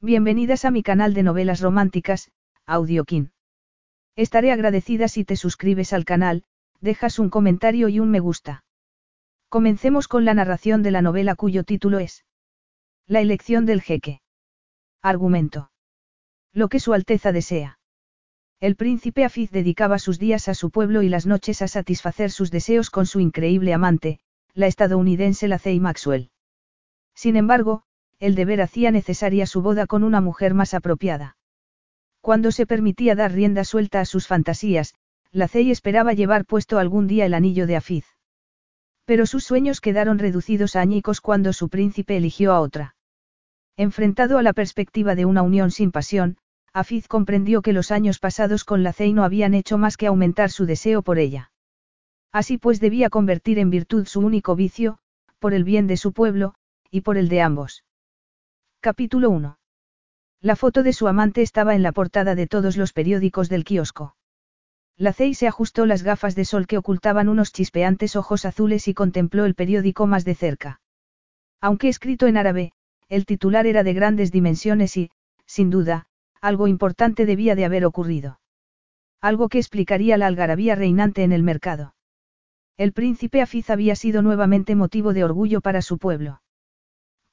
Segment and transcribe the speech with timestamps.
[0.00, 2.30] Bienvenidas a mi canal de novelas románticas,
[2.66, 3.32] Audiokin.
[4.14, 6.44] Estaré agradecida si te suscribes al canal,
[6.80, 8.64] dejas un comentario y un me gusta.
[9.48, 12.24] Comencemos con la narración de la novela cuyo título es
[13.08, 14.20] La elección del jeque.
[15.02, 15.72] Argumento.
[16.52, 17.80] Lo que Su Alteza desea.
[18.60, 22.52] El príncipe Afiz dedicaba sus días a su pueblo y las noches a satisfacer sus
[22.52, 24.20] deseos con su increíble amante,
[24.54, 26.30] la estadounidense Lacey Maxwell.
[27.16, 27.82] Sin embargo,
[28.20, 31.36] el deber hacía necesaria su boda con una mujer más apropiada.
[32.20, 34.94] Cuando se permitía dar rienda suelta a sus fantasías,
[35.30, 38.06] Lacey esperaba llevar puesto algún día el anillo de Afiz.
[39.04, 42.96] Pero sus sueños quedaron reducidos a añicos cuando su príncipe eligió a otra.
[43.76, 46.36] Enfrentado a la perspectiva de una unión sin pasión,
[46.72, 50.66] Afiz comprendió que los años pasados con Lacey no habían hecho más que aumentar su
[50.66, 51.50] deseo por ella.
[52.32, 54.98] Así pues debía convertir en virtud su único vicio,
[55.38, 56.54] por el bien de su pueblo,
[56.90, 57.84] y por el de ambos.
[58.80, 59.58] Capítulo 1.
[60.40, 64.14] La foto de su amante estaba en la portada de todos los periódicos del kiosco.
[64.96, 68.94] La Cey se ajustó las gafas de sol que ocultaban unos chispeantes ojos azules y
[68.94, 70.80] contempló el periódico más de cerca.
[71.60, 72.72] Aunque escrito en árabe,
[73.08, 75.10] el titular era de grandes dimensiones y,
[75.44, 76.06] sin duda,
[76.40, 78.38] algo importante debía de haber ocurrido.
[79.20, 81.96] Algo que explicaría la algarabía reinante en el mercado.
[82.76, 86.42] El príncipe Afiz había sido nuevamente motivo de orgullo para su pueblo.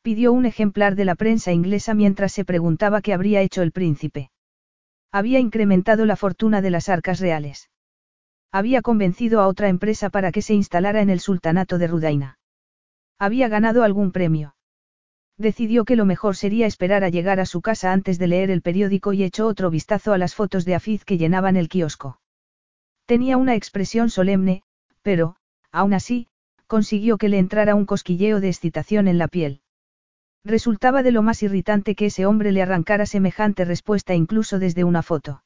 [0.05, 4.29] Pidió un ejemplar de la prensa inglesa mientras se preguntaba qué habría hecho el príncipe.
[5.11, 7.71] Había incrementado la fortuna de las arcas reales.
[8.51, 12.37] Había convencido a otra empresa para que se instalara en el sultanato de Rudaina.
[13.17, 14.55] Había ganado algún premio.
[15.39, 18.61] Decidió que lo mejor sería esperar a llegar a su casa antes de leer el
[18.61, 22.21] periódico y echó otro vistazo a las fotos de Afiz que llenaban el kiosco.
[23.07, 24.61] Tenía una expresión solemne,
[25.01, 25.37] pero,
[25.71, 26.27] aún así,
[26.67, 29.61] consiguió que le entrara un cosquilleo de excitación en la piel.
[30.45, 35.01] Resultaba de lo más irritante que ese hombre le arrancara semejante respuesta incluso desde una
[35.01, 35.43] foto.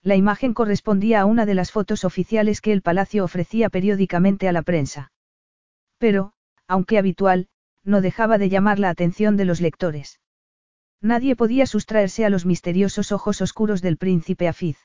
[0.00, 4.52] La imagen correspondía a una de las fotos oficiales que el palacio ofrecía periódicamente a
[4.52, 5.10] la prensa.
[5.98, 6.34] Pero,
[6.68, 7.48] aunque habitual,
[7.84, 10.20] no dejaba de llamar la atención de los lectores.
[11.00, 14.78] Nadie podía sustraerse a los misteriosos ojos oscuros del príncipe Afiz.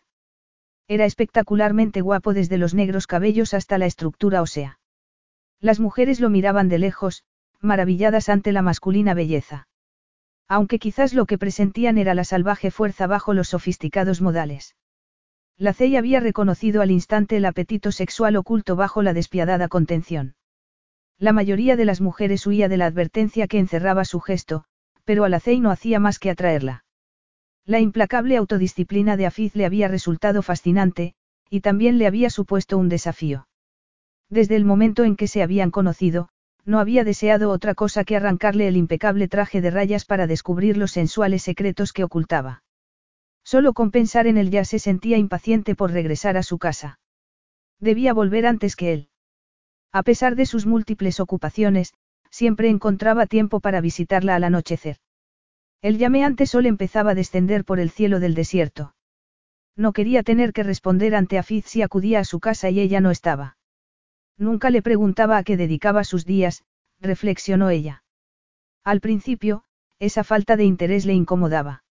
[0.87, 4.79] Era espectacularmente guapo desde los negros cabellos hasta la estructura ósea.
[5.59, 7.23] Las mujeres lo miraban de lejos,
[7.61, 9.67] maravilladas ante la masculina belleza.
[10.47, 14.75] Aunque quizás lo que presentían era la salvaje fuerza bajo los sofisticados modales.
[15.57, 20.35] La Cey había reconocido al instante el apetito sexual oculto bajo la despiadada contención.
[21.17, 24.65] La mayoría de las mujeres huía de la advertencia que encerraba su gesto,
[25.03, 26.85] pero a la Cey no hacía más que atraerla.
[27.65, 31.15] La implacable autodisciplina de Afiz le había resultado fascinante,
[31.49, 33.47] y también le había supuesto un desafío.
[34.29, 36.29] Desde el momento en que se habían conocido,
[36.67, 40.91] no había deseado otra cosa que arrancarle el impecable traje de rayas para descubrir los
[40.91, 42.61] sensuales secretos que ocultaba.
[43.43, 46.99] Solo con pensar en él ya se sentía impaciente por regresar a su casa.
[47.79, 49.09] Debía volver antes que él.
[49.93, 51.93] A pesar de sus múltiples ocupaciones,
[52.29, 54.97] siempre encontraba tiempo para visitarla al anochecer.
[55.81, 58.93] El llameante sol empezaba a descender por el cielo del desierto.
[59.77, 63.11] No quería tener que responder ante Afiz si acudía a su casa y ella no
[63.11, 63.56] estaba.
[64.37, 66.63] Nunca le preguntaba a qué dedicaba sus días,
[66.99, 68.03] reflexionó ella.
[68.83, 69.63] Al principio,
[69.99, 71.83] esa falta de interés le incomodaba.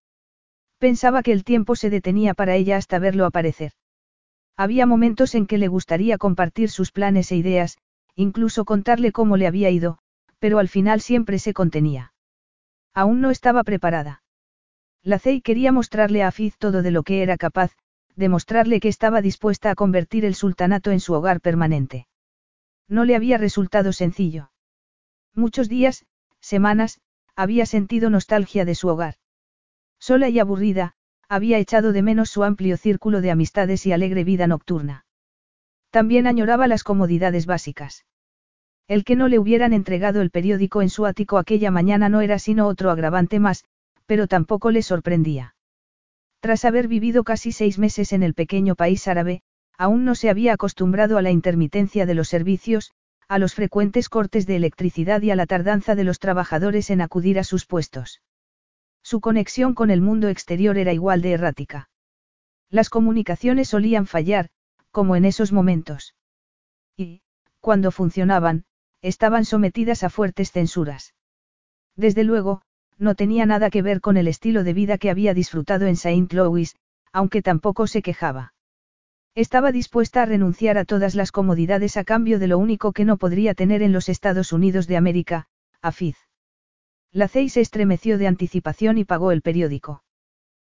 [0.78, 3.72] Pensaba que el tiempo se detenía para ella hasta verlo aparecer.
[4.56, 7.78] Había momentos en que le gustaría compartir sus planes e ideas,
[8.14, 9.98] incluso contarle cómo le había ido,
[10.38, 12.12] pero al final siempre se contenía.
[12.94, 14.22] Aún no estaba preparada.
[15.02, 17.72] La Cey quería mostrarle a Afiz todo de lo que era capaz,
[18.16, 22.06] demostrarle que estaba dispuesta a convertir el sultanato en su hogar permanente.
[22.88, 24.50] No le había resultado sencillo.
[25.34, 26.06] Muchos días,
[26.40, 27.00] semanas,
[27.34, 29.16] había sentido nostalgia de su hogar.
[29.98, 30.94] Sola y aburrida,
[31.28, 35.04] había echado de menos su amplio círculo de amistades y alegre vida nocturna.
[35.90, 38.04] También añoraba las comodidades básicas.
[38.86, 42.38] El que no le hubieran entregado el periódico en su ático aquella mañana no era
[42.38, 43.64] sino otro agravante más,
[44.06, 45.56] pero tampoco le sorprendía.
[46.40, 49.42] Tras haber vivido casi seis meses en el pequeño país árabe,
[49.78, 52.92] aún no se había acostumbrado a la intermitencia de los servicios,
[53.28, 57.38] a los frecuentes cortes de electricidad y a la tardanza de los trabajadores en acudir
[57.38, 58.22] a sus puestos.
[59.02, 61.90] Su conexión con el mundo exterior era igual de errática.
[62.70, 64.48] Las comunicaciones solían fallar,
[64.90, 66.14] como en esos momentos.
[66.96, 67.22] Y,
[67.60, 68.64] cuando funcionaban,
[69.02, 71.14] estaban sometidas a fuertes censuras.
[71.94, 72.62] Desde luego,
[72.98, 76.32] no tenía nada que ver con el estilo de vida que había disfrutado en Saint
[76.32, 76.74] Louis,
[77.12, 78.54] aunque tampoco se quejaba.
[79.36, 83.18] Estaba dispuesta a renunciar a todas las comodidades a cambio de lo único que no
[83.18, 85.46] podría tener en los Estados Unidos de América,
[85.82, 86.16] Afiz.
[87.12, 90.02] La Cey se estremeció de anticipación y pagó el periódico.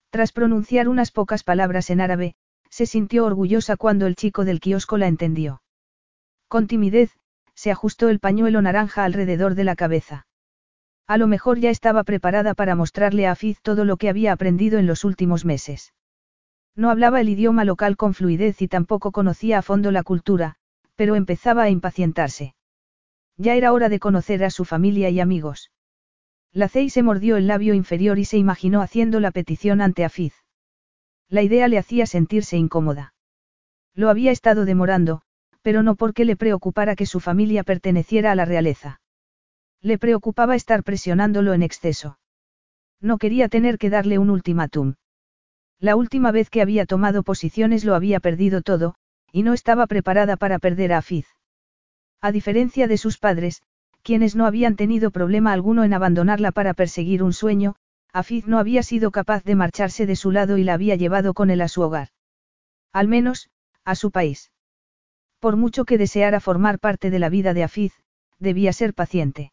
[0.09, 2.33] Tras pronunciar unas pocas palabras en árabe,
[2.71, 5.61] se sintió orgullosa cuando el chico del kiosco la entendió.
[6.47, 7.11] Con timidez,
[7.53, 10.25] se ajustó el pañuelo naranja alrededor de la cabeza.
[11.05, 14.79] A lo mejor ya estaba preparada para mostrarle a Afiz todo lo que había aprendido
[14.79, 15.93] en los últimos meses.
[16.77, 20.55] No hablaba el idioma local con fluidez y tampoco conocía a fondo la cultura,
[20.95, 22.53] pero empezaba a impacientarse.
[23.35, 25.71] Ya era hora de conocer a su familia y amigos.
[26.53, 30.35] La Cey se mordió el labio inferior y se imaginó haciendo la petición ante Afiz.
[31.29, 33.15] La idea le hacía sentirse incómoda.
[33.95, 35.23] Lo había estado demorando,
[35.63, 39.01] pero no porque le preocupara que su familia perteneciera a la realeza.
[39.81, 42.19] Le preocupaba estar presionándolo en exceso.
[43.01, 44.93] No quería tener que darle un ultimátum.
[45.79, 48.95] La última vez que había tomado posiciones lo había perdido todo,
[49.31, 51.27] y no estaba preparada para perder a Afiz.
[52.19, 53.61] A diferencia de sus padres,
[54.01, 57.75] quienes no habían tenido problema alguno en abandonarla para perseguir un sueño,
[58.11, 61.51] Afiz no había sido capaz de marcharse de su lado y la había llevado con
[61.51, 62.09] él a su hogar.
[62.91, 63.49] Al menos,
[63.83, 64.51] a su país.
[65.39, 67.93] Por mucho que deseara formar parte de la vida de Afiz,
[68.39, 69.51] debía ser paciente.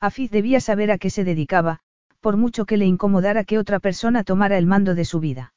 [0.00, 1.80] Afiz debía saber a qué se dedicaba,
[2.24, 5.52] por mucho que le incomodara que otra persona tomara el mando de su vida.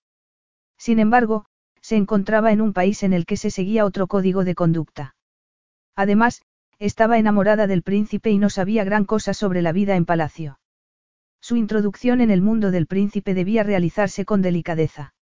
[0.78, 1.46] Sin embargo,
[1.80, 5.16] se encontraba en un país en el que se seguía otro código de conducta.
[5.96, 6.42] Además,
[6.78, 10.60] estaba enamorada del príncipe y no sabía gran cosa sobre la vida en palacio.
[11.40, 15.14] Su introducción en el mundo del príncipe debía realizarse con delicadeza.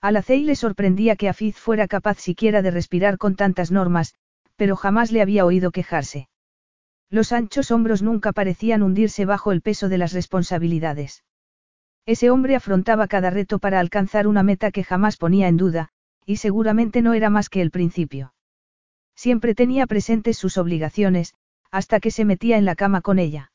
[0.00, 4.16] A la le sorprendía que Afiz fuera capaz siquiera de respirar con tantas normas,
[4.56, 6.26] pero jamás le había oído quejarse.
[7.14, 11.22] Los anchos hombros nunca parecían hundirse bajo el peso de las responsabilidades.
[12.06, 15.90] Ese hombre afrontaba cada reto para alcanzar una meta que jamás ponía en duda,
[16.26, 18.34] y seguramente no era más que el principio.
[19.14, 21.34] Siempre tenía presentes sus obligaciones,
[21.70, 23.52] hasta que se metía en la cama con ella.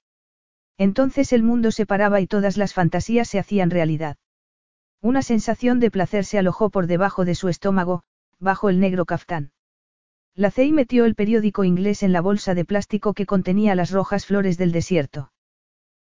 [0.77, 4.15] Entonces el mundo se paraba y todas las fantasías se hacían realidad.
[5.01, 8.03] Una sensación de placer se alojó por debajo de su estómago,
[8.39, 9.51] bajo el negro caftán.
[10.35, 14.25] La Cey metió el periódico inglés en la bolsa de plástico que contenía las rojas
[14.25, 15.31] flores del desierto.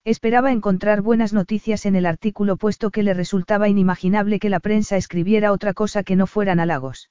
[0.06, 4.98] Esperaba encontrar buenas noticias en el artículo puesto que le resultaba inimaginable que la prensa
[4.98, 7.10] escribiera otra cosa que no fueran halagos.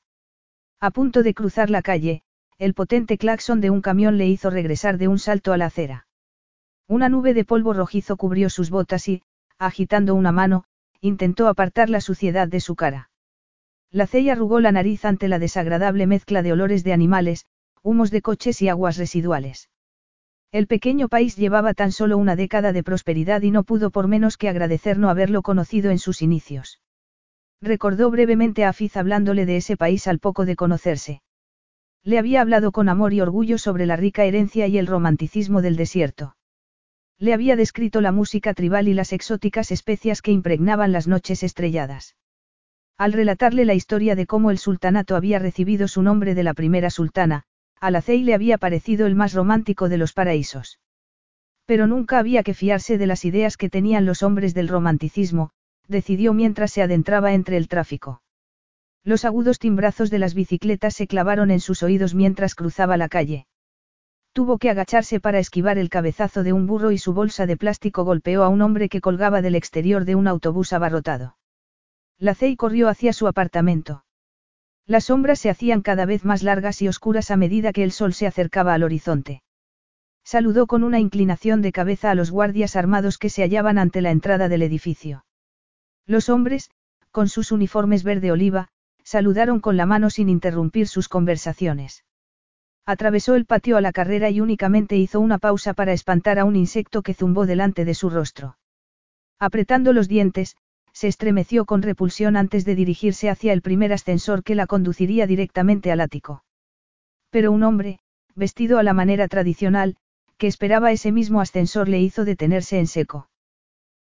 [0.81, 2.23] A punto de cruzar la calle,
[2.59, 6.07] el potente claxon de un camión le hizo regresar de un salto a la acera.
[6.87, 9.23] Una nube de polvo rojizo cubrió sus botas y,
[9.59, 10.65] agitando una mano,
[11.01, 13.11] intentó apartar la suciedad de su cara.
[13.91, 17.47] La Cey arrugó la nariz ante la desagradable mezcla de olores de animales,
[17.83, 19.71] humos de coches y aguas residuales.
[20.53, 24.37] El pequeño país llevaba tan solo una década de prosperidad y no pudo por menos
[24.37, 26.81] que agradecer no haberlo conocido en sus inicios.
[27.63, 31.23] Recordó brevemente a Afiz hablándole de ese país al poco de conocerse.
[32.05, 35.77] Le había hablado con amor y orgullo sobre la rica herencia y el romanticismo del
[35.77, 36.37] desierto.
[37.19, 42.15] Le había descrito la música tribal y las exóticas especias que impregnaban las noches estrelladas.
[42.99, 46.91] Al relatarle la historia de cómo el sultanato había recibido su nombre de la primera
[46.91, 47.45] sultana,
[47.81, 50.81] Alacei le había parecido el más romántico de los paraísos.
[51.65, 55.51] Pero nunca había que fiarse de las ideas que tenían los hombres del romanticismo,
[55.87, 58.21] decidió mientras se adentraba entre el tráfico.
[59.05, 63.47] Los agudos timbrazos de las bicicletas se clavaron en sus oídos mientras cruzaba la calle.
[64.33, 68.03] Tuvo que agacharse para esquivar el cabezazo de un burro y su bolsa de plástico
[68.03, 71.38] golpeó a un hombre que colgaba del exterior de un autobús abarrotado.
[72.21, 74.05] La Cey corrió hacia su apartamento.
[74.87, 78.13] Las sombras se hacían cada vez más largas y oscuras a medida que el sol
[78.13, 79.43] se acercaba al horizonte.
[80.25, 84.11] Saludó con una inclinación de cabeza a los guardias armados que se hallaban ante la
[84.11, 85.25] entrada del edificio.
[86.07, 86.71] Los hombres,
[87.13, 88.69] con sus uniformes verde oliva,
[89.05, 92.05] saludaron con la mano sin interrumpir sus conversaciones.
[92.85, 96.57] Atravesó el patio a la carrera y únicamente hizo una pausa para espantar a un
[96.57, 98.59] insecto que zumbó delante de su rostro.
[99.39, 100.57] Apretando los dientes,
[100.99, 105.93] se estremeció con repulsión antes de dirigirse hacia el primer ascensor que la conduciría directamente
[105.93, 106.43] al ático.
[107.31, 108.01] Pero un hombre,
[108.35, 109.95] vestido a la manera tradicional,
[110.39, 113.31] que esperaba ese mismo ascensor le hizo detenerse en seco.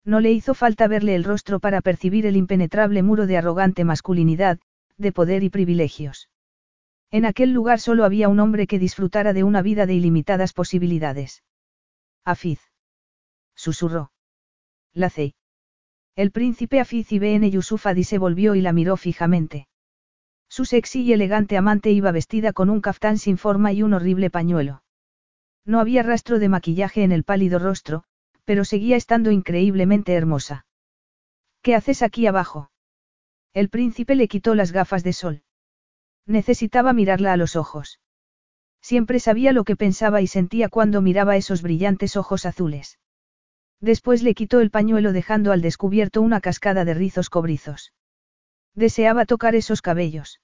[0.05, 4.59] No le hizo falta verle el rostro para percibir el impenetrable muro de arrogante masculinidad,
[4.99, 6.29] de poder y privilegios.
[7.11, 11.43] En aquel lugar solo había un hombre que disfrutara de una vida de ilimitadas posibilidades.
[12.23, 12.61] Afiz.
[13.55, 14.13] Susurró.
[14.93, 15.09] La
[16.15, 19.67] el príncipe Afiz Ibn Yusuf Adi se volvió y la miró fijamente.
[20.49, 24.29] Su sexy y elegante amante iba vestida con un caftán sin forma y un horrible
[24.29, 24.83] pañuelo.
[25.65, 28.05] No había rastro de maquillaje en el pálido rostro,
[28.45, 30.67] pero seguía estando increíblemente hermosa.
[31.63, 32.71] ¿Qué haces aquí abajo?
[33.55, 35.43] El príncipe le quitó las gafas de sol.
[36.27, 38.01] Necesitaba mirarla a los ojos.
[38.83, 42.99] Siempre sabía lo que pensaba y sentía cuando miraba esos brillantes ojos azules.
[43.83, 47.93] Después le quitó el pañuelo dejando al descubierto una cascada de rizos cobrizos.
[48.77, 50.41] Deseaba tocar esos cabellos.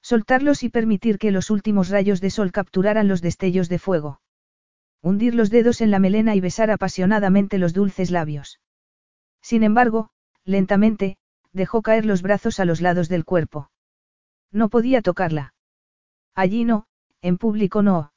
[0.00, 4.20] Soltarlos y permitir que los últimos rayos de sol capturaran los destellos de fuego.
[5.00, 8.60] Hundir los dedos en la melena y besar apasionadamente los dulces labios.
[9.40, 10.10] Sin embargo,
[10.44, 11.16] lentamente,
[11.52, 13.72] dejó caer los brazos a los lados del cuerpo.
[14.52, 15.52] No podía tocarla.
[16.36, 16.86] Allí no,
[17.22, 18.12] en público no.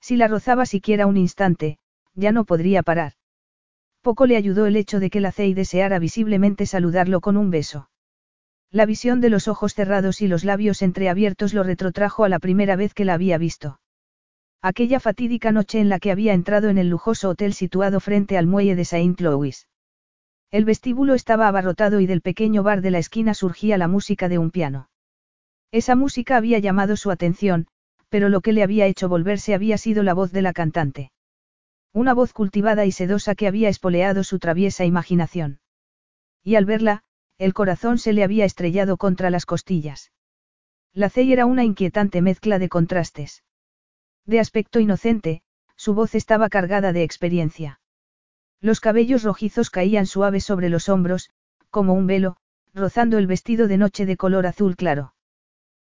[0.00, 1.78] Si la rozaba siquiera un instante,
[2.14, 3.17] ya no podría parar.
[4.02, 7.90] Poco le ayudó el hecho de que la Cey deseara visiblemente saludarlo con un beso.
[8.70, 12.76] La visión de los ojos cerrados y los labios entreabiertos lo retrotrajo a la primera
[12.76, 13.80] vez que la había visto.
[14.60, 18.46] Aquella fatídica noche en la que había entrado en el lujoso hotel situado frente al
[18.46, 19.68] muelle de Saint Louis.
[20.50, 24.38] El vestíbulo estaba abarrotado y del pequeño bar de la esquina surgía la música de
[24.38, 24.90] un piano.
[25.70, 27.66] Esa música había llamado su atención,
[28.08, 31.10] pero lo que le había hecho volverse había sido la voz de la cantante.
[31.92, 35.60] Una voz cultivada y sedosa que había espoleado su traviesa imaginación.
[36.44, 37.02] Y al verla,
[37.38, 40.12] el corazón se le había estrellado contra las costillas.
[40.92, 43.44] La Cey era una inquietante mezcla de contrastes.
[44.26, 45.42] De aspecto inocente,
[45.76, 47.80] su voz estaba cargada de experiencia.
[48.60, 51.30] Los cabellos rojizos caían suaves sobre los hombros,
[51.70, 52.36] como un velo,
[52.74, 55.14] rozando el vestido de noche de color azul claro.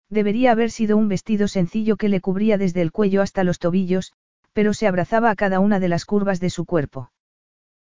[0.09, 4.13] Debería haber sido un vestido sencillo que le cubría desde el cuello hasta los tobillos,
[4.53, 7.11] pero se abrazaba a cada una de las curvas de su cuerpo.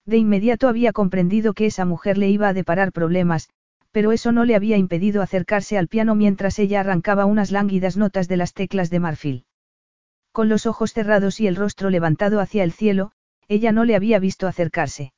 [0.07, 3.49] De inmediato había comprendido que esa mujer le iba a deparar problemas,
[3.91, 8.29] pero eso no le había impedido acercarse al piano mientras ella arrancaba unas lánguidas notas
[8.29, 9.47] de las teclas de marfil.
[10.33, 13.13] Con los ojos cerrados y el rostro levantado hacia el cielo,
[13.47, 15.13] ella no le había visto acercarse.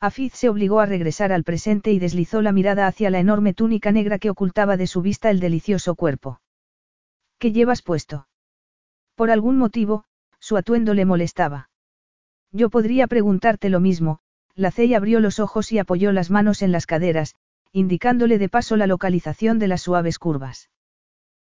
[0.00, 3.92] Afiz se obligó a regresar al presente y deslizó la mirada hacia la enorme túnica
[3.92, 6.40] negra que ocultaba de su vista el delicioso cuerpo.
[7.38, 8.26] ¿Qué llevas puesto?
[9.14, 10.04] Por algún motivo,
[10.40, 11.70] su atuendo le molestaba.
[12.52, 14.18] Yo podría preguntarte lo mismo,
[14.56, 17.36] la Cey abrió los ojos y apoyó las manos en las caderas,
[17.72, 20.70] indicándole de paso la localización de las suaves curvas.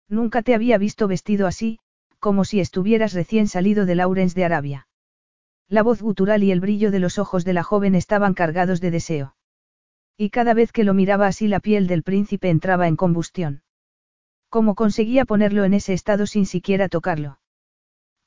[0.10, 1.80] Nunca te había visto vestido así,
[2.20, 4.88] como si estuvieras recién salido de Laurens de Arabia.
[5.70, 8.92] La voz gutural y el brillo de los ojos de la joven estaban cargados de
[8.92, 9.36] deseo.
[10.18, 13.62] Y cada vez que lo miraba así la piel del príncipe entraba en combustión.
[14.50, 17.40] ¿Cómo conseguía ponerlo en ese estado sin siquiera tocarlo?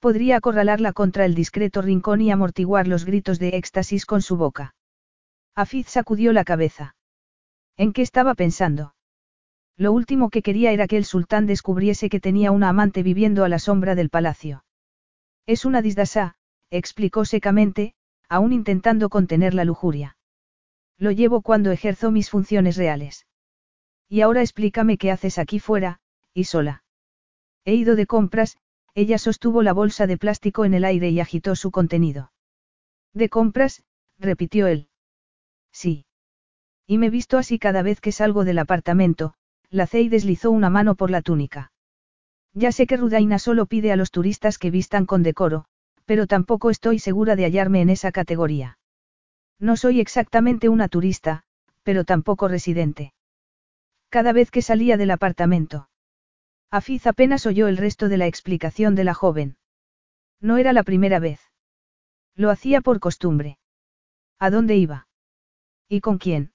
[0.00, 4.74] Podría acorralarla contra el discreto rincón y amortiguar los gritos de éxtasis con su boca.
[5.54, 6.96] Afiz sacudió la cabeza.
[7.76, 8.94] ¿En qué estaba pensando?
[9.76, 13.48] Lo último que quería era que el sultán descubriese que tenía una amante viviendo a
[13.50, 14.64] la sombra del palacio.
[15.46, 16.36] Es una disdasa,
[16.70, 17.94] explicó secamente,
[18.28, 20.16] aún intentando contener la lujuria.
[20.96, 23.26] Lo llevo cuando ejerzo mis funciones reales.
[24.08, 26.00] Y ahora explícame qué haces aquí fuera,
[26.32, 26.84] y sola.
[27.64, 28.58] He ido de compras,
[28.94, 32.32] ella sostuvo la bolsa de plástico en el aire y agitó su contenido.
[33.12, 33.82] ¿De compras?
[34.18, 34.88] repitió él.
[35.72, 36.06] Sí.
[36.86, 39.34] Y me visto así cada vez que salgo del apartamento,
[39.70, 41.72] la Cey deslizó una mano por la túnica.
[42.52, 45.66] Ya sé que Rudaina solo pide a los turistas que vistan con decoro,
[46.04, 48.78] pero tampoco estoy segura de hallarme en esa categoría.
[49.60, 51.44] No soy exactamente una turista,
[51.84, 53.12] pero tampoco residente.
[54.08, 55.89] Cada vez que salía del apartamento.
[56.70, 59.56] Afiz apenas oyó el resto de la explicación de la joven.
[60.40, 61.40] No era la primera vez.
[62.36, 63.58] Lo hacía por costumbre.
[64.38, 65.08] ¿A dónde iba?
[65.88, 66.52] ¿Y con quién?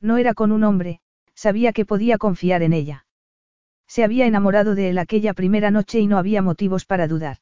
[0.00, 1.00] No era con un hombre,
[1.34, 3.06] sabía que podía confiar en ella.
[3.86, 7.38] Se había enamorado de él aquella primera noche y no había motivos para dudar.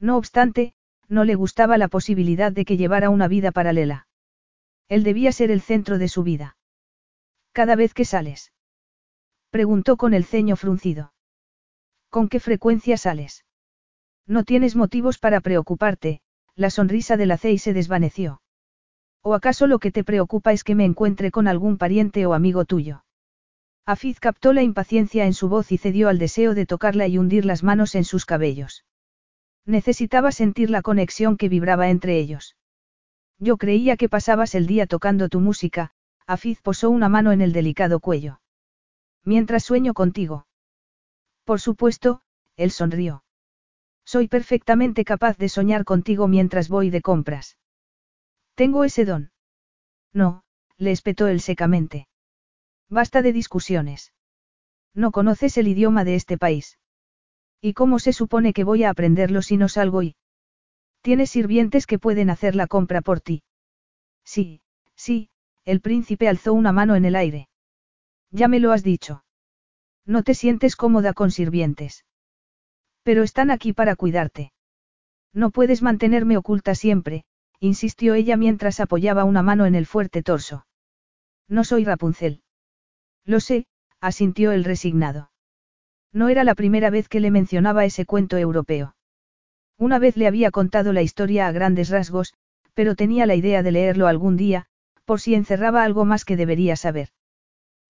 [0.00, 0.74] No obstante,
[1.08, 4.08] no le gustaba la posibilidad de que llevara una vida paralela.
[4.88, 6.56] Él debía ser el centro de su vida.
[7.52, 8.52] Cada vez que sales.
[9.54, 11.12] Preguntó con el ceño fruncido.
[12.10, 13.44] ¿Con qué frecuencia sales?
[14.26, 16.22] No tienes motivos para preocuparte,
[16.56, 18.42] la sonrisa de la Cey se desvaneció.
[19.22, 22.64] ¿O acaso lo que te preocupa es que me encuentre con algún pariente o amigo
[22.64, 23.04] tuyo?
[23.86, 27.44] Afiz captó la impaciencia en su voz y cedió al deseo de tocarla y hundir
[27.44, 28.84] las manos en sus cabellos.
[29.66, 32.56] Necesitaba sentir la conexión que vibraba entre ellos.
[33.38, 35.92] Yo creía que pasabas el día tocando tu música,
[36.26, 38.40] Afiz posó una mano en el delicado cuello.
[39.24, 40.46] Mientras sueño contigo.
[41.44, 42.20] Por supuesto,
[42.56, 43.24] él sonrió.
[44.04, 47.56] Soy perfectamente capaz de soñar contigo mientras voy de compras.
[48.54, 49.32] ¿Tengo ese don?
[50.12, 50.44] No,
[50.76, 52.06] le espetó él secamente.
[52.88, 54.12] Basta de discusiones.
[54.94, 56.78] No conoces el idioma de este país.
[57.60, 60.16] ¿Y cómo se supone que voy a aprenderlo si no salgo y...
[61.00, 63.42] Tienes sirvientes que pueden hacer la compra por ti.
[64.22, 64.60] Sí,
[64.94, 65.30] sí,
[65.64, 67.48] el príncipe alzó una mano en el aire.
[68.34, 69.22] Ya me lo has dicho.
[70.04, 72.04] No te sientes cómoda con sirvientes.
[73.04, 74.52] Pero están aquí para cuidarte.
[75.32, 77.24] No puedes mantenerme oculta siempre,
[77.60, 80.66] insistió ella mientras apoyaba una mano en el fuerte torso.
[81.48, 82.42] No soy Rapunzel.
[83.24, 83.66] Lo sé,
[84.00, 85.30] asintió el resignado.
[86.12, 88.96] No era la primera vez que le mencionaba ese cuento europeo.
[89.78, 92.34] Una vez le había contado la historia a grandes rasgos,
[92.74, 94.66] pero tenía la idea de leerlo algún día,
[95.04, 97.10] por si encerraba algo más que debería saber.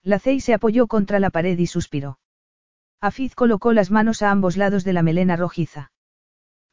[0.04, 2.18] La Cey se apoyó contra la pared y suspiró.
[3.00, 5.92] Afiz colocó las manos a ambos lados de la melena rojiza.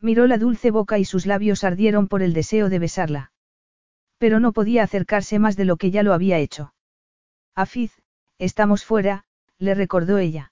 [0.02, 3.32] Miró la dulce boca y sus labios ardieron por el deseo de besarla.
[4.18, 6.74] Pero no podía acercarse más de lo que ya lo había hecho.
[7.56, 7.94] Afiz,
[8.38, 9.24] estamos fuera,
[9.58, 10.52] le recordó ella.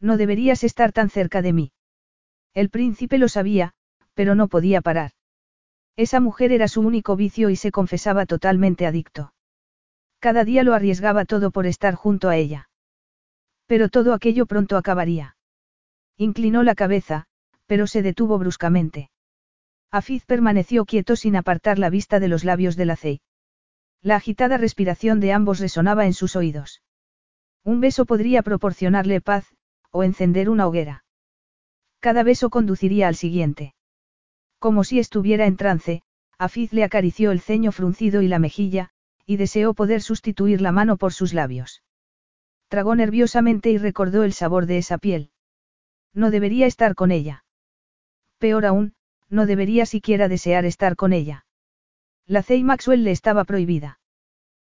[0.00, 1.72] No deberías estar tan cerca de mí.
[2.54, 3.74] El príncipe lo sabía,
[4.14, 5.12] pero no podía parar.
[5.96, 9.32] Esa mujer era su único vicio y se confesaba totalmente adicto.
[10.20, 12.68] Cada día lo arriesgaba todo por estar junto a ella.
[13.66, 15.36] Pero todo aquello pronto acabaría.
[16.16, 17.26] Inclinó la cabeza,
[17.66, 19.10] pero se detuvo bruscamente.
[19.90, 22.98] Afiz permaneció quieto sin apartar la vista de los labios de la.
[24.02, 26.82] La agitada respiración de ambos resonaba en sus oídos.
[27.64, 29.54] Un beso podría proporcionarle paz,
[29.90, 31.04] o encender una hoguera.
[32.00, 33.74] Cada beso conduciría al siguiente.
[34.58, 36.02] Como si estuviera en trance,
[36.38, 38.90] Afiz le acarició el ceño fruncido y la mejilla,
[39.28, 41.82] y deseó poder sustituir la mano por sus labios.
[42.68, 45.32] Tragó nerviosamente y recordó el sabor de esa piel.
[46.14, 47.44] No debería estar con ella.
[48.38, 48.94] Peor aún,
[49.28, 51.44] no debería siquiera desear estar con ella.
[52.26, 54.00] La Cey Maxwell le estaba prohibida.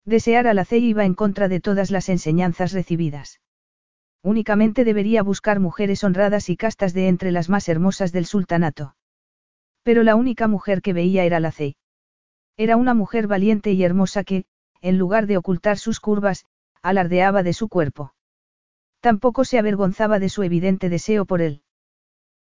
[0.06, 3.42] Desear a la Cey iba en contra de todas las enseñanzas recibidas.
[4.22, 8.96] Únicamente debería buscar mujeres honradas y castas de entre las más hermosas del sultanato.
[9.82, 11.76] Pero la única mujer que veía era la Cey.
[12.58, 14.46] Era una mujer valiente y hermosa que,
[14.82, 16.46] en lugar de ocultar sus curvas,
[16.82, 18.14] alardeaba de su cuerpo.
[19.00, 21.62] Tampoco se avergonzaba de su evidente deseo por él.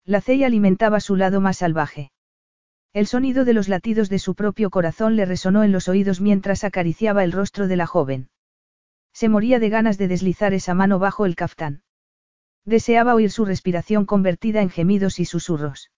[0.04, 2.12] La Cey alimentaba su lado más salvaje.
[2.92, 6.62] El sonido de los latidos de su propio corazón le resonó en los oídos mientras
[6.64, 8.28] acariciaba el rostro de la joven.
[9.14, 11.82] Se moría de ganas de deslizar esa mano bajo el caftán.
[12.64, 15.90] Deseaba oír su respiración convertida en gemidos y susurros.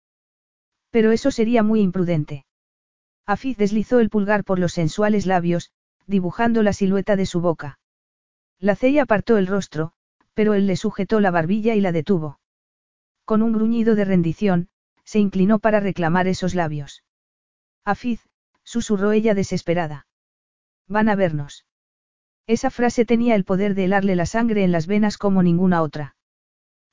[0.91, 2.45] Pero eso sería muy imprudente.
[3.27, 5.71] Afiz deslizó el pulgar por los sensuales labios,
[6.07, 7.79] dibujando la silueta de su boca.
[8.59, 9.93] La ceya apartó el rostro,
[10.35, 12.41] pero él le sujetó la barbilla y la detuvo.
[13.25, 14.69] Con un gruñido de rendición,
[15.05, 17.05] se inclinó para reclamar esos labios.
[17.85, 18.27] Afiz,
[18.63, 20.07] susurró ella desesperada.
[20.87, 21.67] Van a vernos.
[22.47, 26.17] Esa frase tenía el poder de helarle la sangre en las venas como ninguna otra.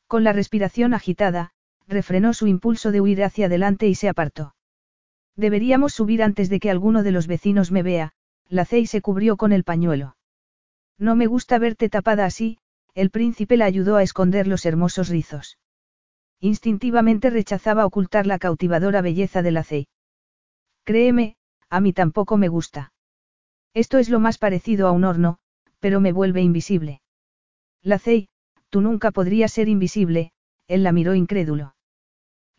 [0.07, 1.51] Con la respiración agitada,
[1.87, 4.55] refrenó su impulso de huir hacia adelante y se apartó.
[5.41, 8.11] Deberíamos subir antes de que alguno de los vecinos me vea,
[8.47, 10.15] la Cey se cubrió con el pañuelo.
[10.99, 12.59] No me gusta verte tapada así,
[12.93, 15.57] el príncipe la ayudó a esconder los hermosos rizos.
[16.39, 19.87] Instintivamente rechazaba ocultar la cautivadora belleza de la Cey.
[20.83, 21.37] Créeme,
[21.71, 22.93] a mí tampoco me gusta.
[23.73, 25.39] Esto es lo más parecido a un horno,
[25.79, 27.01] pero me vuelve invisible.
[27.81, 28.29] La Cey,
[28.69, 30.33] tú nunca podrías ser invisible,
[30.67, 31.73] él la miró incrédulo.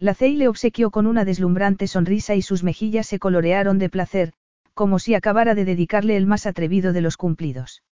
[0.02, 4.32] La Cey le obsequió con una deslumbrante sonrisa y sus mejillas se colorearon de placer,
[4.74, 7.84] como si acabara de dedicarle el más atrevido de los cumplidos.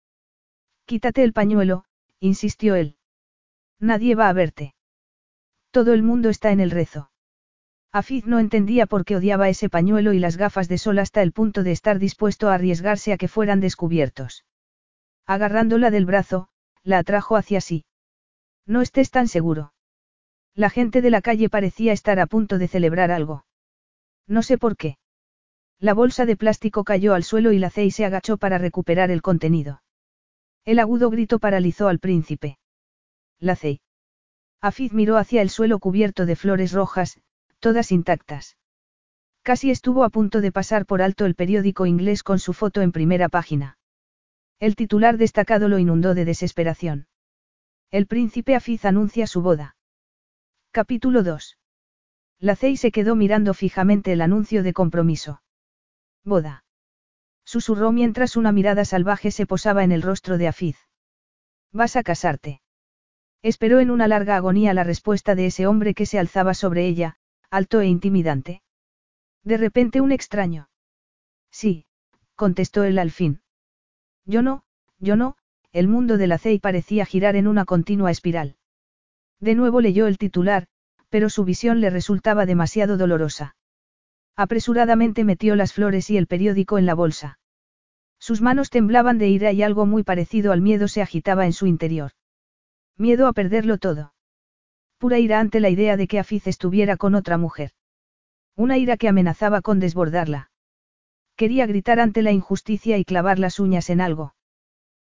[0.86, 1.84] Quítate el pañuelo,
[2.18, 2.96] insistió él.
[3.78, 4.74] Nadie va a verte.
[5.70, 7.10] Todo el mundo está en el rezo.
[7.92, 11.32] Afiz no entendía por qué odiaba ese pañuelo y las gafas de sol hasta el
[11.32, 14.46] punto de estar dispuesto a arriesgarse a que fueran descubiertos.
[15.26, 16.48] Agarrándola del brazo,
[16.84, 17.84] la atrajo hacia sí.
[18.64, 19.74] No estés tan seguro.
[20.58, 23.44] La gente de la calle parecía estar a punto de celebrar algo.
[24.26, 24.98] No sé por qué.
[25.78, 29.22] La bolsa de plástico cayó al suelo y la Cey se agachó para recuperar el
[29.22, 29.82] contenido.
[30.64, 32.58] El agudo grito paralizó al príncipe.
[33.38, 33.82] La Cey.
[34.60, 37.20] Afiz miró hacia el suelo cubierto de flores rojas,
[37.60, 38.56] todas intactas.
[39.42, 42.90] Casi estuvo a punto de pasar por alto el periódico inglés con su foto en
[42.90, 43.78] primera página.
[44.58, 47.06] El titular destacado lo inundó de desesperación.
[47.92, 49.76] El príncipe Afiz anuncia su boda.
[50.70, 51.56] Capítulo 2.
[52.40, 55.42] La Cey se quedó mirando fijamente el anuncio de compromiso.
[56.24, 56.64] Boda.
[57.42, 60.76] Susurró mientras una mirada salvaje se posaba en el rostro de Afiz.
[61.72, 62.60] ¿Vas a casarte?
[63.40, 67.16] Esperó en una larga agonía la respuesta de ese hombre que se alzaba sobre ella,
[67.50, 68.60] alto e intimidante.
[69.44, 70.68] De repente un extraño.
[71.50, 71.86] Sí,
[72.34, 73.40] contestó él al fin.
[74.26, 74.64] Yo no,
[74.98, 75.38] yo no,
[75.72, 78.57] el mundo de la CEI parecía girar en una continua espiral.
[79.40, 80.66] De nuevo leyó el titular,
[81.08, 83.56] pero su visión le resultaba demasiado dolorosa.
[84.36, 87.38] Apresuradamente metió las flores y el periódico en la bolsa.
[88.18, 91.66] Sus manos temblaban de ira y algo muy parecido al miedo se agitaba en su
[91.66, 92.12] interior.
[92.96, 94.12] Miedo a perderlo todo.
[94.98, 97.72] Pura ira ante la idea de que Afiz estuviera con otra mujer.
[98.56, 100.50] Una ira que amenazaba con desbordarla.
[101.36, 104.34] Quería gritar ante la injusticia y clavar las uñas en algo.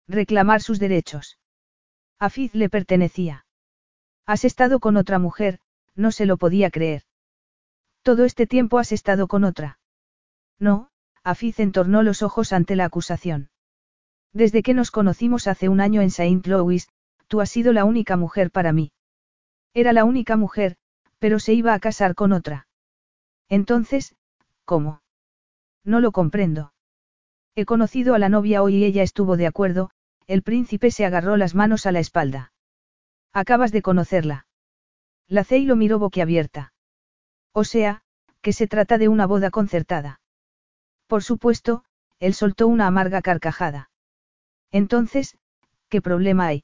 [0.07, 1.39] Reclamar sus derechos.
[2.19, 3.45] Afiz le pertenecía.
[4.29, 5.57] Has estado con otra mujer,
[5.95, 7.01] no se lo podía creer.
[8.03, 9.79] Todo este tiempo has estado con otra.
[10.59, 10.91] No,
[11.23, 13.49] Afiz entornó los ojos ante la acusación.
[14.31, 16.89] Desde que nos conocimos hace un año en Saint Louis,
[17.27, 18.91] tú has sido la única mujer para mí.
[19.73, 20.77] Era la única mujer,
[21.17, 22.67] pero se iba a casar con otra.
[23.47, 24.15] Entonces,
[24.63, 25.01] ¿cómo?
[25.83, 26.71] No lo comprendo.
[27.55, 29.89] He conocido a la novia hoy y ella estuvo de acuerdo,
[30.27, 32.53] el príncipe se agarró las manos a la espalda.
[33.33, 34.47] Acabas de conocerla.
[35.27, 36.73] La Cey lo miró boquiabierta.
[37.53, 38.01] O sea,
[38.41, 40.21] que se trata de una boda concertada.
[41.07, 41.83] Por supuesto,
[42.19, 43.91] él soltó una amarga carcajada.
[44.71, 45.37] Entonces,
[45.89, 46.63] ¿qué problema hay?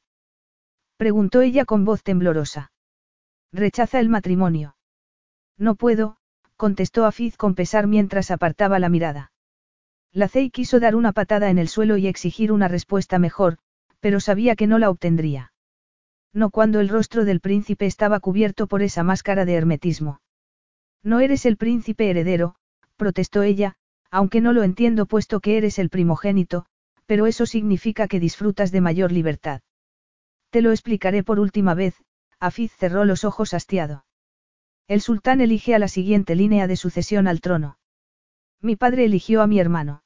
[0.97, 2.71] Preguntó ella con voz temblorosa.
[3.51, 4.75] Rechaza el matrimonio.
[5.57, 6.17] No puedo,
[6.55, 9.31] contestó Afiz con pesar mientras apartaba la mirada.
[10.11, 13.57] La Cey quiso dar una patada en el suelo y exigir una respuesta mejor,
[13.99, 15.51] pero sabía que no la obtendría.
[16.35, 20.19] No cuando el rostro del príncipe estaba cubierto por esa máscara de hermetismo.
[21.01, 22.55] No eres el príncipe heredero,
[22.97, 23.77] protestó ella,
[24.11, 26.65] aunque no lo entiendo puesto que eres el primogénito,
[27.05, 29.61] pero eso significa que disfrutas de mayor libertad.
[30.49, 31.95] Te lo explicaré por última vez,
[32.41, 34.05] Afiz cerró los ojos hastiado.
[34.89, 37.77] El sultán elige a la siguiente línea de sucesión al trono.
[38.59, 40.03] Mi padre eligió a mi hermano.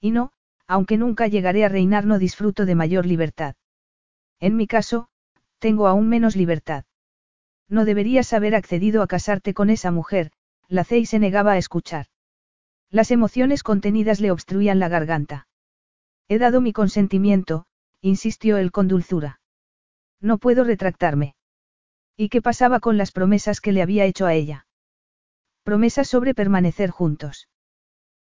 [0.00, 0.30] Y no,
[0.68, 3.56] aunque nunca llegaré a reinar no disfruto de mayor libertad.
[4.38, 5.09] En mi caso,
[5.60, 6.84] tengo aún menos libertad.
[7.68, 10.32] No deberías haber accedido a casarte con esa mujer,
[10.66, 12.06] la Cey se negaba a escuchar.
[12.90, 15.46] Las emociones contenidas le obstruían la garganta.
[16.28, 17.66] He dado mi consentimiento,
[18.00, 19.40] insistió él con dulzura.
[20.20, 21.36] No puedo retractarme.
[22.16, 24.66] ¿Y qué pasaba con las promesas que le había hecho a ella?
[25.62, 27.48] Promesas sobre permanecer juntos.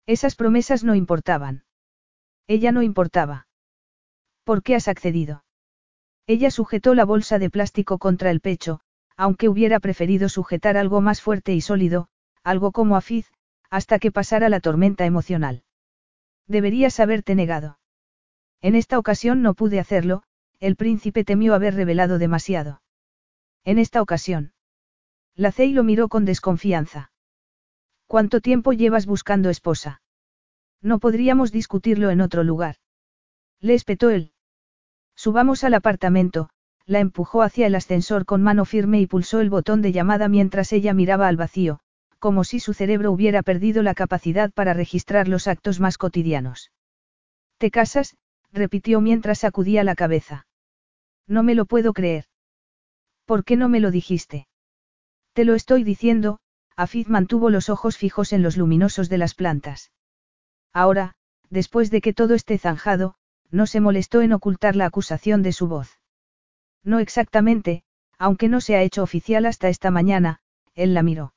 [0.06, 1.64] Esas promesas no importaban.
[2.48, 3.46] Ella no importaba.
[4.44, 5.45] ¿Por qué has accedido?
[6.26, 8.80] Ella sujetó la bolsa de plástico contra el pecho,
[9.16, 12.08] aunque hubiera preferido sujetar algo más fuerte y sólido,
[12.42, 13.30] algo como Afiz,
[13.70, 15.62] hasta que pasara la tormenta emocional.
[16.46, 17.78] Deberías haberte negado.
[18.60, 20.22] En esta ocasión no pude hacerlo,
[20.58, 22.82] el príncipe temió haber revelado demasiado.
[23.64, 24.52] En esta ocasión.
[25.34, 27.12] La Cey lo miró con desconfianza.
[28.06, 30.00] ¿Cuánto tiempo llevas buscando esposa?
[30.80, 32.76] No podríamos discutirlo en otro lugar.
[33.60, 34.32] Le espetó él.
[35.16, 36.50] Subamos al apartamento,
[36.84, 40.72] la empujó hacia el ascensor con mano firme y pulsó el botón de llamada mientras
[40.72, 41.80] ella miraba al vacío,
[42.18, 46.70] como si su cerebro hubiera perdido la capacidad para registrar los actos más cotidianos.
[47.58, 48.16] ¿Te casas?
[48.52, 50.46] repitió mientras sacudía la cabeza.
[51.26, 52.26] No me lo puedo creer.
[53.24, 54.46] ¿Por qué no me lo dijiste?
[55.32, 56.38] Te lo estoy diciendo,
[56.76, 59.90] Afiz mantuvo los ojos fijos en los luminosos de las plantas.
[60.72, 61.14] Ahora,
[61.50, 63.15] después de que todo esté zanjado,
[63.50, 66.00] no se molestó en ocultar la acusación de su voz.
[66.82, 67.84] No exactamente,
[68.18, 70.40] aunque no se ha hecho oficial hasta esta mañana,
[70.74, 71.34] él la miró.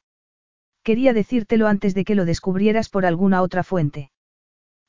[0.84, 4.12] Quería decírtelo antes de que lo descubrieras por alguna otra fuente.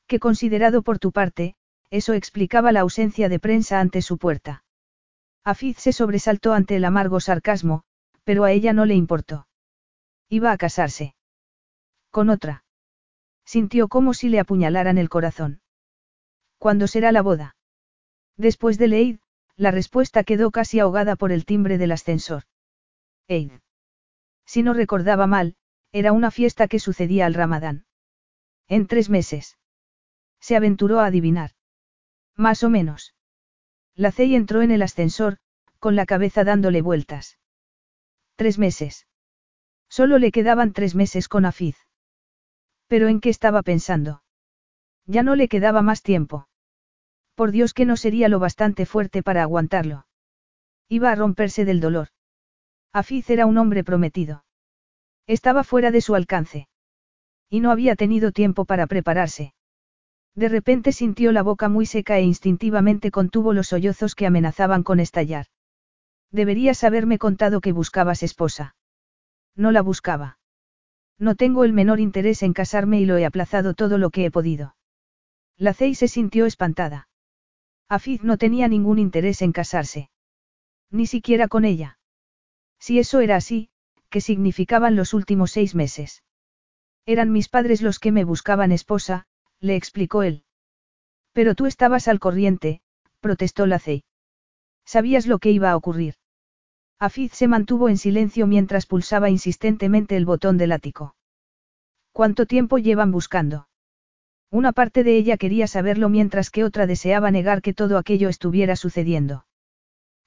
[0.07, 1.57] Que considerado por tu parte,
[1.91, 4.65] eso explicaba la ausencia de prensa ante su puerta.
[5.45, 7.83] Afiz se sobresaltó ante el amargo sarcasmo,
[8.25, 9.49] pero a ella no le importó.
[10.29, 11.15] Iba a casarse.
[12.11, 12.65] Con otra.
[13.45, 15.61] Sintió como si le apuñalaran el corazón.
[16.61, 17.57] ¿Cuándo será la boda?
[18.37, 19.19] Después de Leid,
[19.57, 22.43] la respuesta quedó casi ahogada por el timbre del ascensor.
[23.29, 23.53] Eid.
[24.45, 25.57] Si no recordaba mal,
[25.91, 27.87] era una fiesta que sucedía al Ramadán.
[28.69, 29.57] En tres meses.
[30.39, 31.53] Se aventuró a adivinar.
[32.37, 33.15] Más o menos.
[33.95, 35.39] La Cey entró en el ascensor,
[35.79, 37.39] con la cabeza dándole vueltas.
[38.37, 39.07] Tres meses.
[39.89, 41.79] Solo le quedaban tres meses con Afiz.
[42.87, 44.23] Pero ¿en qué estaba pensando?
[45.07, 46.50] Ya no le quedaba más tiempo.
[47.41, 50.05] Por Dios que no sería lo bastante fuerte para aguantarlo.
[50.91, 52.09] Iba a romperse del dolor.
[52.93, 54.45] Afiz era un hombre prometido.
[55.27, 56.69] Estaba fuera de su alcance.
[57.49, 59.55] Y no había tenido tiempo para prepararse.
[60.35, 65.01] De repente sintió la boca muy seca e instintivamente contuvo los sollozos que amenazaban con
[65.01, 65.47] estallar.
[66.31, 68.77] Deberías haberme contado que buscabas esposa.
[69.57, 70.39] No la buscaba.
[71.19, 74.31] No tengo el menor interés en casarme y lo he aplazado todo lo que he
[74.31, 74.77] podido.
[75.57, 77.07] La Cey se sintió espantada.
[77.91, 80.11] Afiz no tenía ningún interés en casarse.
[80.93, 81.99] Ni siquiera con ella.
[82.79, 83.69] Si eso era así,
[84.11, 86.23] ¿qué significaban los últimos seis meses?
[87.05, 89.27] Eran mis padres los que me buscaban esposa,
[89.59, 90.45] le explicó él.
[91.33, 92.81] Pero tú estabas al corriente,
[93.19, 94.05] protestó la Cey.
[94.85, 96.15] Sabías lo que iba a ocurrir.
[97.01, 101.17] Afiz se mantuvo en silencio mientras pulsaba insistentemente el botón del ático.
[102.13, 103.70] ¿Cuánto tiempo llevan buscando?
[104.51, 108.75] Una parte de ella quería saberlo mientras que otra deseaba negar que todo aquello estuviera
[108.75, 109.47] sucediendo.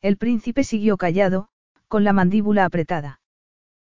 [0.02, 1.50] El príncipe siguió callado,
[1.90, 3.20] con la mandíbula apretada.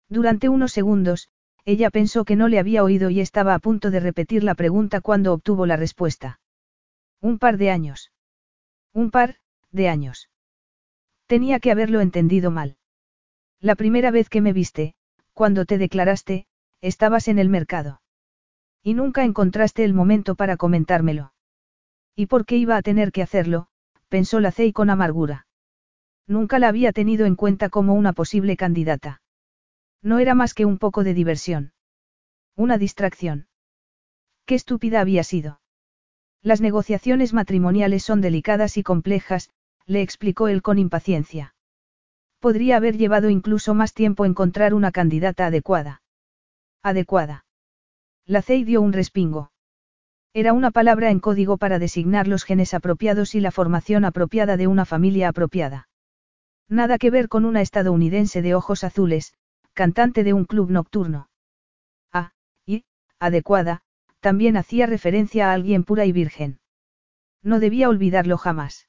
[0.08, 1.30] Durante unos segundos,
[1.66, 5.02] ella pensó que no le había oído y estaba a punto de repetir la pregunta
[5.02, 6.40] cuando obtuvo la respuesta.
[7.22, 8.12] Un par de años.
[8.94, 9.36] Un par,
[9.72, 10.30] de años.
[11.28, 12.78] Tenía que haberlo entendido mal.
[13.60, 14.96] La primera vez que me viste,
[15.34, 16.46] cuando te declaraste,
[16.82, 18.01] estabas en el mercado.
[18.84, 21.34] Y nunca encontraste el momento para comentármelo.
[22.16, 23.68] ¿Y por qué iba a tener que hacerlo?
[24.10, 25.48] pensó la Cey con amargura.
[26.28, 29.22] Nunca la había tenido en cuenta como una posible candidata.
[30.02, 31.74] No era más que un poco de diversión.
[32.56, 33.48] Una distracción.
[34.46, 35.62] Qué estúpida había sido.
[36.42, 39.52] Las negociaciones matrimoniales son delicadas y complejas,
[39.86, 41.56] le explicó él con impaciencia.
[42.40, 46.02] Podría haber llevado incluso más tiempo encontrar una candidata adecuada.
[46.82, 47.46] Adecuada.
[48.26, 49.52] La CEI dio un respingo.
[50.34, 54.68] Era una palabra en código para designar los genes apropiados y la formación apropiada de
[54.68, 55.90] una familia apropiada.
[56.70, 59.34] Nada que ver con una estadounidense de ojos azules,
[59.74, 61.30] cantante de un club nocturno.
[62.14, 62.32] Ah,
[62.66, 62.86] y,
[63.20, 63.82] adecuada,
[64.22, 66.60] también hacía referencia a alguien pura y virgen.
[67.44, 68.88] No debía olvidarlo jamás.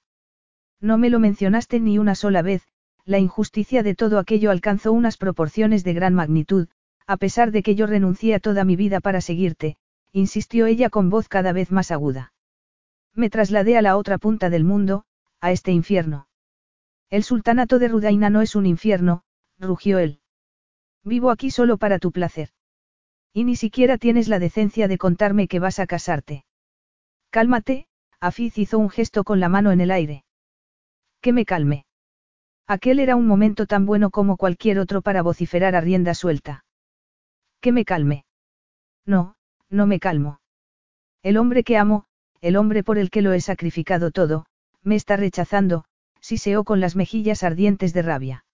[0.81, 2.63] No me lo mencionaste ni una sola vez,
[3.05, 6.69] la injusticia de todo aquello alcanzó unas proporciones de gran magnitud,
[7.13, 9.77] a pesar de que yo renuncié a toda mi vida para seguirte,
[10.13, 12.33] insistió ella con voz cada vez más aguda.
[13.15, 15.05] Me trasladé a la otra punta del mundo,
[15.39, 16.27] a este infierno.
[17.11, 19.25] El sultanato de Rudaina no es un infierno,
[19.59, 20.21] rugió él.
[21.05, 22.49] Vivo aquí solo para tu placer.
[23.35, 26.47] Y ni siquiera tienes la decencia de contarme que vas a casarte.
[27.29, 27.89] Cálmate,
[28.21, 30.25] Afiz hizo un gesto con la mano en el aire.
[31.21, 31.85] Que me calme.
[32.67, 36.65] Aquel era un momento tan bueno como cualquier otro para vociferar a rienda suelta.
[37.63, 38.25] Que me calme.
[39.07, 39.37] No,
[39.71, 40.41] no me calmo.
[41.23, 42.07] El hombre que amo,
[42.41, 44.47] el hombre por el que lo he sacrificado todo,
[44.83, 45.85] me está rechazando,
[46.21, 48.45] siseó con las mejillas ardientes de rabia.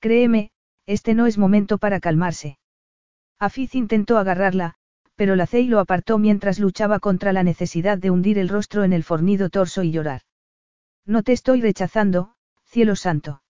[0.00, 0.50] Créeme,
[0.86, 2.58] este no es momento para calmarse.
[3.38, 4.76] Afiz intentó agarrarla,
[5.14, 8.94] pero la Cey lo apartó mientras luchaba contra la necesidad de hundir el rostro en
[8.94, 10.22] el fornido torso y llorar.
[11.04, 13.42] No te estoy rechazando, cielo santo.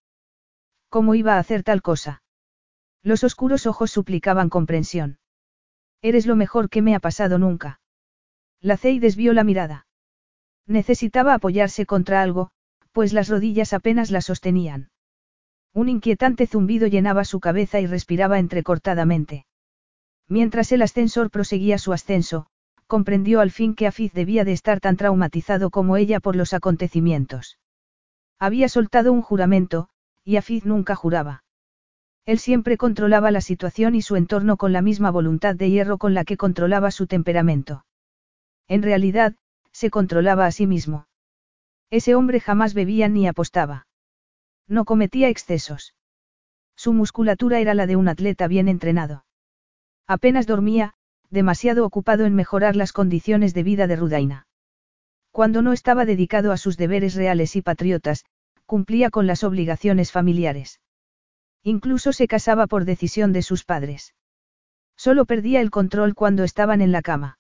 [0.89, 2.22] ¿Cómo iba a hacer tal cosa?
[3.03, 5.19] Los oscuros ojos suplicaban comprensión.
[6.03, 7.81] Eres lo mejor que me ha pasado nunca.
[8.61, 9.87] La Cey desvió la mirada.
[10.67, 12.51] Necesitaba apoyarse contra algo,
[12.93, 14.91] pues las rodillas apenas la sostenían.
[15.75, 19.47] Un inquietante zumbido llenaba su cabeza y respiraba entrecortadamente.
[20.29, 22.47] Mientras el ascensor proseguía su ascenso,
[22.87, 27.59] comprendió al fin que Afiz debía de estar tan traumatizado como ella por los acontecimientos.
[28.39, 29.89] Había soltado un juramento,
[30.25, 31.43] y Afiz nunca juraba.
[32.25, 36.15] Él siempre controlaba la situación y su entorno con la misma voluntad de hierro con
[36.15, 37.85] la que controlaba su temperamento.
[38.69, 39.35] En realidad,
[39.73, 41.09] se controlaba a sí mismo.
[41.91, 43.87] Ese hombre jamás bebía ni apostaba.
[44.69, 45.95] No cometía excesos.
[46.77, 49.25] Su musculatura era la de un atleta bien entrenado.
[50.07, 50.95] Apenas dormía,
[51.31, 54.47] demasiado ocupado en mejorar las condiciones de vida de Rudaina.
[55.33, 58.25] Cuando no estaba dedicado a sus deberes reales y patriotas,
[58.67, 60.81] cumplía con las obligaciones familiares.
[61.63, 64.15] Incluso se casaba por decisión de sus padres.
[64.97, 67.39] Solo perdía el control cuando estaban en la cama.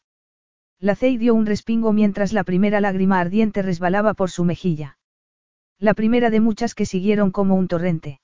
[0.78, 4.98] La Cey dio un respingo mientras la primera lágrima ardiente resbalaba por su mejilla.
[5.78, 8.20] La primera de muchas que siguieron como un torrente.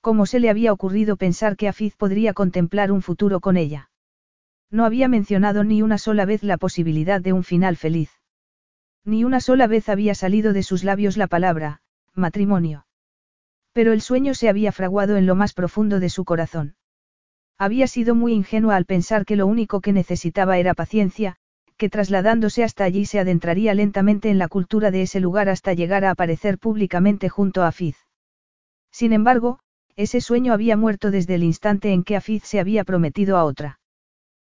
[0.00, 3.90] ¿Cómo se le había ocurrido pensar que Afiz podría contemplar un futuro con ella?
[4.70, 8.10] No había mencionado ni una sola vez la posibilidad de un final feliz.
[9.04, 11.80] Ni una sola vez había salido de sus labios la palabra,
[12.14, 12.87] matrimonio.
[13.72, 16.76] Pero el sueño se había fraguado en lo más profundo de su corazón.
[17.58, 21.36] Había sido muy ingenua al pensar que lo único que necesitaba era paciencia,
[21.76, 26.04] que trasladándose hasta allí se adentraría lentamente en la cultura de ese lugar hasta llegar
[26.04, 27.96] a aparecer públicamente junto a Afiz.
[28.90, 29.60] Sin embargo,
[29.96, 33.80] ese sueño había muerto desde el instante en que Afiz se había prometido a otra.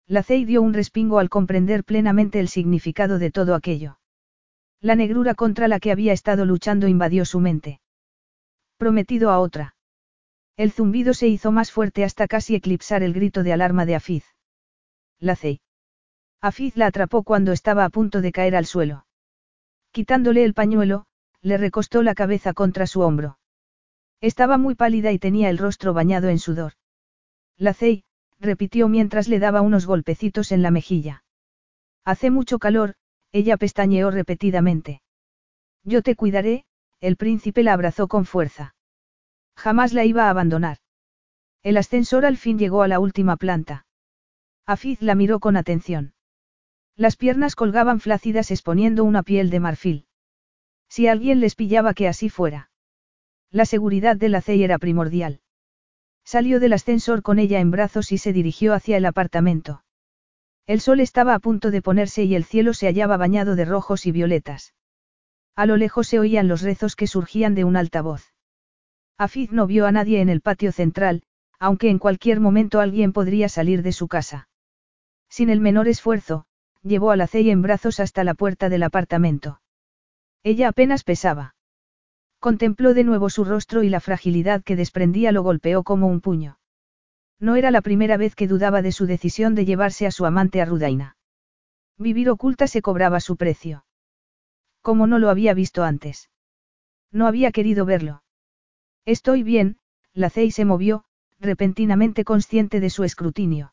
[0.06, 3.98] La Cey dio un respingo al comprender plenamente el significado de todo aquello.
[4.80, 7.80] La negrura contra la que había estado luchando invadió su mente.
[8.76, 9.76] Prometido a otra.
[10.56, 14.24] El zumbido se hizo más fuerte hasta casi eclipsar el grito de alarma de Afiz.
[15.18, 15.60] La C.
[16.40, 19.06] Afiz la atrapó cuando estaba a punto de caer al suelo.
[19.92, 21.06] Quitándole el pañuelo,
[21.40, 23.38] le recostó la cabeza contra su hombro.
[24.20, 26.72] Estaba muy pálida y tenía el rostro bañado en sudor.
[27.56, 28.04] La Cey,
[28.40, 31.24] repitió mientras le daba unos golpecitos en la mejilla.
[32.04, 32.94] Hace mucho calor,
[33.32, 35.02] ella pestañeó repetidamente.
[35.82, 36.64] Yo te cuidaré,
[37.04, 38.74] el príncipe la abrazó con fuerza.
[39.56, 40.78] Jamás la iba a abandonar.
[41.62, 43.86] El ascensor al fin llegó a la última planta.
[44.64, 46.14] Afiz la miró con atención.
[46.96, 50.06] Las piernas colgaban flácidas exponiendo una piel de marfil.
[50.88, 52.70] Si alguien les pillaba que así fuera.
[53.50, 55.40] La seguridad de la era primordial.
[56.24, 59.84] Salió del ascensor con ella en brazos y se dirigió hacia el apartamento.
[60.66, 64.06] El sol estaba a punto de ponerse y el cielo se hallaba bañado de rojos
[64.06, 64.72] y violetas.
[65.56, 68.32] A lo lejos se oían los rezos que surgían de un altavoz.
[69.16, 71.22] Afiz no vio a nadie en el patio central,
[71.60, 74.48] aunque en cualquier momento alguien podría salir de su casa.
[75.28, 76.46] Sin el menor esfuerzo,
[76.82, 79.60] llevó a la Cey en brazos hasta la puerta del apartamento.
[80.42, 81.54] Ella apenas pesaba.
[82.40, 86.58] Contempló de nuevo su rostro y la fragilidad que desprendía lo golpeó como un puño.
[87.40, 90.60] No era la primera vez que dudaba de su decisión de llevarse a su amante
[90.60, 91.16] a Rudaina.
[91.96, 93.84] Vivir oculta se cobraba su precio.
[94.84, 96.28] Como no lo había visto antes.
[97.10, 98.22] No había querido verlo.
[99.06, 99.78] Estoy bien,
[100.12, 101.06] la Cey se movió,
[101.40, 103.72] repentinamente consciente de su escrutinio.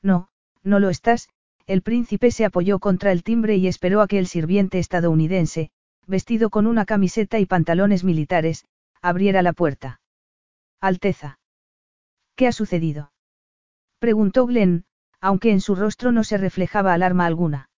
[0.00, 0.30] No,
[0.62, 1.28] no lo estás,
[1.66, 5.70] el príncipe se apoyó contra el timbre y esperó a que el sirviente estadounidense,
[6.06, 8.64] vestido con una camiseta y pantalones militares,
[9.02, 10.00] abriera la puerta.
[10.80, 11.40] Alteza.
[12.36, 13.12] ¿Qué ha sucedido?
[13.98, 14.86] Preguntó Glenn,
[15.20, 17.68] aunque en su rostro no se reflejaba alarma alguna.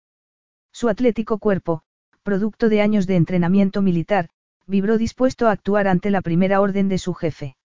[0.70, 1.82] Su atlético cuerpo,
[2.24, 4.30] producto de años de entrenamiento militar,
[4.66, 7.56] vibró dispuesto a actuar ante la primera orden de su jefe.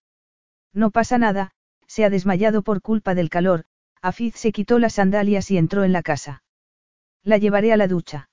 [0.72, 1.50] No pasa nada,
[1.88, 3.64] se ha desmayado por culpa del calor,
[4.00, 6.44] Afiz se quitó las sandalias y entró en la casa.
[7.24, 8.30] La llevaré a la ducha.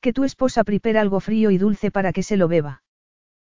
[0.00, 2.82] Que tu esposa prepare algo frío y dulce para que se lo beba.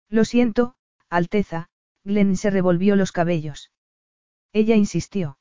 [0.09, 0.75] Lo siento,
[1.09, 1.69] Alteza,
[2.05, 3.71] Glenn se revolvió los cabellos.
[4.53, 5.39] Ella insistió.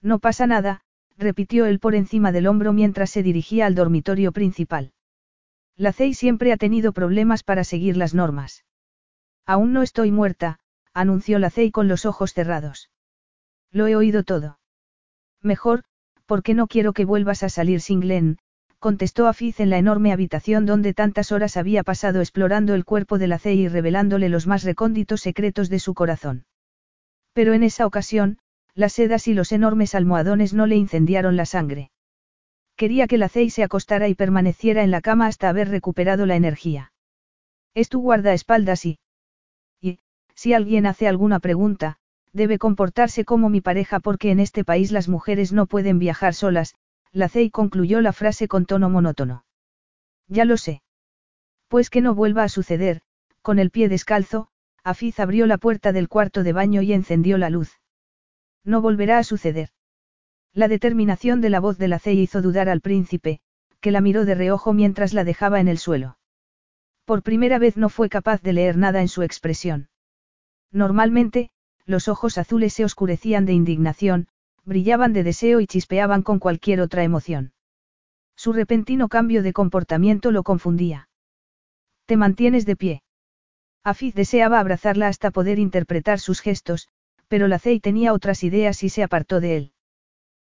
[0.00, 0.80] No pasa nada,
[1.16, 4.92] repitió él por encima del hombro mientras se dirigía al dormitorio principal.
[5.76, 8.64] La CEI siempre ha tenido problemas para seguir las normas.
[9.44, 10.60] Aún no estoy muerta,
[10.92, 12.90] anunció la CEI con los ojos cerrados.
[13.72, 14.60] Lo he oído todo.
[15.42, 15.82] Mejor,
[16.26, 18.38] porque no quiero que vuelvas a salir sin Glenn,
[18.78, 23.26] contestó Afiz en la enorme habitación donde tantas horas había pasado explorando el cuerpo de
[23.26, 26.44] la CEI y revelándole los más recónditos secretos de su corazón.
[27.32, 28.38] Pero en esa ocasión,
[28.74, 31.90] las sedas y los enormes almohadones no le incendiaron la sangre.
[32.76, 36.36] Quería que la CEI se acostara y permaneciera en la cama hasta haber recuperado la
[36.36, 36.92] energía.
[37.74, 38.98] Es tu guardaespaldas y...
[39.80, 39.98] Y,
[40.34, 41.98] si alguien hace alguna pregunta,
[42.32, 46.74] debe comportarse como mi pareja porque en este país las mujeres no pueden viajar solas,
[47.12, 49.44] la CEI concluyó la frase con tono monótono.
[50.26, 50.82] Ya lo sé.
[51.68, 53.02] Pues que no vuelva a suceder,
[53.40, 54.48] con el pie descalzo,
[54.82, 57.80] Afiz abrió la puerta del cuarto de baño y encendió la luz.
[58.64, 59.70] No volverá a suceder.
[60.54, 63.40] La determinación de la voz de la CEI hizo dudar al príncipe,
[63.80, 66.16] que la miró de reojo mientras la dejaba en el suelo.
[67.04, 69.88] Por primera vez no fue capaz de leer nada en su expresión.
[70.70, 71.50] Normalmente,
[71.86, 74.28] los ojos azules se oscurecían de indignación,
[74.64, 77.52] brillaban de deseo y chispeaban con cualquier otra emoción.
[78.36, 81.08] Su repentino cambio de comportamiento lo confundía.
[82.06, 83.02] Te mantienes de pie.
[83.82, 86.88] Afiz deseaba abrazarla hasta poder interpretar sus gestos,
[87.26, 89.73] pero la Cey tenía otras ideas y se apartó de él.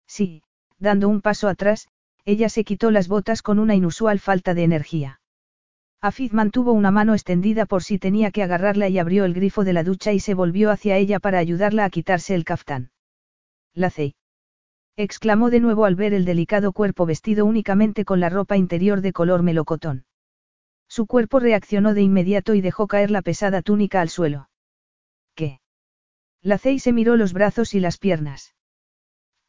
[0.07, 0.43] Sí,
[0.79, 1.87] dando un paso atrás,
[2.25, 5.19] ella se quitó las botas con una inusual falta de energía.
[6.01, 9.73] Afiz mantuvo una mano extendida por si tenía que agarrarla y abrió el grifo de
[9.73, 12.91] la ducha y se volvió hacia ella para ayudarla a quitarse el caftán.
[13.73, 13.91] La
[14.97, 19.11] exclamó de nuevo al ver el delicado cuerpo vestido únicamente con la ropa interior de
[19.11, 20.05] color melocotón.
[20.87, 24.49] Su cuerpo reaccionó de inmediato y dejó caer la pesada túnica al suelo.
[25.33, 25.59] ¿Qué?
[26.41, 28.54] La se miró los brazos y las piernas.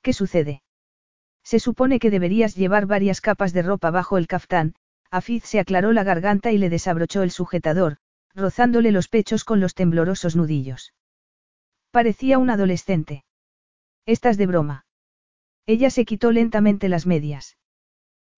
[0.06, 0.62] ¿Qué sucede?
[1.42, 4.76] Se supone que deberías llevar varias capas de ropa bajo el caftán,
[5.10, 7.96] Afiz se aclaró la garganta y le desabrochó el sujetador,
[8.32, 10.94] rozándole los pechos con los temblorosos nudillos.
[11.90, 13.24] Parecía un adolescente.
[14.06, 14.86] Estás de broma.
[15.66, 17.58] Ella se quitó lentamente las medias.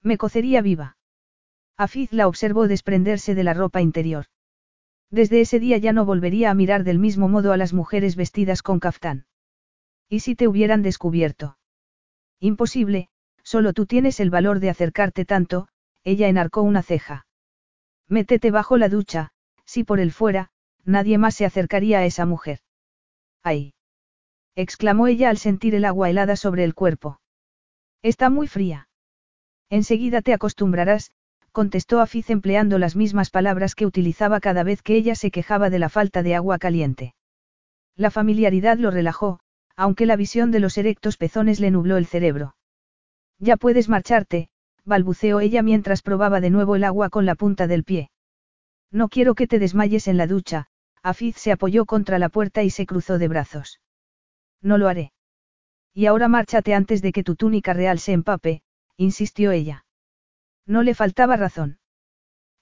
[0.02, 0.96] Me cocería viva.
[1.76, 4.24] Afiz la observó desprenderse de la ropa interior.
[5.10, 8.62] Desde ese día ya no volvería a mirar del mismo modo a las mujeres vestidas
[8.62, 9.26] con caftán.
[10.08, 11.58] ¿Y si te hubieran descubierto?
[12.40, 13.08] Imposible,
[13.42, 15.68] solo tú tienes el valor de acercarte tanto,
[16.04, 17.26] ella enarcó una ceja.
[18.08, 19.32] Métete bajo la ducha,
[19.64, 20.50] si por él fuera,
[20.84, 22.60] nadie más se acercaría a esa mujer.
[23.42, 23.74] ¡Ay!
[24.54, 27.20] exclamó ella al sentir el agua helada sobre el cuerpo.
[28.02, 28.88] Está muy fría.
[29.70, 31.12] Enseguida te acostumbrarás,
[31.52, 35.78] contestó Afiz empleando las mismas palabras que utilizaba cada vez que ella se quejaba de
[35.78, 37.14] la falta de agua caliente.
[37.94, 39.40] La familiaridad lo relajó,
[39.78, 42.56] aunque la visión de los erectos pezones le nubló el cerebro.
[43.38, 44.48] Ya puedes marcharte,
[44.84, 48.10] balbuceó ella mientras probaba de nuevo el agua con la punta del pie.
[48.90, 50.66] No quiero que te desmayes en la ducha,
[51.04, 53.80] Afiz se apoyó contra la puerta y se cruzó de brazos.
[54.60, 55.12] No lo haré.
[55.94, 58.62] Y ahora márchate antes de que tu túnica real se empape,
[58.96, 59.84] insistió ella.
[60.66, 61.78] No le faltaba razón.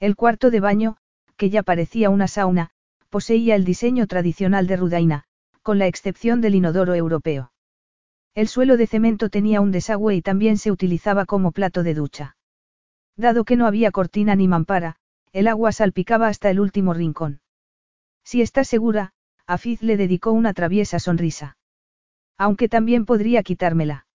[0.01, 0.99] El cuarto de baño,
[1.39, 2.73] que ya parecía una sauna,
[3.09, 5.26] poseía el diseño tradicional de Rudaina,
[5.67, 7.51] con la excepción del inodoro europeo.
[8.37, 12.37] El suelo de cemento tenía un desagüe y también se utilizaba como plato de ducha.
[13.17, 14.95] Dado que no había cortina ni mampara,
[15.33, 17.41] el agua salpicaba hasta el último rincón.
[18.23, 19.13] Si está segura,
[19.45, 21.59] Afiz le dedicó una traviesa sonrisa.
[22.39, 24.07] Aunque también podría quitármela.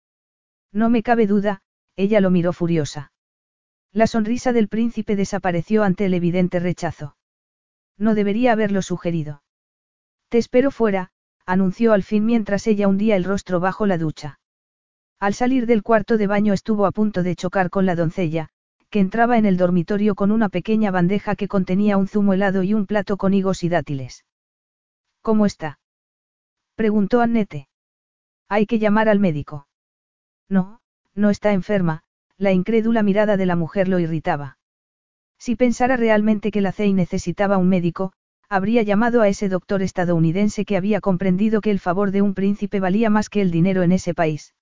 [0.71, 1.63] No me cabe duda,
[1.97, 3.11] ella lo miró furiosa.
[3.91, 7.17] La sonrisa del príncipe desapareció ante el evidente rechazo.
[7.97, 9.43] No debería haberlo sugerido.
[10.29, 11.11] Te espero fuera,
[11.45, 14.39] anunció al fin mientras ella hundía el rostro bajo la ducha.
[15.19, 18.49] Al salir del cuarto de baño estuvo a punto de chocar con la doncella,
[18.89, 22.73] que entraba en el dormitorio con una pequeña bandeja que contenía un zumo helado y
[22.73, 24.25] un plato con higos y dátiles.
[25.21, 25.79] ¿Cómo está?
[26.75, 27.67] preguntó Annette.
[28.49, 29.67] Hay que llamar al médico.
[30.49, 30.81] No,
[31.13, 32.03] no está enferma,
[32.37, 34.57] la incrédula mirada de la mujer lo irritaba.
[35.37, 38.13] Si pensara realmente que la CEI necesitaba un médico,
[38.51, 42.81] habría llamado a ese doctor estadounidense que había comprendido que el favor de un príncipe
[42.81, 44.53] valía más que el dinero en ese país.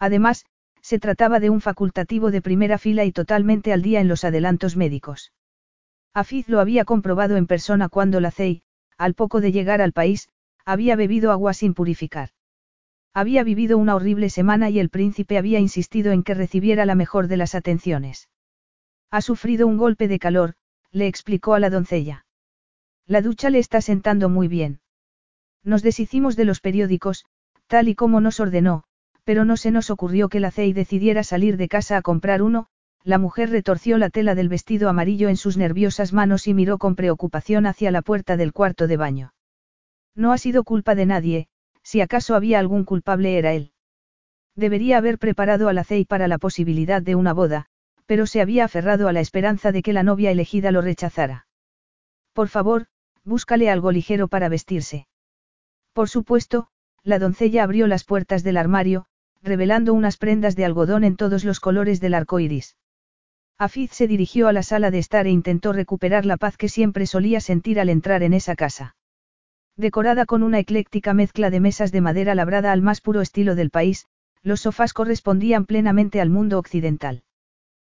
[0.00, 0.46] Además,
[0.82, 4.76] se trataba de un facultativo de primera fila y totalmente al día en los adelantos
[4.76, 5.32] médicos.
[6.12, 8.62] Afiz lo había comprobado en persona cuando la CEI,
[8.98, 10.28] al poco de llegar al país,
[10.64, 12.30] había bebido agua sin purificar.
[13.12, 17.28] Había vivido una horrible semana y el príncipe había insistido en que recibiera la mejor
[17.28, 18.28] de las atenciones.
[19.12, 20.54] Ha sufrido un golpe de calor,
[20.90, 22.23] le explicó a la doncella.
[23.06, 24.80] La ducha le está sentando muy bien.
[25.62, 27.26] Nos deshicimos de los periódicos,
[27.66, 28.84] tal y como nos ordenó,
[29.24, 32.66] pero no se nos ocurrió que la CEI decidiera salir de casa a comprar uno,
[33.02, 36.96] la mujer retorció la tela del vestido amarillo en sus nerviosas manos y miró con
[36.96, 39.34] preocupación hacia la puerta del cuarto de baño.
[40.14, 41.48] No ha sido culpa de nadie,
[41.82, 43.72] si acaso había algún culpable era él.
[44.56, 47.66] Debería haber preparado a la CEI para la posibilidad de una boda,
[48.06, 51.46] pero se había aferrado a la esperanza de que la novia elegida lo rechazara.
[52.32, 52.86] Por favor,
[53.24, 55.06] búscale algo ligero para vestirse.
[55.92, 56.68] Por supuesto,
[57.02, 59.06] la doncella abrió las puertas del armario,
[59.42, 62.76] revelando unas prendas de algodón en todos los colores del arco iris.
[63.58, 67.06] Afiz se dirigió a la sala de estar e intentó recuperar la paz que siempre
[67.06, 68.96] solía sentir al entrar en esa casa.
[69.76, 73.70] Decorada con una ecléctica mezcla de mesas de madera labrada al más puro estilo del
[73.70, 74.06] país,
[74.42, 77.23] los sofás correspondían plenamente al mundo occidental.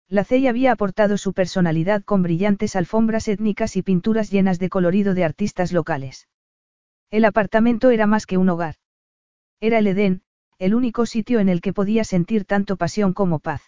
[0.08, 5.14] La CEI había aportado su personalidad con brillantes alfombras étnicas y pinturas llenas de colorido
[5.16, 6.28] de artistas locales.
[7.10, 8.76] El apartamento era más que un hogar.
[9.60, 10.22] Era el Edén,
[10.60, 13.62] el único sitio en el que podía sentir tanto pasión como paz.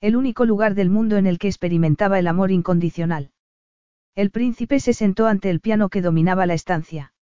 [0.00, 3.30] El único lugar del mundo en el que experimentaba el amor incondicional.
[4.14, 7.14] El príncipe se sentó ante el piano que dominaba la estancia.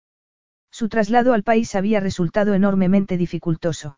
[0.71, 3.97] Su traslado al país había resultado enormemente dificultoso.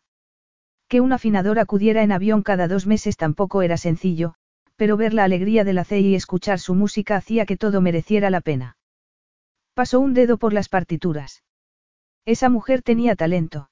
[0.88, 4.34] Que un afinador acudiera en avión cada dos meses tampoco era sencillo,
[4.76, 8.30] pero ver la alegría de la CEI y escuchar su música hacía que todo mereciera
[8.30, 8.78] la pena.
[9.74, 11.42] Pasó un dedo por las partituras.
[12.24, 13.70] Esa mujer tenía talento.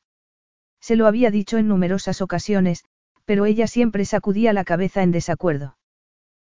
[0.81, 2.85] Se lo había dicho en numerosas ocasiones,
[3.25, 5.79] pero ella siempre sacudía la cabeza en desacuerdo.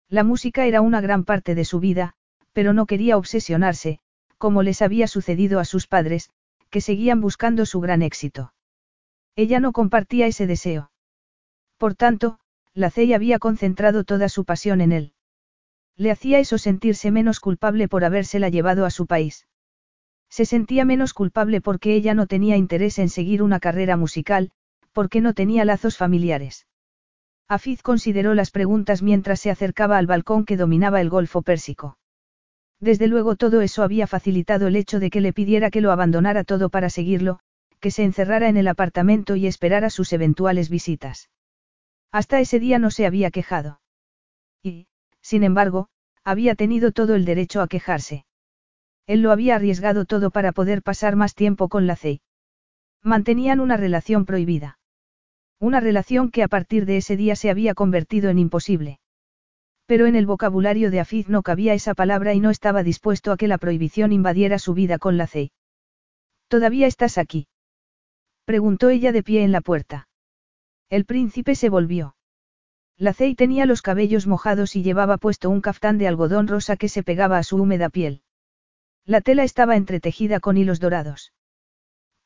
[0.08, 2.14] La música era una gran parte de su vida,
[2.52, 3.98] pero no quería obsesionarse,
[4.36, 6.30] como les había sucedido a sus padres,
[6.70, 8.52] que seguían buscando su gran éxito.
[9.36, 10.90] Ella no compartía ese deseo.
[11.76, 12.38] Por tanto,
[12.72, 15.12] la CEI había concentrado toda su pasión en él.
[15.96, 19.46] Le hacía eso sentirse menos culpable por habérsela llevado a su país.
[20.28, 24.50] Se sentía menos culpable porque ella no tenía interés en seguir una carrera musical,
[24.92, 26.66] porque no tenía lazos familiares.
[27.48, 31.98] Afiz consideró las preguntas mientras se acercaba al balcón que dominaba el Golfo Pérsico.
[32.80, 36.44] Desde luego todo eso había facilitado el hecho de que le pidiera que lo abandonara
[36.44, 37.38] todo para seguirlo,
[37.86, 41.30] que se encerrara en el apartamento y esperara sus eventuales visitas.
[42.10, 43.80] Hasta ese día no se había quejado.
[44.60, 44.88] Y,
[45.20, 45.86] sin embargo,
[46.24, 48.26] había tenido todo el derecho a quejarse.
[49.06, 52.22] Él lo había arriesgado todo para poder pasar más tiempo con la CEI.
[53.04, 54.80] Mantenían una relación prohibida.
[55.60, 58.98] Una relación que a partir de ese día se había convertido en imposible.
[59.86, 63.36] Pero en el vocabulario de Afiz no cabía esa palabra y no estaba dispuesto a
[63.36, 65.52] que la prohibición invadiera su vida con la CEI.
[66.48, 67.46] ¿Todavía estás aquí?
[68.46, 70.08] Preguntó ella de pie en la puerta.
[70.88, 72.14] El príncipe se volvió.
[72.96, 76.88] La Cey tenía los cabellos mojados y llevaba puesto un caftán de algodón rosa que
[76.88, 78.22] se pegaba a su húmeda piel.
[79.04, 81.32] La tela estaba entretejida con hilos dorados.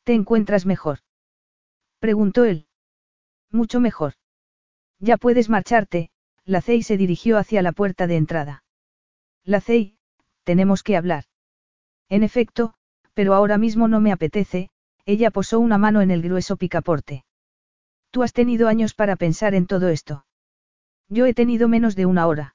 [0.04, 0.98] ¿Te encuentras mejor?
[2.00, 2.66] preguntó él.
[3.50, 4.12] Mucho mejor.
[4.98, 6.10] Ya puedes marcharte,
[6.44, 8.62] la Cey se dirigió hacia la puerta de entrada.
[9.42, 9.96] La Cey,
[10.44, 11.24] tenemos que hablar.
[12.10, 12.74] En efecto,
[13.14, 14.70] pero ahora mismo no me apetece,
[15.10, 17.24] ella posó una mano en el grueso picaporte.
[18.10, 20.24] Tú has tenido años para pensar en todo esto.
[21.08, 22.54] Yo he tenido menos de una hora.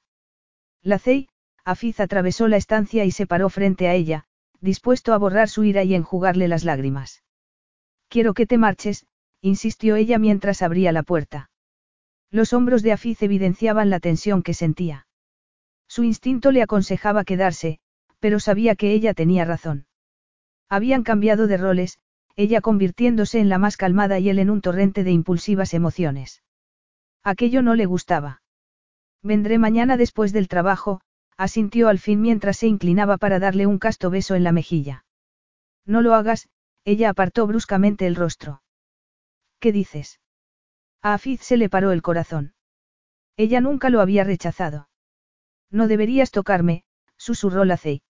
[0.82, 1.28] La Cey,
[1.64, 4.24] Afiz atravesó la estancia y se paró frente a ella,
[4.60, 7.24] dispuesto a borrar su ira y enjugarle las lágrimas.
[8.08, 9.06] Quiero que te marches,
[9.40, 11.50] insistió ella mientras abría la puerta.
[12.30, 15.06] Los hombros de Afiz evidenciaban la tensión que sentía.
[15.88, 17.80] Su instinto le aconsejaba quedarse,
[18.18, 19.86] pero sabía que ella tenía razón.
[20.68, 21.98] Habían cambiado de roles,
[22.36, 26.42] ella convirtiéndose en la más calmada y él en un torrente de impulsivas emociones.
[27.24, 28.42] Aquello no le gustaba.
[29.22, 31.00] Vendré mañana después del trabajo,
[31.36, 35.04] asintió al fin mientras se inclinaba para darle un casto beso en la mejilla.
[35.84, 36.48] No lo hagas,
[36.84, 38.62] ella apartó bruscamente el rostro.
[39.58, 40.20] ¿Qué dices?
[41.02, 42.54] A Afiz se le paró el corazón.
[43.36, 44.88] Ella nunca lo había rechazado.
[45.70, 46.84] No deberías tocarme,
[47.16, 48.02] susurró la Cey.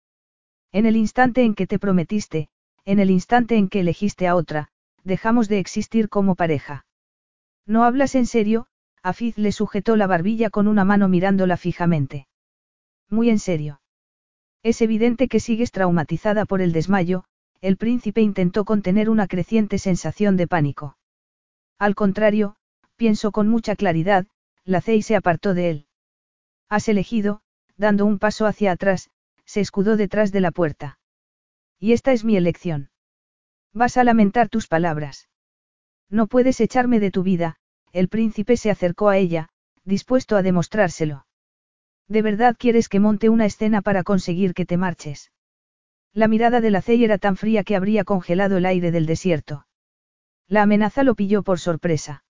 [0.71, 2.49] En el instante en que te prometiste,
[2.86, 4.69] en el instante en que elegiste a otra,
[5.03, 6.86] dejamos de existir como pareja.
[7.65, 8.67] ¿No hablas en serio?
[9.01, 12.27] Afiz le sujetó la barbilla con una mano mirándola fijamente.
[13.09, 13.81] Muy en serio.
[14.63, 17.23] Es evidente que sigues traumatizada por el desmayo,
[17.61, 20.97] el príncipe intentó contener una creciente sensación de pánico.
[21.77, 22.55] Al contrario,
[22.95, 24.25] pienso con mucha claridad,
[24.63, 25.88] la Cey se apartó de él.
[26.69, 27.41] Has elegido,
[27.77, 29.09] dando un paso hacia atrás,
[29.45, 30.97] se escudó detrás de la puerta.
[31.80, 32.89] Y esta es mi elección.
[33.73, 35.30] Vas a lamentar tus palabras.
[36.09, 37.57] No puedes echarme de tu vida,
[37.91, 39.49] el príncipe se acercó a ella,
[39.84, 41.26] dispuesto a demostrárselo.
[42.07, 45.32] ¿De verdad quieres que monte una escena para conseguir que te marches?
[46.13, 49.65] La mirada de la Cey era tan fría que habría congelado el aire del desierto.
[50.47, 52.23] La amenaza lo pilló por sorpresa.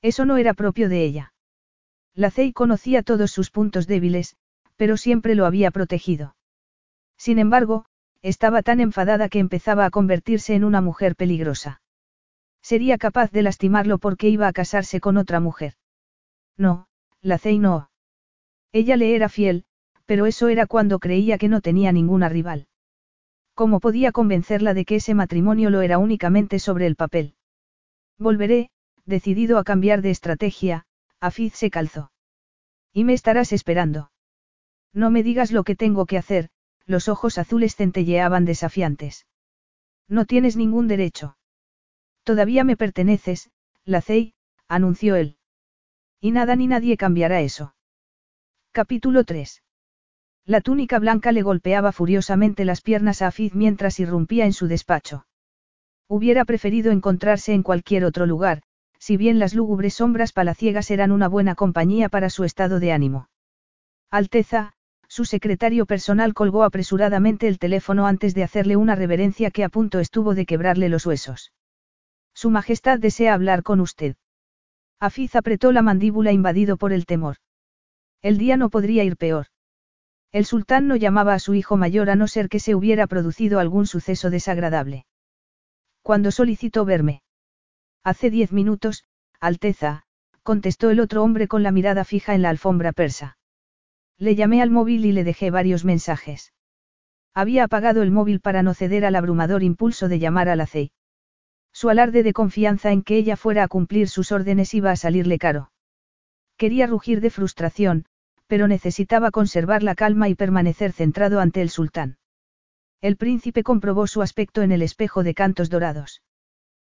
[0.00, 1.34] Eso no era propio de ella.
[2.14, 4.36] La Cey conocía todos sus puntos débiles,
[4.76, 6.36] pero siempre lo había protegido.
[7.16, 7.86] Sin embargo,
[8.22, 11.82] estaba tan enfadada que empezaba a convertirse en una mujer peligrosa.
[12.62, 15.74] Sería capaz de lastimarlo porque iba a casarse con otra mujer.
[16.56, 16.86] No,
[17.20, 17.90] la Cey no.
[18.72, 19.64] Ella le era fiel,
[20.06, 22.68] pero eso era cuando creía que no tenía ninguna rival.
[23.54, 27.34] ¿Cómo podía convencerla de que ese matrimonio lo era únicamente sobre el papel?
[28.18, 28.70] Volveré,
[29.04, 30.86] decidido a cambiar de estrategia,
[31.20, 32.12] Afiz se calzó.
[32.92, 34.10] Y me estarás esperando.
[34.92, 36.50] No me digas lo que tengo que hacer,
[36.86, 39.26] los ojos azules centelleaban desafiantes.
[40.08, 41.36] No tienes ningún derecho.
[42.24, 43.50] Todavía me perteneces,
[43.84, 44.34] Lacey,
[44.68, 45.36] anunció él.
[46.20, 47.74] Y nada ni nadie cambiará eso.
[48.70, 49.62] Capítulo 3.
[50.44, 55.26] La túnica blanca le golpeaba furiosamente las piernas a Afiz mientras irrumpía en su despacho.
[56.08, 58.62] Hubiera preferido encontrarse en cualquier otro lugar,
[58.98, 63.28] si bien las lúgubres sombras palaciegas eran una buena compañía para su estado de ánimo.
[64.10, 64.74] Alteza,
[65.12, 70.00] su secretario personal colgó apresuradamente el teléfono antes de hacerle una reverencia que a punto
[70.00, 71.52] estuvo de quebrarle los huesos.
[72.32, 74.16] Su Majestad desea hablar con usted.
[74.98, 77.36] Afiz apretó la mandíbula invadido por el temor.
[78.22, 79.48] El día no podría ir peor.
[80.30, 83.58] El sultán no llamaba a su hijo mayor a no ser que se hubiera producido
[83.58, 85.04] algún suceso desagradable.
[86.00, 87.20] Cuando solicitó verme?
[88.02, 89.04] Hace diez minutos,
[89.40, 90.04] Alteza,
[90.42, 93.36] contestó el otro hombre con la mirada fija en la alfombra persa.
[94.22, 96.52] Le llamé al móvil y le dejé varios mensajes.
[97.34, 100.92] Había apagado el móvil para no ceder al abrumador impulso de llamar a la CEI.
[101.72, 105.38] Su alarde de confianza en que ella fuera a cumplir sus órdenes iba a salirle
[105.38, 105.72] caro.
[106.56, 108.04] Quería rugir de frustración,
[108.46, 112.16] pero necesitaba conservar la calma y permanecer centrado ante el sultán.
[113.00, 116.22] El príncipe comprobó su aspecto en el espejo de cantos dorados.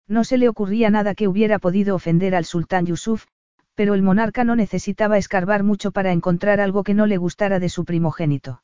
[0.07, 3.27] No se le ocurría nada que hubiera podido ofender al sultán Yusuf,
[3.77, 7.69] pero el monarca no necesitaba escarbar mucho para encontrar algo que no le gustara de
[7.69, 8.63] su primogénito.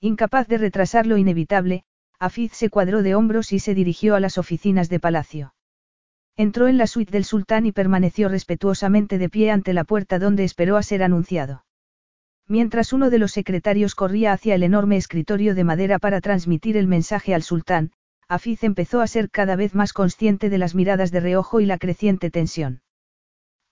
[0.00, 1.84] Incapaz de retrasar lo inevitable,
[2.18, 5.54] Afiz se cuadró de hombros y se dirigió a las oficinas de palacio.
[6.36, 10.44] Entró en la suite del sultán y permaneció respetuosamente de pie ante la puerta donde
[10.44, 11.64] esperó a ser anunciado.
[12.48, 16.86] Mientras uno de los secretarios corría hacia el enorme escritorio de madera para transmitir el
[16.86, 17.92] mensaje al sultán,
[18.28, 21.76] Afiz empezó a ser cada vez más consciente de las miradas de reojo y la
[21.76, 22.80] creciente tensión.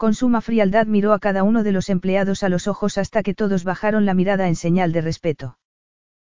[0.01, 3.35] Con suma frialdad miró a cada uno de los empleados a los ojos hasta que
[3.35, 5.59] todos bajaron la mirada en señal de respeto.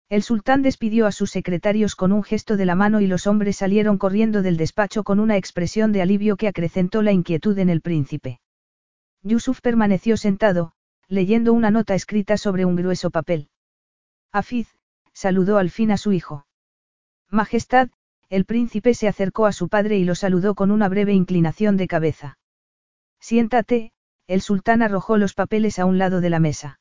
[0.10, 3.58] El sultán despidió a sus secretarios con un gesto de la mano y los hombres
[3.58, 7.82] salieron corriendo del despacho con una expresión de alivio que acrecentó la inquietud en el
[7.82, 8.40] príncipe.
[9.22, 10.72] Yusuf permaneció sentado,
[11.08, 13.50] leyendo una nota escrita sobre un grueso papel.
[14.32, 14.68] Afiz,
[15.14, 16.48] saludó al fin a su hijo.
[17.30, 17.90] Majestad,
[18.30, 21.88] el príncipe se acercó a su padre y lo saludó con una breve inclinación de
[21.88, 22.39] cabeza.
[23.20, 23.92] Siéntate,
[24.28, 26.80] el sultán arrojó los papeles a un lado de la mesa.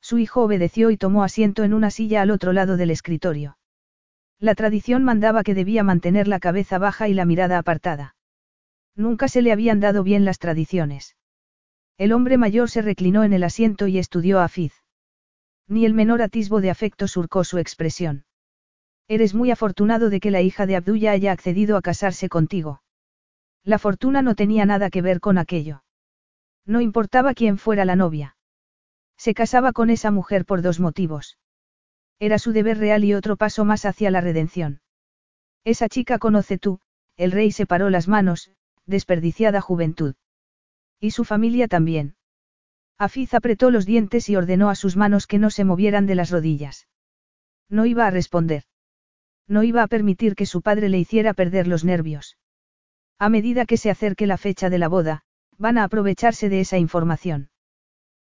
[0.00, 3.58] Su hijo obedeció y tomó asiento en una silla al otro lado del escritorio.
[4.38, 8.14] La tradición mandaba que debía mantener la cabeza baja y la mirada apartada.
[8.96, 11.16] Nunca se le habían dado bien las tradiciones.
[11.98, 14.72] El hombre mayor se reclinó en el asiento y estudió a Fiz.
[15.68, 18.24] Ni el menor atisbo de afecto surcó su expresión.
[19.06, 22.80] Eres muy afortunado de que la hija de Abdulla haya accedido a casarse contigo.
[23.64, 25.84] La fortuna no tenía nada que ver con aquello.
[26.66, 28.36] No importaba quién fuera la novia.
[29.16, 31.38] Se casaba con esa mujer por dos motivos.
[32.18, 34.80] Era su deber real y otro paso más hacia la redención.
[35.64, 36.80] Esa chica conoce tú,
[37.16, 38.50] el rey separó las manos,
[38.86, 40.14] desperdiciada juventud.
[40.98, 42.16] Y su familia también.
[42.98, 46.30] Afiz apretó los dientes y ordenó a sus manos que no se movieran de las
[46.30, 46.88] rodillas.
[47.68, 48.64] No iba a responder.
[49.46, 52.36] No iba a permitir que su padre le hiciera perder los nervios.
[53.20, 55.20] A medida que se acerque la fecha de la boda,
[55.58, 57.50] van a aprovecharse de esa información.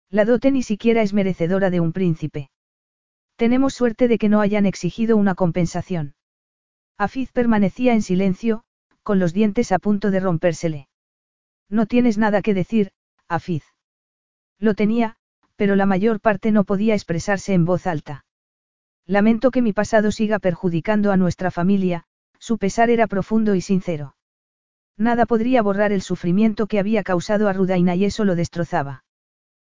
[0.09, 2.49] La dote ni siquiera es merecedora de un príncipe.
[3.35, 6.15] Tenemos suerte de que no hayan exigido una compensación.
[6.97, 8.63] Afiz permanecía en silencio,
[9.03, 10.87] con los dientes a punto de rompérsele.
[11.69, 12.91] No tienes nada que decir,
[13.27, 13.63] Afiz.
[14.57, 15.17] Lo tenía,
[15.55, 18.25] pero la mayor parte no podía expresarse en voz alta.
[19.05, 22.05] Lamento que mi pasado siga perjudicando a nuestra familia,
[22.39, 24.16] su pesar era profundo y sincero.
[24.97, 29.03] Nada podría borrar el sufrimiento que había causado a Rudaina y eso lo destrozaba.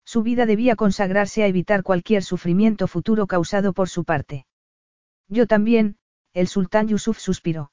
[0.05, 4.45] Su vida debía consagrarse a evitar cualquier sufrimiento futuro causado por su parte.
[5.28, 5.97] Yo también,
[6.34, 7.72] el sultán Yusuf suspiró.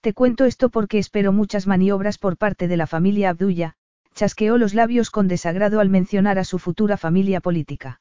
[0.00, 3.74] Te cuento esto porque espero muchas maniobras por parte de la familia Abdullah,
[4.14, 8.00] chasqueó los labios con desagrado al mencionar a su futura familia política.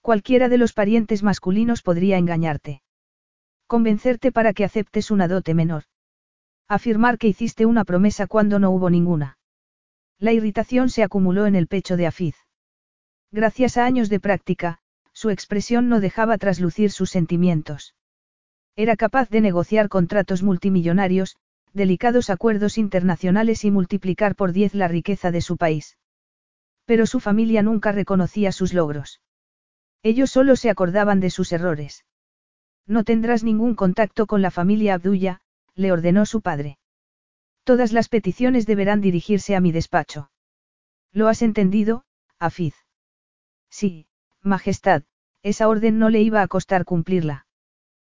[0.00, 2.82] Cualquiera de los parientes masculinos podría engañarte.
[3.66, 5.84] Convencerte para que aceptes una dote menor.
[6.68, 9.38] Afirmar que hiciste una promesa cuando no hubo ninguna.
[10.18, 12.36] La irritación se acumuló en el pecho de Afiz.
[13.30, 14.78] Gracias a años de práctica,
[15.12, 17.94] su expresión no dejaba traslucir sus sentimientos.
[18.74, 21.36] Era capaz de negociar contratos multimillonarios,
[21.72, 25.96] delicados acuerdos internacionales y multiplicar por diez la riqueza de su país.
[26.84, 29.20] Pero su familia nunca reconocía sus logros.
[30.02, 32.04] Ellos solo se acordaban de sus errores.
[32.86, 35.40] No tendrás ningún contacto con la familia Abdulla,
[35.76, 36.78] le ordenó su padre.
[37.62, 40.30] Todas las peticiones deberán dirigirse a mi despacho.
[41.12, 42.04] ¿Lo has entendido,
[42.38, 42.74] Afiz?
[43.70, 44.06] Sí,
[44.42, 45.04] Majestad,
[45.42, 47.46] esa orden no le iba a costar cumplirla.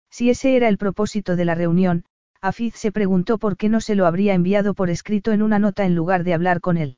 [0.09, 2.05] Si ese era el propósito de la reunión,
[2.41, 5.85] Afiz se preguntó por qué no se lo habría enviado por escrito en una nota
[5.85, 6.97] en lugar de hablar con él.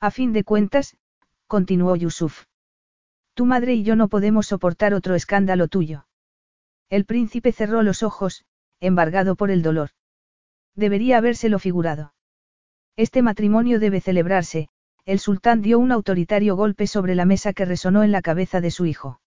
[0.00, 0.96] A fin de cuentas,
[1.46, 2.44] continuó Yusuf.
[3.34, 6.06] Tu madre y yo no podemos soportar otro escándalo tuyo.
[6.90, 8.44] El príncipe cerró los ojos,
[8.80, 9.90] embargado por el dolor.
[10.74, 12.14] Debería habérselo figurado.
[12.96, 14.68] Este matrimonio debe celebrarse,
[15.04, 18.70] el sultán dio un autoritario golpe sobre la mesa que resonó en la cabeza de
[18.70, 19.20] su hijo.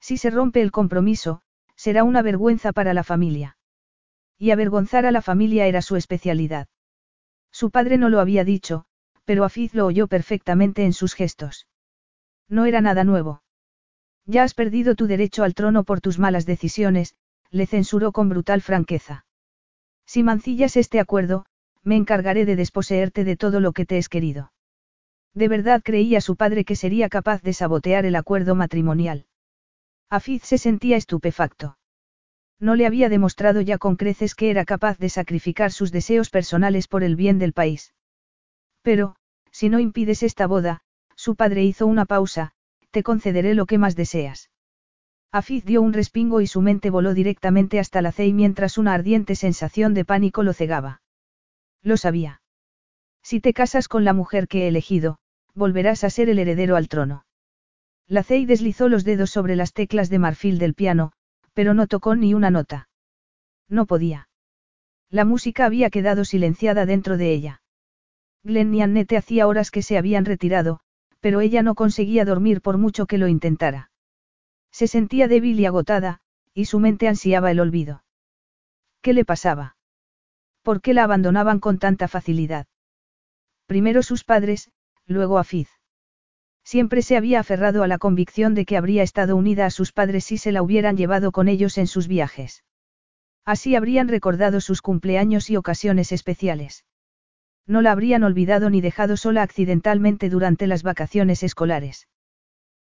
[0.00, 1.42] Si se rompe el compromiso,
[1.76, 3.56] será una vergüenza para la familia.
[4.38, 6.68] Y avergonzar a la familia era su especialidad.
[7.52, 8.84] Su padre no lo había dicho,
[9.24, 11.66] pero Afiz lo oyó perfectamente en sus gestos.
[12.48, 13.42] No era nada nuevo.
[14.24, 17.14] Ya has perdido tu derecho al trono por tus malas decisiones,
[17.50, 19.26] le censuró con brutal franqueza.
[20.06, 21.46] Si mancillas este acuerdo,
[21.82, 24.52] me encargaré de desposeerte de todo lo que te es querido.
[25.34, 29.26] De verdad creía su padre que sería capaz de sabotear el acuerdo matrimonial.
[30.08, 31.78] Afiz se sentía estupefacto.
[32.58, 36.88] No le había demostrado ya con creces que era capaz de sacrificar sus deseos personales
[36.88, 37.92] por el bien del país.
[38.82, 39.16] Pero,
[39.50, 40.80] si no impides esta boda,
[41.16, 42.52] su padre hizo una pausa,
[42.90, 44.50] te concederé lo que más deseas.
[45.32, 49.34] Afiz dio un respingo y su mente voló directamente hasta la CEI mientras una ardiente
[49.34, 51.02] sensación de pánico lo cegaba.
[51.82, 52.42] Lo sabía.
[53.22, 55.18] Si te casas con la mujer que he elegido,
[55.54, 57.26] volverás a ser el heredero al trono.
[58.06, 61.12] La Cey deslizó los dedos sobre las teclas de marfil del piano,
[61.54, 62.88] pero no tocó ni una nota.
[63.68, 64.28] No podía.
[65.10, 67.62] La música había quedado silenciada dentro de ella.
[68.44, 70.80] Glenn y Annette hacía horas que se habían retirado,
[71.20, 73.90] pero ella no conseguía dormir por mucho que lo intentara.
[74.70, 76.20] Se sentía débil y agotada,
[76.54, 78.04] y su mente ansiaba el olvido.
[79.02, 79.76] ¿Qué le pasaba?
[80.62, 82.66] ¿Por qué la abandonaban con tanta facilidad?
[83.66, 84.70] Primero sus padres,
[85.06, 85.68] luego a Fiz.
[86.64, 90.24] Siempre se había aferrado a la convicción de que habría estado unida a sus padres
[90.24, 92.64] si se la hubieran llevado con ellos en sus viajes.
[93.44, 96.84] Así habrían recordado sus cumpleaños y ocasiones especiales.
[97.66, 102.08] No la habrían olvidado ni dejado sola accidentalmente durante las vacaciones escolares.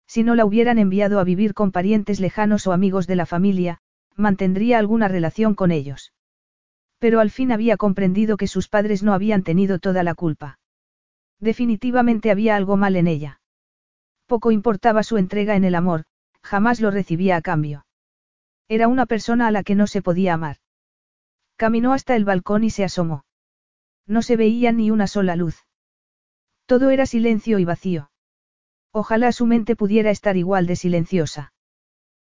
[0.08, 3.80] Si no la hubieran enviado a vivir con parientes lejanos o amigos de la familia,
[4.16, 6.14] mantendría alguna relación con ellos.
[6.99, 10.60] Pero al fin había comprendido que sus padres no habían tenido toda la culpa.
[11.39, 13.41] Definitivamente había algo mal en ella.
[14.28, 16.06] Poco importaba su entrega en el amor,
[16.41, 17.86] jamás lo recibía a cambio.
[18.70, 20.58] Era una persona a la que no se podía amar.
[21.58, 23.26] Caminó hasta el balcón y se asomó.
[24.08, 25.66] No se veía ni una sola luz.
[26.66, 28.10] Todo era silencio y vacío.
[28.96, 31.52] Ojalá su mente pudiera estar igual de silenciosa.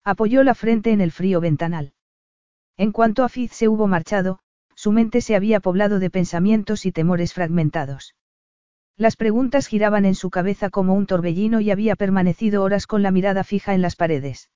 [0.02, 1.92] Apoyó la frente en el frío ventanal.
[2.78, 4.38] En cuanto a Fiz se hubo marchado,
[4.74, 8.16] su mente se había poblado de pensamientos y temores fragmentados.
[8.96, 13.10] Las preguntas giraban en su cabeza como un torbellino y había permanecido horas con la
[13.10, 14.50] mirada fija en las paredes.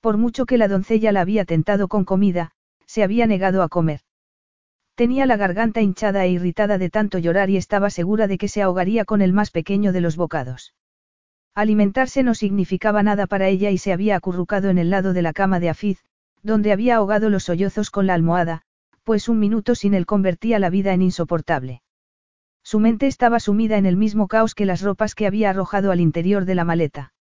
[0.00, 2.52] Por mucho que la doncella la había tentado con comida,
[2.86, 4.00] se había negado a comer.
[4.94, 8.62] Tenía la garganta hinchada e irritada de tanto llorar y estaba segura de que se
[8.62, 10.74] ahogaría con el más pequeño de los bocados.
[11.54, 15.32] Alimentarse no significaba nada para ella y se había acurrucado en el lado de la
[15.32, 16.04] cama de Afiz,
[16.42, 18.62] donde había ahogado los sollozos con la almohada,
[19.02, 21.82] pues un minuto sin él convertía la vida en insoportable.
[22.62, 26.00] Su mente estaba sumida en el mismo caos que las ropas que había arrojado al
[26.00, 27.14] interior de la maleta.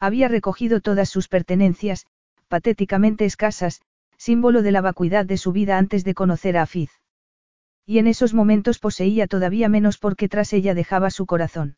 [0.00, 2.06] Había recogido todas sus pertenencias,
[2.48, 3.80] patéticamente escasas,
[4.16, 6.90] símbolo de la vacuidad de su vida antes de conocer a Afiz.
[7.86, 11.76] Y en esos momentos poseía todavía menos porque tras ella dejaba su corazón.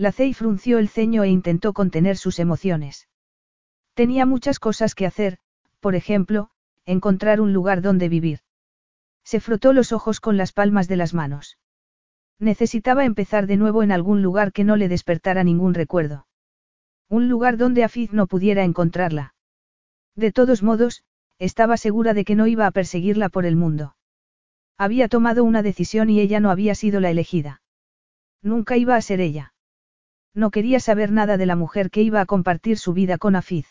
[0.00, 3.06] La Cey frunció el ceño e intentó contener sus emociones.
[3.92, 5.36] Tenía muchas cosas que hacer,
[5.78, 6.48] por ejemplo,
[6.86, 8.38] encontrar un lugar donde vivir.
[9.24, 11.58] Se frotó los ojos con las palmas de las manos.
[12.38, 16.26] Necesitaba empezar de nuevo en algún lugar que no le despertara ningún recuerdo.
[17.10, 19.34] Un lugar donde Afiz no pudiera encontrarla.
[20.16, 21.04] De todos modos,
[21.38, 23.96] estaba segura de que no iba a perseguirla por el mundo.
[24.78, 27.60] Había tomado una decisión y ella no había sido la elegida.
[28.40, 29.52] Nunca iba a ser ella.
[30.34, 33.66] No quería saber nada de la mujer que iba a compartir su vida con Afiz.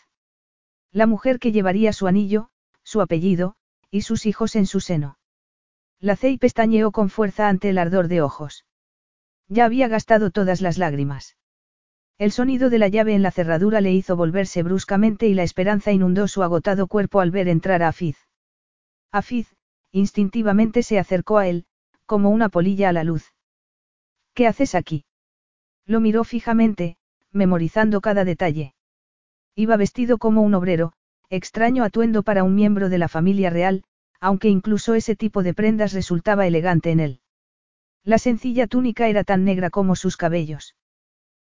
[0.92, 2.50] La mujer que llevaría su anillo,
[2.82, 3.54] su apellido,
[3.90, 5.18] y sus hijos en su seno.
[5.98, 8.64] La Cey pestañeó con fuerza ante el ardor de ojos.
[9.48, 11.36] Ya había gastado todas las lágrimas.
[12.18, 15.92] El sonido de la llave en la cerradura le hizo volverse bruscamente y la esperanza
[15.92, 18.18] inundó su agotado cuerpo al ver entrar a Afiz.
[19.10, 19.54] Afiz,
[19.90, 21.64] instintivamente se acercó a él,
[22.06, 23.34] como una polilla a la luz.
[24.34, 25.04] ¿Qué haces aquí?
[25.90, 26.98] Lo miró fijamente,
[27.32, 28.74] memorizando cada detalle.
[29.56, 30.92] Iba vestido como un obrero,
[31.30, 33.82] extraño atuendo para un miembro de la familia real,
[34.20, 37.20] aunque incluso ese tipo de prendas resultaba elegante en él.
[38.04, 40.76] La sencilla túnica era tan negra como sus cabellos.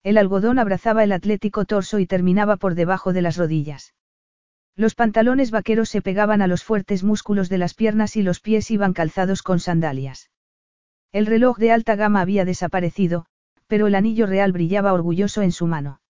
[0.02, 3.94] El algodón abrazaba el atlético torso y terminaba por debajo de las rodillas.
[4.74, 8.70] Los pantalones vaqueros se pegaban a los fuertes músculos de las piernas y los pies
[8.70, 10.28] iban calzados con sandalias.
[11.10, 13.28] El reloj de alta gama había desaparecido,
[13.66, 16.00] pero el anillo real brillaba orgulloso en su mano.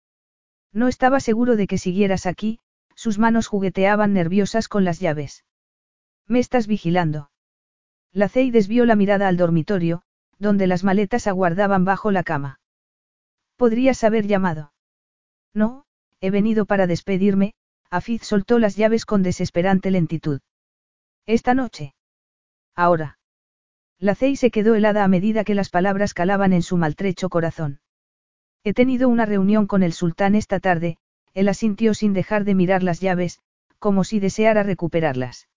[0.72, 2.60] No estaba seguro de que siguieras aquí,
[2.94, 5.44] sus manos jugueteaban nerviosas con las llaves.
[6.26, 7.30] ¿Me estás vigilando?
[8.12, 10.02] La Cey desvió la mirada al dormitorio,
[10.38, 12.60] donde las maletas aguardaban bajo la cama.
[13.56, 14.72] Podrías haber llamado.
[15.54, 15.86] No,
[16.20, 17.54] he venido para despedirme,
[17.90, 20.40] Afiz soltó las llaves con desesperante lentitud.
[21.24, 21.94] Esta noche.
[22.74, 23.18] Ahora.
[23.98, 27.80] La Cey se quedó helada a medida que las palabras calaban en su maltrecho corazón.
[28.62, 30.98] He tenido una reunión con el sultán esta tarde,
[31.32, 33.40] él asintió sin dejar de mirar las llaves,
[33.78, 35.48] como si deseara recuperarlas.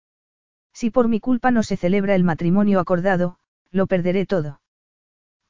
[0.74, 3.40] Si por mi culpa no se celebra el matrimonio acordado,
[3.72, 4.62] lo perderé todo.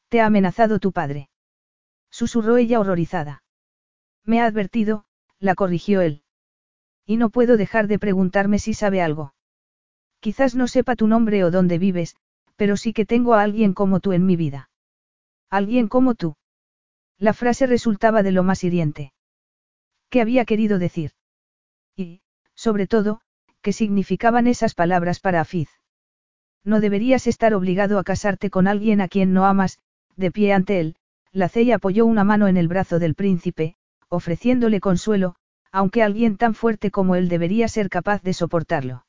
[0.08, 1.30] Te ha amenazado tu padre.
[2.10, 3.44] Susurró ella horrorizada.
[4.24, 5.06] Me ha advertido,
[5.40, 6.24] la corrigió él.
[7.06, 9.34] Y no puedo dejar de preguntarme si sabe algo.
[10.20, 12.16] Quizás no sepa tu nombre o dónde vives,
[12.60, 14.70] pero sí que tengo a alguien como tú en mi vida.
[15.50, 16.36] Alguien como tú.
[17.18, 19.14] La frase resultaba de lo más hiriente.
[20.10, 21.12] ¿Qué había querido decir?
[21.96, 22.20] Y,
[22.56, 23.22] sobre todo,
[23.62, 25.70] ¿qué significaban esas palabras para Afiz?
[26.66, 29.80] No deberías estar obligado a casarte con alguien a quien no amas,
[30.18, 30.98] de pie ante él,
[31.32, 33.78] la Cey apoyó una mano en el brazo del príncipe,
[34.10, 35.36] ofreciéndole consuelo,
[35.72, 39.06] aunque alguien tan fuerte como él debería ser capaz de soportarlo.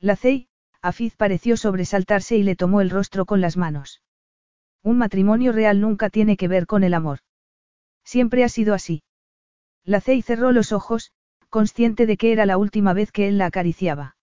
[0.00, 0.48] La Cey,
[0.82, 4.02] Afiz pareció sobresaltarse y le tomó el rostro con las manos.
[4.82, 7.20] Un matrimonio real nunca tiene que ver con el amor.
[8.04, 9.04] Siempre ha sido así.
[9.84, 11.12] La Cey cerró los ojos,
[11.50, 14.16] consciente de que era la última vez que él la acariciaba.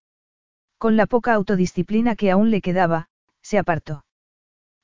[0.78, 3.08] Con la poca autodisciplina que aún le quedaba,
[3.42, 4.04] se apartó.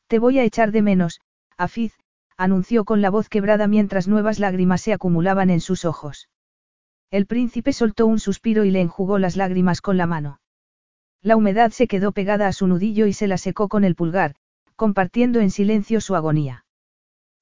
[0.08, 1.20] Te voy a echar de menos,
[1.58, 1.94] Afiz,
[2.38, 6.30] anunció con la voz quebrada mientras nuevas lágrimas se acumulaban en sus ojos.
[7.12, 10.40] El príncipe soltó un suspiro y le enjugó las lágrimas con la mano.
[11.26, 14.36] La humedad se quedó pegada a su nudillo y se la secó con el pulgar,
[14.76, 16.66] compartiendo en silencio su agonía.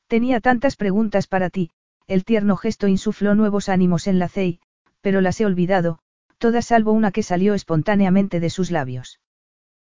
[0.07, 1.69] Tenía tantas preguntas para ti,
[2.07, 4.61] el tierno gesto insufló nuevos ánimos en la Cey,
[5.01, 5.99] pero las he olvidado,
[6.37, 9.19] todas salvo una que salió espontáneamente de sus labios.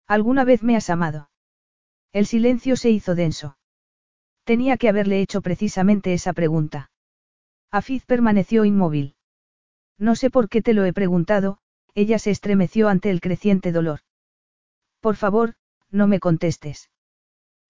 [0.06, 1.32] ¿Alguna vez me has amado?
[2.14, 3.58] El silencio se hizo denso.
[4.44, 6.92] Tenía que haberle hecho precisamente esa pregunta.
[7.72, 9.16] Afiz permaneció inmóvil.
[9.98, 11.58] No sé por qué te lo he preguntado,
[12.00, 14.00] ella se estremeció ante el creciente dolor.
[15.02, 15.56] Por favor,
[15.92, 16.90] no me contestes.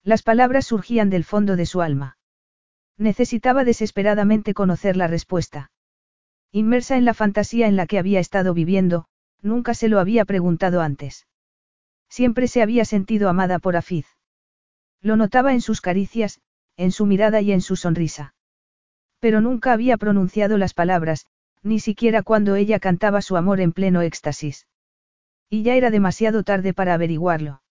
[0.02, 2.16] Las palabras surgían del fondo de su alma.
[2.96, 5.70] Necesitaba desesperadamente conocer la respuesta.
[6.52, 9.06] Inmersa en la fantasía en la que había estado viviendo,
[9.42, 11.26] nunca se lo había preguntado antes.
[12.08, 14.06] Siempre se había sentido amada por Afiz.
[15.00, 16.40] Lo notaba en sus caricias,
[16.76, 18.34] en su mirada y en su sonrisa.
[19.18, 21.26] Pero nunca había pronunciado las palabras,
[21.62, 24.66] ni siquiera cuando ella cantaba su amor en pleno éxtasis.
[25.48, 27.62] Y ya era demasiado tarde para averiguarlo.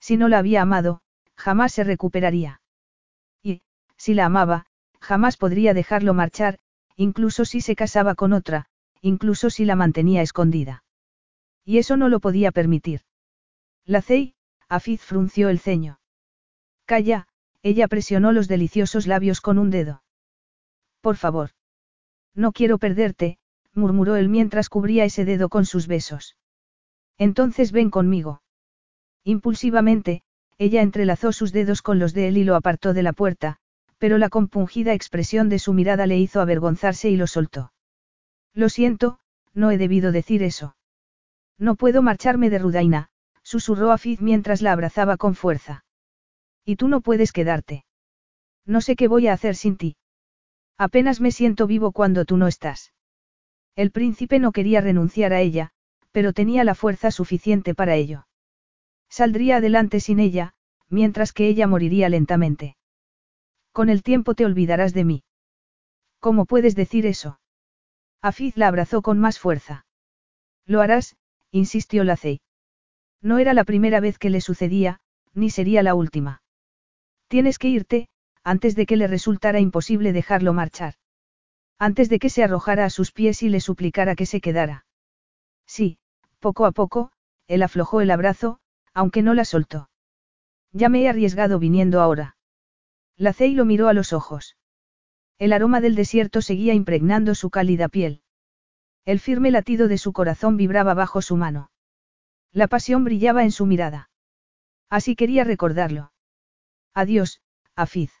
[0.00, 1.00] Si no la había amado,
[1.36, 2.60] jamás se recuperaría.
[3.42, 3.62] Y,
[3.96, 4.66] si la amaba,
[5.00, 6.58] jamás podría dejarlo marchar,
[6.96, 8.66] incluso si se casaba con otra,
[9.00, 10.84] incluso si la mantenía escondida.
[11.64, 13.02] Y eso no lo podía permitir.
[13.84, 14.34] La Cey,
[14.68, 16.00] Afiz frunció el ceño.
[16.86, 17.28] Calla,
[17.62, 20.02] ella presionó los deliciosos labios con un dedo.
[21.00, 21.50] Por favor.
[22.36, 23.38] No quiero perderte,
[23.72, 26.36] murmuró él mientras cubría ese dedo con sus besos.
[27.18, 28.42] Entonces ven conmigo.
[29.24, 30.22] Impulsivamente,
[30.58, 33.56] ella entrelazó sus dedos con los de él y lo apartó de la puerta,
[33.98, 37.72] pero la compungida expresión de su mirada le hizo avergonzarse y lo soltó.
[38.52, 39.18] Lo siento,
[39.54, 40.76] no he debido decir eso.
[41.58, 43.08] No puedo marcharme de Rudaina,
[43.42, 45.84] susurró Afiz mientras la abrazaba con fuerza.
[46.64, 47.84] Y tú no puedes quedarte.
[48.66, 49.96] No sé qué voy a hacer sin ti.
[50.78, 52.92] Apenas me siento vivo cuando tú no estás.
[53.74, 55.70] El príncipe no quería renunciar a ella,
[56.12, 58.26] pero tenía la fuerza suficiente para ello.
[59.08, 60.54] Saldría adelante sin ella,
[60.88, 62.76] mientras que ella moriría lentamente.
[63.72, 65.24] Con el tiempo te olvidarás de mí.
[66.20, 67.40] ¿Cómo puedes decir eso?
[68.22, 69.86] Afiz la abrazó con más fuerza.
[70.64, 71.16] Lo harás,
[71.50, 72.40] insistió Lacey.
[73.20, 75.00] No era la primera vez que le sucedía,
[75.34, 76.42] ni sería la última.
[77.28, 78.08] Tienes que irte,
[78.46, 80.94] antes de que le resultara imposible dejarlo marchar.
[81.80, 84.86] Antes de que se arrojara a sus pies y le suplicara que se quedara.
[85.66, 85.98] Sí,
[86.38, 87.10] poco a poco,
[87.48, 88.60] él aflojó el abrazo,
[88.94, 89.90] aunque no la soltó.
[90.70, 92.36] Ya me he arriesgado viniendo ahora.
[93.16, 94.56] La Cey lo miró a los ojos.
[95.38, 98.22] El aroma del desierto seguía impregnando su cálida piel.
[99.04, 101.72] El firme latido de su corazón vibraba bajo su mano.
[102.52, 104.08] La pasión brillaba en su mirada.
[104.88, 106.12] Así quería recordarlo.
[106.94, 107.40] Adiós,
[107.74, 108.12] Afiz.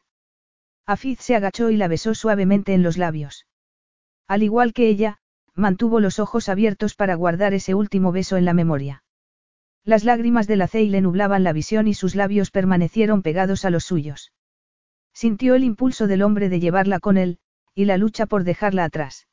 [0.86, 3.46] Afiz se agachó y la besó suavemente en los labios.
[4.28, 5.18] Al igual que ella,
[5.54, 9.02] mantuvo los ojos abiertos para guardar ese último beso en la memoria.
[9.84, 13.70] Las lágrimas de la Cey le nublaban la visión y sus labios permanecieron pegados a
[13.70, 14.32] los suyos.
[15.12, 17.38] Sintió el impulso del hombre de llevarla con él,
[17.74, 19.26] y la lucha por dejarla atrás.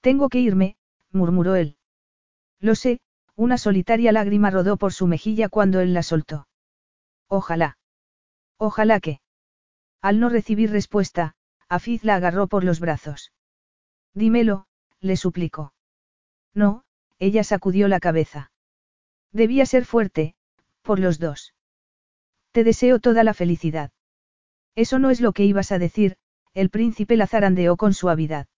[0.00, 0.76] Tengo que irme,
[1.10, 1.76] murmuró él.
[2.60, 3.00] Lo sé,
[3.36, 6.46] una solitaria lágrima rodó por su mejilla cuando él la soltó.
[7.28, 7.78] Ojalá.
[8.58, 9.20] Ojalá que.
[10.02, 11.36] Al no recibir respuesta,
[11.68, 13.32] Afiz la agarró por los brazos.
[14.12, 14.66] Dímelo,
[15.00, 15.72] le suplicó.
[16.52, 16.84] No,
[17.18, 18.50] ella sacudió la cabeza.
[19.32, 20.34] Debía ser fuerte,
[20.82, 21.54] por los dos.
[22.50, 23.92] Te deseo toda la felicidad.
[24.74, 26.16] Eso no es lo que ibas a decir,
[26.52, 28.48] el príncipe la zarandeó con suavidad.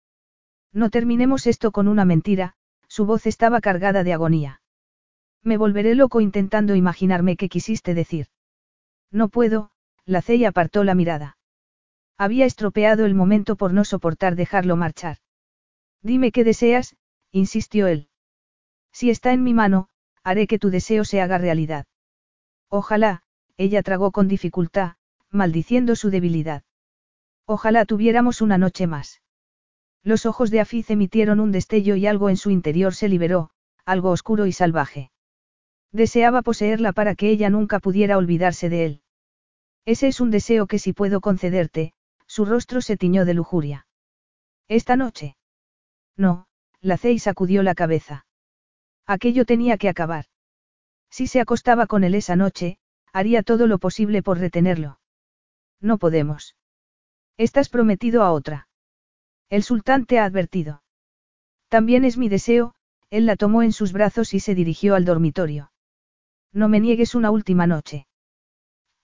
[0.73, 2.55] No terminemos esto con una mentira,
[2.89, 4.63] su voz estaba cargada de agonía.
[5.43, 8.29] Me volveré loco intentando imaginarme qué quisiste decir.
[9.13, 9.71] No puedo,
[10.07, 11.37] la Cey apartó la mirada.
[12.17, 15.19] Había estropeado el momento por no soportar dejarlo marchar.
[16.03, 16.97] Dime qué deseas,
[17.33, 18.09] insistió él.
[18.93, 19.89] Si está en mi mano,
[20.23, 21.87] haré que tu deseo se haga realidad.
[22.69, 23.23] Ojalá,
[23.57, 24.97] ella tragó con dificultad,
[25.31, 26.63] maldiciendo su debilidad.
[27.47, 29.23] Ojalá tuviéramos una noche más.
[30.03, 33.51] Los ojos de Afiz emitieron un destello y algo en su interior se liberó,
[33.85, 35.11] algo oscuro y salvaje.
[35.93, 39.04] Deseaba poseerla para que ella nunca pudiera olvidarse de él.
[39.85, 41.93] Ese es un deseo que si puedo concederte,
[42.27, 43.87] su rostro se tiñó de lujuria.
[44.69, 45.37] Esta noche.
[46.17, 46.47] No,
[46.81, 48.27] la Cey sacudió la cabeza.
[49.07, 50.27] Aquello tenía que acabar.
[51.11, 52.79] Si se acostaba con él esa noche,
[53.13, 54.99] haría todo lo posible por retenerlo.
[55.81, 56.57] No podemos.
[57.37, 58.69] Estás prometido a otra.
[59.51, 60.83] El sultán te ha advertido.
[61.69, 62.75] También es mi deseo,
[63.11, 65.71] él la tomó en sus brazos y se dirigió al dormitorio.
[66.53, 68.07] No me niegues una última noche.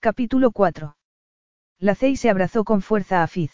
[0.03, 0.97] Capítulo 4.
[1.77, 3.51] La Cey se abrazó con fuerza a Fiz.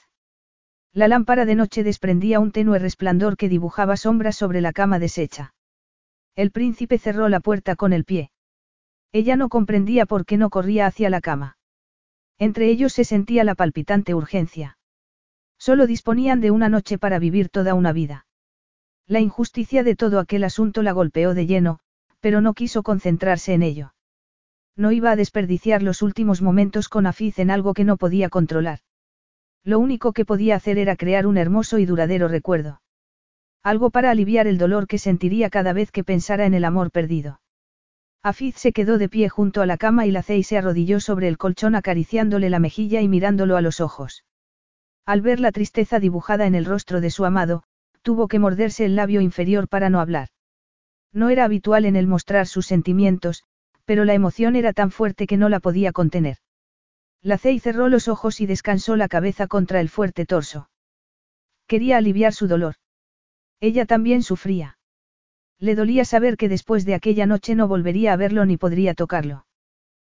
[0.94, 5.54] La lámpara de noche desprendía un tenue resplandor que dibujaba sombras sobre la cama deshecha.
[6.38, 8.32] El príncipe cerró la puerta con el pie.
[9.12, 11.58] Ella no comprendía por qué no corría hacia la cama.
[12.38, 14.78] Entre ellos se sentía la palpitante urgencia.
[15.58, 18.26] Solo disponían de una noche para vivir toda una vida.
[19.06, 21.80] La injusticia de todo aquel asunto la golpeó de lleno,
[22.22, 23.92] pero no quiso concentrarse en ello.
[24.78, 28.80] No iba a desperdiciar los últimos momentos con Afiz en algo que no podía controlar.
[29.64, 32.80] Lo único que podía hacer era crear un hermoso y duradero recuerdo.
[33.64, 37.42] Algo para aliviar el dolor que sentiría cada vez que pensara en el amor perdido.
[38.24, 41.28] Afiz se quedó de pie junto a la cama y la Cey se arrodilló sobre
[41.28, 44.26] el colchón acariciándole la mejilla y mirándolo a los ojos.
[45.06, 47.64] Al ver la tristeza dibujada en el rostro de su amado,
[48.04, 50.30] tuvo que morderse el labio inferior para no hablar.
[51.14, 53.44] No era habitual en él mostrar sus sentimientos,
[53.88, 56.38] pero la emoción era tan fuerte que no la podía contener.
[57.22, 60.70] La Cey cerró los ojos y descansó la cabeza contra el fuerte torso.
[61.68, 62.76] Quería aliviar su dolor.
[63.62, 64.78] Ella también sufría.
[65.58, 69.48] Le dolía saber que después de aquella noche no volvería a verlo ni podría tocarlo.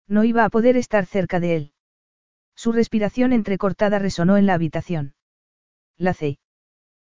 [0.08, 1.74] No iba a poder estar cerca de él.
[2.56, 5.14] Su respiración entrecortada resonó en la habitación.
[5.98, 6.16] La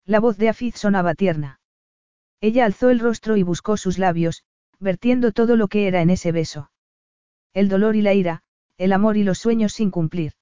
[0.05, 1.59] La voz de Afiz sonaba tierna.
[2.41, 4.43] Ella alzó el rostro y buscó sus labios,
[4.79, 6.71] vertiendo todo lo que era en ese beso.
[7.53, 8.43] El dolor y la ira,
[8.77, 10.33] el amor y los sueños sin cumplir.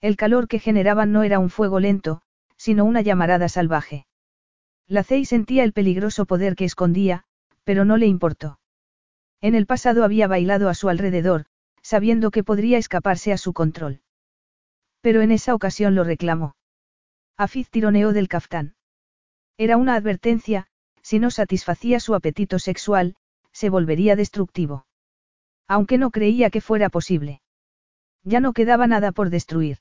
[0.00, 2.22] El calor que generaban no era un fuego lento,
[2.56, 4.06] sino una llamarada salvaje.
[4.86, 7.24] La Cey sentía el peligroso poder que escondía,
[7.64, 8.60] pero no le importó.
[9.40, 11.46] En el pasado había bailado a su alrededor,
[11.82, 14.00] sabiendo que podría escaparse a su control.
[15.00, 16.56] Pero en esa ocasión lo reclamó.
[17.36, 18.76] Afiz tironeó del caftán.
[19.58, 20.66] Era una advertencia,
[21.02, 23.16] si no satisfacía su apetito sexual,
[23.56, 24.86] se volvería destructivo.
[25.66, 27.40] Aunque no creía que fuera posible.
[28.22, 29.78] Ya no quedaba nada por destruir.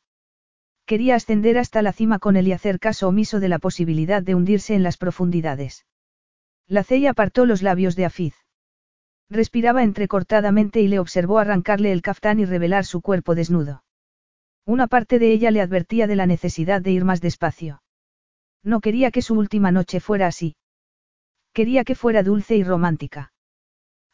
[0.86, 4.34] Quería ascender hasta la cima con él y hacer caso omiso de la posibilidad de
[4.34, 5.86] hundirse en las profundidades.
[6.67, 8.36] La Cey apartó los labios de Afiz.
[9.30, 13.84] Respiraba entrecortadamente y le observó arrancarle el caftán y revelar su cuerpo desnudo.
[14.65, 17.82] Una parte de ella le advertía de la necesidad de ir más despacio.
[18.63, 20.55] No quería que su última noche fuera así.
[21.51, 23.34] Quería que fuera dulce y romántica.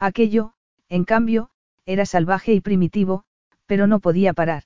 [0.01, 0.53] Aquello,
[0.89, 1.51] en cambio,
[1.85, 3.23] era salvaje y primitivo,
[3.67, 4.63] pero no podía parar.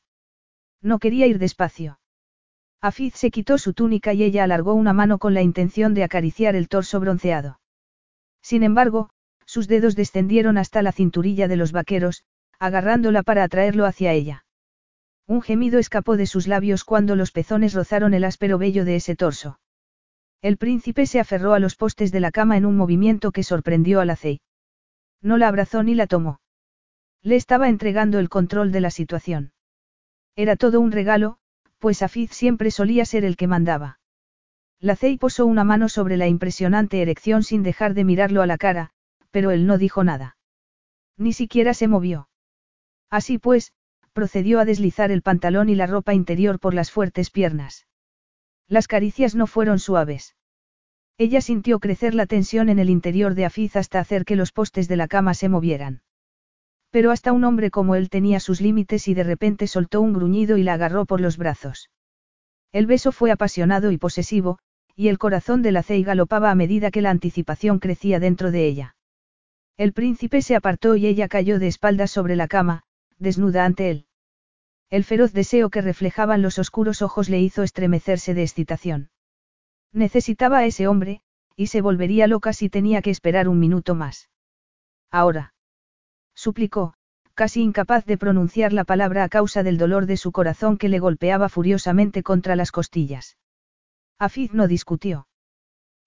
[0.82, 2.00] No quería ir despacio.
[2.82, 6.56] Afiz se quitó su túnica y ella alargó una mano con la intención de acariciar
[6.56, 7.60] el torso bronceado.
[8.42, 9.10] Sin embargo,
[9.46, 12.24] sus dedos descendieron hasta la cinturilla de los vaqueros,
[12.58, 14.46] agarrándola para atraerlo hacia ella.
[15.28, 19.18] Un gemido escapó de sus labios cuando los pezones rozaron el áspero vello de ese
[19.18, 19.60] torso.
[20.42, 24.00] El príncipe se aferró a los postes de la cama en un movimiento que sorprendió
[24.00, 24.16] a la.
[25.26, 26.40] No la abrazó ni la tomó.
[27.24, 29.54] Le estaba entregando el control de la situación.
[30.36, 31.40] Era todo un regalo,
[31.80, 34.00] pues Afiz siempre solía ser el que mandaba.
[34.80, 38.60] La Cey posó una mano sobre la impresionante erección sin dejar de mirarlo a la
[38.60, 38.92] cara,
[39.32, 40.38] pero él no dijo nada.
[41.18, 42.30] Ni siquiera se movió.
[43.10, 43.74] Así pues,
[44.14, 47.88] procedió a deslizar el pantalón y la ropa interior por las fuertes piernas.
[48.68, 50.36] Las caricias no fueron suaves.
[51.18, 54.90] Ella sintió crecer la tensión en el interior de Afiz hasta hacer que los postes
[54.90, 56.02] de la cama se movieran.
[56.92, 60.58] Pero hasta un hombre como él tenía sus límites y de repente soltó un gruñido
[60.58, 61.90] y la agarró por los brazos.
[62.74, 64.60] El beso fue apasionado y posesivo,
[64.94, 68.66] y el corazón de la Cey galopaba a medida que la anticipación crecía dentro de
[68.66, 68.96] ella.
[69.78, 72.84] El príncipe se apartó y ella cayó de espaldas sobre la cama,
[73.20, 74.06] desnuda ante él.
[74.90, 79.10] El feroz deseo que reflejaban los oscuros ojos le hizo estremecerse de excitación.
[79.96, 81.22] Necesitaba a ese hombre,
[81.56, 84.30] y se volvería loca si tenía que esperar un minuto más.
[85.10, 85.54] Ahora
[86.34, 86.96] suplicó,
[87.34, 91.00] casi incapaz de pronunciar la palabra a causa del dolor de su corazón que le
[91.00, 93.38] golpeaba furiosamente contra las costillas.
[94.20, 95.30] Afiz no discutió.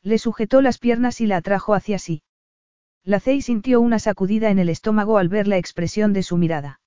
[0.02, 2.22] Le sujetó las piernas y la atrajo hacia sí.
[3.04, 6.82] La Cey sintió una sacudida en el estómago al ver la expresión de su mirada.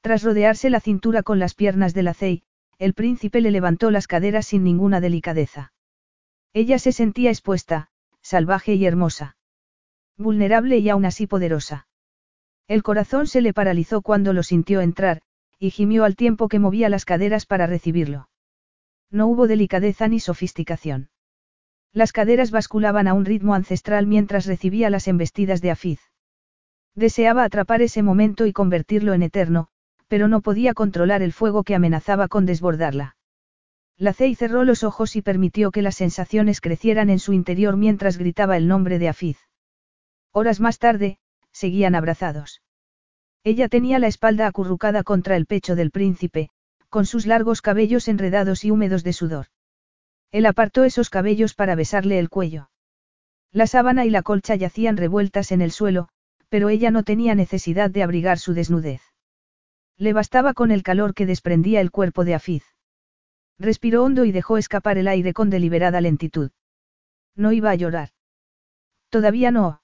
[0.00, 2.44] Tras rodearse la cintura con las piernas de la Cey,
[2.78, 5.73] el príncipe le levantó las caderas sin ninguna delicadeza.
[6.54, 7.88] Ella se sentía expuesta,
[8.22, 9.36] salvaje y hermosa.
[10.16, 11.88] Vulnerable y aún así poderosa.
[12.68, 15.20] El corazón se le paralizó cuando lo sintió entrar,
[15.58, 18.28] y gimió al tiempo que movía las caderas para recibirlo.
[19.10, 21.10] No hubo delicadeza ni sofisticación.
[21.92, 26.00] Las caderas basculaban a un ritmo ancestral mientras recibía las embestidas de Afiz.
[26.94, 29.68] Deseaba atrapar ese momento y convertirlo en eterno,
[30.06, 33.16] pero no podía controlar el fuego que amenazaba con desbordarla.
[33.96, 38.18] La Cey cerró los ojos y permitió que las sensaciones crecieran en su interior mientras
[38.18, 39.38] gritaba el nombre de Afiz.
[40.32, 41.18] Horas más tarde,
[41.52, 42.60] seguían abrazados.
[43.44, 46.50] Ella tenía la espalda acurrucada contra el pecho del príncipe,
[46.88, 49.46] con sus largos cabellos enredados y húmedos de sudor.
[50.32, 52.70] Él apartó esos cabellos para besarle el cuello.
[53.52, 56.08] La sábana y la colcha yacían revueltas en el suelo,
[56.48, 59.02] pero ella no tenía necesidad de abrigar su desnudez.
[59.96, 62.73] Le bastaba con el calor que desprendía el cuerpo de Afiz.
[63.58, 66.50] Respiró hondo y dejó escapar el aire con deliberada lentitud.
[67.36, 68.10] No iba a llorar.
[69.10, 69.80] Todavía no.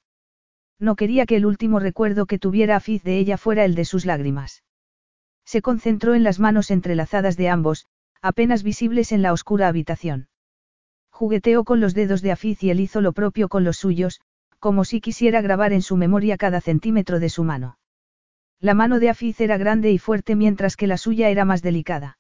[0.78, 4.06] No quería que el último recuerdo que tuviera Afiz de ella fuera el de sus
[4.06, 4.64] lágrimas.
[5.44, 7.86] Se concentró en las manos entrelazadas de ambos,
[8.22, 10.28] apenas visibles en la oscura habitación.
[11.10, 14.20] Jugueteó con los dedos de Afiz y él hizo lo propio con los suyos,
[14.58, 17.78] como si quisiera grabar en su memoria cada centímetro de su mano.
[18.58, 22.18] La mano de Afiz era grande y fuerte mientras que la suya era más delicada.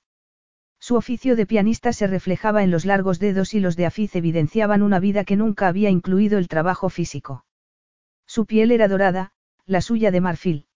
[0.80, 4.82] Su oficio de pianista se reflejaba en los largos dedos y los de Afiz evidenciaban
[4.82, 7.44] una vida que nunca había incluido el trabajo físico.
[8.26, 9.32] Su piel era dorada,
[9.66, 10.66] la suya de marfil.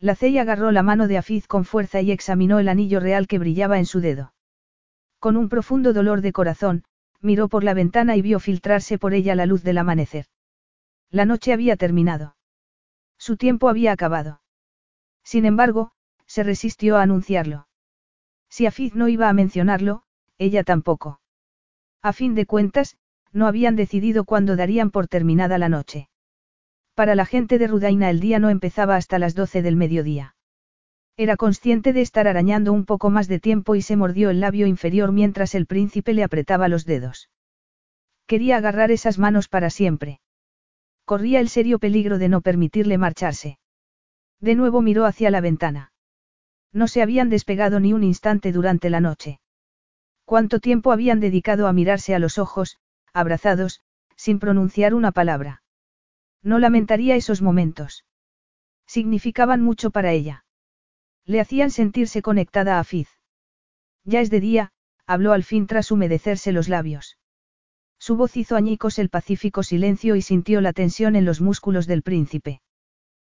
[0.00, 3.38] La Cey agarró la mano de Afiz con fuerza y examinó el anillo real que
[3.38, 4.34] brillaba en su dedo.
[5.20, 6.84] Con un profundo dolor de corazón,
[7.20, 10.26] miró por la ventana y vio filtrarse por ella la luz del amanecer.
[11.10, 12.36] La noche había terminado.
[13.16, 14.40] Su tiempo había acabado.
[15.22, 15.92] Sin embargo,
[16.26, 17.68] se resistió a anunciarlo.
[18.50, 20.02] Si Afiz no iba a mencionarlo,
[20.36, 21.20] ella tampoco.
[22.02, 22.98] A fin de cuentas,
[23.32, 26.08] no habían decidido cuándo darían por terminada la noche.
[26.94, 30.34] Para la gente de Rudaina el día no empezaba hasta las doce del mediodía.
[31.16, 34.66] Era consciente de estar arañando un poco más de tiempo y se mordió el labio
[34.66, 37.30] inferior mientras el príncipe le apretaba los dedos.
[38.26, 40.20] Quería agarrar esas manos para siempre.
[41.04, 43.58] Corría el serio peligro de no permitirle marcharse.
[44.40, 45.89] De nuevo miró hacia la ventana.
[46.72, 49.40] No se habían despegado ni un instante durante la noche.
[50.24, 52.78] ¿Cuánto tiempo habían dedicado a mirarse a los ojos,
[53.12, 53.80] abrazados,
[54.16, 55.62] sin pronunciar una palabra?
[56.42, 58.04] No lamentaría esos momentos.
[58.86, 60.44] Significaban mucho para ella.
[61.24, 63.08] Le hacían sentirse conectada a Fiz.
[64.04, 64.72] Ya es de día,
[65.06, 67.18] habló al fin tras humedecerse los labios.
[67.98, 72.02] Su voz hizo añicos el pacífico silencio y sintió la tensión en los músculos del
[72.02, 72.62] príncipe.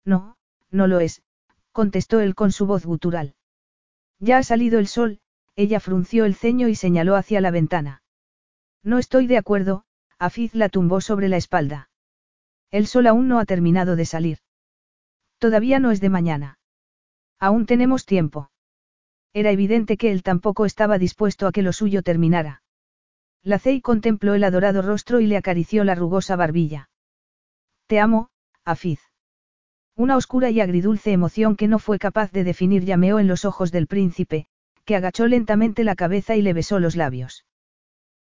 [0.05, 0.37] No,
[0.71, 1.21] no lo es,
[1.73, 3.35] contestó él con su voz gutural.
[4.19, 5.19] Ya ha salido el sol,
[5.57, 8.03] ella frunció el ceño y señaló hacia la ventana.
[8.83, 9.83] No estoy de acuerdo,
[10.17, 11.89] Afiz la tumbó sobre la espalda.
[12.71, 14.37] El sol aún no ha terminado de salir.
[15.37, 16.59] Todavía no es de mañana.
[17.39, 18.49] Aún tenemos tiempo.
[19.33, 22.63] Era evidente que él tampoco estaba dispuesto a que lo suyo terminara.
[23.41, 26.89] La Cey contempló el adorado rostro y le acarició la rugosa barbilla.
[27.87, 28.29] Te amo,
[28.63, 29.12] Afiz.
[29.95, 33.71] Una oscura y agridulce emoción que no fue capaz de definir llameó en los ojos
[33.71, 34.47] del príncipe,
[34.85, 37.45] que agachó lentamente la cabeza y le besó los labios.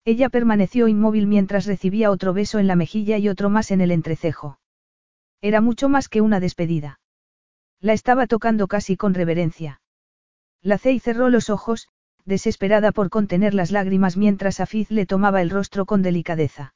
[0.04, 3.92] Ella permaneció inmóvil mientras recibía otro beso en la mejilla y otro más en el
[3.92, 4.60] entrecejo.
[5.42, 7.00] Era mucho más que una despedida.
[7.80, 9.82] La estaba tocando casi con reverencia.
[10.62, 11.88] La Cey cerró los ojos,
[12.26, 16.76] desesperada por contener las lágrimas mientras Afiz le tomaba el rostro con delicadeza.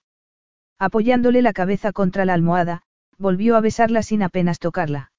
[0.80, 2.84] Apoyándole la cabeza contra la almohada,
[3.18, 5.12] volvió a besarla sin apenas tocarla.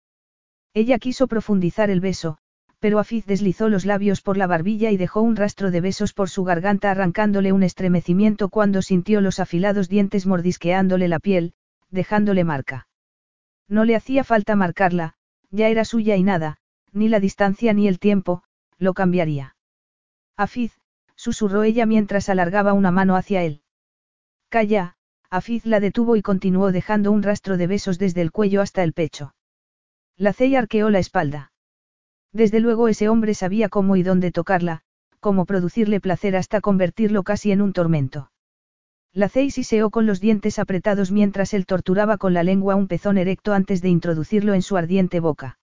[0.75, 2.39] Ella quiso profundizar el beso,
[2.79, 6.29] pero Afiz deslizó los labios por la barbilla y dejó un rastro de besos por
[6.29, 11.55] su garganta arrancándole un estremecimiento cuando sintió los afilados dientes mordisqueándole la piel,
[11.91, 12.89] dejándole marca.
[13.69, 15.15] No le hacía falta marcarla,
[15.51, 16.59] ya era suya y nada,
[16.93, 18.43] ni la distancia ni el tiempo,
[18.79, 19.57] lo cambiaría.
[20.37, 20.79] Afiz,
[21.15, 23.63] susurró ella mientras alargaba una mano hacia él.
[24.51, 24.96] Calla,
[25.31, 28.93] Afiz la detuvo y continuó dejando un rastro de besos desde el cuello hasta el
[28.93, 29.35] pecho.
[30.17, 31.53] La Cey arqueó la espalda.
[32.33, 34.83] Desde luego ese hombre sabía cómo y dónde tocarla,
[35.21, 38.31] cómo producirle placer hasta convertirlo casi en un tormento.
[39.13, 43.19] La Cey siseó con los dientes apretados mientras él torturaba con la lengua un pezón
[43.19, 45.59] erecto antes de introducirlo en su ardiente boca.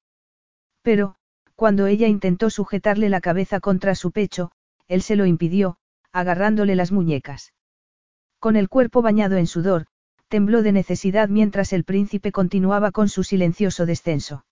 [0.81, 1.15] Pero,
[1.55, 4.51] cuando ella intentó sujetarle la cabeza contra su pecho,
[4.87, 5.77] él se lo impidió,
[6.11, 7.53] agarrándole las muñecas.
[8.43, 9.85] Con el cuerpo bañado en sudor,
[10.27, 14.43] tembló de necesidad mientras el príncipe continuaba con su silencioso descenso.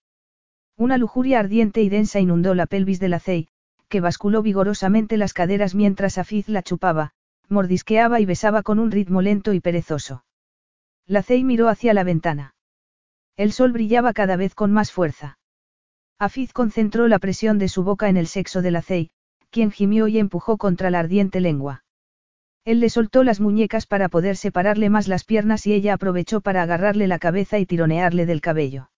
[0.78, 3.48] Una lujuria ardiente y densa inundó la pelvis de la Cey,
[3.90, 7.12] que basculó vigorosamente las caderas mientras Afiz la chupaba,
[7.50, 10.24] mordisqueaba y besaba con un ritmo lento y perezoso.
[11.06, 12.54] La Cey miró hacia la ventana.
[13.36, 15.38] El sol brillaba cada vez con más fuerza.
[16.18, 19.10] Afiz concentró la presión de su boca en el sexo de la Cey,
[19.50, 21.84] quien gimió y empujó contra la ardiente lengua.
[22.64, 26.62] Él le soltó las muñecas para poder separarle más las piernas y ella aprovechó para
[26.62, 28.90] agarrarle la cabeza y tironearle del cabello.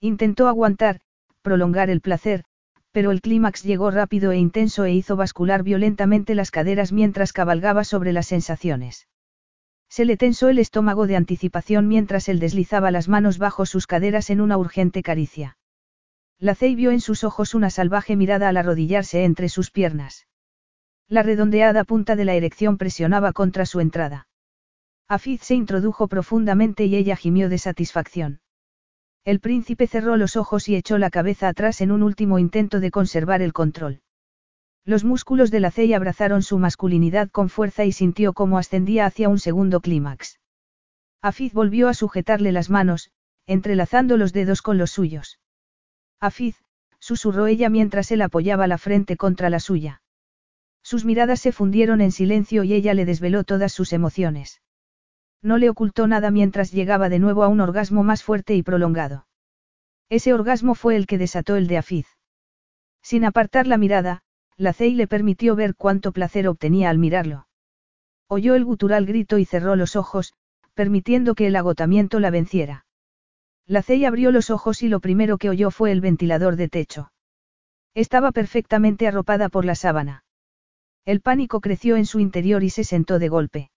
[0.00, 1.00] Intentó aguantar,
[1.42, 2.44] prolongar el placer,
[2.90, 7.84] pero el clímax llegó rápido e intenso e hizo bascular violentamente las caderas mientras cabalgaba
[7.84, 9.06] sobre las sensaciones.
[9.88, 14.30] Se le tensó el estómago de anticipación mientras él deslizaba las manos bajo sus caderas
[14.30, 15.58] en una urgente caricia.
[16.38, 20.26] La Cey vio en sus ojos una salvaje mirada al arrodillarse entre sus piernas.
[21.10, 24.28] La redondeada punta de la erección presionaba contra su entrada.
[25.08, 28.40] Afiz se introdujo profundamente y ella gimió de satisfacción.
[29.24, 32.92] El príncipe cerró los ojos y echó la cabeza atrás en un último intento de
[32.92, 34.02] conservar el control.
[34.84, 39.28] Los músculos de la Cey abrazaron su masculinidad con fuerza y sintió cómo ascendía hacia
[39.28, 40.38] un segundo clímax.
[41.20, 43.10] Afiz volvió a sujetarle las manos,
[43.46, 45.40] entrelazando los dedos con los suyos.
[46.20, 46.62] Afiz,
[47.00, 50.02] susurró ella mientras él apoyaba la frente contra la suya.
[50.82, 54.60] Sus miradas se fundieron en silencio y ella le desveló todas sus emociones.
[55.42, 59.26] No le ocultó nada mientras llegaba de nuevo a un orgasmo más fuerte y prolongado.
[60.08, 62.06] Ese orgasmo fue el que desató el de Afiz.
[63.02, 64.22] Sin apartar la mirada,
[64.56, 67.46] la Cey le permitió ver cuánto placer obtenía al mirarlo.
[68.28, 70.34] Oyó el gutural grito y cerró los ojos,
[70.74, 72.84] permitiendo que el agotamiento la venciera.
[73.66, 77.12] La Cey abrió los ojos y lo primero que oyó fue el ventilador de techo.
[77.94, 80.24] Estaba perfectamente arropada por la sábana.
[81.04, 83.70] El pánico creció en su interior y se sentó de golpe.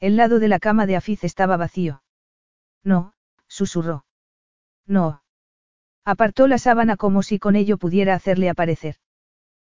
[0.00, 2.02] El lado de la cama de Afiz estaba vacío.
[2.84, 3.12] No,
[3.46, 4.04] susurró.
[4.86, 5.22] No.
[6.04, 8.96] Apartó la sábana como si con ello pudiera hacerle aparecer.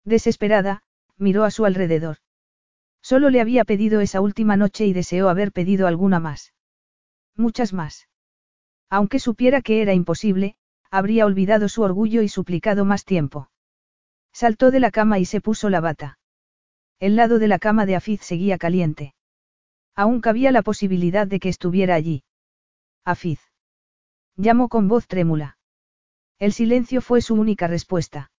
[0.04, 0.82] Desesperada,
[1.18, 2.18] miró a su alrededor.
[3.02, 6.54] Solo le había pedido esa última noche y deseó haber pedido alguna más.
[7.36, 8.08] Muchas más.
[8.88, 10.56] Aunque supiera que era imposible,
[10.90, 13.50] habría olvidado su orgullo y suplicado más tiempo.
[14.32, 16.18] Saltó de la cama y se puso la bata.
[17.02, 19.16] El lado de la cama de Afiz seguía caliente.
[19.96, 22.22] Aún cabía la posibilidad de que estuviera allí.
[23.04, 23.40] Afiz.
[24.36, 25.58] Llamó con voz trémula.
[26.38, 28.30] El silencio fue su única respuesta.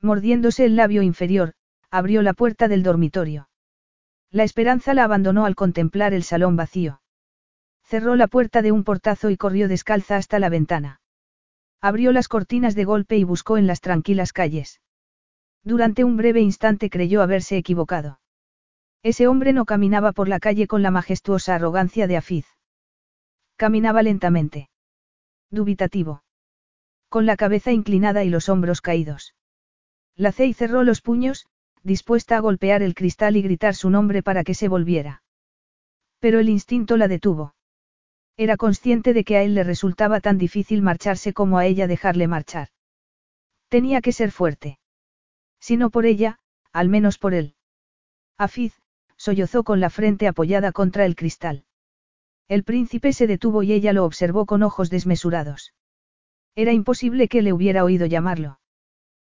[0.00, 1.54] Mordiéndose el labio inferior,
[1.90, 3.48] abrió la puerta del dormitorio.
[4.30, 7.02] La esperanza la abandonó al contemplar el salón vacío.
[7.82, 11.00] Cerró la puerta de un portazo y corrió descalza hasta la ventana.
[11.80, 14.80] Abrió las cortinas de golpe y buscó en las tranquilas calles.
[15.62, 18.20] Durante un breve instante creyó haberse equivocado.
[19.02, 22.46] Ese hombre no caminaba por la calle con la majestuosa arrogancia de Afiz.
[23.56, 24.70] Caminaba lentamente.
[25.50, 26.22] Dubitativo.
[27.08, 29.34] Con la cabeza inclinada y los hombros caídos.
[30.16, 31.46] La Cey cerró los puños,
[31.82, 35.22] dispuesta a golpear el cristal y gritar su nombre para que se volviera.
[36.18, 37.54] Pero el instinto la detuvo.
[38.36, 42.28] Era consciente de que a él le resultaba tan difícil marcharse como a ella dejarle
[42.28, 42.68] marchar.
[43.68, 44.79] Tenía que ser fuerte.
[45.60, 46.38] Si no por ella,
[46.72, 47.54] al menos por él.
[48.38, 48.74] Afiz,
[49.16, 51.64] sollozó con la frente apoyada contra el cristal.
[52.48, 55.74] El príncipe se detuvo y ella lo observó con ojos desmesurados.
[56.56, 58.58] Era imposible que le hubiera oído llamarlo.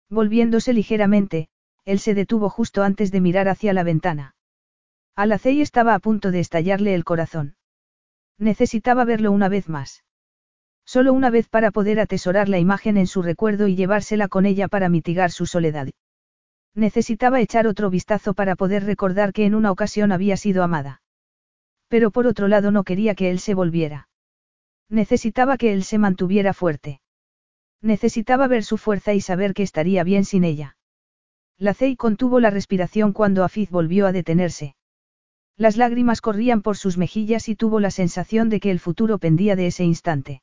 [0.08, 1.48] Volviéndose ligeramente,
[1.84, 4.36] él se detuvo justo antes de mirar hacia la ventana.
[5.16, 7.56] Alacey estaba a punto de estallarle el corazón.
[8.38, 10.04] Necesitaba verlo una vez más.
[10.84, 14.68] Solo una vez para poder atesorar la imagen en su recuerdo y llevársela con ella
[14.68, 15.88] para mitigar su soledad.
[16.78, 21.02] Necesitaba echar otro vistazo para poder recordar que en una ocasión había sido amada.
[21.88, 24.08] Pero por otro lado no quería que él se volviera.
[24.88, 27.00] Necesitaba que él se mantuviera fuerte.
[27.82, 30.76] Necesitaba ver su fuerza y saber que estaría bien sin ella.
[31.58, 34.76] La Cey contuvo la respiración cuando Afiz volvió a detenerse.
[35.56, 39.56] Las lágrimas corrían por sus mejillas y tuvo la sensación de que el futuro pendía
[39.56, 40.42] de ese instante.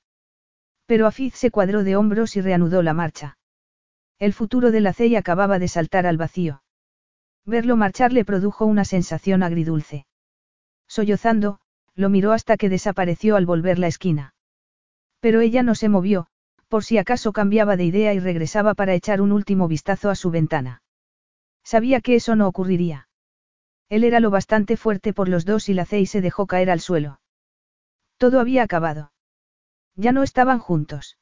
[0.86, 3.38] Pero Afiz se cuadró de hombros y reanudó la marcha.
[4.20, 6.64] El futuro de la Cey acababa de saltar al vacío.
[7.46, 10.06] Verlo marchar le produjo una sensación agridulce.
[10.88, 11.60] Sollozando,
[11.96, 14.34] lo miró hasta que desapareció al volver la esquina.
[15.20, 16.28] Pero ella no se movió,
[16.68, 20.32] por si acaso cambiaba de idea y regresaba para echar un último vistazo a su
[20.32, 20.82] ventana.
[21.64, 23.08] Sabía que eso no ocurriría.
[23.90, 26.80] Él era lo bastante fuerte por los dos y la Cey se dejó caer al
[26.80, 27.20] suelo.
[28.18, 29.12] Todo había acabado.
[29.96, 31.18] Ya no estaban juntos.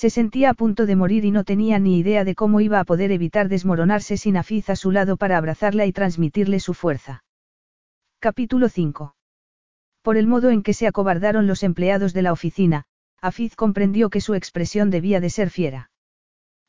[0.00, 2.84] Se sentía a punto de morir y no tenía ni idea de cómo iba a
[2.84, 7.22] poder evitar desmoronarse sin Afiz a su lado para abrazarla y transmitirle su fuerza.
[8.18, 9.14] Capítulo 5.
[10.00, 12.86] Por el modo en que se acobardaron los empleados de la oficina,
[13.20, 15.90] Afiz comprendió que su expresión debía de ser fiera.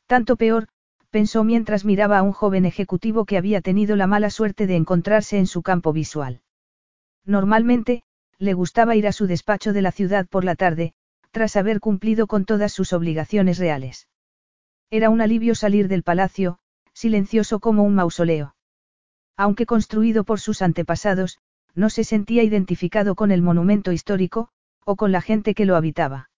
[0.08, 0.68] Tanto peor,
[1.10, 5.38] pensó mientras miraba a un joven ejecutivo que había tenido la mala suerte de encontrarse
[5.38, 6.42] en su campo visual.
[7.24, 8.04] Normalmente,
[8.40, 10.96] le gustaba ir a su despacho de la ciudad por la tarde,
[11.32, 14.08] tras haber cumplido con todas sus obligaciones reales.
[14.90, 16.60] Era un alivio salir del palacio,
[16.94, 18.56] silencioso como un mausoleo.
[19.38, 21.40] Aunque construido por sus antepasados,
[21.74, 24.50] no se sentía identificado con el monumento histórico,
[24.86, 26.30] o con la gente que lo habitaba.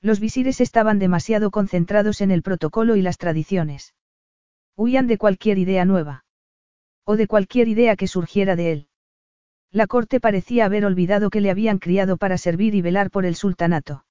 [0.00, 3.94] Los visires estaban demasiado concentrados en el protocolo y las tradiciones.
[4.76, 6.24] Huían de cualquier idea nueva.
[7.04, 8.88] O de cualquier idea que surgiera de él.
[9.70, 13.34] La corte parecía haber olvidado que le habían criado para servir y velar por el
[13.34, 14.04] sultanato.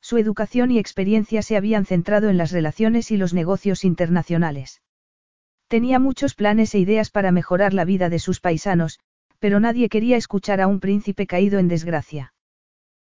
[0.00, 4.82] Su educación y experiencia se habían centrado en las relaciones y los negocios internacionales.
[5.68, 9.00] Tenía muchos planes e ideas para mejorar la vida de sus paisanos,
[9.38, 12.32] pero nadie quería escuchar a un príncipe caído en desgracia.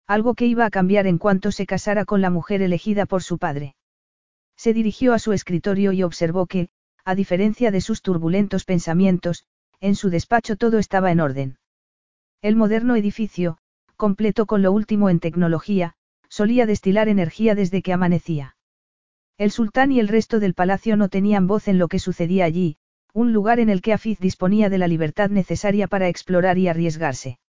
[0.08, 3.38] Algo que iba a cambiar en cuanto se casara con la mujer elegida por su
[3.38, 3.76] padre.
[4.58, 6.70] Se dirigió a su escritorio y observó que,
[7.06, 9.46] a diferencia de sus turbulentos pensamientos,
[9.80, 11.58] en su despacho todo estaba en orden.
[12.42, 13.58] El moderno edificio,
[13.96, 15.96] completo con lo último en tecnología,
[16.30, 18.56] solía destilar energía desde que amanecía.
[19.38, 22.78] El sultán y el resto del palacio no tenían voz en lo que sucedía allí,
[23.14, 27.40] un lugar en el que Afiz disponía de la libertad necesaria para explorar y arriesgarse.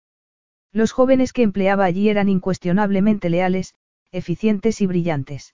[0.71, 3.75] Los jóvenes que empleaba allí eran incuestionablemente leales,
[4.11, 5.53] eficientes y brillantes.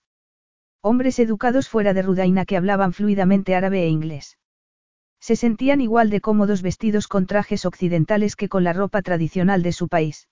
[0.81, 4.37] Hombres educados fuera de Rudaina que hablaban fluidamente árabe e inglés.
[5.19, 9.71] Se sentían igual de cómodos vestidos con trajes occidentales que con la ropa tradicional de
[9.71, 10.29] su país.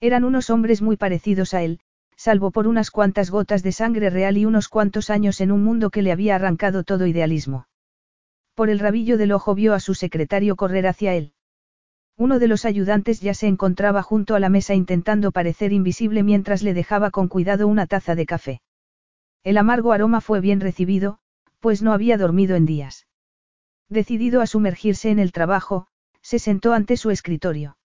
[0.00, 1.80] Eran unos hombres muy parecidos a él,
[2.16, 5.90] salvo por unas cuantas gotas de sangre real y unos cuantos años en un mundo
[5.90, 7.68] que le había arrancado todo idealismo.
[8.54, 11.32] Por el rabillo del ojo vio a su secretario correr hacia él.
[12.16, 16.62] Uno de los ayudantes ya se encontraba junto a la mesa intentando parecer invisible mientras
[16.62, 18.60] le dejaba con cuidado una taza de café.
[19.44, 21.18] El amargo aroma fue bien recibido,
[21.60, 23.06] pues no había dormido en días.
[23.90, 25.86] Decidido a sumergirse en el trabajo,
[26.22, 27.76] se sentó ante su escritorio.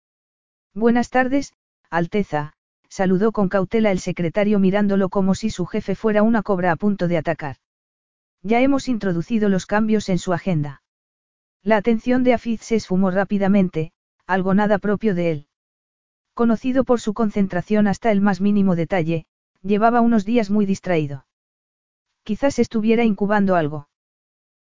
[0.73, 1.53] Buenas tardes,
[1.89, 2.53] Alteza,
[2.91, 7.07] saludó con cautela el secretario mirándolo como si su jefe fuera una cobra a punto
[7.07, 7.55] de atacar.
[8.43, 10.83] Ya hemos introducido los cambios en su agenda.
[11.63, 13.93] La atención de Afiz se esfumó rápidamente,
[14.27, 15.47] algo nada propio de él.
[16.33, 19.25] Conocido por su concentración hasta el más mínimo detalle,
[19.61, 21.25] llevaba unos días muy distraído.
[22.23, 23.87] Quizás estuviera incubando algo.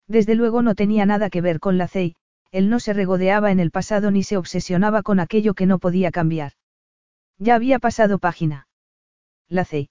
[0.06, 2.14] Desde luego no tenía nada que ver con la CEI,
[2.50, 6.10] él no se regodeaba en el pasado ni se obsesionaba con aquello que no podía
[6.10, 6.52] cambiar.
[7.39, 8.66] Ya había pasado página.
[9.48, 9.90] La CEI.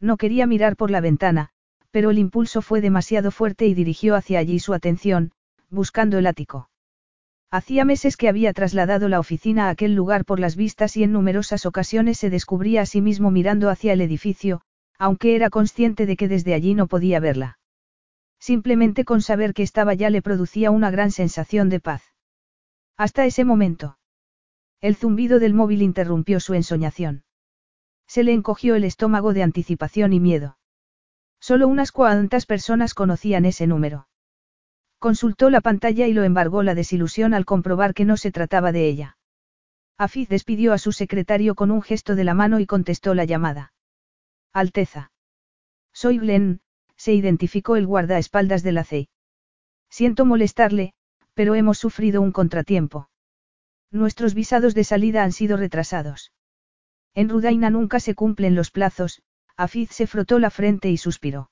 [0.00, 1.50] No quería mirar por la ventana,
[1.90, 5.32] pero el impulso fue demasiado fuerte y dirigió hacia allí su atención,
[5.70, 6.70] buscando el ático.
[7.50, 11.12] Hacía meses que había trasladado la oficina a aquel lugar por las vistas y en
[11.12, 14.60] numerosas ocasiones se descubría a sí mismo mirando hacia el edificio,
[14.98, 17.58] aunque era consciente de que desde allí no podía verla.
[18.38, 22.02] Simplemente con saber que estaba ya le producía una gran sensación de paz.
[22.96, 23.97] Hasta ese momento.
[24.80, 27.24] El zumbido del móvil interrumpió su ensoñación.
[28.06, 30.56] Se le encogió el estómago de anticipación y miedo.
[31.40, 34.08] Solo unas cuantas personas conocían ese número.
[34.98, 38.88] Consultó la pantalla y lo embargó la desilusión al comprobar que no se trataba de
[38.88, 39.18] ella.
[39.96, 43.72] Afiz despidió a su secretario con un gesto de la mano y contestó la llamada.
[44.52, 45.10] Alteza.
[45.92, 46.60] Soy Glenn,
[46.96, 49.08] se identificó el guardaespaldas de la CEI.
[49.90, 50.94] Siento molestarle,
[51.34, 53.08] pero hemos sufrido un contratiempo.
[53.90, 56.32] Nuestros visados de salida han sido retrasados.
[57.14, 59.22] En Rudaina nunca se cumplen los plazos,
[59.56, 61.50] Afiz se frotó la frente y suspiró.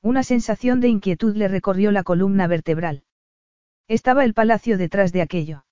[0.00, 3.02] Una sensación de inquietud le recorrió la columna vertebral.
[3.88, 5.64] Estaba el palacio detrás de aquello.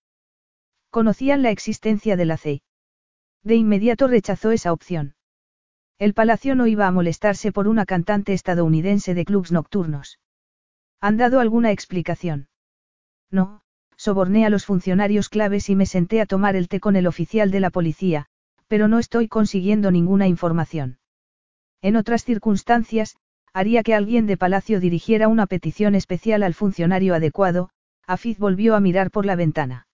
[0.91, 2.63] Conocían la existencia de la CEI.
[3.43, 5.15] De inmediato rechazó esa opción.
[5.99, 10.19] El palacio no iba a molestarse por una cantante estadounidense de clubs nocturnos.
[11.01, 12.49] ¿Han dado alguna explicación?
[13.31, 13.63] No,
[13.97, 17.51] soborné a los funcionarios claves y me senté a tomar el té con el oficial
[17.51, 18.27] de la policía,
[18.69, 20.99] pero no estoy consiguiendo ninguna información.
[21.83, 23.17] En otras circunstancias,
[23.53, 27.71] haría que alguien de Palacio dirigiera una petición especial al funcionario adecuado,
[28.07, 29.87] Afiz volvió a mirar por la ventana.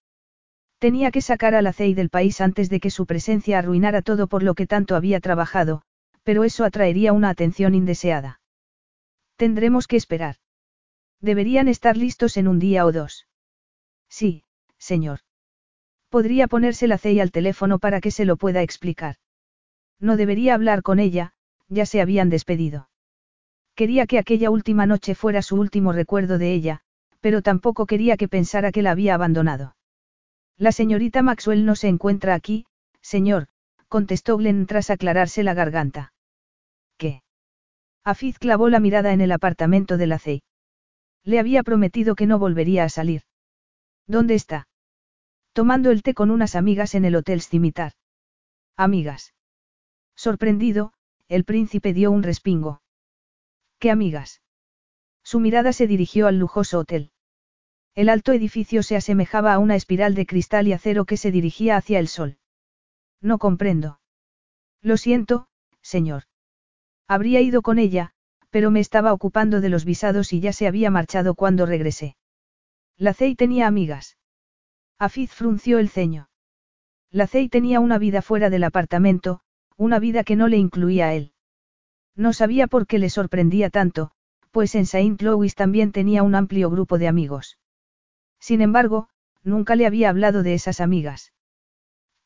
[0.78, 4.26] Tenía que sacar a la CEI del país antes de que su presencia arruinara todo
[4.26, 5.82] por lo que tanto había trabajado,
[6.24, 8.40] pero eso atraería una atención indeseada.
[9.36, 10.36] Tendremos que esperar.
[11.20, 13.26] Deberían estar listos en un día o dos.
[14.12, 14.44] Sí,
[14.76, 15.20] señor.
[16.10, 19.16] Podría ponerse la CEI al teléfono para que se lo pueda explicar.
[19.98, 21.32] No debería hablar con ella,
[21.68, 22.90] ya se habían despedido.
[23.74, 26.82] Quería que aquella última noche fuera su último recuerdo de ella,
[27.20, 29.76] pero tampoco quería que pensara que la había abandonado.
[30.58, 32.66] La señorita Maxwell no se encuentra aquí,
[33.00, 33.46] señor,
[33.88, 36.12] contestó Glenn tras aclararse la garganta.
[36.98, 37.22] ¿Qué?
[38.04, 40.42] Afiz clavó la mirada en el apartamento de la CEI.
[41.24, 43.22] Le había prometido que no volvería a salir.
[44.06, 44.68] ¿Dónde está?
[45.52, 47.92] Tomando el té con unas amigas en el Hotel Cimitar.
[48.76, 49.34] Amigas.
[50.14, 50.92] Sorprendido,
[51.28, 52.82] el príncipe dio un respingo.
[53.78, 54.42] ¿Qué amigas?
[55.22, 57.10] Su mirada se dirigió al lujoso hotel.
[57.94, 61.76] El alto edificio se asemejaba a una espiral de cristal y acero que se dirigía
[61.76, 62.38] hacia el sol.
[63.20, 64.00] No comprendo.
[64.80, 65.48] Lo siento,
[65.80, 66.24] señor.
[67.06, 68.14] Habría ido con ella,
[68.50, 72.16] pero me estaba ocupando de los visados y ya se había marchado cuando regresé.
[72.98, 74.18] La Cey tenía amigas.
[74.98, 76.28] Afiz frunció el ceño.
[77.10, 79.40] La Cey tenía una vida fuera del apartamento,
[79.76, 81.32] una vida que no le incluía a él.
[82.14, 84.12] No sabía por qué le sorprendía tanto,
[84.50, 87.58] pues en Saint Louis también tenía un amplio grupo de amigos.
[88.38, 89.08] Sin embargo,
[89.42, 91.32] nunca le había hablado de esas amigas.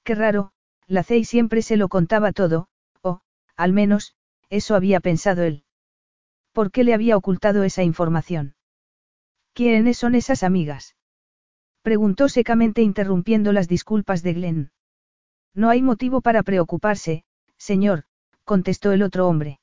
[0.03, 0.53] Qué raro,
[0.87, 2.69] la Cey siempre se lo contaba todo,
[3.01, 3.21] o,
[3.57, 4.17] al menos,
[4.51, 5.65] eso había pensado él.
[6.53, 8.56] ¿Por qué le había ocultado esa información?
[9.57, 10.97] ¿Quiénes son esas amigas?
[11.81, 14.71] Preguntó secamente interrumpiendo las disculpas de Glenn.
[15.55, 17.25] No hay motivo para preocuparse,
[17.57, 18.05] señor,
[18.45, 19.59] contestó el otro hombre.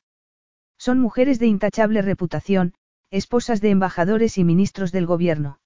[0.79, 2.73] Son mujeres de intachable reputación,
[3.11, 5.59] esposas de embajadores y ministros del gobierno.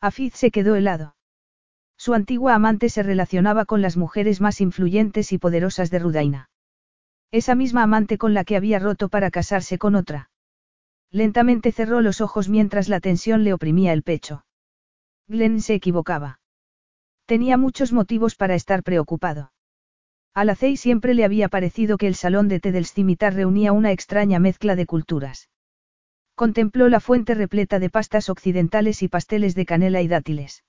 [0.00, 1.14] Afiz se quedó helado.
[1.98, 6.48] Su antigua amante se relacionaba con las mujeres más influyentes y poderosas de Rudaina.
[7.30, 10.30] Esa misma amante con la que había roto para casarse con otra.
[11.12, 14.46] Lentamente cerró los ojos mientras la tensión le oprimía el pecho.
[15.28, 16.40] Glenn se equivocaba.
[17.26, 19.52] Tenía muchos motivos para estar preocupado.
[20.34, 23.92] A la siempre le había parecido que el salón de té del cimitar reunía una
[23.92, 25.50] extraña mezcla de culturas.
[26.34, 30.64] Contempló la fuente repleta de pastas occidentales y pasteles de canela y dátiles.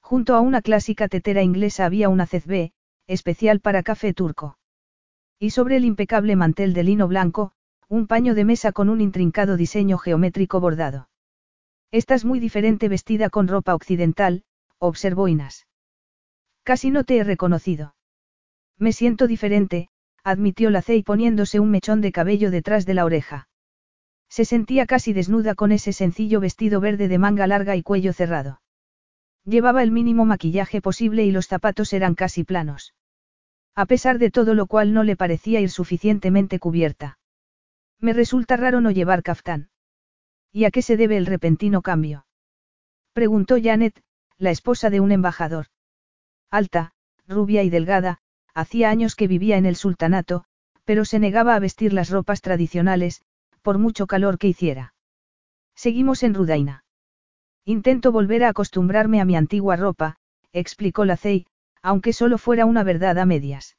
[0.00, 2.72] Junto a una clásica tetera inglesa había una cezbé,
[3.06, 4.56] especial para café turco.
[5.38, 7.52] Y sobre el impecable mantel de lino blanco,
[7.90, 11.08] un paño de mesa con un intrincado diseño geométrico bordado.
[11.90, 14.44] Estás muy diferente vestida con ropa occidental,
[14.78, 15.66] observó Inas.
[16.64, 17.94] Casi no te he reconocido.
[18.76, 19.88] Me siento diferente,
[20.22, 23.48] admitió la Cey poniéndose un mechón de cabello detrás de la oreja.
[24.28, 28.60] Se sentía casi desnuda con ese sencillo vestido verde de manga larga y cuello cerrado.
[29.46, 32.92] Llevaba el mínimo maquillaje posible y los zapatos eran casi planos.
[33.74, 37.18] A pesar de todo lo cual no le parecía ir suficientemente cubierta.
[38.00, 39.70] Me resulta raro no llevar caftán.
[40.52, 42.26] ¿Y a qué se debe el repentino cambio?
[43.12, 44.02] Preguntó Janet,
[44.38, 45.66] la esposa de un embajador.
[46.50, 46.92] Alta,
[47.26, 48.18] rubia y delgada,
[48.54, 50.44] hacía años que vivía en el sultanato,
[50.84, 53.22] pero se negaba a vestir las ropas tradicionales,
[53.62, 54.94] por mucho calor que hiciera.
[55.74, 56.84] Seguimos en Rudaina.
[57.64, 60.16] Intento volver a acostumbrarme a mi antigua ropa,
[60.52, 61.46] explicó la Cey,
[61.82, 63.76] aunque solo fuera una verdad a medias.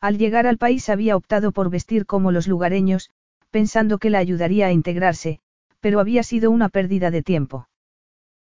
[0.00, 3.10] Al llegar al país había optado por vestir como los lugareños,
[3.50, 5.40] pensando que la ayudaría a integrarse,
[5.80, 7.68] pero había sido una pérdida de tiempo.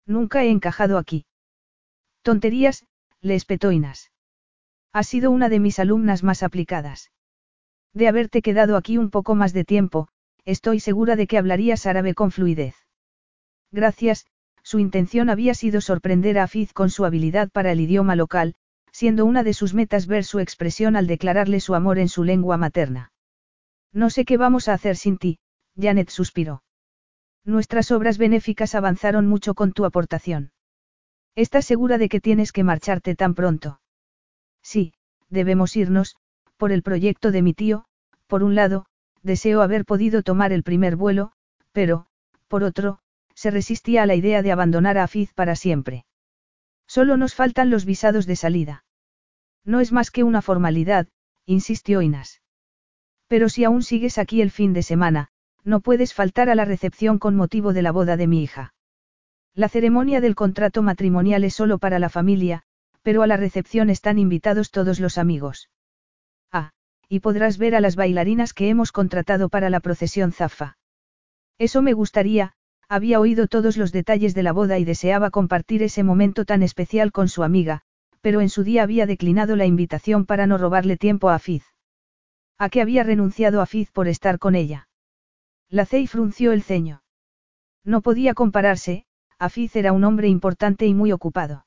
[0.07, 1.27] Nunca he encajado aquí.
[2.23, 2.85] Tonterías,
[3.21, 4.13] le espetó Inas.
[4.93, 7.11] Has sido una de mis alumnas más aplicadas.
[7.93, 10.09] De haberte quedado aquí un poco más de tiempo,
[10.45, 12.75] estoy segura de que hablarías árabe con fluidez.
[13.73, 14.27] Gracias,
[14.63, 18.55] su intención había sido sorprender a Afiz con su habilidad para el idioma local,
[18.91, 22.57] siendo una de sus metas ver su expresión al declararle su amor en su lengua
[22.57, 23.13] materna.
[23.93, 25.39] No sé qué vamos a hacer sin ti,
[25.81, 26.63] Janet suspiró.
[27.45, 30.53] Nuestras obras benéficas avanzaron mucho con tu aportación.
[31.35, 33.81] ¿Estás segura de que tienes que marcharte tan pronto?
[34.63, 34.95] Sí,
[35.29, 36.17] debemos irnos,
[36.57, 37.85] por el proyecto de mi tío,
[38.27, 38.87] por un lado,
[39.23, 41.33] deseo haber podido tomar el primer vuelo,
[41.73, 42.07] pero,
[42.49, 42.99] por otro,
[43.35, 46.07] se resistía a la idea de abandonar a Afiz para siempre.
[46.87, 48.85] Solo nos faltan los visados de salida.
[49.65, 51.09] No es más que una formalidad,
[51.45, 52.41] insistió Inas.
[53.29, 55.29] Pero si aún sigues aquí el fin de semana,
[55.65, 58.75] no puedes faltar a la recepción con motivo de la boda de mi hija.
[59.55, 62.63] La ceremonia del contrato matrimonial es solo para la familia,
[63.03, 65.71] pero a la recepción están invitados todos los amigos.
[66.53, 66.71] Ah,
[67.09, 70.77] y podrás ver a las bailarinas que hemos contratado para la procesión Zafa.
[71.59, 72.53] Eso me gustaría,
[72.89, 77.11] había oído todos los detalles de la boda y deseaba compartir ese momento tan especial
[77.11, 77.83] con su amiga,
[78.21, 81.65] pero en su día había declinado la invitación para no robarle tiempo a Fiz.
[82.59, 84.89] ¿A qué había renunciado a Fiz por estar con ella?
[85.69, 87.03] La Cey frunció el ceño.
[87.85, 89.05] No podía compararse,
[89.39, 91.67] Afiz era un hombre importante y muy ocupado.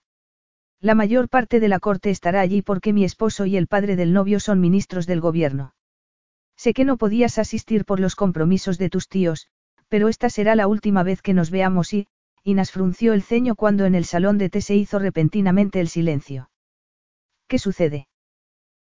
[0.81, 4.13] La mayor parte de la corte estará allí porque mi esposo y el padre del
[4.13, 5.75] novio son ministros del gobierno.
[6.55, 9.47] Sé que no podías asistir por los compromisos de tus tíos,
[9.89, 12.07] pero esta será la última vez que nos veamos y,
[12.43, 16.49] Inas frunció el ceño cuando en el salón de té se hizo repentinamente el silencio.
[17.47, 18.07] ¿Qué sucede?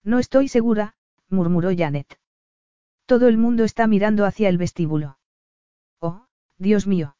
[0.02, 0.94] No estoy segura,
[1.30, 2.18] murmuró Janet.
[3.06, 5.18] Todo el mundo está mirando hacia el vestíbulo.
[6.00, 6.26] Oh,
[6.58, 7.16] Dios mío.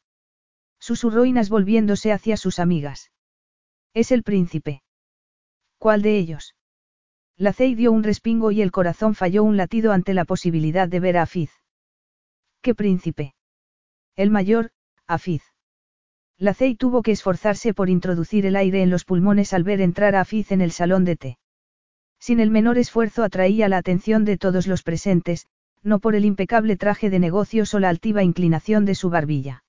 [0.79, 3.11] Susurró Inas volviéndose hacia sus amigas.
[3.93, 4.83] Es el príncipe.
[5.77, 6.55] ¿Cuál de ellos?
[7.37, 10.99] La Cey dio un respingo y el corazón falló un latido ante la posibilidad de
[10.99, 11.51] ver a Afiz.
[12.61, 13.35] ¿Qué príncipe?
[14.15, 14.71] El mayor,
[15.05, 15.43] Afiz.
[16.37, 20.15] La Cey tuvo que esforzarse por introducir el aire en los pulmones al ver entrar
[20.15, 21.37] a Afiz en el salón de té.
[22.19, 25.47] Sin el menor esfuerzo atraía la atención de todos los presentes,
[25.83, 29.63] no por el impecable traje de negocios o la altiva inclinación de su barbilla.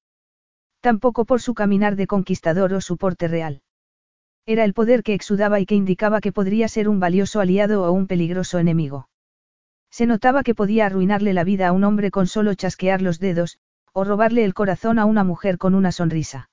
[0.81, 3.63] Tampoco por su caminar de conquistador o su porte real.
[4.47, 7.91] Era el poder que exudaba y que indicaba que podría ser un valioso aliado o
[7.91, 9.09] un peligroso enemigo.
[9.91, 13.59] Se notaba que podía arruinarle la vida a un hombre con solo chasquear los dedos,
[13.93, 16.51] o robarle el corazón a una mujer con una sonrisa.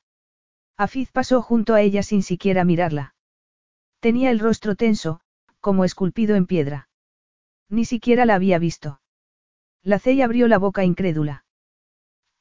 [0.77, 3.15] Afiz pasó junto a ella sin siquiera mirarla.
[3.99, 5.19] Tenía el rostro tenso,
[5.63, 6.89] como esculpido en piedra.
[7.69, 8.99] Ni siquiera la había visto.
[9.81, 11.45] La Cey abrió la boca incrédula.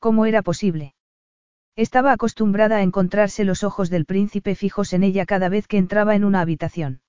[0.01, 0.97] ¿Cómo era posible?
[1.77, 6.17] Estaba acostumbrada a encontrarse los ojos del príncipe fijos en ella cada vez que entraba
[6.17, 7.01] en una habitación.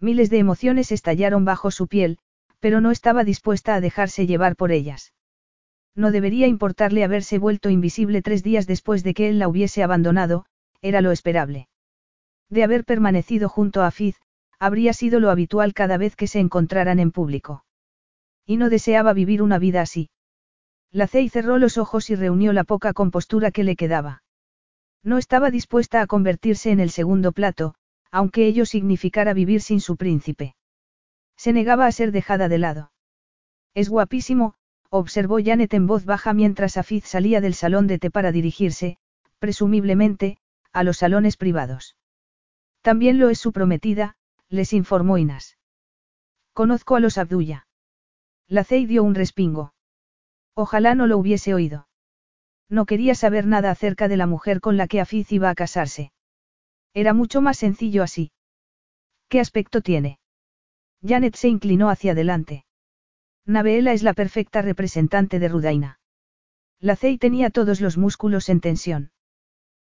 [0.00, 2.16] Miles de emociones estallaron bajo su piel,
[2.58, 5.12] pero no estaba dispuesta a dejarse llevar por ellas.
[5.94, 10.46] No debería importarle haberse vuelto invisible tres días después de que él la hubiese abandonado,
[10.80, 11.68] era lo esperable.
[12.48, 14.16] De haber permanecido junto a Afiz,
[14.58, 17.64] habría sido lo habitual cada vez que se encontraran en público.
[18.44, 20.10] Y no deseaba vivir una vida así.
[20.90, 24.22] La Cey cerró los ojos y reunió la poca compostura que le quedaba.
[25.02, 27.74] No estaba dispuesta a convertirse en el segundo plato,
[28.10, 30.56] aunque ello significara vivir sin su príncipe.
[31.36, 32.92] Se negaba a ser dejada de lado.
[33.74, 34.54] Es guapísimo,
[34.88, 38.96] observó Janet en voz baja mientras Afiz salía del salón de té para dirigirse,
[39.38, 40.38] presumiblemente,
[40.72, 41.96] a los salones privados.
[42.80, 44.16] También lo es su prometida,
[44.48, 45.56] les informó Inas.
[46.52, 47.66] Conozco a los Abdulla.
[48.48, 49.74] La Cey dio un respingo.
[50.54, 51.88] Ojalá no lo hubiese oído.
[52.68, 56.12] No quería saber nada acerca de la mujer con la que Afiz iba a casarse.
[56.94, 58.32] Era mucho más sencillo así.
[59.28, 60.18] ¿Qué aspecto tiene?
[61.02, 62.64] Janet se inclinó hacia adelante.
[63.44, 66.00] Nabeela es la perfecta representante de Rudaina.
[66.80, 69.10] La Cey tenía todos los músculos en tensión.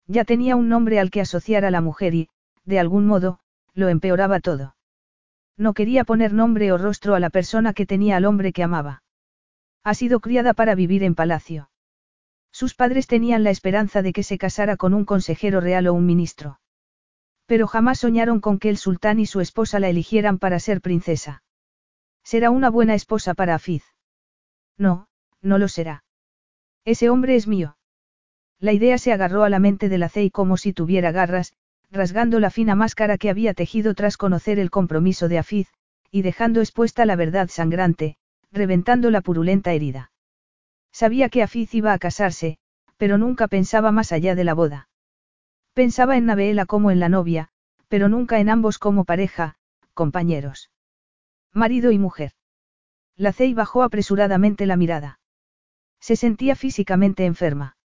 [0.06, 2.30] Ya tenía un nombre al que asociar a la mujer y,
[2.66, 3.40] de algún modo,
[3.78, 4.76] lo empeoraba todo.
[5.56, 9.04] No quería poner nombre o rostro a la persona que tenía al hombre que amaba.
[9.84, 11.70] Ha sido criada para vivir en palacio.
[12.52, 16.08] Sus padres tenían la esperanza de que se casara con un consejero real o un
[16.08, 16.60] ministro.
[17.46, 21.44] Pero jamás soñaron con que el sultán y su esposa la eligieran para ser princesa.
[22.24, 23.84] Será una buena esposa para Afiz.
[24.76, 25.08] No,
[25.42, 26.04] no lo será.
[26.84, 27.78] Ese hombre es mío.
[28.60, 31.54] La idea se agarró a la mente de la Cey como si tuviera garras,
[31.92, 35.70] rasgando la fina máscara que había tejido tras conocer el compromiso de Afiz,
[36.12, 38.18] y dejando expuesta la verdad sangrante,
[38.52, 40.12] reventando la purulenta herida.
[40.92, 42.58] Sabía que Afiz iba a casarse,
[42.98, 44.90] pero nunca pensaba más allá de la boda.
[45.74, 47.50] Pensaba en Nabeela como en la novia,
[47.88, 49.56] pero nunca en ambos como pareja,
[49.94, 50.72] compañeros.
[51.54, 52.32] Marido y mujer.
[53.16, 55.20] La Cey bajó apresuradamente la mirada.
[56.00, 57.78] Se sentía físicamente enferma.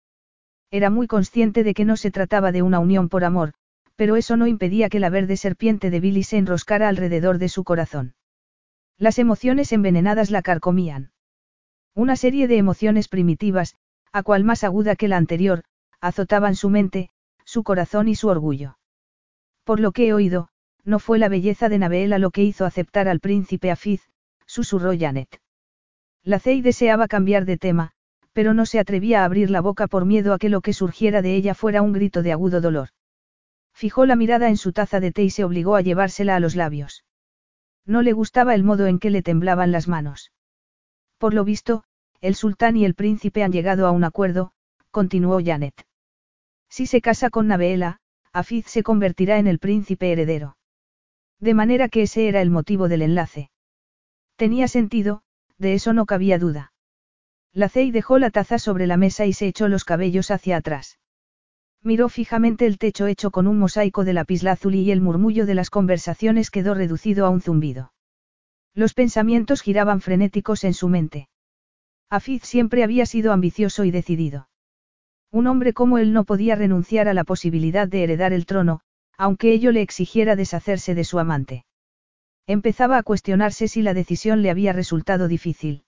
[0.71, 3.55] Era muy consciente de que no se trataba de una unión por amor,
[4.01, 7.65] pero eso no impedía que la verde serpiente de Billy se enroscara alrededor de su
[7.65, 8.15] corazón.
[8.97, 11.11] Las emociones envenenadas la carcomían.
[11.95, 13.75] Una serie de emociones primitivas,
[14.11, 15.65] a cual más aguda que la anterior,
[16.01, 17.11] azotaban su mente,
[17.45, 18.79] su corazón y su orgullo.
[19.65, 20.49] Por lo que he oído,
[20.83, 24.09] no fue la belleza de Nabeela lo que hizo aceptar al príncipe Afiz,
[24.47, 25.43] susurró Janet.
[26.23, 27.91] La Cey deseaba cambiar de tema,
[28.33, 31.21] pero no se atrevía a abrir la boca por miedo a que lo que surgiera
[31.21, 32.89] de ella fuera un grito de agudo dolor.
[33.81, 36.55] Fijó la mirada en su taza de té y se obligó a llevársela a los
[36.55, 37.07] labios.
[37.87, 40.33] No le gustaba el modo en que le temblaban las manos.
[41.17, 41.85] Por lo visto,
[42.21, 44.53] el sultán y el príncipe han llegado a un acuerdo,
[44.91, 45.87] continuó Janet.
[46.69, 48.01] Si se casa con Nabeela,
[48.35, 50.59] Afiz se convertirá en el príncipe heredero.
[51.39, 53.51] De manera que ese era el motivo del enlace.
[54.37, 55.23] Tenía sentido,
[55.57, 56.75] de eso no cabía duda.
[57.55, 61.00] La Cey dejó la taza sobre la mesa y se echó los cabellos hacia atrás.
[61.83, 65.71] Miró fijamente el techo hecho con un mosaico de lapislázuli y el murmullo de las
[65.71, 67.93] conversaciones quedó reducido a un zumbido.
[68.75, 71.29] Los pensamientos giraban frenéticos en su mente.
[72.11, 74.49] Afiz siempre había sido ambicioso y decidido.
[75.33, 78.81] Un hombre como él no podía renunciar a la posibilidad de heredar el trono,
[79.17, 81.65] aunque ello le exigiera deshacerse de su amante.
[82.47, 85.85] Empezaba a cuestionarse si la decisión le había resultado difícil.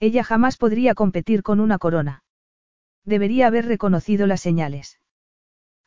[0.00, 2.22] Ella jamás podría competir con una corona.
[3.04, 5.00] Debería haber reconocido las señales.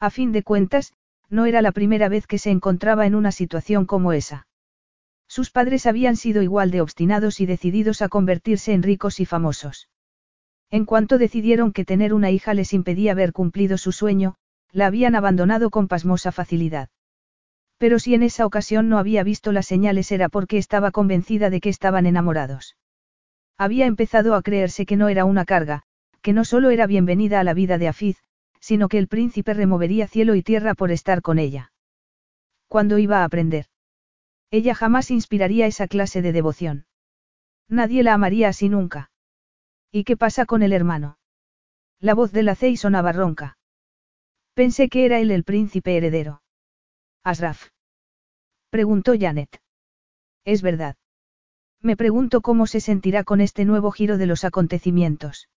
[0.05, 0.93] A fin de cuentas,
[1.31, 4.45] no era la primera vez que se encontraba en una situación como esa.
[5.27, 9.89] Sus padres habían sido igual de obstinados y decididos a convertirse en ricos y famosos.
[10.69, 14.35] En cuanto decidieron que tener una hija les impedía haber cumplido su sueño,
[14.71, 16.89] la habían abandonado con pasmosa facilidad.
[17.79, 21.61] Pero si en esa ocasión no había visto las señales era porque estaba convencida de
[21.61, 22.77] que estaban enamorados.
[23.57, 25.81] Había empezado a creerse que no era una carga,
[26.21, 28.21] que no solo era bienvenida a la vida de Afiz,
[28.65, 31.71] sino que el príncipe removería cielo y tierra por estar con ella.
[32.67, 33.67] ¿Cuándo iba a aprender?
[34.49, 36.87] Ella jamás inspiraría esa clase de devoción.
[37.69, 39.11] Nadie la amaría así nunca.
[39.91, 41.19] ¿Y qué pasa con el hermano?
[41.99, 43.59] La voz de la sonaba ronca.
[44.55, 46.41] Pensé que era él el príncipe heredero.
[47.23, 47.69] Asraf.
[48.71, 49.61] Preguntó Janet.
[50.43, 50.95] Es verdad.
[51.83, 55.49] Me pregunto cómo se sentirá con este nuevo giro de los acontecimientos.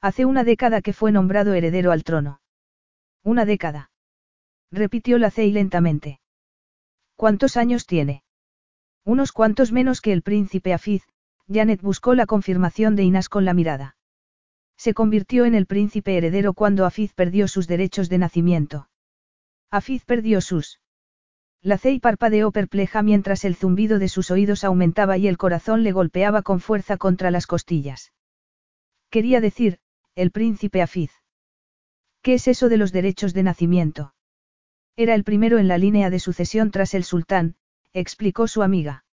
[0.00, 2.40] Hace una década que fue nombrado heredero al trono.
[3.22, 3.90] Una década.
[4.70, 6.20] Repitió la Cey lentamente.
[7.16, 8.22] ¿Cuántos años tiene?
[9.04, 11.02] Unos cuantos menos que el príncipe Afiz,
[11.48, 13.96] Janet buscó la confirmación de Inas con la mirada.
[14.76, 18.88] Se convirtió en el príncipe heredero cuando Afiz perdió sus derechos de nacimiento.
[19.70, 20.80] Afiz perdió sus.
[21.62, 25.92] La Cey parpadeó perpleja mientras el zumbido de sus oídos aumentaba y el corazón le
[25.92, 28.12] golpeaba con fuerza contra las costillas.
[29.10, 29.78] Quería decir,
[30.16, 31.12] el príncipe Afiz.
[32.22, 34.14] ¿Qué es eso de los derechos de nacimiento?
[34.96, 37.56] Era el primero en la línea de sucesión tras el sultán,
[37.92, 39.04] explicó su amiga.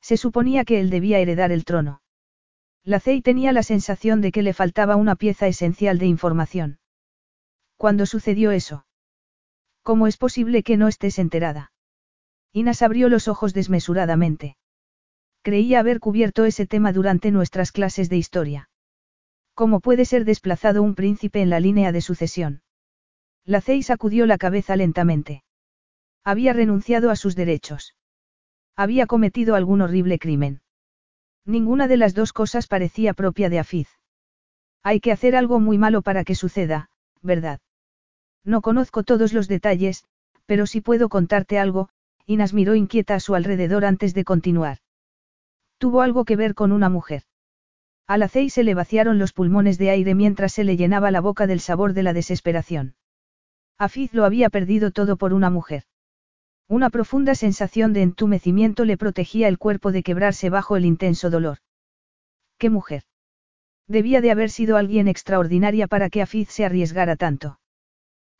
[0.00, 2.00] Se suponía que él debía heredar el trono.
[2.82, 6.78] La Cey tenía la sensación de que le faltaba una pieza esencial de información.
[7.76, 8.86] ¿Cuándo sucedió eso?
[9.82, 11.72] ¿Cómo es posible que no estés enterada?
[12.54, 14.56] Inas abrió los ojos desmesuradamente.
[15.42, 18.70] Creía haber cubierto ese tema durante nuestras clases de historia.
[19.54, 22.62] ¿Cómo puede ser desplazado un príncipe en la línea de sucesión?
[23.44, 25.44] La Cey sacudió la cabeza lentamente.
[26.24, 27.94] Había renunciado a sus derechos.
[28.76, 30.62] Había cometido algún horrible crimen.
[31.44, 33.88] Ninguna de las dos cosas parecía propia de Afiz.
[34.82, 36.88] Hay que hacer algo muy malo para que suceda,
[37.20, 37.60] ¿verdad?
[38.44, 40.04] No conozco todos los detalles,
[40.46, 41.88] pero si puedo contarte algo,
[42.26, 44.78] Inas miró inquieta a su alrededor antes de continuar.
[45.78, 47.24] Tuvo algo que ver con una mujer.
[48.06, 51.46] A la se le vaciaron los pulmones de aire mientras se le llenaba la boca
[51.46, 52.94] del sabor de la desesperación.
[53.78, 55.84] Afiz lo había perdido todo por una mujer.
[56.68, 61.58] Una profunda sensación de entumecimiento le protegía el cuerpo de quebrarse bajo el intenso dolor.
[62.58, 63.02] ¿Qué mujer?
[63.88, 67.60] Debía de haber sido alguien extraordinaria para que Afiz se arriesgara tanto.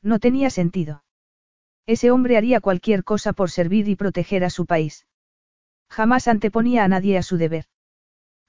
[0.01, 1.03] No tenía sentido.
[1.85, 5.05] Ese hombre haría cualquier cosa por servir y proteger a su país.
[5.89, 7.65] Jamás anteponía a nadie a su deber.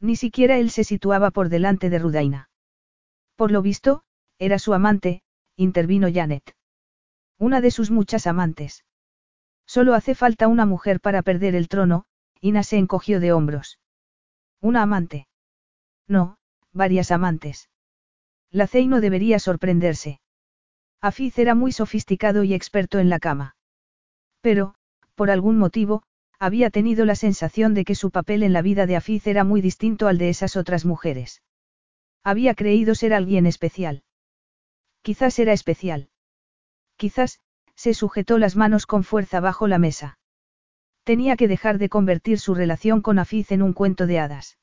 [0.00, 2.50] Ni siquiera él se situaba por delante de Rudaina.
[3.36, 4.02] Por lo visto,
[4.38, 5.22] era su amante,
[5.56, 6.56] intervino Janet.
[7.38, 8.84] Una de sus muchas amantes.
[9.66, 12.04] Solo hace falta una mujer para perder el trono,
[12.40, 13.78] Ina se encogió de hombros.
[14.60, 15.26] ¿Una amante?
[16.06, 16.36] No,
[16.72, 17.70] varias amantes.
[18.50, 20.20] La Cey no debería sorprenderse.
[21.00, 23.56] Afiz era muy sofisticado y experto en la cama.
[24.40, 24.74] Pero,
[25.14, 26.02] por algún motivo,
[26.38, 29.60] había tenido la sensación de que su papel en la vida de Afiz era muy
[29.60, 31.42] distinto al de esas otras mujeres.
[32.22, 34.02] Había creído ser alguien especial.
[35.02, 36.08] Quizás era especial.
[36.96, 37.40] Quizás,
[37.74, 40.18] se sujetó las manos con fuerza bajo la mesa.
[41.02, 44.58] Tenía que dejar de convertir su relación con Afiz en un cuento de hadas.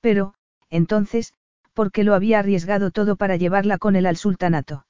[0.00, 0.34] Pero,
[0.70, 1.34] entonces,
[1.74, 4.86] ¿por qué lo había arriesgado todo para llevarla con él al sultanato?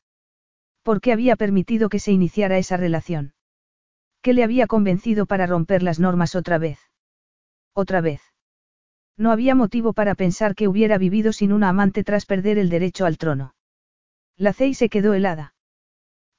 [0.83, 3.35] ¿Por qué había permitido que se iniciara esa relación?
[4.23, 6.79] ¿Qué le había convencido para romper las normas otra vez?
[7.75, 8.21] Otra vez.
[9.17, 13.07] No había motivo para pensar que hubiera vivido sin una amante tras perder el derecho
[13.07, 13.55] al trono.
[14.37, 15.55] La Cey se quedó helada.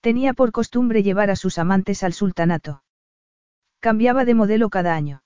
[0.02, 2.84] Tenía por costumbre llevar a sus amantes al sultanato.
[3.80, 5.24] Cambiaba de modelo cada año.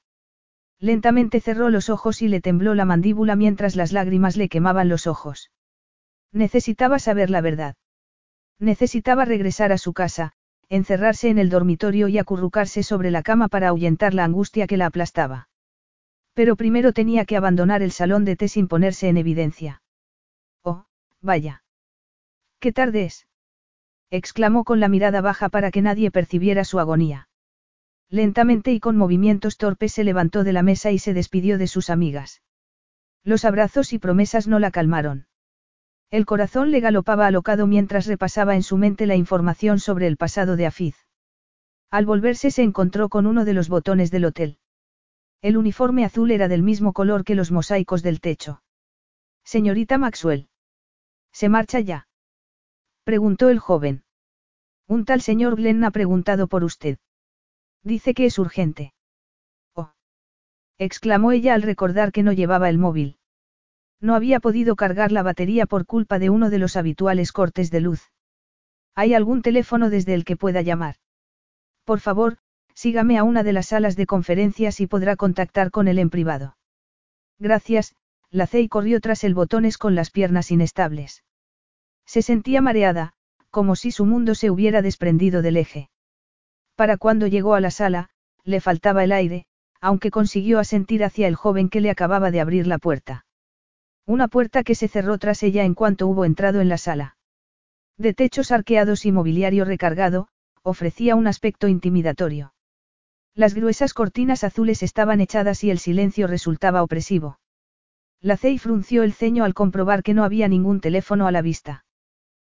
[0.80, 5.08] Lentamente cerró los ojos y le tembló la mandíbula mientras las lágrimas le quemaban los
[5.08, 5.52] ojos.
[6.32, 7.76] Necesitaba saber la verdad.
[8.60, 10.34] Necesitaba regresar a su casa,
[10.70, 14.88] encerrarse en el dormitorio y acurrucarse sobre la cama para ahuyentar la angustia que la
[14.88, 15.50] aplastaba.
[16.34, 19.82] Pero primero tenía que abandonar el salón de té sin ponerse en evidencia.
[20.64, 20.86] Oh,
[21.22, 21.64] vaya.
[22.60, 23.28] ¿Qué tarde es?
[24.10, 27.30] exclamó con la mirada baja para que nadie percibiera su agonía.
[28.10, 31.90] Lentamente y con movimientos torpes se levantó de la mesa y se despidió de sus
[31.90, 32.42] amigas.
[33.24, 35.28] Los abrazos y promesas no la calmaron.
[36.12, 40.56] El corazón le galopaba alocado mientras repasaba en su mente la información sobre el pasado
[40.56, 40.96] de Afiz.
[41.90, 44.60] Al volverse se encontró con uno de los botones del hotel.
[45.42, 48.62] El uniforme azul era del mismo color que los mosaicos del techo.
[49.44, 50.50] Señorita Maxwell.
[51.32, 52.08] ¿Se marcha ya?
[53.04, 54.04] Preguntó el joven.
[54.88, 56.98] Un tal señor Glenn ha preguntado por usted.
[57.84, 58.94] Dice que es urgente.
[59.76, 59.92] Oh.
[60.80, 63.18] exclamó ella al recordar que no llevaba el móvil.
[64.02, 67.82] No había podido cargar la batería por culpa de uno de los habituales cortes de
[67.82, 68.12] luz.
[68.94, 70.96] ¿Hay algún teléfono desde el que pueda llamar?
[71.84, 72.38] Por favor,
[72.74, 76.58] sígame a una de las salas de conferencias y podrá contactar con él en privado.
[77.40, 77.96] Gracias,
[78.32, 81.24] la Cey corrió tras el botones con las piernas inestables.
[82.06, 83.14] Se sentía mareada,
[83.50, 85.90] como si su mundo se hubiera desprendido del eje.
[86.76, 88.10] Para cuando llegó a la sala,
[88.44, 89.46] le faltaba el aire,
[89.82, 93.25] aunque consiguió asentir hacia el joven que le acababa de abrir la puerta.
[94.08, 97.18] Una puerta que se cerró tras ella en cuanto hubo entrado en la sala.
[97.98, 100.28] De techos arqueados y mobiliario recargado,
[100.62, 102.54] ofrecía un aspecto intimidatorio.
[103.34, 107.40] Las gruesas cortinas azules estaban echadas y el silencio resultaba opresivo.
[108.22, 111.86] La Cey frunció el ceño al comprobar que no había ningún teléfono a la vista.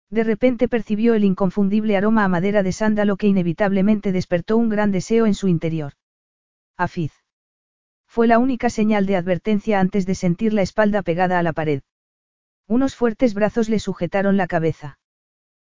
[0.08, 4.90] De repente percibió el inconfundible aroma a madera de sándalo que inevitablemente despertó un gran
[4.90, 5.92] deseo en su interior.
[6.76, 7.12] Afiz.
[8.10, 11.82] Fue la única señal de advertencia antes de sentir la espalda pegada a la pared.
[12.66, 14.98] Unos fuertes brazos le sujetaron la cabeza.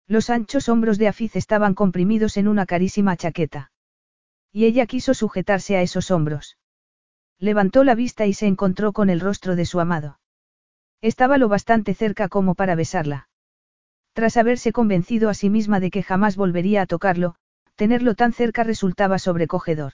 [0.07, 3.73] Los anchos hombros de Afiz estaban comprimidos en una carísima chaqueta.
[4.53, 6.59] Y ella quiso sujetarse a esos hombros.
[7.41, 10.21] Levantó la vista y se encontró con el rostro de su amado.
[11.01, 13.29] Estaba lo bastante cerca como para besarla.
[14.13, 17.35] Tras haberse convencido a sí misma de que jamás volvería a tocarlo,
[17.79, 19.93] Tenerlo tan cerca resultaba sobrecogedor.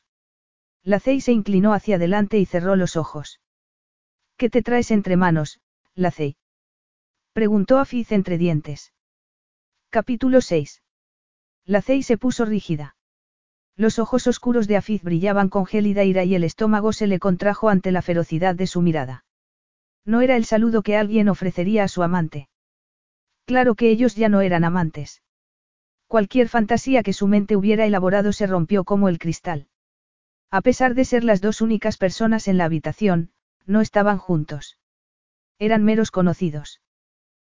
[0.85, 3.41] La Cey se inclinó hacia adelante y cerró los ojos.
[4.37, 5.61] ¿Qué te traes entre manos,
[5.95, 6.37] la Cey?
[7.33, 8.93] Preguntó Afiz entre dientes.
[9.89, 10.83] Capítulo 6.
[11.65, 12.97] La Cey se puso rígida.
[13.77, 17.71] Los ojos oscuros de Afiz brillaban con gélida ira y el estómago se le contrajo
[17.71, 19.25] ante la ferocidad de su mirada.
[20.05, 22.51] No era el saludo que alguien ofrecería a su amante.
[23.47, 25.23] Claro que ellos ya no eran amantes.
[26.09, 29.67] Cualquier fantasía que su mente hubiera elaborado se rompió como el cristal.
[30.55, 33.33] A pesar de ser las dos únicas personas en la habitación,
[33.67, 34.79] no estaban juntos.
[35.59, 36.81] Eran meros conocidos.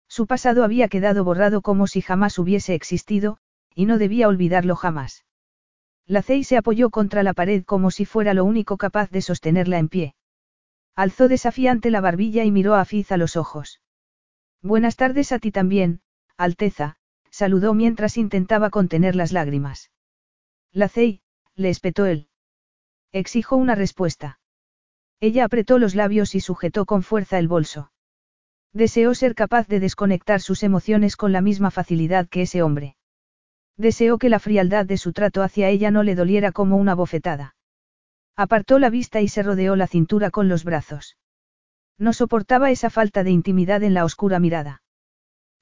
[0.06, 3.38] Su pasado había quedado borrado como si jamás hubiese existido,
[3.74, 5.24] y no debía olvidarlo jamás.
[6.04, 9.78] La Cey se apoyó contra la pared como si fuera lo único capaz de sostenerla
[9.78, 10.14] en pie.
[10.94, 13.80] Alzó desafiante la barbilla y miró a Fiz a los ojos.
[14.60, 16.02] Buenas tardes a ti también,
[16.36, 16.98] Alteza,
[17.30, 19.90] saludó mientras intentaba contener las lágrimas.
[20.70, 21.22] La Cey,
[21.54, 22.29] le espetó él.
[23.12, 24.38] Exijo una respuesta.
[25.20, 27.90] Ella apretó los labios y sujetó con fuerza el bolso.
[28.72, 32.96] Deseó ser capaz de desconectar sus emociones con la misma facilidad que ese hombre.
[33.76, 37.56] Deseó que la frialdad de su trato hacia ella no le doliera como una bofetada.
[38.36, 41.16] Apartó la vista y se rodeó la cintura con los brazos.
[41.98, 44.82] No soportaba esa falta de intimidad en la oscura mirada.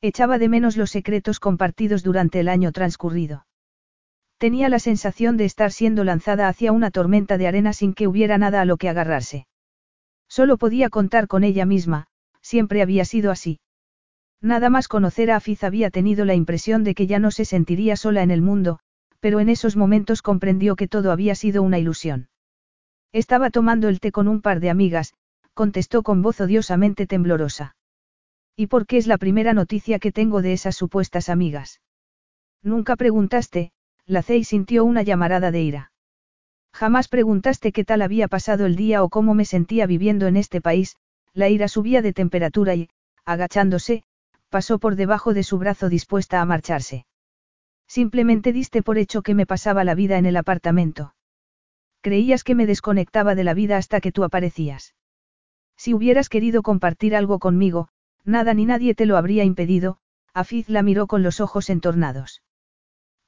[0.02, 3.47] Echaba de menos los secretos compartidos durante el año transcurrido.
[4.38, 8.38] Tenía la sensación de estar siendo lanzada hacia una tormenta de arena sin que hubiera
[8.38, 9.46] nada a lo que agarrarse.
[10.28, 12.06] Solo podía contar con ella misma,
[12.40, 13.58] siempre había sido así.
[14.40, 17.96] Nada más conocer a Afiz había tenido la impresión de que ya no se sentiría
[17.96, 18.78] sola en el mundo,
[19.18, 22.28] pero en esos momentos comprendió que todo había sido una ilusión.
[23.12, 25.14] Estaba tomando el té con un par de amigas,
[25.54, 27.74] contestó con voz odiosamente temblorosa.
[28.54, 31.80] ¿Y por qué es la primera noticia que tengo de esas supuestas amigas?
[32.62, 33.72] Nunca preguntaste,
[34.08, 35.92] la Cey sintió una llamarada de ira.
[36.72, 40.62] Jamás preguntaste qué tal había pasado el día o cómo me sentía viviendo en este
[40.62, 40.96] país,
[41.34, 42.88] la ira subía de temperatura y,
[43.26, 44.04] agachándose,
[44.48, 47.04] pasó por debajo de su brazo dispuesta a marcharse.
[47.86, 51.14] Simplemente diste por hecho que me pasaba la vida en el apartamento.
[52.00, 54.94] Creías que me desconectaba de la vida hasta que tú aparecías.
[55.76, 57.88] Si hubieras querido compartir algo conmigo,
[58.24, 59.98] nada ni nadie te lo habría impedido,
[60.32, 62.42] Afiz la miró con los ojos entornados.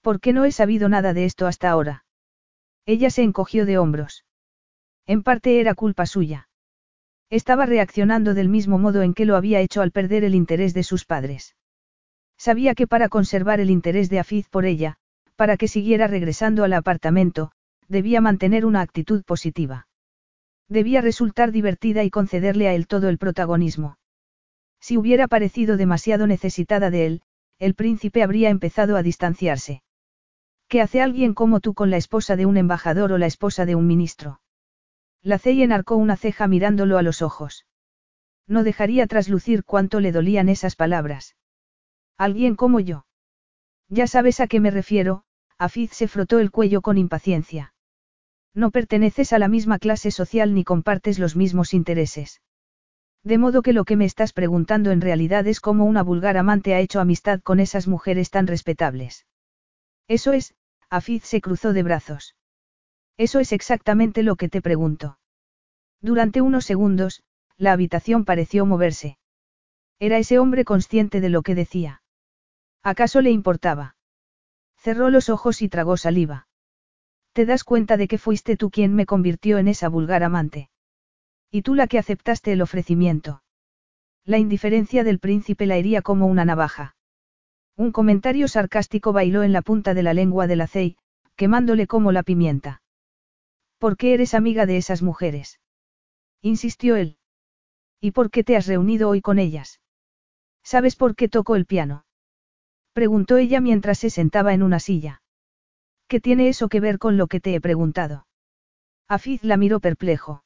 [0.03, 2.05] ¿Por qué no he sabido nada de esto hasta ahora?
[2.87, 4.25] Ella se encogió de hombros.
[5.07, 6.49] En parte era culpa suya.
[7.29, 10.83] Estaba reaccionando del mismo modo en que lo había hecho al perder el interés de
[10.83, 11.55] sus padres.
[12.37, 14.97] Sabía que para conservar el interés de Afiz por ella,
[15.37, 17.53] para que siguiera regresando al apartamento,
[17.87, 19.89] debía mantener una actitud positiva.
[20.69, 23.99] Debía resultar divertida y concederle a él todo el protagonismo.
[24.81, 27.23] Si hubiera parecido demasiado necesitada de él,
[27.59, 29.83] el príncipe habría empezado a distanciarse.
[30.71, 33.75] ¿Qué hace alguien como tú con la esposa de un embajador o la esposa de
[33.75, 34.41] un ministro?
[35.21, 37.67] La Cey enarcó una ceja mirándolo a los ojos.
[38.47, 41.35] No dejaría traslucir cuánto le dolían esas palabras.
[42.17, 43.05] Alguien como yo.
[43.89, 45.25] Ya sabes a qué me refiero,
[45.59, 47.75] Afiz se frotó el cuello con impaciencia.
[48.55, 52.43] No perteneces a la misma clase social ni compartes los mismos intereses.
[53.25, 56.75] De modo que lo que me estás preguntando en realidad es cómo una vulgar amante
[56.75, 59.27] ha hecho amistad con esas mujeres tan respetables.
[60.07, 60.55] Eso es,
[60.91, 62.35] Afiz se cruzó de brazos.
[63.17, 65.19] Eso es exactamente lo que te pregunto.
[66.01, 67.23] Durante unos segundos,
[67.57, 69.19] la habitación pareció moverse.
[70.01, 72.03] Era ese hombre consciente de lo que decía.
[72.83, 73.97] ¿Acaso le importaba?
[74.79, 76.49] Cerró los ojos y tragó saliva.
[77.35, 80.71] ¿Te das cuenta de que fuiste tú quien me convirtió en esa vulgar amante?
[81.51, 83.43] Y tú la que aceptaste el ofrecimiento.
[84.25, 86.97] La indiferencia del príncipe la hería como una navaja.
[87.81, 90.99] Un comentario sarcástico bailó en la punta de la lengua de la Cey,
[91.35, 92.83] quemándole como la pimienta.
[93.79, 95.61] ¿Por qué eres amiga de esas mujeres?
[96.43, 97.17] insistió él.
[97.99, 99.81] ¿Y por qué te has reunido hoy con ellas?
[100.63, 102.05] ¿Sabes por qué toco el piano?
[102.93, 105.23] preguntó ella mientras se sentaba en una silla.
[106.07, 108.27] ¿Qué tiene eso que ver con lo que te he preguntado?
[109.09, 110.45] Afiz la miró perplejo.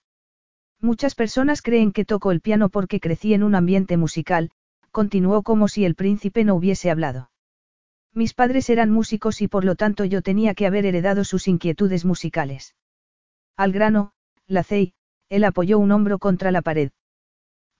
[0.80, 4.52] Muchas personas creen que toco el piano porque crecí en un ambiente musical,
[4.94, 7.28] continuó como si el príncipe no hubiese hablado.
[8.12, 12.04] Mis padres eran músicos y por lo tanto yo tenía que haber heredado sus inquietudes
[12.04, 12.76] musicales.
[13.56, 14.12] Al grano,
[14.46, 14.94] la Cey,
[15.28, 16.92] él apoyó un hombro contra la pared.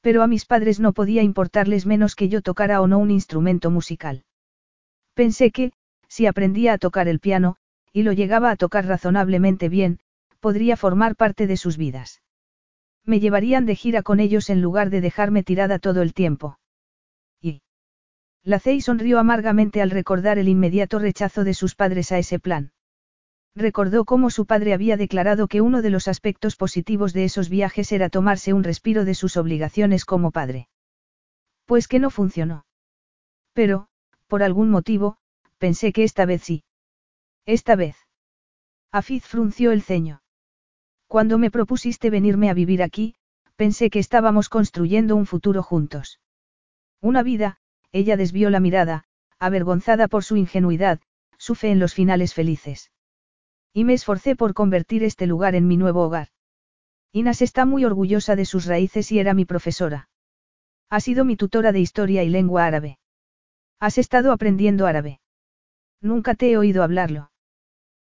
[0.00, 3.70] Pero a mis padres no podía importarles menos que yo tocara o no un instrumento
[3.70, 4.24] musical.
[5.14, 5.70] Pensé que,
[6.08, 7.58] si aprendía a tocar el piano,
[7.92, 10.00] y lo llegaba a tocar razonablemente bien,
[10.40, 12.22] podría formar parte de sus vidas.
[13.04, 16.58] Me llevarían de gira con ellos en lugar de dejarme tirada todo el tiempo.
[18.44, 22.72] La Cey sonrió amargamente al recordar el inmediato rechazo de sus padres a ese plan.
[23.56, 27.90] Recordó cómo su padre había declarado que uno de los aspectos positivos de esos viajes
[27.90, 30.68] era tomarse un respiro de sus obligaciones como padre.
[31.64, 32.66] Pues que no funcionó.
[33.54, 33.88] Pero,
[34.26, 35.16] por algún motivo,
[35.56, 36.64] pensé que esta vez sí.
[37.46, 37.96] Esta vez.
[38.92, 40.20] Afiz frunció el ceño.
[41.06, 43.14] Cuando me propusiste venirme a vivir aquí,
[43.56, 46.20] pensé que estábamos construyendo un futuro juntos.
[47.00, 47.58] Una vida,
[47.94, 49.04] ella desvió la mirada,
[49.38, 51.00] avergonzada por su ingenuidad,
[51.38, 52.90] su fe en los finales felices.
[53.72, 56.28] Y me esforcé por convertir este lugar en mi nuevo hogar.
[57.12, 60.08] Inas está muy orgullosa de sus raíces y era mi profesora.
[60.90, 62.98] Ha sido mi tutora de historia y lengua árabe.
[63.78, 65.20] Has estado aprendiendo árabe.
[66.00, 67.30] Nunca te he oído hablarlo.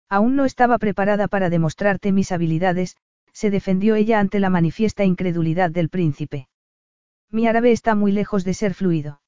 [0.08, 2.96] Aún no estaba preparada para demostrarte mis habilidades,
[3.32, 6.48] se defendió ella ante la manifiesta incredulidad del príncipe.
[7.28, 9.20] Mi árabe está muy lejos de ser fluido.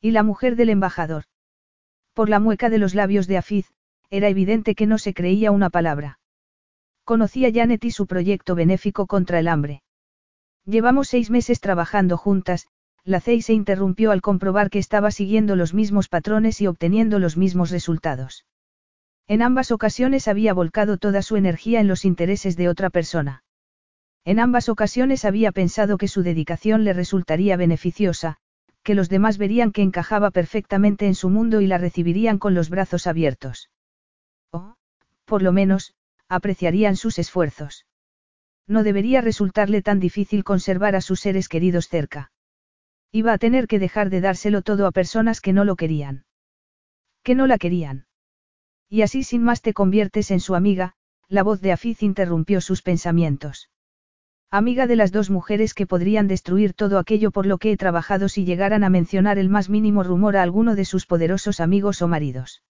[0.00, 1.24] ¿Y la mujer del embajador?
[2.14, 3.72] Por la mueca de los labios de Afiz,
[4.10, 6.20] era evidente que no se creía una palabra.
[7.04, 9.82] Conocía Janet y su proyecto benéfico contra el hambre.
[10.64, 12.68] Llevamos seis meses trabajando juntas,
[13.04, 17.36] la CEI se interrumpió al comprobar que estaba siguiendo los mismos patrones y obteniendo los
[17.36, 18.44] mismos resultados.
[19.26, 23.42] En ambas ocasiones había volcado toda su energía en los intereses de otra persona.
[24.24, 28.38] En ambas ocasiones había pensado que su dedicación le resultaría beneficiosa,
[28.88, 32.70] que los demás verían que encajaba perfectamente en su mundo y la recibirían con los
[32.70, 33.68] brazos abiertos.
[34.50, 34.76] O,
[35.26, 35.92] por lo menos,
[36.26, 37.84] apreciarían sus esfuerzos.
[38.66, 42.32] No debería resultarle tan difícil conservar a sus seres queridos cerca.
[43.12, 46.24] Iba a tener que dejar de dárselo todo a personas que no lo querían.
[47.22, 48.06] Que no la querían.
[48.88, 50.94] Y así sin más te conviertes en su amiga,
[51.28, 53.68] la voz de Afiz interrumpió sus pensamientos.
[54.50, 58.30] Amiga de las dos mujeres que podrían destruir todo aquello por lo que he trabajado
[58.30, 62.08] si llegaran a mencionar el más mínimo rumor a alguno de sus poderosos amigos o
[62.08, 62.62] maridos.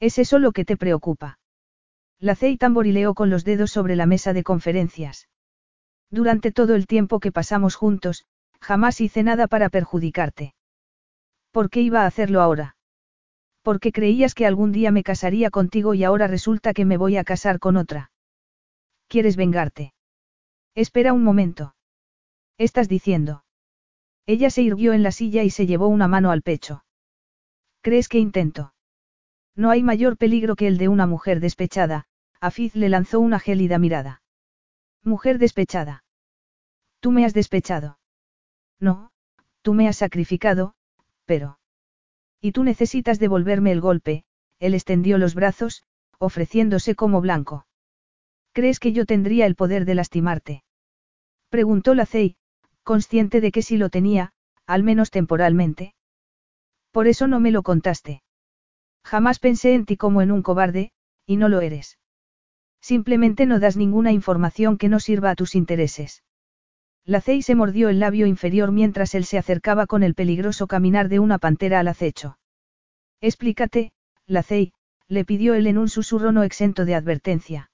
[0.00, 1.38] ¿Es eso lo que te preocupa?
[2.20, 5.28] La Cey tamborileó con los dedos sobre la mesa de conferencias.
[6.10, 8.24] Durante todo el tiempo que pasamos juntos,
[8.62, 10.54] jamás hice nada para perjudicarte.
[11.50, 12.76] ¿Por qué iba a hacerlo ahora?
[13.60, 17.24] Porque creías que algún día me casaría contigo y ahora resulta que me voy a
[17.24, 18.10] casar con otra.
[19.06, 19.92] ¿Quieres vengarte?
[20.74, 21.76] Espera un momento.
[22.58, 23.44] Estás diciendo.
[24.26, 26.84] Ella se irguió en la silla y se llevó una mano al pecho.
[27.80, 28.74] ¿Crees que intento?
[29.54, 32.06] No hay mayor peligro que el de una mujer despechada,
[32.40, 34.22] Afiz le lanzó una gélida mirada.
[35.04, 36.04] Mujer despechada.
[36.98, 37.98] Tú me has despechado.
[38.80, 39.12] No,
[39.62, 40.74] tú me has sacrificado,
[41.24, 41.58] pero...
[42.40, 44.24] Y tú necesitas devolverme el golpe,
[44.58, 45.84] él extendió los brazos,
[46.18, 47.66] ofreciéndose como blanco.
[48.52, 50.63] ¿Crees que yo tendría el poder de lastimarte?
[51.54, 52.34] Preguntó la Cey,
[52.82, 54.32] consciente de que sí lo tenía,
[54.66, 55.94] al menos temporalmente.
[56.90, 58.24] Por eso no me lo contaste.
[59.04, 60.90] Jamás pensé en ti como en un cobarde,
[61.26, 61.96] y no lo eres.
[62.80, 66.24] Simplemente no das ninguna información que no sirva a tus intereses.
[67.04, 71.08] La Cey se mordió el labio inferior mientras él se acercaba con el peligroso caminar
[71.08, 72.36] de una pantera al acecho.
[73.20, 73.92] Explícate,
[74.26, 74.72] la Cey,
[75.06, 77.70] le pidió él en un susurro no exento de advertencia.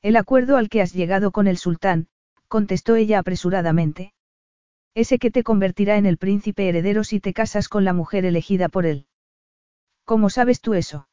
[0.00, 2.08] El acuerdo al que has llegado con el sultán,
[2.48, 4.12] contestó ella apresuradamente.
[4.94, 8.68] Ese que te convertirá en el príncipe heredero si te casas con la mujer elegida
[8.68, 9.06] por él.
[10.04, 11.08] ¿Cómo sabes tú eso?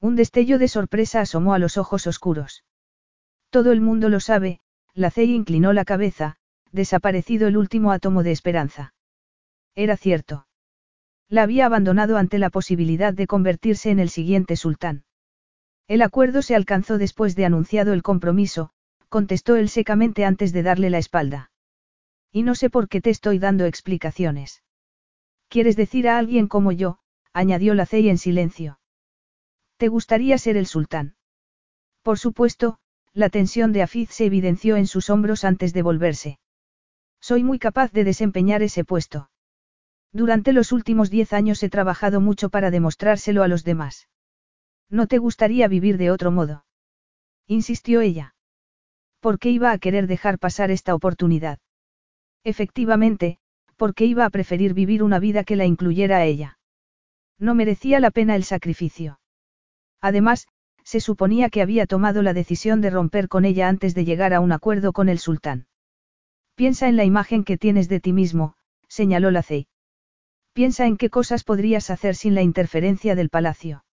[0.00, 2.64] Un destello de sorpresa asomó a los ojos oscuros.
[3.50, 4.60] Todo el mundo lo sabe,
[4.94, 6.36] la Cey inclinó la cabeza,
[6.72, 8.94] desaparecido el último átomo de esperanza.
[9.74, 10.46] Era cierto.
[11.28, 15.04] La había abandonado ante la posibilidad de convertirse en el siguiente sultán.
[15.88, 18.70] El acuerdo se alcanzó después de anunciado el compromiso,
[19.14, 21.52] contestó él secamente antes de darle la espalda.
[22.32, 24.64] Y no sé por qué te estoy dando explicaciones.
[25.46, 26.98] ¿Quieres decir a alguien como yo?
[27.32, 28.80] añadió la Cey en silencio.
[29.76, 31.14] ¿Te gustaría ser el sultán?
[32.02, 32.78] Por supuesto,
[33.12, 36.40] la tensión de Afiz se evidenció en sus hombros antes de volverse.
[37.20, 39.30] Soy muy capaz de desempeñar ese puesto.
[40.10, 44.08] Durante los últimos diez años he trabajado mucho para demostrárselo a los demás.
[44.90, 46.64] ¿No te gustaría vivir de otro modo?
[47.46, 48.33] Insistió ella.
[49.24, 51.58] ¿Por qué iba a querer dejar pasar esta oportunidad?
[52.44, 53.38] Efectivamente,
[53.78, 56.58] porque iba a preferir vivir una vida que la incluyera a ella.
[57.38, 59.20] No merecía la pena el sacrificio.
[60.02, 60.46] Además,
[60.82, 64.40] se suponía que había tomado la decisión de romper con ella antes de llegar a
[64.40, 65.68] un acuerdo con el sultán.
[66.54, 68.56] Piensa en la imagen que tienes de ti mismo,
[68.88, 69.68] señaló la Cey.
[70.52, 73.86] Piensa en qué cosas podrías hacer sin la interferencia del palacio.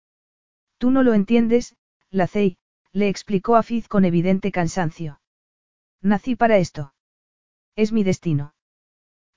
[0.78, 1.78] Tú no lo entiendes,
[2.10, 2.58] la Cey,
[2.92, 5.21] le explicó a Fiz con evidente cansancio.
[6.02, 6.94] Nací para esto.
[7.76, 8.54] Es mi destino.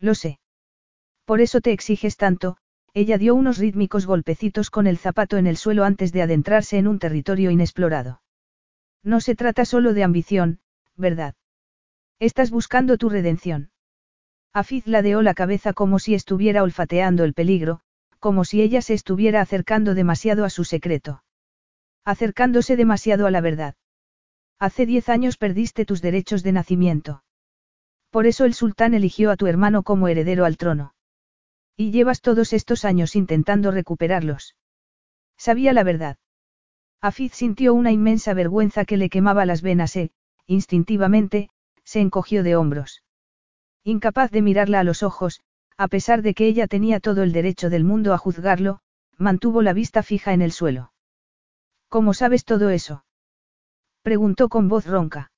[0.00, 0.38] Lo sé.
[1.24, 2.56] Por eso te exiges tanto,
[2.92, 6.86] ella dio unos rítmicos golpecitos con el zapato en el suelo antes de adentrarse en
[6.86, 8.22] un territorio inexplorado.
[9.02, 10.60] No se trata solo de ambición,
[10.96, 11.34] ¿verdad?
[12.18, 13.70] Estás buscando tu redención.
[14.52, 17.80] Afiz ladeó la cabeza como si estuviera olfateando el peligro,
[18.20, 21.24] como si ella se estuviera acercando demasiado a su secreto.
[22.04, 23.74] Acercándose demasiado a la verdad.
[24.58, 27.22] Hace diez años perdiste tus derechos de nacimiento.
[28.10, 30.94] Por eso el sultán eligió a tu hermano como heredero al trono.
[31.76, 34.54] Y llevas todos estos años intentando recuperarlos.
[35.36, 36.18] Sabía la verdad.
[37.00, 40.12] Afiz sintió una inmensa vergüenza que le quemaba las venas e,
[40.46, 41.50] instintivamente,
[41.82, 43.02] se encogió de hombros.
[43.82, 45.40] Incapaz de mirarla a los ojos,
[45.76, 48.78] a pesar de que ella tenía todo el derecho del mundo a juzgarlo,
[49.18, 50.92] mantuvo la vista fija en el suelo.
[51.88, 53.03] ¿Cómo sabes todo eso?
[54.04, 55.32] Preguntó con voz ronca.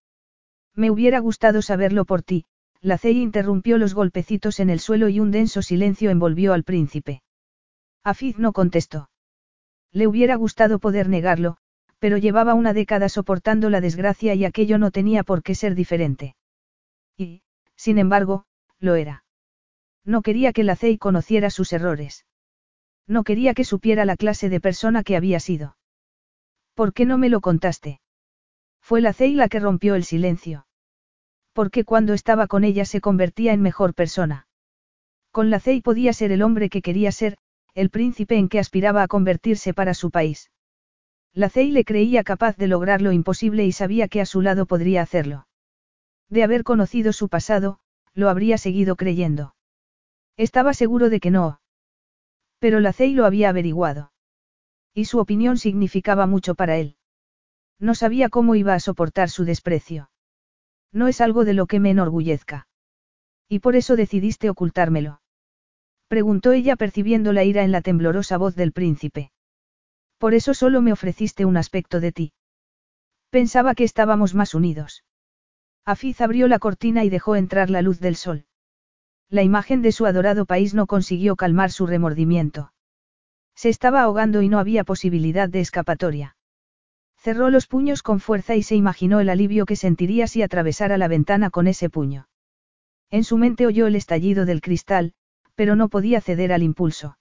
[0.74, 2.47] Me hubiera gustado saberlo por ti,
[2.80, 7.22] la Cey interrumpió los golpecitos en el suelo y un denso silencio envolvió al príncipe.
[8.02, 9.09] Afiz no contestó.
[9.93, 11.59] Le hubiera gustado poder negarlo,
[12.01, 16.34] pero llevaba una década soportando la desgracia y aquello no tenía por qué ser diferente.
[17.16, 17.43] Y,
[17.76, 18.47] sin embargo,
[18.80, 19.22] lo era.
[20.05, 22.26] No quería que la Cey conociera sus errores.
[23.06, 25.76] No quería que supiera la clase de persona que había sido.
[26.74, 28.01] ¿Por qué no me lo contaste?
[28.88, 30.66] Fue la Cey la que rompió el silencio
[31.56, 34.46] porque cuando estaba con ella se convertía en mejor persona.
[35.30, 37.38] Con la Cey podía ser el hombre que quería ser,
[37.72, 40.50] el príncipe en que aspiraba a convertirse para su país.
[41.32, 44.66] La Cey le creía capaz de lograr lo imposible y sabía que a su lado
[44.66, 45.48] podría hacerlo.
[46.28, 47.78] De haber conocido su pasado,
[48.12, 49.54] lo habría seguido creyendo.
[50.36, 51.62] Estaba seguro de que no.
[52.58, 54.12] Pero la Cey lo había averiguado.
[54.92, 56.96] Y su opinión significaba mucho para él.
[57.78, 60.11] No sabía cómo iba a soportar su desprecio.
[60.93, 62.69] No es algo de lo que me enorgullezca.
[63.48, 65.20] Y por eso decidiste ocultármelo.
[66.09, 69.31] Preguntó ella percibiendo la ira en la temblorosa voz del príncipe.
[70.19, 72.32] Por eso solo me ofreciste un aspecto de ti.
[73.31, 75.05] Pensaba que estábamos más unidos.
[75.85, 78.47] Afiz abrió la cortina y dejó entrar la luz del sol.
[79.28, 82.73] La imagen de su adorado país no consiguió calmar su remordimiento.
[83.55, 86.35] Se estaba ahogando y no había posibilidad de escapatoria.
[87.27, 91.09] Cerró los puños con fuerza y se imaginó el alivio que sentiría si atravesara la
[91.09, 92.28] ventana con ese puño.
[93.11, 95.12] En su mente oyó el estallido del cristal,
[95.57, 97.19] pero no podía ceder al impulso.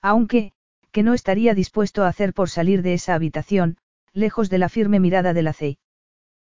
[0.00, 0.52] Aunque,
[0.92, 3.76] que no estaría dispuesto a hacer por salir de esa habitación,
[4.14, 5.76] lejos de la firme mirada de la Cey.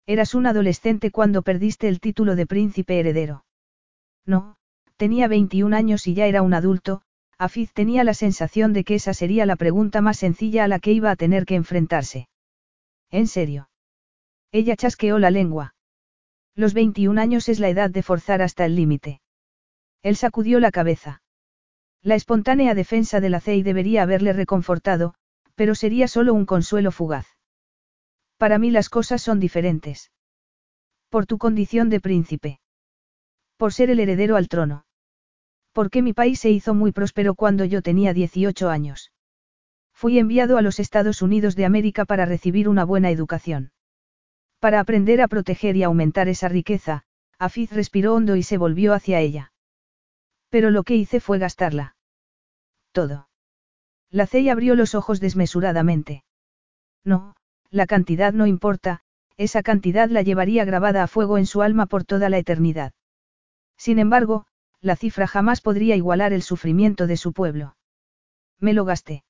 [0.05, 3.45] Eras un adolescente cuando perdiste el título de príncipe heredero.
[4.25, 4.57] No,
[4.97, 7.03] tenía 21 años y ya era un adulto,
[7.37, 10.91] Afiz tenía la sensación de que esa sería la pregunta más sencilla a la que
[10.91, 12.27] iba a tener que enfrentarse.
[13.11, 13.69] ¿En serio?
[14.51, 15.75] Ella chasqueó la lengua.
[16.55, 19.21] Los 21 años es la edad de forzar hasta el límite.
[20.01, 21.21] Él sacudió la cabeza.
[22.01, 25.15] La espontánea defensa de la CEI debería haberle reconfortado,
[25.55, 27.27] pero sería solo un consuelo fugaz.
[28.37, 30.11] Para mí las cosas son diferentes.
[31.09, 32.59] Por tu condición de príncipe.
[33.57, 34.85] Por ser el heredero al trono.
[35.71, 39.11] Porque mi país se hizo muy próspero cuando yo tenía 18 años.
[39.95, 43.71] Fui enviado a los Estados Unidos de América para recibir una buena educación.
[44.59, 47.03] Para aprender a proteger y aumentar esa riqueza,
[47.39, 49.53] Afiz respiró hondo y se volvió hacia ella.
[50.49, 51.95] Pero lo que hice fue gastarla.
[52.91, 53.29] Todo.
[54.09, 56.23] La Cey abrió los ojos desmesuradamente.
[57.03, 57.35] No,
[57.69, 59.01] la cantidad no importa,
[59.37, 62.93] esa cantidad la llevaría grabada a fuego en su alma por toda la eternidad.
[63.77, 64.45] Sin embargo,
[64.79, 67.75] la cifra jamás podría igualar el sufrimiento de su pueblo.
[68.59, 69.24] Me lo gasté.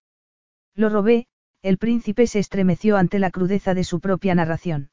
[0.75, 1.27] Lo robé,
[1.61, 4.91] el príncipe se estremeció ante la crudeza de su propia narración.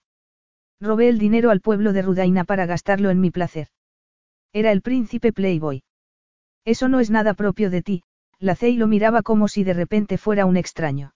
[0.81, 3.69] Robé el dinero al pueblo de Rudaina para gastarlo en mi placer.
[4.53, 5.83] Era el príncipe Playboy.
[6.65, 8.03] Eso no es nada propio de ti,
[8.39, 11.15] la Cey lo miraba como si de repente fuera un extraño.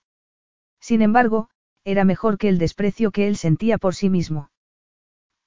[0.81, 1.49] Sin embargo,
[1.85, 4.51] era mejor que el desprecio que él sentía por sí mismo.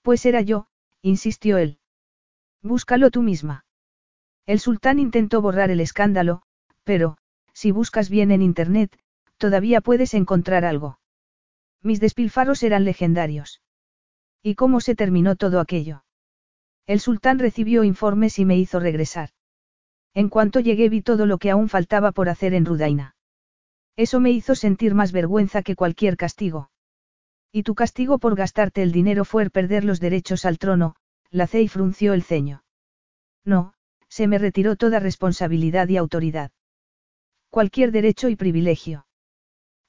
[0.01, 0.67] Pues era yo,
[1.01, 1.79] insistió él.
[2.61, 3.65] Búscalo tú misma.
[4.45, 6.41] El sultán intentó borrar el escándalo,
[6.83, 7.17] pero,
[7.53, 8.97] si buscas bien en Internet,
[9.39, 10.99] todavía puedes encontrar algo.
[11.81, 13.61] Mis despilfarros eran legendarios.
[14.43, 16.03] ¿Y cómo se terminó todo aquello?
[16.85, 19.29] El sultán recibió informes y me hizo regresar.
[20.13, 23.15] En cuanto llegué vi todo lo que aún faltaba por hacer en Rudaina.
[23.95, 26.71] Eso me hizo sentir más vergüenza que cualquier castigo.
[27.51, 30.95] Y tu castigo por gastarte el dinero fue perder los derechos al trono,
[31.31, 32.63] la Cey frunció el ceño.
[33.43, 33.73] No,
[34.07, 36.51] se me retiró toda responsabilidad y autoridad.
[37.49, 39.05] Cualquier derecho y privilegio.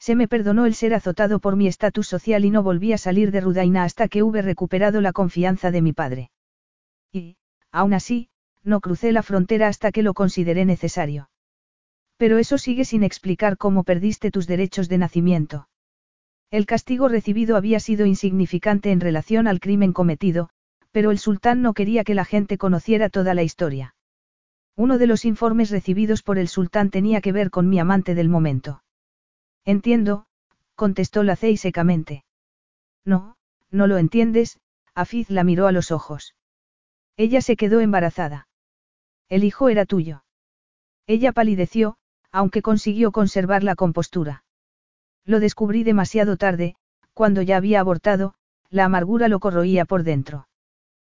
[0.00, 3.30] Se me perdonó el ser azotado por mi estatus social y no volví a salir
[3.30, 6.30] de Rudaina hasta que hube recuperado la confianza de mi padre.
[7.12, 7.36] Y,
[7.70, 8.30] aún así,
[8.64, 11.28] no crucé la frontera hasta que lo consideré necesario.
[12.16, 15.68] Pero eso sigue sin explicar cómo perdiste tus derechos de nacimiento.
[16.50, 20.48] El castigo recibido había sido insignificante en relación al crimen cometido,
[20.92, 23.94] pero el sultán no quería que la gente conociera toda la historia.
[24.76, 28.30] Uno de los informes recibidos por el sultán tenía que ver con mi amante del
[28.30, 28.82] momento.
[29.64, 30.26] Entiendo,
[30.74, 32.24] contestó la Cey secamente.
[33.04, 33.36] No,
[33.70, 34.58] no lo entiendes,
[34.94, 36.34] Afiz la miró a los ojos.
[37.16, 38.48] Ella se quedó embarazada.
[39.28, 40.24] El hijo era tuyo.
[41.06, 41.96] Ella palideció,
[42.32, 44.44] aunque consiguió conservar la compostura.
[45.24, 46.76] Lo descubrí demasiado tarde,
[47.14, 48.34] cuando ya había abortado,
[48.70, 50.48] la amargura lo corroía por dentro.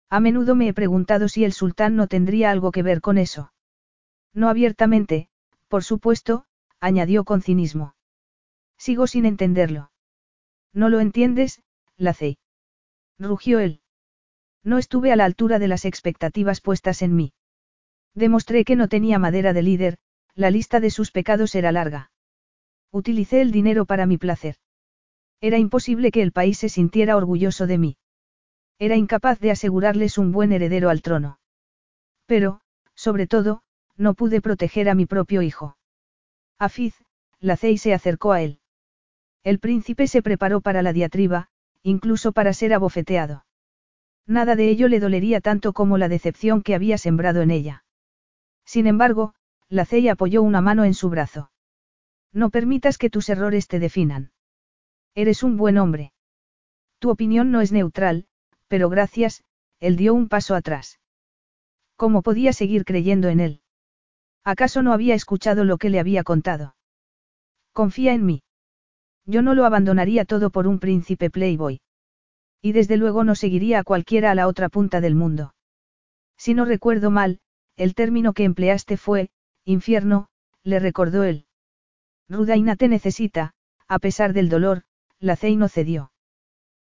[0.08, 3.52] A menudo me he preguntado si el sultán no tendría algo que ver con eso.
[4.32, 5.28] No abiertamente,
[5.68, 6.46] por supuesto,
[6.80, 7.94] añadió con cinismo.
[8.80, 9.92] Sigo sin entenderlo.
[10.72, 11.62] No lo entiendes,
[11.98, 12.38] Lacey.
[13.18, 13.82] Rugió él.
[14.64, 17.34] No estuve a la altura de las expectativas puestas en mí.
[18.14, 19.98] Demostré que no tenía madera de líder,
[20.34, 22.10] la lista de sus pecados era larga.
[22.90, 24.56] Utilicé el dinero para mi placer.
[25.42, 27.96] Era imposible que el país se sintiera orgulloso de mí.
[28.78, 31.38] Era incapaz de asegurarles un buen heredero al trono.
[32.24, 32.62] Pero,
[32.94, 33.62] sobre todo,
[33.98, 35.76] no pude proteger a mi propio hijo.
[36.58, 36.94] Afiz,
[37.40, 38.59] la Cey se acercó a él.
[39.42, 41.48] El príncipe se preparó para la diatriba,
[41.82, 43.46] incluso para ser abofeteado.
[44.26, 47.84] Nada de ello le dolería tanto como la decepción que había sembrado en ella.
[48.64, 49.34] Sin embargo,
[49.68, 51.50] la Cey apoyó una mano en su brazo.
[52.32, 54.32] No permitas que tus errores te definan.
[55.14, 56.12] Eres un buen hombre.
[56.98, 58.26] Tu opinión no es neutral,
[58.68, 59.42] pero gracias,
[59.80, 61.00] él dio un paso atrás.
[61.96, 63.62] ¿Cómo podía seguir creyendo en él?
[64.44, 66.76] ¿Acaso no había escuchado lo que le había contado?
[67.72, 68.42] Confía en mí.
[69.30, 71.80] Yo no lo abandonaría todo por un príncipe playboy.
[72.60, 75.54] Y desde luego no seguiría a cualquiera a la otra punta del mundo.
[76.36, 77.38] Si no recuerdo mal,
[77.76, 79.30] el término que empleaste fue,
[79.64, 80.26] infierno,
[80.64, 81.46] le recordó él.
[82.28, 83.52] Rudaina te necesita,
[83.86, 84.82] a pesar del dolor,
[85.20, 86.10] la Cey no cedió.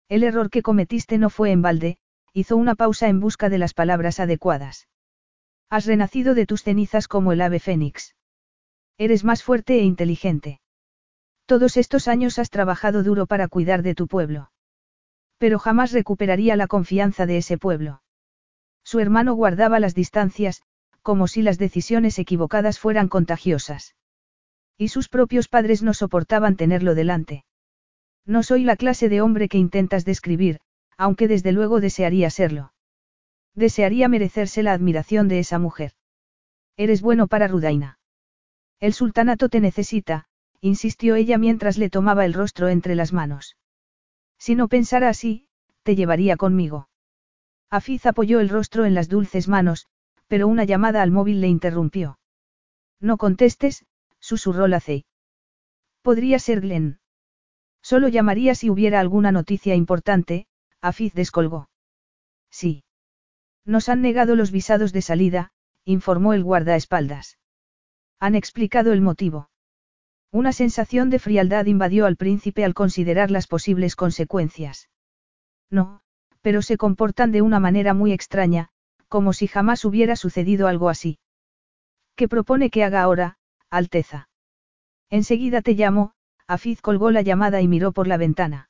[0.08, 1.98] El error que cometiste no fue en balde,
[2.32, 4.88] hizo una pausa en busca de las palabras adecuadas.
[5.72, 8.16] Has renacido de tus cenizas como el ave fénix.
[9.00, 10.60] Eres más fuerte e inteligente.
[11.46, 14.52] Todos estos años has trabajado duro para cuidar de tu pueblo.
[15.38, 18.02] Pero jamás recuperaría la confianza de ese pueblo.
[18.84, 20.64] Su hermano guardaba las distancias,
[21.02, 23.96] como si las decisiones equivocadas fueran contagiosas.
[24.78, 27.46] Y sus propios padres no soportaban tenerlo delante.
[28.26, 30.60] No soy la clase de hombre que intentas describir,
[30.98, 32.74] aunque desde luego desearía serlo.
[33.54, 35.92] Desearía merecerse la admiración de esa mujer.
[36.76, 38.00] Eres bueno para Rudaina.
[38.80, 40.28] El sultanato te necesita,
[40.66, 43.56] insistió ella mientras le tomaba el rostro entre las manos.
[44.40, 45.48] Si no pensara así,
[45.84, 46.90] te llevaría conmigo.
[47.70, 49.86] Afiz apoyó el rostro en las dulces manos,
[50.28, 52.18] pero una llamada al móvil le interrumpió.
[53.00, 53.86] No contestes,
[54.20, 55.06] susurró la Cey.
[56.02, 57.00] Podría ser Glenn.
[57.84, 60.48] Solo llamaría si hubiera alguna noticia importante,
[60.82, 61.70] Afiz descolgó.
[62.50, 62.84] Sí.
[63.66, 65.52] Nos han negado los visados de salida,
[65.84, 67.38] informó el guardaespaldas.
[68.20, 69.50] Han explicado el motivo.
[70.36, 74.90] Una sensación de frialdad invadió al príncipe al considerar las posibles consecuencias.
[75.72, 76.02] No,
[76.41, 78.68] pero se comportan de una manera muy extraña,
[79.07, 81.20] como si jamás hubiera sucedido algo así.
[82.18, 83.38] ¿Qué propone que haga ahora,
[83.70, 84.28] Alteza?
[85.10, 86.12] Enseguida te llamo,
[86.48, 88.70] Afiz colgó la llamada y miró por la ventana.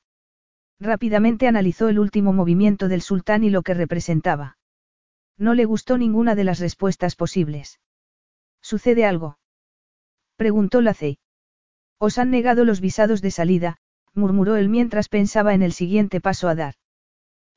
[0.79, 4.59] Rápidamente analizó el último movimiento del sultán y lo que representaba.
[5.35, 7.79] No le gustó ninguna de las respuestas posibles.
[8.61, 9.39] ¿Sucede algo?
[10.37, 11.17] Preguntó la Cey.
[11.99, 13.77] Os han negado los visados de salida,
[14.13, 16.75] murmuró él mientras pensaba en el siguiente paso a dar.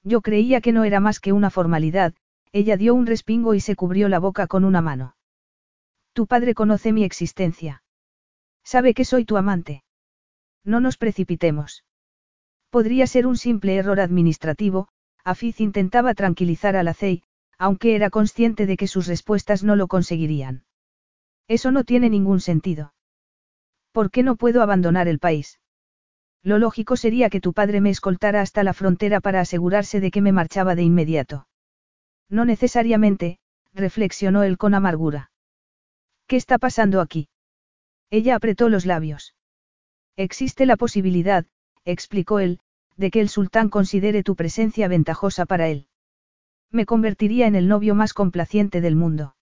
[0.03, 2.15] Yo creía que no era más que una formalidad,
[2.53, 5.17] ella dio un respingo y se cubrió la boca con una mano.
[6.13, 7.83] Tu padre conoce mi existencia.
[8.65, 9.83] Sabe que soy tu amante.
[10.65, 11.85] No nos precipitemos.
[12.71, 14.89] Podría ser un simple error administrativo,
[15.25, 16.95] Afiz intentaba tranquilizar a la
[17.59, 20.65] aunque era consciente de que sus respuestas no lo conseguirían.
[21.49, 22.93] Eso no tiene ningún sentido.
[23.99, 25.59] ¿Por qué no puedo abandonar el país?
[26.45, 30.23] Lo lógico sería que tu padre me escoltara hasta la frontera para asegurarse de que
[30.23, 31.49] me marchaba de inmediato.
[32.29, 33.41] No necesariamente,
[33.75, 35.33] reflexionó él con amargura.
[36.29, 37.29] ¿Qué está pasando aquí?
[38.09, 39.35] Ella apretó los labios.
[40.15, 41.47] Existe la posibilidad,
[41.85, 42.61] explicó él,
[42.97, 45.89] de que el sultán considere tu presencia ventajosa para él.
[46.71, 49.35] Me convertiría en el novio más complaciente del mundo.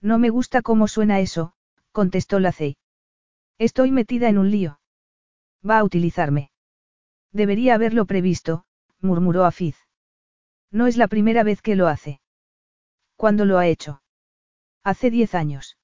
[0.00, 1.54] No me gusta cómo suena eso,
[1.90, 2.76] contestó la Cey.
[3.62, 4.80] Estoy metida en un lío.
[5.64, 6.50] Va a utilizarme.
[7.30, 8.64] Debería haberlo previsto,
[9.00, 9.76] murmuró Afiz.
[10.72, 12.20] No es la primera vez que lo hace.
[13.14, 14.02] ¿Cuándo lo ha hecho?
[14.82, 15.78] Hace diez años.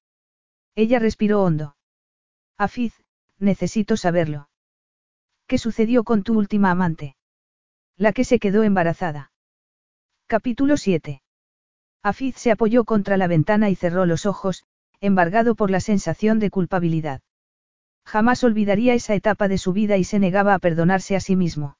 [0.75, 1.77] Ella respiró hondo.
[2.57, 3.01] Afiz,
[3.39, 4.51] necesito saberlo.
[5.47, 7.15] ¿Qué sucedió con tu última amante?
[7.97, 9.31] La que se quedó embarazada.
[10.27, 11.23] Capítulo 7.
[12.03, 14.65] Afiz se apoyó contra la ventana y cerró los ojos,
[14.99, 17.23] embargado por la sensación de culpabilidad.
[18.09, 21.77] Jamás olvidaría esa etapa de su vida y se negaba a perdonarse a sí mismo.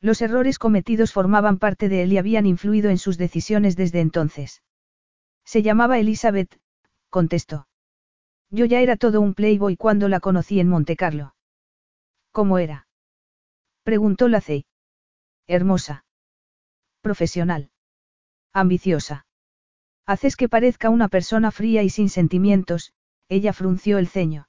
[0.00, 4.62] Los errores cometidos formaban parte de él y habían influido en sus decisiones desde entonces.
[5.44, 6.60] Se llamaba Elizabeth,
[7.08, 7.66] contestó.
[8.50, 11.34] Yo ya era todo un playboy cuando la conocí en Montecarlo.
[12.30, 12.86] ¿Cómo era?
[13.82, 14.66] Preguntó la Cey.
[15.48, 16.04] Hermosa.
[17.00, 17.72] Profesional.
[18.52, 19.26] Ambiciosa.
[20.06, 22.92] Haces que parezca una persona fría y sin sentimientos,
[23.28, 24.46] ella frunció el ceño.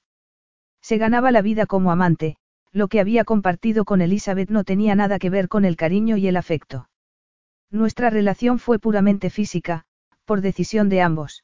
[0.82, 2.38] Se ganaba la vida como amante,
[2.72, 6.28] lo que había compartido con Elizabeth no tenía nada que ver con el cariño y
[6.28, 6.90] el afecto.
[7.70, 9.86] Nuestra relación fue puramente física,
[10.26, 11.44] por decisión de ambos.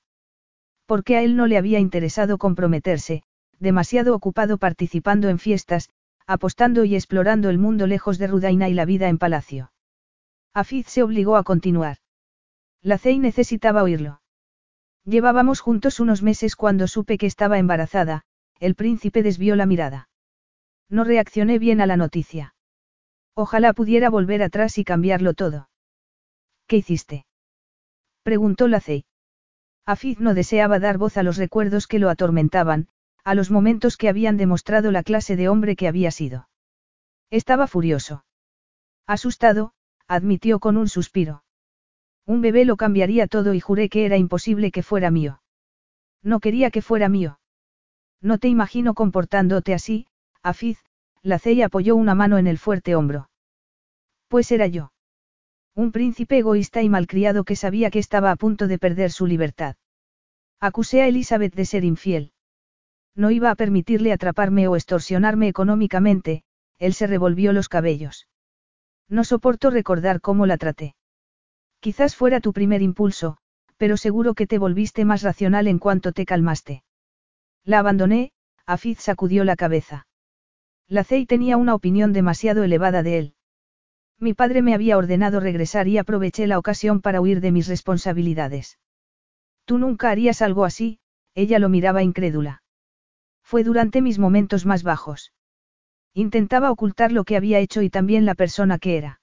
[0.85, 3.23] Porque a él no le había interesado comprometerse,
[3.59, 5.89] demasiado ocupado participando en fiestas,
[6.25, 9.71] apostando y explorando el mundo lejos de Rudaina y la vida en palacio.
[10.53, 11.97] Afiz se obligó a continuar.
[12.81, 14.21] La Cey necesitaba oírlo.
[15.05, 18.25] Llevábamos juntos unos meses cuando supe que estaba embarazada,
[18.59, 20.09] el príncipe desvió la mirada.
[20.89, 22.55] No reaccioné bien a la noticia.
[23.33, 25.69] Ojalá pudiera volver atrás y cambiarlo todo.
[26.65, 27.25] ¿Qué hiciste?
[28.23, 29.05] preguntó la Cey.
[29.85, 32.87] Afiz no deseaba dar voz a los recuerdos que lo atormentaban,
[33.23, 36.49] a los momentos que habían demostrado la clase de hombre que había sido.
[37.29, 38.25] Estaba furioso.
[39.05, 39.73] Asustado,
[40.07, 41.43] admitió con un suspiro.
[42.25, 45.41] Un bebé lo cambiaría todo y juré que era imposible que fuera mío.
[46.21, 47.39] No quería que fuera mío.
[48.21, 50.07] No te imagino comportándote así,
[50.43, 50.79] Afiz,
[51.21, 53.29] la Cey apoyó una mano en el fuerte hombro.
[54.27, 54.91] Pues era yo.
[55.75, 59.75] Un príncipe egoísta y malcriado que sabía que estaba a punto de perder su libertad.
[60.59, 62.31] Acusé a Elizabeth de ser infiel.
[63.15, 66.43] No iba a permitirle atraparme o extorsionarme económicamente,
[66.79, 68.27] él se revolvió los cabellos.
[69.07, 70.95] No soporto recordar cómo la traté.
[71.79, 73.37] Quizás fuera tu primer impulso,
[73.77, 76.83] pero seguro que te volviste más racional en cuanto te calmaste.
[77.67, 78.31] La abandoné,
[78.65, 80.07] Afiz sacudió la cabeza.
[80.87, 83.35] La Cey tenía una opinión demasiado elevada de él.
[84.17, 88.79] Mi padre me había ordenado regresar y aproveché la ocasión para huir de mis responsabilidades.
[89.65, 90.99] Tú nunca harías algo así,
[91.35, 92.63] ella lo miraba incrédula.
[93.43, 95.33] Fue durante mis momentos más bajos.
[96.13, 99.19] Intentaba ocultar lo que había hecho y también la persona que era.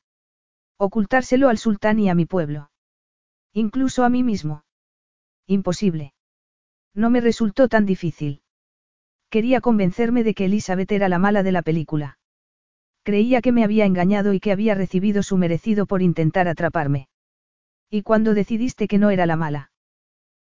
[0.77, 2.71] Ocultárselo al sultán y a mi pueblo.
[3.55, 4.65] Incluso a mí mismo.
[5.47, 6.14] Imposible.
[6.95, 8.43] No me resultó tan difícil.
[9.29, 12.19] Quería convencerme de que Elizabeth era la mala de la película.
[13.03, 17.09] Creía que me había engañado y que había recibido su merecido por intentar atraparme.
[17.91, 19.73] ¿Y cuando decidiste que no era la mala?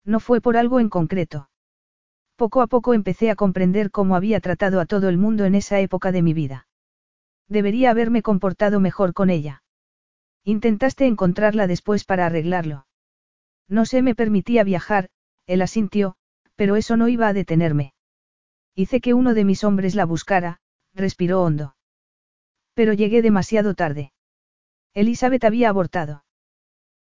[0.06, 1.50] No fue por algo en concreto.
[2.38, 5.80] Poco a poco empecé a comprender cómo había tratado a todo el mundo en esa
[5.80, 6.68] época de mi vida.
[7.50, 9.64] Debería haberme comportado mejor con ella.
[10.44, 12.88] Intentaste encontrarla después para arreglarlo.
[13.68, 15.10] No se me permitía viajar,
[15.46, 16.16] él asintió,
[16.58, 17.94] pero eso no iba a detenerme.
[18.76, 20.60] Hice que uno de mis hombres la buscara,
[20.94, 21.76] respiró hondo.
[22.74, 24.12] Pero llegué demasiado tarde.
[24.94, 26.26] Elizabeth había abortado.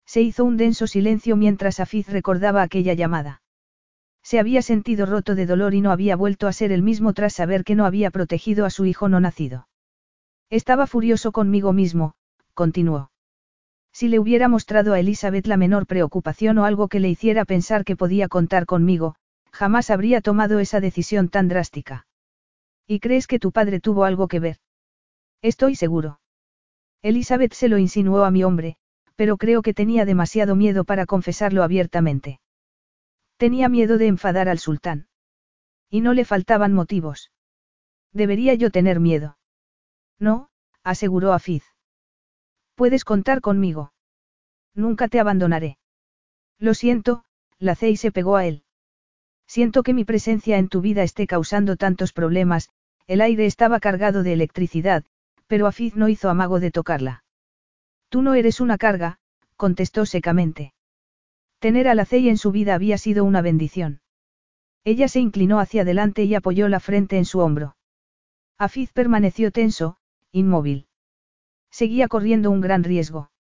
[0.06, 3.42] Se hizo un denso silencio mientras Afiz recordaba aquella llamada.
[4.22, 7.34] Se había sentido roto de dolor y no había vuelto a ser el mismo tras
[7.34, 9.68] saber que no había protegido a su hijo no nacido.
[10.50, 12.14] Estaba furioso conmigo mismo,
[12.54, 13.10] continuó.
[13.92, 17.84] Si le hubiera mostrado a Elizabeth la menor preocupación o algo que le hiciera pensar
[17.84, 19.16] que podía contar conmigo,
[19.56, 22.06] jamás habría tomado esa decisión tan drástica.
[22.86, 24.58] ¿Y crees que tu padre tuvo algo que ver?
[25.40, 26.20] Estoy seguro.
[27.00, 28.76] Elizabeth se lo insinuó a mi hombre,
[29.16, 32.38] pero creo que tenía demasiado miedo para confesarlo abiertamente.
[33.38, 35.08] Tenía miedo de enfadar al sultán.
[35.88, 37.32] Y no le faltaban motivos.
[38.12, 39.38] Debería yo tener miedo.
[40.18, 40.50] No,
[40.82, 41.64] aseguró Afiz.
[42.74, 43.94] Puedes contar conmigo.
[44.74, 45.78] Nunca te abandonaré.
[46.58, 47.24] Lo siento,
[47.58, 48.65] la Cey se pegó a él.
[49.46, 52.70] Siento que mi presencia en tu vida esté causando tantos problemas,
[53.06, 55.04] el aire estaba cargado de electricidad,
[55.46, 57.24] pero Afiz no hizo amago de tocarla.
[58.08, 59.18] Tú no eres una carga,
[59.56, 60.74] contestó secamente.
[61.58, 64.00] Tener a la Cey en su vida había sido una bendición.
[64.84, 67.76] Ella se inclinó hacia adelante y apoyó la frente en su hombro.
[68.58, 69.96] Afiz permaneció tenso,
[70.32, 70.86] inmóvil.
[71.70, 73.30] Seguía corriendo un gran riesgo.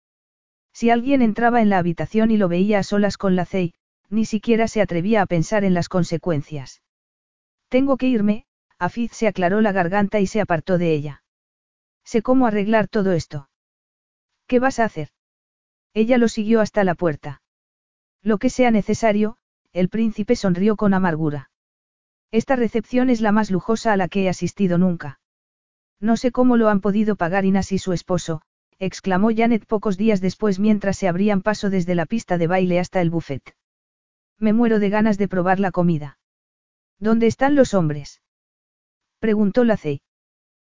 [0.72, 3.74] Si alguien entraba en la habitación y lo veía a solas con la Cey,
[4.10, 6.82] ni siquiera se atrevía a pensar en las consecuencias.
[7.68, 8.46] Tengo que irme,
[8.78, 11.22] Afiz se aclaró la garganta y se apartó de ella.
[12.04, 13.48] Sé cómo arreglar todo esto.
[14.46, 15.08] ¿Qué vas a hacer?
[15.94, 17.42] Ella lo siguió hasta la puerta.
[18.22, 19.38] Lo que sea necesario,
[19.72, 21.50] el príncipe sonrió con amargura.
[22.30, 25.20] Esta recepción es la más lujosa a la que he asistido nunca.
[26.00, 28.42] No sé cómo lo han podido pagar Inas y su esposo,
[28.78, 33.00] exclamó Janet pocos días después mientras se abrían paso desde la pista de baile hasta
[33.00, 33.54] el buffet.
[34.38, 36.18] Me muero de ganas de probar la comida.
[36.98, 38.22] ¿Dónde están los hombres?
[39.18, 40.02] preguntó la Cey.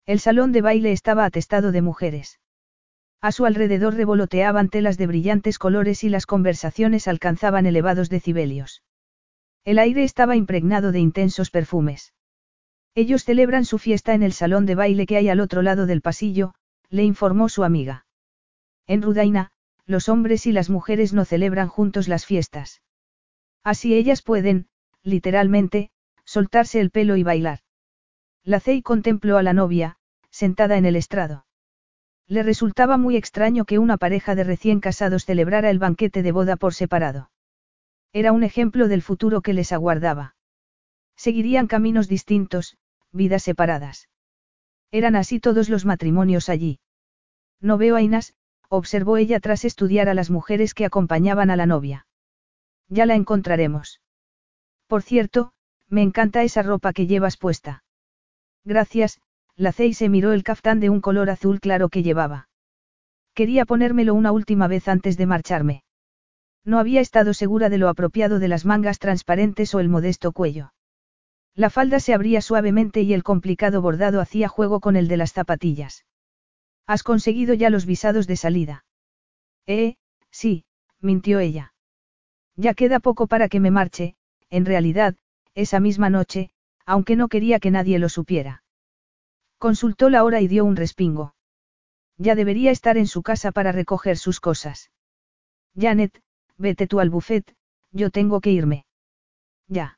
[0.06, 2.40] El salón de baile estaba atestado de mujeres.
[3.22, 8.82] A su alrededor revoloteaban telas de brillantes colores y las conversaciones alcanzaban elevados decibelios.
[9.66, 12.14] El aire estaba impregnado de intensos perfumes.
[12.96, 16.02] Ellos celebran su fiesta en el salón de baile que hay al otro lado del
[16.02, 16.54] pasillo,
[16.90, 18.06] le informó su amiga.
[18.88, 19.52] En Rudaina,
[19.86, 22.82] los hombres y las mujeres no celebran juntos las fiestas.
[23.72, 24.66] Así ellas pueden,
[25.04, 25.92] literalmente,
[26.26, 27.60] soltarse el pelo y bailar.
[28.44, 29.98] La Cey contempló a la novia,
[30.32, 31.46] sentada en el estrado.
[32.26, 36.56] Le resultaba muy extraño que una pareja de recién casados celebrara el banquete de boda
[36.56, 37.30] por separado.
[38.12, 40.36] Era un ejemplo del futuro que les aguardaba.
[41.16, 42.76] Seguirían caminos distintos,
[43.12, 44.10] vidas separadas.
[44.90, 46.80] Eran así todos los matrimonios allí.
[47.62, 48.34] No veo a Inés,
[48.68, 52.08] observó ella tras estudiar a las mujeres que acompañaban a la novia.
[52.90, 54.02] Ya la encontraremos.
[54.88, 55.54] Por cierto,
[55.88, 57.84] me encanta esa ropa que llevas puesta.
[58.66, 59.22] Gracias,
[59.56, 62.50] la Cey se miró el caftán de un color azul claro que llevaba.
[63.34, 65.84] Quería ponérmelo una última vez antes de marcharme.
[66.66, 70.74] No había estado segura de lo apropiado de las mangas transparentes o el modesto cuello.
[71.56, 75.34] La falda se abría suavemente y el complicado bordado hacía juego con el de las
[75.34, 76.06] zapatillas.
[76.86, 78.86] ¿Has conseguido ya los visados de salida?
[79.68, 79.96] Eh,
[80.32, 80.66] sí,
[81.00, 81.74] mintió ella.
[82.66, 84.16] Ya queda poco para que me marche,
[84.50, 85.16] en realidad,
[85.56, 86.50] esa misma noche,
[86.86, 88.64] aunque no quería que nadie lo supiera.
[89.58, 91.36] Consultó la hora y dio un respingo.
[92.18, 94.92] Ya debería estar en su casa para recoger sus cosas.
[95.74, 96.22] Janet,
[96.58, 97.56] vete tú al buffet,
[97.94, 98.86] yo tengo que irme.
[99.70, 99.98] Ya.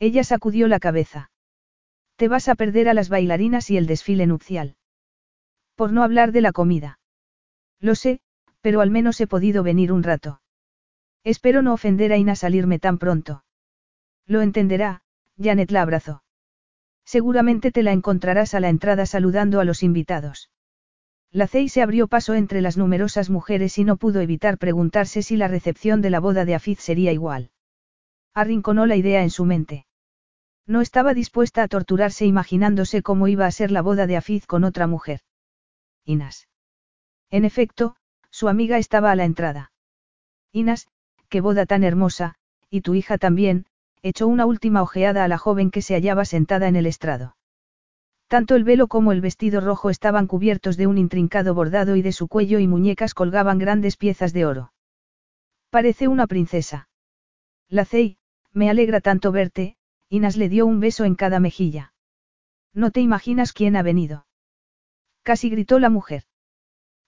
[0.00, 1.30] Ella sacudió la cabeza.
[2.16, 4.74] Te vas a perder a las bailarinas y el desfile nupcial.
[5.76, 6.98] Por no hablar de la comida.
[7.78, 8.18] Lo sé,
[8.62, 10.40] pero al menos he podido venir un rato.
[11.24, 13.44] Espero no ofender a Ina salirme tan pronto.
[14.26, 15.02] Lo entenderá,
[15.38, 16.22] Janet la abrazó.
[17.04, 20.50] Seguramente te la encontrarás a la entrada saludando a los invitados.
[21.30, 25.36] La Cey se abrió paso entre las numerosas mujeres y no pudo evitar preguntarse si
[25.36, 27.50] la recepción de la boda de Afiz sería igual.
[28.34, 29.86] Arrinconó la idea en su mente.
[30.66, 34.64] No estaba dispuesta a torturarse imaginándose cómo iba a ser la boda de Afiz con
[34.64, 35.20] otra mujer.
[36.04, 36.48] Inas.
[37.30, 37.96] En efecto,
[38.30, 39.72] su amiga estaba a la entrada.
[40.52, 40.88] Inas,
[41.28, 42.34] qué boda tan hermosa,
[42.70, 43.66] y tu hija también,
[44.02, 47.36] echó una última ojeada a la joven que se hallaba sentada en el estrado.
[48.28, 52.12] Tanto el velo como el vestido rojo estaban cubiertos de un intrincado bordado y de
[52.12, 54.72] su cuello y muñecas colgaban grandes piezas de oro.
[55.70, 56.88] Parece una princesa.
[57.68, 58.18] La Cey,
[58.52, 59.76] me alegra tanto verte,
[60.10, 61.92] Inas le dio un beso en cada mejilla.
[62.72, 64.26] No te imaginas quién ha venido.
[65.22, 66.24] Casi gritó la mujer.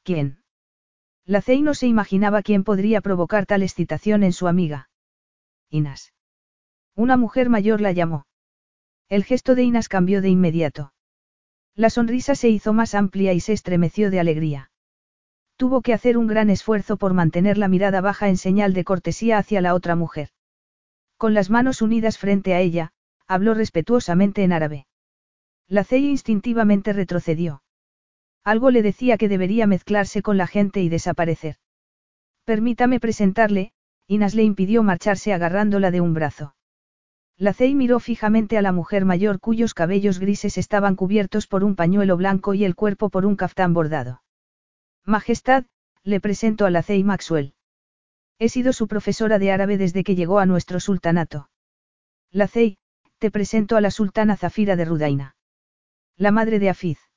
[0.03, 0.40] ¿Quién?
[1.31, 4.91] La Cey no se imaginaba quién podría provocar tal excitación en su amiga.
[5.71, 6.13] Inas.
[6.97, 8.27] Una mujer mayor la llamó.
[9.09, 10.93] El gesto de Inas cambió de inmediato.
[11.77, 14.73] La sonrisa se hizo más amplia y se estremeció de alegría.
[15.55, 19.39] Tuvo que hacer un gran esfuerzo por mantener la mirada baja en señal de cortesía
[19.39, 20.31] hacia la otra mujer.
[21.17, 22.91] Con las manos unidas frente a ella,
[23.29, 24.89] habló respetuosamente en árabe.
[25.69, 27.63] La Cey instintivamente retrocedió.
[28.45, 31.57] Algo le decía que debería mezclarse con la gente y desaparecer.
[32.45, 33.73] Permítame presentarle,
[34.07, 36.55] Inas le impidió marcharse agarrándola de un brazo.
[37.37, 41.77] La Cey miró fijamente a la mujer mayor cuyos cabellos grises estaban cubiertos por un
[41.77, 44.23] pañuelo blanco y el cuerpo por un caftán bordado.
[45.05, 45.65] Majestad,
[46.03, 47.55] le presento a la Cey Maxwell.
[48.39, 51.51] He sido su profesora de árabe desde que llegó a nuestro sultanato.
[52.31, 52.79] La Cey,
[53.19, 55.37] te presento a la sultana Zafira de Rudaina.
[56.17, 57.10] La madre de Afiz.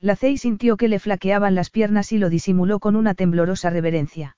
[0.00, 4.36] La Cey sintió que le flaqueaban las piernas y lo disimuló con una temblorosa reverencia.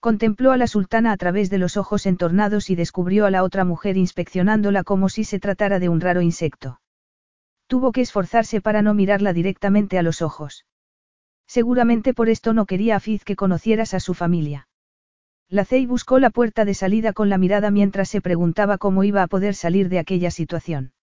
[0.00, 3.64] Contempló a la sultana a través de los ojos entornados y descubrió a la otra
[3.64, 6.80] mujer inspeccionándola como si se tratara de un raro insecto.
[7.66, 10.66] Tuvo que esforzarse para no mirarla directamente a los ojos.
[11.46, 14.68] Seguramente por esto no quería Afiz que conocieras a su familia.
[15.48, 19.22] La Cey buscó la puerta de salida con la mirada mientras se preguntaba cómo iba
[19.22, 20.93] a poder salir de aquella situación.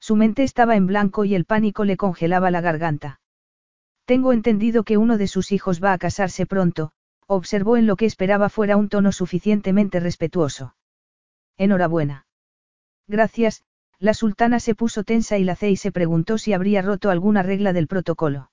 [0.00, 3.20] Su mente estaba en blanco y el pánico le congelaba la garganta.
[4.04, 6.92] Tengo entendido que uno de sus hijos va a casarse pronto,
[7.26, 10.74] observó en lo que esperaba fuera un tono suficientemente respetuoso.
[11.58, 12.26] Enhorabuena.
[13.06, 13.64] Gracias,
[13.98, 17.72] la sultana se puso tensa y la Cey se preguntó si habría roto alguna regla
[17.72, 18.50] del protocolo.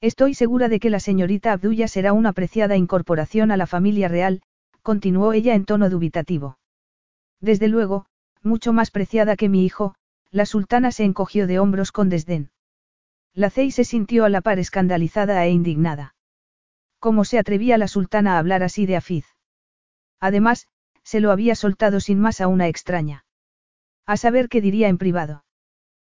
[0.00, 4.42] Estoy segura de que la señorita Abdulla será una apreciada incorporación a la familia real,
[4.82, 6.58] continuó ella en tono dubitativo.
[7.40, 8.06] Desde luego,
[8.42, 9.94] mucho más preciada que mi hijo,
[10.30, 12.50] la sultana se encogió de hombros con desdén.
[13.32, 16.14] La Cey se sintió a la par escandalizada e indignada.
[16.98, 19.26] ¿Cómo se atrevía la sultana a hablar así de Afiz?
[20.20, 20.68] Además,
[21.02, 23.24] se lo había soltado sin más a una extraña.
[24.06, 25.44] A saber qué diría en privado.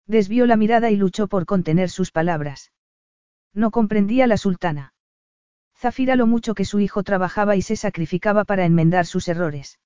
[0.06, 2.72] Desvió la mirada y luchó por contener sus palabras.
[3.52, 4.92] No comprendía la sultana.
[5.74, 9.80] Zafira lo mucho que su hijo trabajaba y se sacrificaba para enmendar sus errores.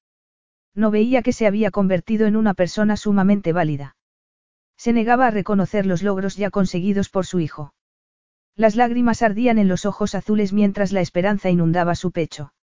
[0.74, 3.96] No veía que se había convertido en una persona sumamente válida.
[4.80, 7.74] Se negaba a reconocer los logros ya conseguidos por su hijo.
[8.56, 12.54] Las lágrimas ardían en los ojos azules mientras la esperanza inundaba su pecho.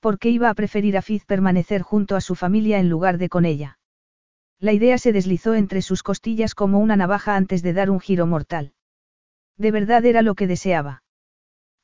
[0.00, 3.30] ¿Por qué iba a preferir a Fiz permanecer junto a su familia en lugar de
[3.30, 3.78] con ella?
[4.58, 8.26] La idea se deslizó entre sus costillas como una navaja antes de dar un giro
[8.26, 8.74] mortal.
[9.56, 11.04] De verdad era lo que deseaba.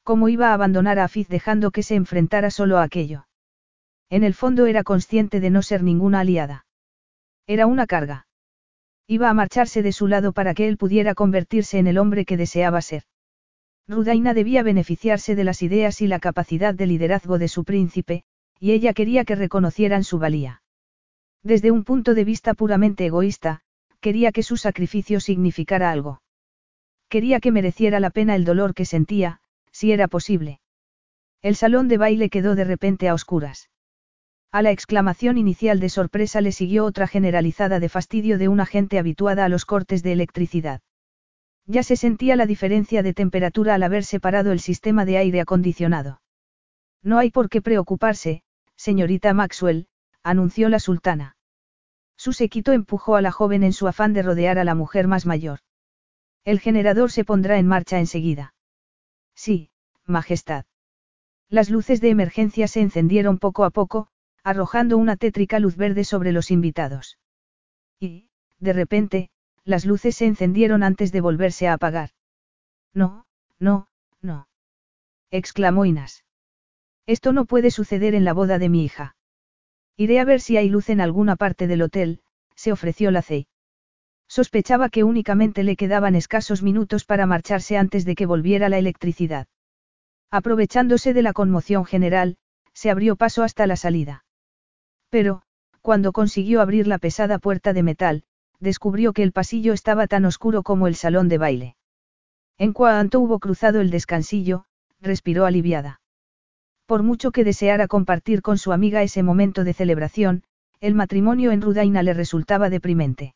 [0.02, 3.26] ¿Cómo iba a abandonar a Fiz dejando que se enfrentara solo a aquello?
[4.10, 6.66] En el fondo era consciente de no ser ninguna aliada.
[7.46, 8.25] Era una carga.
[9.08, 12.36] Iba a marcharse de su lado para que él pudiera convertirse en el hombre que
[12.36, 13.04] deseaba ser.
[13.88, 18.24] Rudaina debía beneficiarse de las ideas y la capacidad de liderazgo de su príncipe,
[18.58, 20.62] y ella quería que reconocieran su valía.
[21.44, 23.60] Desde un punto de vista puramente egoísta,
[24.00, 26.20] quería que su sacrificio significara algo.
[27.08, 30.60] Quería que mereciera la pena el dolor que sentía, si era posible.
[31.42, 33.70] El salón de baile quedó de repente a oscuras.
[34.52, 38.98] A la exclamación inicial de sorpresa le siguió otra generalizada de fastidio de una gente
[38.98, 40.80] habituada a los cortes de electricidad.
[41.66, 46.22] Ya se sentía la diferencia de temperatura al haber separado el sistema de aire acondicionado.
[47.02, 48.42] No hay por qué preocuparse,
[48.76, 49.88] señorita Maxwell,
[50.22, 51.36] anunció la sultana.
[52.16, 55.26] Su séquito empujó a la joven en su afán de rodear a la mujer más
[55.26, 55.60] mayor.
[56.44, 58.54] El generador se pondrá en marcha enseguida.
[59.34, 59.70] Sí,
[60.06, 60.64] Majestad.
[61.48, 64.08] Las luces de emergencia se encendieron poco a poco,
[64.46, 67.18] arrojando una tétrica luz verde sobre los invitados.
[67.98, 69.30] Y, de repente,
[69.64, 72.10] las luces se encendieron antes de volverse a apagar.
[72.94, 73.26] No,
[73.58, 73.88] no,
[74.22, 74.46] no.
[75.32, 76.24] exclamó Inas.
[77.06, 79.16] Esto no puede suceder en la boda de mi hija.
[79.96, 82.20] Iré a ver si hay luz en alguna parte del hotel,
[82.54, 83.48] se ofreció la Cey.
[84.28, 89.48] Sospechaba que únicamente le quedaban escasos minutos para marcharse antes de que volviera la electricidad.
[90.30, 92.36] Aprovechándose de la conmoción general,
[92.74, 94.22] se abrió paso hasta la salida.
[95.16, 95.40] Pero,
[95.80, 98.24] cuando consiguió abrir la pesada puerta de metal,
[98.60, 101.76] descubrió que el pasillo estaba tan oscuro como el salón de baile.
[102.58, 104.66] En cuanto hubo cruzado el descansillo,
[105.00, 106.02] respiró aliviada.
[106.84, 110.42] Por mucho que deseara compartir con su amiga ese momento de celebración,
[110.80, 113.34] el matrimonio en Rudaina le resultaba deprimente.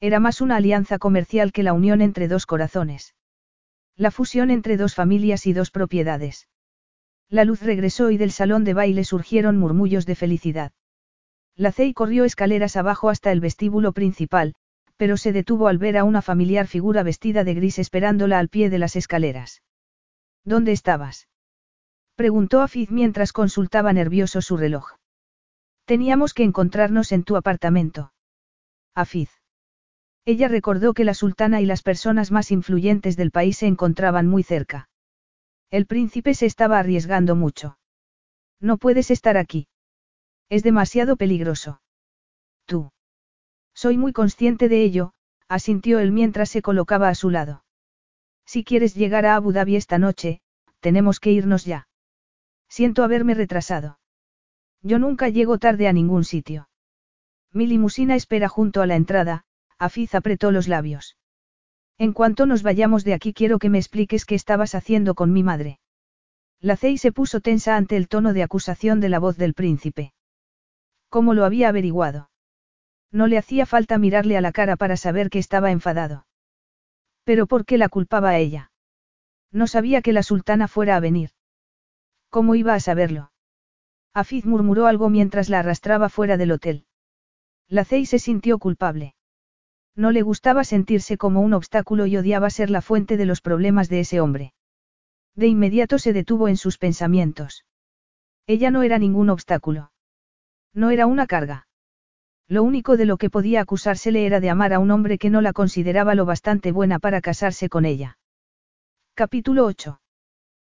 [0.00, 3.14] Era más una alianza comercial que la unión entre dos corazones.
[3.96, 6.46] La fusión entre dos familias y dos propiedades.
[7.30, 10.72] La luz regresó y del salón de baile surgieron murmullos de felicidad.
[11.56, 14.54] La Cey corrió escaleras abajo hasta el vestíbulo principal,
[14.96, 18.68] pero se detuvo al ver a una familiar figura vestida de gris esperándola al pie
[18.68, 19.62] de las escaleras.
[20.44, 21.28] ¿Dónde estabas?
[22.16, 24.96] preguntó a mientras consultaba nervioso su reloj.
[25.86, 28.12] Teníamos que encontrarnos en tu apartamento.
[28.94, 29.30] Afiz.
[30.26, 34.42] Ella recordó que la sultana y las personas más influyentes del país se encontraban muy
[34.42, 34.90] cerca.
[35.70, 37.78] El príncipe se estaba arriesgando mucho.
[38.60, 39.66] No puedes estar aquí.
[40.50, 41.80] Es demasiado peligroso.
[42.66, 42.90] Tú.
[43.72, 45.12] Soy muy consciente de ello,
[45.48, 47.64] asintió él mientras se colocaba a su lado.
[48.44, 50.40] Si quieres llegar a Abu Dhabi esta noche,
[50.80, 51.86] tenemos que irnos ya.
[52.68, 54.00] Siento haberme retrasado.
[54.82, 56.68] Yo nunca llego tarde a ningún sitio.
[57.52, 59.44] Mi limusina espera junto a la entrada,
[59.78, 61.16] Afiz apretó los labios.
[61.96, 65.44] En cuanto nos vayamos de aquí quiero que me expliques qué estabas haciendo con mi
[65.44, 65.78] madre.
[66.60, 70.12] La Cey se puso tensa ante el tono de acusación de la voz del príncipe.
[71.10, 72.30] ¿Cómo lo había averiguado?
[73.12, 76.26] No le hacía falta mirarle a la cara para saber que estaba enfadado.
[77.24, 78.70] Pero ¿por qué la culpaba a ella?
[79.52, 81.30] No sabía que la sultana fuera a venir.
[82.28, 83.32] ¿Cómo iba a saberlo?
[84.14, 86.86] Afiz murmuró algo mientras la arrastraba fuera del hotel.
[87.68, 89.14] La Cey se sintió culpable.
[89.96, 93.88] No le gustaba sentirse como un obstáculo y odiaba ser la fuente de los problemas
[93.88, 94.54] de ese hombre.
[95.34, 97.64] De inmediato se detuvo en sus pensamientos.
[98.46, 99.90] Ella no era ningún obstáculo.
[100.74, 101.66] No era una carga.
[102.48, 105.40] Lo único de lo que podía acusársele era de amar a un hombre que no
[105.40, 108.18] la consideraba lo bastante buena para casarse con ella.
[109.14, 110.00] Capítulo 8.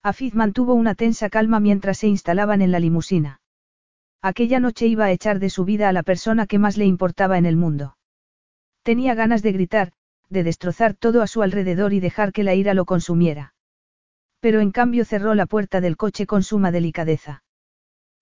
[0.02, 3.40] Afiz mantuvo una tensa calma mientras se instalaban en la limusina.
[4.22, 7.38] Aquella noche iba a echar de su vida a la persona que más le importaba
[7.38, 7.96] en el mundo.
[8.82, 9.92] Tenía ganas de gritar,
[10.28, 13.54] de destrozar todo a su alrededor y dejar que la ira lo consumiera.
[14.40, 17.42] Pero en cambio cerró la puerta del coche con suma delicadeza.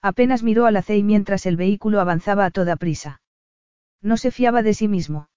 [0.02, 3.20] Apenas miró a la Cey mientras el vehículo avanzaba a toda prisa.
[4.00, 5.28] No se fiaba de sí mismo.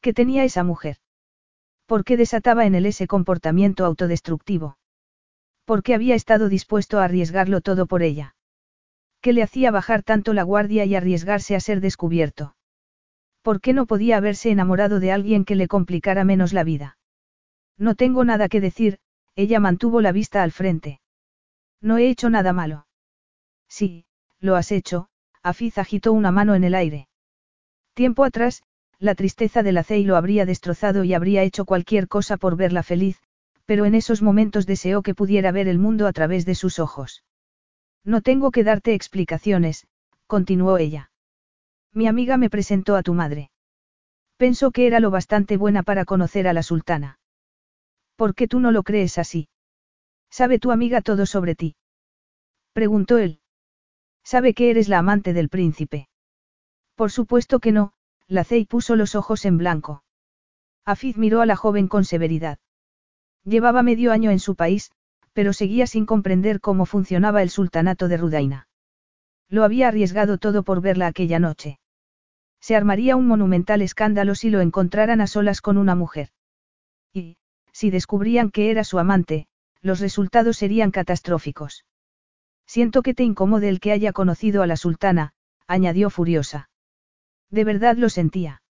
[0.00, 0.96] ¿Qué tenía esa mujer?
[1.86, 4.76] ¿Por qué desataba en él ese comportamiento autodestructivo?
[5.64, 8.34] ¿Por qué había estado dispuesto a arriesgarlo todo por ella?
[9.20, 12.56] ¿Qué le hacía bajar tanto la guardia y arriesgarse a ser descubierto?
[13.42, 16.98] ¿Por qué no podía haberse enamorado de alguien que le complicara menos la vida?
[17.78, 18.98] No tengo nada que decir,
[19.34, 21.00] ella mantuvo la vista al frente.
[21.80, 22.86] No he hecho nada malo.
[23.72, 24.04] Sí,
[24.38, 25.08] lo has hecho,
[25.42, 27.08] Afiz agitó una mano en el aire.
[27.94, 28.62] Tiempo atrás,
[28.98, 32.82] la tristeza de la Cey lo habría destrozado y habría hecho cualquier cosa por verla
[32.82, 33.22] feliz,
[33.64, 37.24] pero en esos momentos deseó que pudiera ver el mundo a través de sus ojos.
[38.04, 39.86] No tengo que darte explicaciones,
[40.26, 41.10] continuó ella.
[41.94, 43.50] Mi amiga me presentó a tu madre.
[44.36, 47.18] Pensó que era lo bastante buena para conocer a la sultana.
[48.16, 49.48] ¿Por qué tú no lo crees así?
[50.28, 51.74] ¿Sabe tu amiga todo sobre ti?
[52.74, 53.41] Preguntó él.
[54.24, 56.08] ¿Sabe que eres la amante del príncipe?
[56.94, 57.92] Por supuesto que no,
[58.28, 60.04] la Cey puso los ojos en blanco.
[60.84, 62.58] Afiz miró a la joven con severidad.
[63.44, 64.90] Llevaba medio año en su país,
[65.32, 68.68] pero seguía sin comprender cómo funcionaba el sultanato de Rudaina.
[69.48, 71.78] Lo había arriesgado todo por verla aquella noche.
[72.60, 76.28] Se armaría un monumental escándalo si lo encontraran a solas con una mujer.
[77.12, 77.36] Y,
[77.72, 79.46] si descubrían que era su amante,
[79.80, 81.84] los resultados serían catastróficos.
[82.66, 85.32] Siento que te incomode el que haya conocido a la sultana,
[85.66, 86.70] añadió furiosa.
[87.50, 88.62] De verdad lo sentía.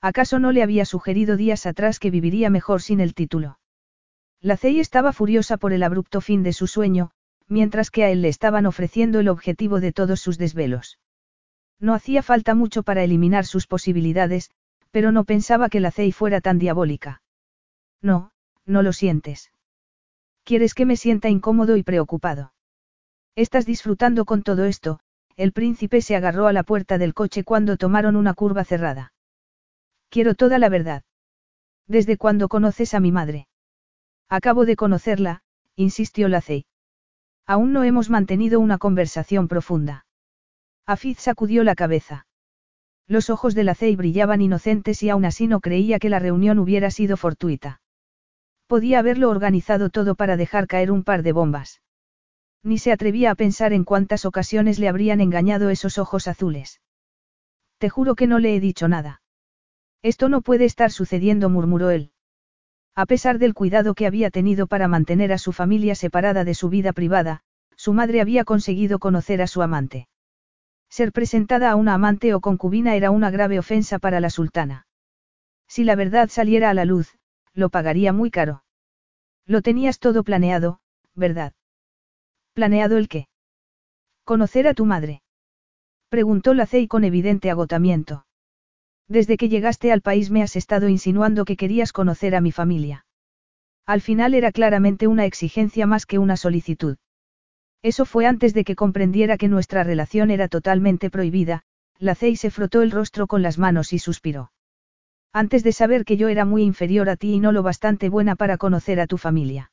[0.00, 3.58] ¿Acaso no le había sugerido días atrás que viviría mejor sin el título?
[4.40, 7.10] La Cey estaba furiosa por el abrupto fin de su sueño,
[7.46, 10.98] mientras que a él le estaban ofreciendo el objetivo de todos sus desvelos.
[11.78, 14.50] No hacía falta mucho para eliminar sus posibilidades,
[14.90, 17.22] pero no pensaba que la Cey fuera tan diabólica.
[18.00, 18.32] No,
[18.64, 19.52] no lo sientes.
[20.44, 22.52] Quieres que me sienta incómodo y preocupado.
[23.40, 25.00] Estás disfrutando con todo esto,
[25.34, 29.14] el príncipe se agarró a la puerta del coche cuando tomaron una curva cerrada.
[30.10, 31.04] Quiero toda la verdad.
[31.86, 33.48] ¿Desde cuándo conoces a mi madre?
[34.28, 35.40] Acabo de conocerla,
[35.74, 36.66] insistió la Cey.
[37.46, 40.04] Aún no hemos mantenido una conversación profunda.
[40.84, 42.26] Afiz sacudió la cabeza.
[43.06, 46.58] Los ojos de la Cey brillaban inocentes y aún así no creía que la reunión
[46.58, 47.80] hubiera sido fortuita.
[48.66, 51.80] Podía haberlo organizado todo para dejar caer un par de bombas.
[52.62, 56.80] Ni se atrevía a pensar en cuántas ocasiones le habrían engañado esos ojos azules.
[57.78, 59.22] Te juro que no le he dicho nada.
[60.02, 62.12] Esto no puede estar sucediendo, murmuró él.
[62.94, 66.68] A pesar del cuidado que había tenido para mantener a su familia separada de su
[66.68, 67.42] vida privada,
[67.76, 70.08] su madre había conseguido conocer a su amante.
[70.90, 74.86] Ser presentada a una amante o concubina era una grave ofensa para la sultana.
[75.66, 77.16] Si la verdad saliera a la luz,
[77.54, 78.64] lo pagaría muy caro.
[79.46, 80.80] Lo tenías todo planeado,
[81.14, 81.54] ¿verdad?
[82.60, 83.26] ¿Planeado el qué?
[84.22, 85.22] Conocer a tu madre.
[86.10, 88.26] Preguntó la Cey con evidente agotamiento.
[89.08, 93.06] Desde que llegaste al país me has estado insinuando que querías conocer a mi familia.
[93.86, 96.98] Al final era claramente una exigencia más que una solicitud.
[97.80, 101.62] Eso fue antes de que comprendiera que nuestra relación era totalmente prohibida,
[101.98, 104.52] la Cey se frotó el rostro con las manos y suspiró.
[105.32, 108.36] Antes de saber que yo era muy inferior a ti y no lo bastante buena
[108.36, 109.72] para conocer a tu familia.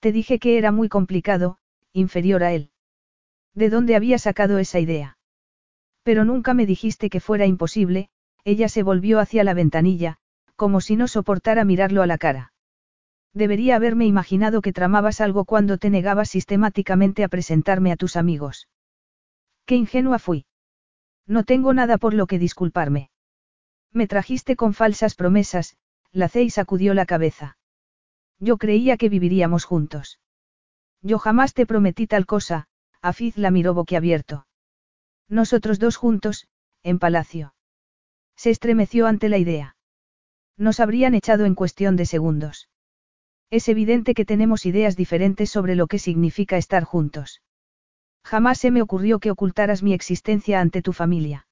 [0.00, 1.58] Te dije que era muy complicado,
[1.92, 2.70] inferior a él.
[3.54, 5.18] ¿De dónde había sacado esa idea?
[6.02, 8.08] Pero nunca me dijiste que fuera imposible,
[8.44, 10.18] ella se volvió hacia la ventanilla,
[10.56, 12.52] como si no soportara mirarlo a la cara.
[13.34, 18.68] Debería haberme imaginado que tramabas algo cuando te negabas sistemáticamente a presentarme a tus amigos.
[19.64, 20.44] Qué ingenua fui.
[21.26, 23.10] No tengo nada por lo que disculparme.
[23.92, 25.76] Me trajiste con falsas promesas,
[26.10, 27.56] la Cey sacudió la cabeza.
[28.38, 30.18] Yo creía que viviríamos juntos.
[31.02, 32.68] Yo jamás te prometí tal cosa,
[33.00, 34.46] Afiz la miró boquiabierto.
[35.28, 36.46] Nosotros dos juntos,
[36.82, 37.54] en palacio.
[38.36, 39.76] Se estremeció ante la idea.
[40.56, 42.68] Nos habrían echado en cuestión de segundos.
[43.50, 47.42] Es evidente que tenemos ideas diferentes sobre lo que significa estar juntos.
[48.24, 51.46] Jamás se me ocurrió que ocultaras mi existencia ante tu familia.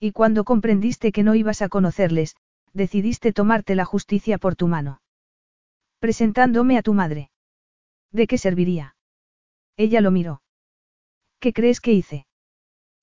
[0.00, 2.36] Y cuando comprendiste que no ibas a conocerles,
[2.72, 5.00] decidiste tomarte la justicia por tu mano.
[6.00, 7.30] Presentándome a tu madre.
[8.14, 8.94] ¿De qué serviría?
[9.76, 10.40] Ella lo miró.
[11.40, 12.28] ¿Qué crees que hice?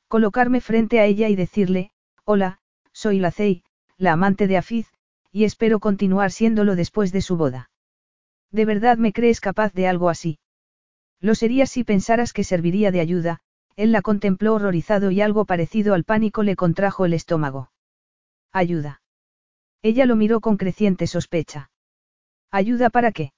[0.07, 1.91] Colocarme frente a ella y decirle,
[2.23, 2.59] hola,
[2.93, 3.65] soy la Cey,
[3.97, 4.87] la amante de Afiz,
[5.29, 7.69] y espero continuar siéndolo después de su boda.
[8.51, 10.39] ¿De verdad me crees capaz de algo así?
[11.19, 13.41] Lo sería si pensaras que serviría de ayuda,
[13.75, 17.69] él la contempló horrorizado y algo parecido al pánico le contrajo el estómago.
[18.53, 19.01] Ayuda.
[19.81, 21.69] Ella lo miró con creciente sospecha.
[22.49, 23.33] ¿Ayuda para qué?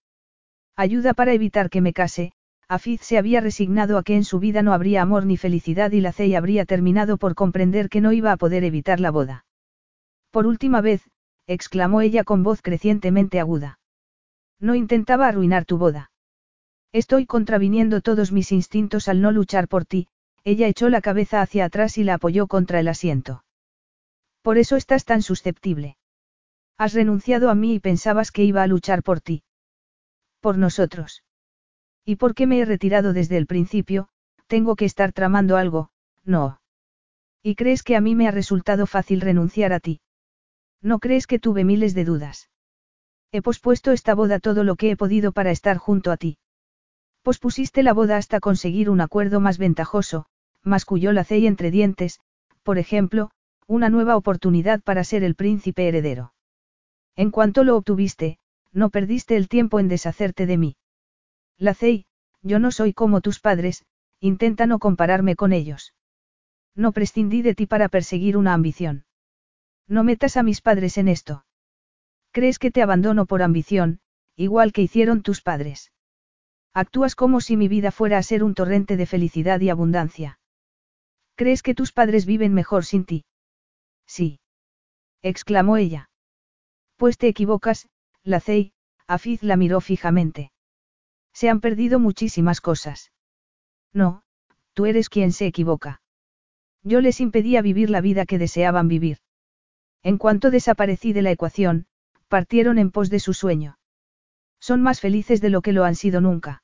[0.76, 2.34] Ayuda para evitar que me case,
[2.68, 6.02] Afiz se había resignado a que en su vida no habría amor ni felicidad y
[6.02, 9.46] la Cey habría terminado por comprender que no iba a poder evitar la boda.
[10.32, 11.08] Por última vez,
[11.46, 13.80] exclamó ella con voz crecientemente aguda.
[14.60, 16.12] No intentaba arruinar tu boda.
[16.92, 20.08] Estoy contraviniendo todos mis instintos al no luchar por ti,
[20.44, 23.44] ella echó la cabeza hacia atrás y la apoyó contra el asiento.
[24.42, 25.98] Por eso estás tan susceptible.
[26.78, 29.44] Has renunciado a mí y pensabas que iba a luchar por ti.
[30.44, 31.24] Por nosotros.
[32.04, 34.10] ¿Y por qué me he retirado desde el principio?
[34.48, 35.90] Tengo que estar tramando algo,
[36.26, 36.60] no.
[37.42, 40.02] ¿Y crees que a mí me ha resultado fácil renunciar a ti?
[40.82, 42.50] ¿No crees que tuve miles de dudas?
[43.32, 46.38] He pospuesto esta boda todo lo que he podido para estar junto a ti.
[47.22, 50.26] Pospusiste la boda hasta conseguir un acuerdo más ventajoso,
[50.62, 52.20] masculló la cey entre dientes,
[52.64, 53.32] por ejemplo,
[53.66, 56.34] una nueva oportunidad para ser el príncipe heredero.
[57.16, 58.40] En cuanto lo obtuviste,
[58.74, 60.76] no perdiste el tiempo en deshacerte de mí.
[61.58, 62.06] Lacey,
[62.42, 63.86] yo no soy como tus padres,
[64.20, 65.94] intenta no compararme con ellos.
[66.76, 69.06] No prescindí de ti para perseguir una ambición.
[69.88, 71.46] No metas a mis padres en esto.
[72.32, 74.00] ¿Crees que te abandono por ambición,
[74.36, 75.92] igual que hicieron tus padres?
[76.74, 80.40] Actúas como si mi vida fuera a ser un torrente de felicidad y abundancia.
[81.36, 83.26] ¿Crees que tus padres viven mejor sin ti?
[84.08, 84.40] Sí.
[85.22, 86.10] exclamó ella.
[86.98, 87.88] Pues te equivocas,
[88.26, 88.72] Lacey,
[89.08, 90.52] Afiz la miró fijamente.
[91.34, 93.12] Se han perdido muchísimas cosas.
[93.92, 94.24] No,
[94.74, 96.02] tú eres quien se equivoca.
[96.84, 99.18] Yo les impedía vivir la vida que deseaban vivir.
[100.04, 101.86] En cuanto desaparecí de la ecuación,
[102.28, 103.78] partieron en pos de su sueño.
[104.60, 106.64] Son más felices de lo que lo han sido nunca.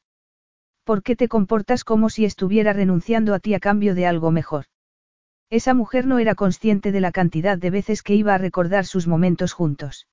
[0.83, 4.65] ¿Por qué te comportas como si estuviera renunciando a ti a cambio de algo mejor?
[5.49, 9.07] Esa mujer no era consciente de la cantidad de veces que iba a recordar sus
[9.07, 10.07] momentos juntos.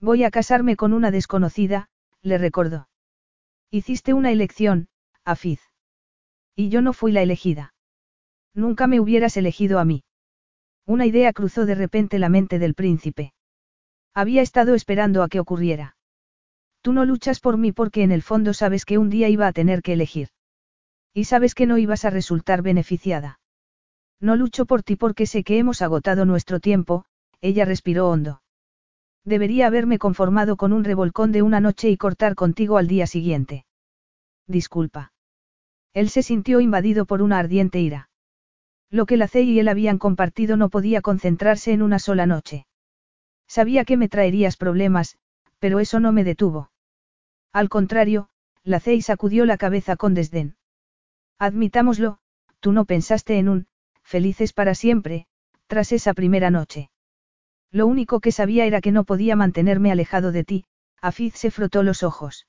[0.00, 1.88] Voy a casarme con una desconocida,
[2.22, 2.88] le recordó.
[3.70, 4.88] Hiciste una elección,
[5.24, 5.60] Afiz.
[6.56, 7.74] Y yo no fui la elegida.
[8.54, 10.02] Nunca me hubieras elegido a mí.
[10.86, 13.32] Una idea cruzó de repente la mente del príncipe.
[14.14, 15.96] Había estado esperando a que ocurriera.
[16.80, 19.52] Tú no luchas por mí porque en el fondo sabes que un día iba a
[19.52, 20.28] tener que elegir.
[21.12, 23.38] Y sabes que no ibas a resultar beneficiada.
[24.18, 27.04] No lucho por ti porque sé que hemos agotado nuestro tiempo,
[27.40, 28.42] ella respiró hondo.
[29.24, 33.66] Debería haberme conformado con un revolcón de una noche y cortar contigo al día siguiente.
[34.46, 35.12] Disculpa.
[35.92, 38.08] Él se sintió invadido por una ardiente ira.
[38.90, 42.66] Lo que la C y él habían compartido no podía concentrarse en una sola noche.
[43.46, 45.18] Sabía que me traerías problemas,
[45.58, 46.70] pero eso no me detuvo.
[47.52, 48.28] Al contrario,
[48.62, 50.56] la C sacudió la cabeza con desdén.
[51.38, 52.18] Admitámoslo,
[52.60, 53.66] tú no pensaste en un,
[54.02, 55.26] felices para siempre,
[55.66, 56.90] tras esa primera noche.
[57.72, 60.64] Lo único que sabía era que no podía mantenerme alejado de ti,
[61.00, 62.46] Afiz se frotó los ojos.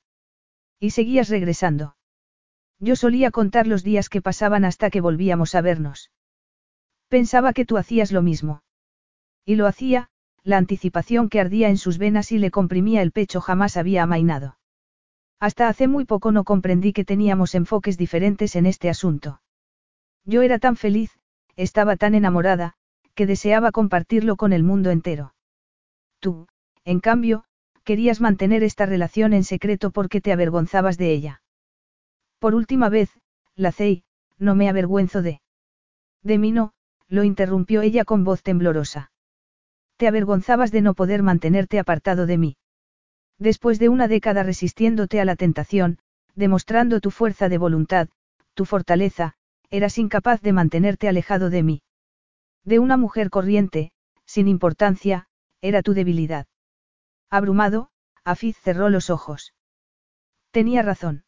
[0.80, 1.96] Y seguías regresando.
[2.80, 6.12] Yo solía contar los días que pasaban hasta que volvíamos a vernos.
[7.08, 8.64] Pensaba que tú hacías lo mismo.
[9.46, 10.10] Y lo hacía,
[10.44, 14.58] la anticipación que ardía en sus venas y le comprimía el pecho jamás había amainado.
[15.40, 19.42] Hasta hace muy poco no comprendí que teníamos enfoques diferentes en este asunto.
[20.26, 21.20] Yo era tan feliz,
[21.56, 22.76] estaba tan enamorada,
[23.22, 25.36] que deseaba compartirlo con el mundo entero.
[26.20, 26.48] Tú,
[26.86, 27.44] en cambio,
[27.84, 31.44] querías mantener esta relación en secreto porque te avergonzabas de ella.
[32.40, 33.12] Por última vez,
[33.56, 34.06] Lacey,
[34.40, 35.40] no me avergüenzo de.
[36.24, 36.74] De mí no,
[37.10, 39.12] lo interrumpió ella con voz temblorosa.
[39.98, 42.58] Te avergonzabas de no poder mantenerte apartado de mí.
[43.38, 46.00] Después de una década resistiéndote a la tentación,
[46.34, 48.10] demostrando tu fuerza de voluntad,
[48.56, 49.36] tu fortaleza,
[49.70, 51.82] eras incapaz de mantenerte alejado de mí.
[52.64, 53.92] De una mujer corriente,
[54.26, 55.28] sin importancia,
[55.62, 56.48] era tu debilidad.
[57.30, 57.90] Abrumado,
[58.24, 59.54] Afiz cerró los ojos.
[60.52, 61.24] Tenía razón.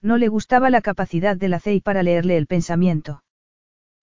[0.00, 3.22] No le gustaba la capacidad de la Cey para leerle el pensamiento.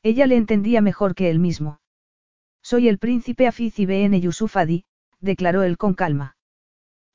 [0.04, 1.80] Ella le entendía mejor que él mismo.
[2.62, 4.86] Soy el príncipe Afiz Ibn Yusuf Adi,
[5.20, 6.36] declaró él con calma.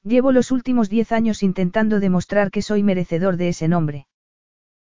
[0.02, 4.06] Llevo los últimos diez años intentando demostrar que soy merecedor de ese nombre.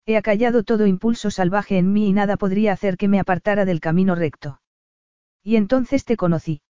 [0.07, 3.79] He acallado todo impulso salvaje en mí y nada podría hacer que me apartara del
[3.79, 4.61] camino recto.
[5.43, 6.61] Y entonces te conocí.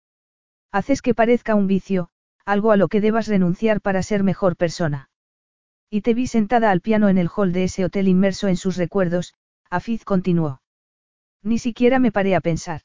[0.70, 2.10] Haces que parezca un vicio,
[2.44, 5.10] algo a lo que debas renunciar para ser mejor persona.
[5.90, 8.76] Y te vi sentada al piano en el hall de ese hotel inmerso en sus
[8.76, 9.34] recuerdos,
[9.68, 10.62] Afiz continuó.
[11.42, 12.82] Ni siquiera me paré a pensar.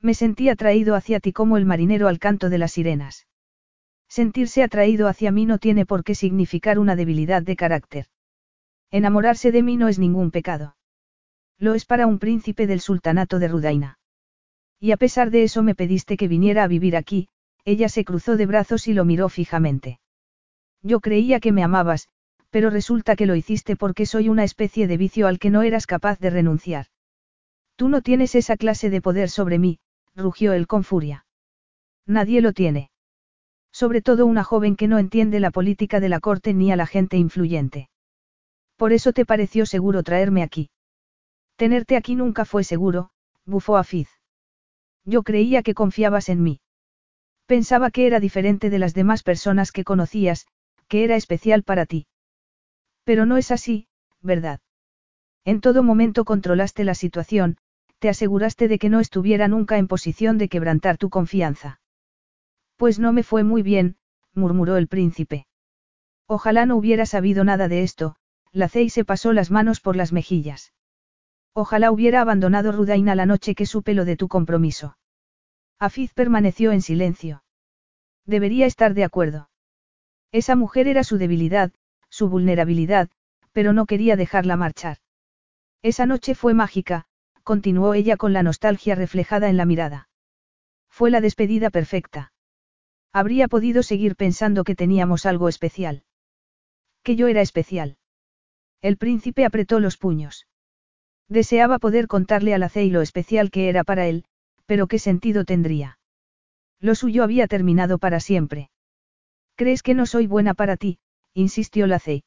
[0.00, 3.26] Me sentí atraído hacia ti como el marinero al canto de las sirenas.
[4.08, 8.06] Sentirse atraído hacia mí no tiene por qué significar una debilidad de carácter.
[8.90, 10.76] Enamorarse de mí no es ningún pecado.
[11.58, 13.98] Lo es para un príncipe del sultanato de Rudaina.
[14.80, 17.28] Y a pesar de eso me pediste que viniera a vivir aquí,
[17.64, 20.00] ella se cruzó de brazos y lo miró fijamente.
[20.82, 22.08] Yo creía que me amabas,
[22.50, 25.86] pero resulta que lo hiciste porque soy una especie de vicio al que no eras
[25.86, 26.86] capaz de renunciar.
[27.76, 29.80] Tú no tienes esa clase de poder sobre mí,
[30.14, 31.26] rugió él con furia.
[32.06, 32.90] Nadie lo tiene.
[33.70, 36.86] Sobre todo una joven que no entiende la política de la corte ni a la
[36.86, 37.90] gente influyente.
[38.78, 40.70] Por eso te pareció seguro traerme aquí.
[41.56, 43.10] Tenerte aquí nunca fue seguro,
[43.44, 44.08] bufó Afiz.
[45.04, 46.60] Yo creía que confiabas en mí.
[47.46, 50.46] Pensaba que era diferente de las demás personas que conocías,
[50.86, 52.06] que era especial para ti.
[53.02, 53.88] Pero no es así,
[54.20, 54.60] ¿verdad?
[55.44, 57.56] En todo momento controlaste la situación,
[57.98, 61.80] te aseguraste de que no estuviera nunca en posición de quebrantar tu confianza.
[62.76, 63.96] Pues no me fue muy bien,
[64.34, 65.46] murmuró el príncipe.
[66.28, 68.14] Ojalá no hubiera sabido nada de esto,
[68.52, 70.72] la Cey se pasó las manos por las mejillas.
[71.52, 74.96] Ojalá hubiera abandonado Rudaina la noche que supe lo de tu compromiso.
[75.78, 77.42] Afiz permaneció en silencio.
[78.24, 79.50] Debería estar de acuerdo.
[80.32, 81.72] Esa mujer era su debilidad,
[82.10, 83.10] su vulnerabilidad,
[83.52, 84.98] pero no quería dejarla marchar.
[85.82, 87.06] Esa noche fue mágica,
[87.42, 90.08] continuó ella con la nostalgia reflejada en la mirada.
[90.90, 92.32] Fue la despedida perfecta.
[93.12, 96.02] Habría podido seguir pensando que teníamos algo especial.
[97.02, 97.97] Que yo era especial.
[98.80, 100.46] El príncipe apretó los puños.
[101.28, 104.24] Deseaba poder contarle a la Cey lo especial que era para él,
[104.66, 105.98] pero qué sentido tendría.
[106.80, 108.70] Lo suyo había terminado para siempre.
[109.56, 110.98] ¿Crees que no soy buena para ti?
[111.34, 112.22] insistió la Cey.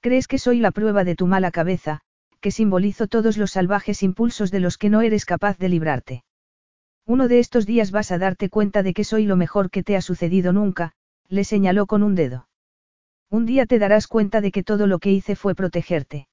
[0.00, 2.00] ¿Crees que soy la prueba de tu mala cabeza,
[2.40, 6.24] que simbolizo todos los salvajes impulsos de los que no eres capaz de librarte?
[7.06, 9.96] Uno de estos días vas a darte cuenta de que soy lo mejor que te
[9.96, 10.92] ha sucedido nunca,
[11.28, 12.48] le señaló con un dedo.
[13.30, 16.26] Un día te darás cuenta de que todo lo que hice fue protegerte.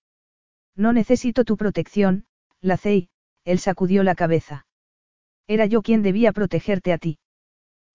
[0.75, 2.25] No necesito tu protección,
[2.59, 3.09] Lacey,
[3.43, 4.65] él sacudió la cabeza.
[5.47, 7.19] Era yo quien debía protegerte a ti.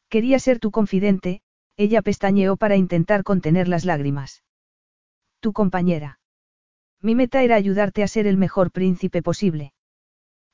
[0.08, 1.42] Quería ser tu confidente,
[1.76, 4.44] ella pestañeó para intentar contener las lágrimas.
[5.40, 6.20] Tu compañera.
[7.00, 9.72] Mi meta era ayudarte a ser el mejor príncipe posible.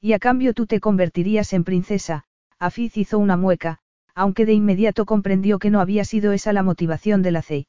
[0.01, 2.25] Y a cambio tú te convertirías en princesa,
[2.59, 3.81] Afiz hizo una mueca,
[4.15, 7.67] aunque de inmediato comprendió que no había sido esa la motivación de la Cey.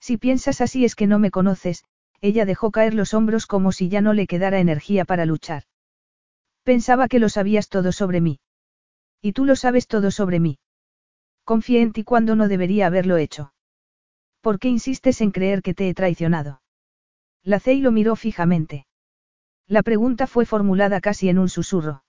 [0.00, 1.84] Si piensas así es que no me conoces,
[2.20, 5.64] ella dejó caer los hombros como si ya no le quedara energía para luchar.
[6.64, 8.40] Pensaba que lo sabías todo sobre mí.
[9.22, 10.58] Y tú lo sabes todo sobre mí.
[11.44, 13.52] Confié en ti cuando no debería haberlo hecho.
[14.40, 16.62] ¿Por qué insistes en creer que te he traicionado?
[17.42, 18.86] La Cey lo miró fijamente.
[19.66, 22.04] La pregunta fue formulada casi en un susurro.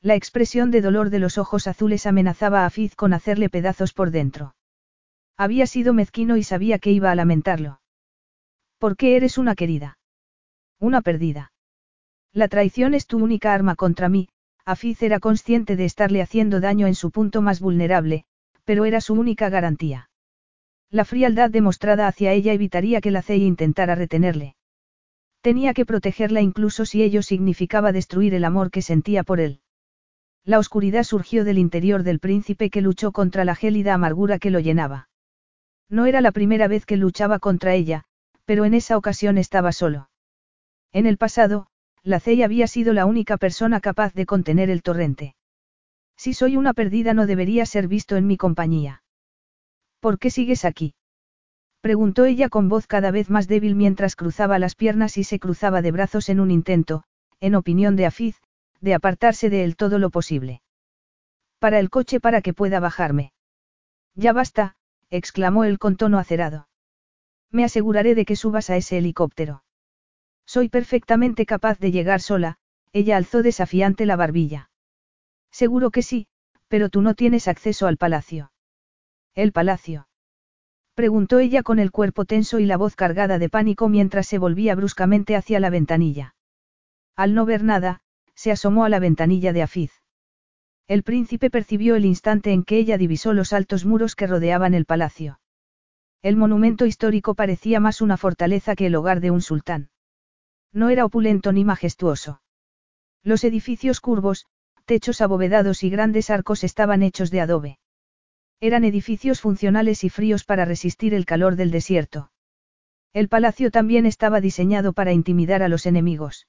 [0.00, 4.10] La expresión de dolor de los ojos azules amenazaba a Fiz con hacerle pedazos por
[4.10, 4.54] dentro.
[5.36, 7.80] Había sido mezquino y sabía que iba a lamentarlo.
[8.78, 9.98] ¿Por qué eres una querida?
[10.78, 11.52] Una perdida.
[12.32, 14.28] La traición es tu única arma contra mí,
[14.64, 18.24] Afiz era consciente de estarle haciendo daño en su punto más vulnerable,
[18.64, 20.10] pero era su única garantía.
[20.90, 24.56] La frialdad demostrada hacia ella evitaría que la Cey intentara retenerle.
[25.40, 29.60] Tenía que protegerla incluso si ello significaba destruir el amor que sentía por él.
[30.44, 34.60] La oscuridad surgió del interior del príncipe que luchó contra la gélida amargura que lo
[34.60, 35.08] llenaba.
[35.88, 38.04] No era la primera vez que luchaba contra ella,
[38.44, 40.08] pero en esa ocasión estaba solo.
[40.92, 41.66] En el pasado,
[42.02, 45.34] la Cey había sido la única persona capaz de contener el torrente.
[46.16, 49.02] Si soy una perdida no debería ser visto en mi compañía.
[50.00, 50.94] ¿Por qué sigues aquí?
[51.80, 55.82] Preguntó ella con voz cada vez más débil mientras cruzaba las piernas y se cruzaba
[55.82, 57.04] de brazos en un intento,
[57.40, 58.40] en opinión de Afiz,
[58.80, 60.62] de apartarse de él todo lo posible.
[61.58, 63.32] Para el coche para que pueda bajarme.
[64.14, 64.76] Ya basta,
[65.10, 66.68] exclamó él con tono acerado.
[67.50, 69.64] Me aseguraré de que subas a ese helicóptero.
[70.46, 72.58] Soy perfectamente capaz de llegar sola,
[72.92, 74.70] ella alzó desafiante la barbilla.
[75.50, 76.28] Seguro que sí,
[76.68, 78.52] pero tú no tienes acceso al palacio.
[79.34, 80.08] El palacio.
[80.94, 84.74] Preguntó ella con el cuerpo tenso y la voz cargada de pánico mientras se volvía
[84.74, 86.34] bruscamente hacia la ventanilla.
[87.16, 88.00] Al no ver nada,
[88.34, 89.92] se asomó a la ventanilla de Afiz.
[90.88, 94.84] El príncipe percibió el instante en que ella divisó los altos muros que rodeaban el
[94.84, 95.40] palacio.
[96.22, 99.90] El monumento histórico parecía más una fortaleza que el hogar de un sultán.
[100.72, 102.40] No era opulento ni majestuoso.
[103.22, 104.46] Los edificios curvos,
[104.84, 107.78] techos abovedados y grandes arcos estaban hechos de adobe.
[108.60, 112.30] Eran edificios funcionales y fríos para resistir el calor del desierto.
[113.12, 116.46] El palacio también estaba diseñado para intimidar a los enemigos.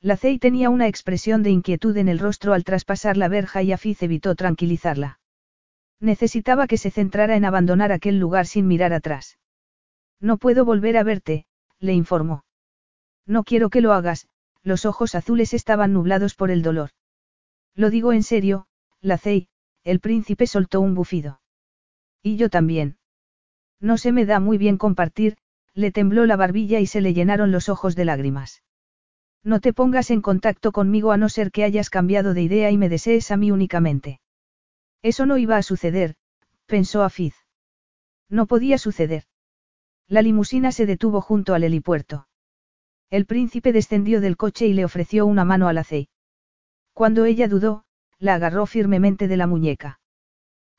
[0.00, 3.72] La Cey tenía una expresión de inquietud en el rostro al traspasar la verja y
[3.72, 5.18] Afiz evitó tranquilizarla.
[5.98, 9.38] Necesitaba que se centrara en abandonar aquel lugar sin mirar atrás.
[10.20, 11.46] No puedo volver a verte,
[11.80, 12.44] le informó.
[13.26, 14.28] No quiero que lo hagas,
[14.62, 16.90] los ojos azules estaban nublados por el dolor.
[17.74, 18.68] Lo digo en serio,
[19.00, 19.48] Lacey,
[19.82, 21.40] el príncipe soltó un bufido.
[22.22, 22.98] Y yo también.
[23.80, 25.36] No se me da muy bien compartir,
[25.74, 28.62] le tembló la barbilla y se le llenaron los ojos de lágrimas.
[29.44, 32.76] No te pongas en contacto conmigo a no ser que hayas cambiado de idea y
[32.76, 34.20] me desees a mí únicamente.
[35.02, 36.16] Eso no iba a suceder,
[36.66, 37.34] pensó Afiz.
[38.28, 39.24] No podía suceder.
[40.06, 42.28] La limusina se detuvo junto al helipuerto.
[43.10, 45.86] El príncipe descendió del coche y le ofreció una mano a la.
[46.92, 47.84] Cuando ella dudó,
[48.18, 50.00] la agarró firmemente de la muñeca.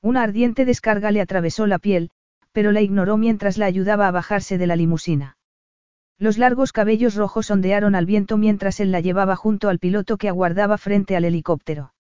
[0.02, 2.12] Una ardiente descarga le atravesó la piel,
[2.52, 5.38] pero la ignoró mientras la ayudaba a bajarse de la limusina.
[6.20, 10.28] Los largos cabellos rojos ondearon al viento mientras él la llevaba junto al piloto que
[10.28, 11.94] aguardaba frente al helicóptero.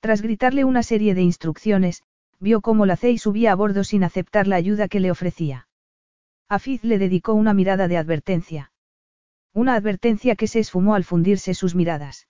[0.00, 2.02] Tras gritarle una serie de instrucciones,
[2.38, 5.68] vio cómo la Cey subía a bordo sin aceptar la ayuda que le ofrecía.
[6.50, 8.72] Afiz le dedicó una mirada de advertencia.
[9.54, 12.28] Una advertencia que se esfumó al fundirse sus miradas.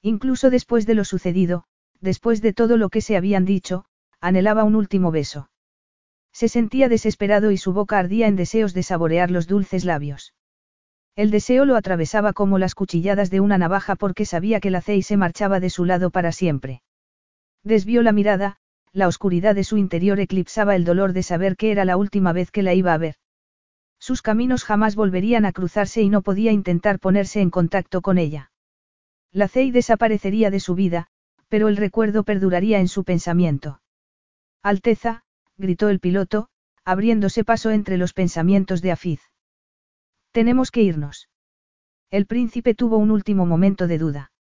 [0.00, 1.64] Incluso después de lo sucedido,
[2.00, 3.84] después de todo lo que se habían dicho,
[4.20, 5.50] anhelaba un último beso.
[6.32, 10.34] Se sentía desesperado y su boca ardía en deseos de saborear los dulces labios.
[11.14, 15.02] El deseo lo atravesaba como las cuchilladas de una navaja porque sabía que la Cey
[15.02, 16.82] se marchaba de su lado para siempre.
[17.62, 18.56] Desvió la mirada,
[18.92, 22.50] la oscuridad de su interior eclipsaba el dolor de saber que era la última vez
[22.50, 23.16] que la iba a ver.
[23.98, 28.50] Sus caminos jamás volverían a cruzarse y no podía intentar ponerse en contacto con ella.
[29.32, 31.08] La Cey desaparecería de su vida,
[31.48, 33.80] pero el recuerdo perduraría en su pensamiento.
[34.62, 35.24] Alteza,
[35.62, 36.48] gritó el piloto,
[36.84, 39.20] abriéndose paso entre los pensamientos de Afiz.
[40.32, 41.28] Tenemos que irnos.
[42.10, 44.32] El príncipe tuvo un último momento de duda.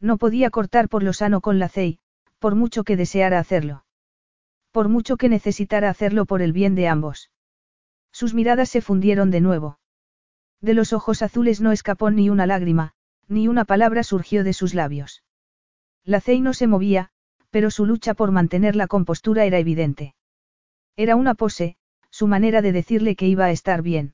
[0.00, 2.00] No podía cortar por lo sano con la Cey,
[2.40, 3.84] por mucho que deseara hacerlo.
[4.72, 7.30] Por mucho que necesitara hacerlo por el bien de ambos.
[8.10, 9.78] Sus miradas se fundieron de nuevo.
[10.60, 12.92] De los ojos azules no escapó ni una lágrima,
[13.28, 15.22] ni una palabra surgió de sus labios.
[16.04, 17.10] La Cey no se movía,
[17.50, 20.16] pero su lucha por mantener la compostura era evidente.
[21.00, 21.76] Era una pose,
[22.10, 24.12] su manera de decirle que iba a estar bien.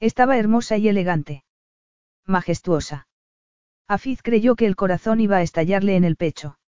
[0.00, 1.44] Estaba hermosa y elegante.
[2.26, 3.06] Majestuosa.
[3.86, 6.58] Afiz creyó que el corazón iba a estallarle en el pecho.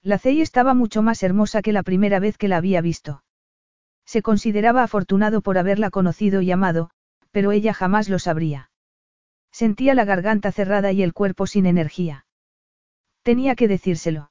[0.00, 3.22] La Cey estaba mucho más hermosa que la primera vez que la había visto.
[4.06, 6.88] Se consideraba afortunado por haberla conocido y amado,
[7.32, 8.70] pero ella jamás lo sabría.
[9.52, 12.24] Sentía la garganta cerrada y el cuerpo sin energía.
[13.24, 14.30] Tenía que decírselo.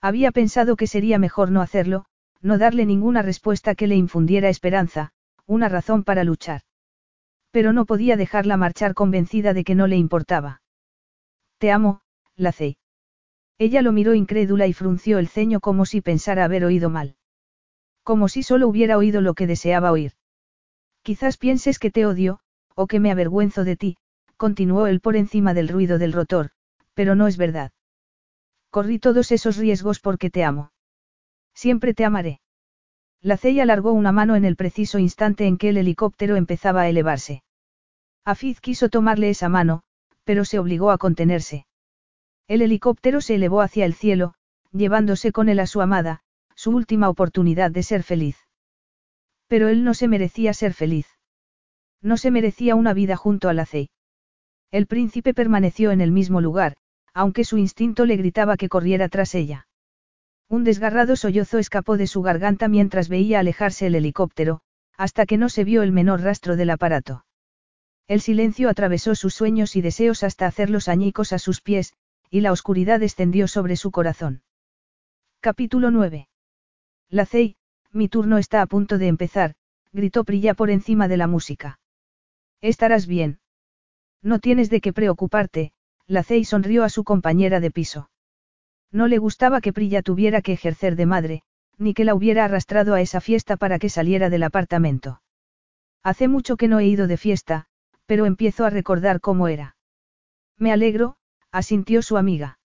[0.00, 2.06] Había pensado que sería mejor no hacerlo,
[2.42, 5.12] no darle ninguna respuesta que le infundiera esperanza,
[5.46, 6.62] una razón para luchar.
[7.50, 10.62] Pero no podía dejarla marchar convencida de que no le importaba.
[11.58, 12.02] Te amo,
[12.36, 12.76] Lacey.
[13.58, 17.16] Ella lo miró incrédula y frunció el ceño como si pensara haber oído mal.
[18.02, 20.12] Como si solo hubiera oído lo que deseaba oír.
[21.02, 22.40] Quizás pienses que te odio,
[22.74, 23.96] o que me avergüenzo de ti,
[24.36, 26.50] continuó él por encima del ruido del rotor,
[26.94, 27.70] pero no es verdad.
[28.70, 30.72] Corrí todos esos riesgos porque te amo.
[31.54, 32.40] Siempre te amaré.
[33.20, 36.88] La Cey alargó una mano en el preciso instante en que el helicóptero empezaba a
[36.88, 37.42] elevarse.
[38.24, 39.82] Afiz quiso tomarle esa mano,
[40.24, 41.66] pero se obligó a contenerse.
[42.48, 44.34] El helicóptero se elevó hacia el cielo,
[44.72, 46.22] llevándose con él a su amada,
[46.54, 48.36] su última oportunidad de ser feliz.
[49.46, 51.06] Pero él no se merecía ser feliz.
[52.00, 53.90] No se merecía una vida junto a la Cey.
[54.70, 56.76] El príncipe permaneció en el mismo lugar,
[57.14, 59.66] aunque su instinto le gritaba que corriera tras ella.
[60.52, 64.60] Un desgarrado sollozo escapó de su garganta mientras veía alejarse el helicóptero,
[64.98, 67.24] hasta que no se vio el menor rastro del aparato.
[68.06, 71.94] El silencio atravesó sus sueños y deseos hasta hacerlos añicos a sus pies,
[72.28, 74.42] y la oscuridad descendió sobre su corazón.
[75.40, 76.28] Capítulo 9.
[77.08, 77.56] La Cey,
[77.90, 79.54] mi turno está a punto de empezar,
[79.90, 81.80] gritó Prilla por encima de la música.
[82.60, 83.40] Estarás bien.
[84.20, 85.72] No tienes de qué preocuparte,
[86.06, 88.10] la Cey sonrió a su compañera de piso.
[88.92, 91.42] No le gustaba que Prilla tuviera que ejercer de madre,
[91.78, 95.22] ni que la hubiera arrastrado a esa fiesta para que saliera del apartamento.
[96.02, 97.66] Hace mucho que no he ido de fiesta,
[98.06, 99.76] pero empiezo a recordar cómo era.
[100.58, 101.16] Me alegro,
[101.50, 102.58] asintió su amiga.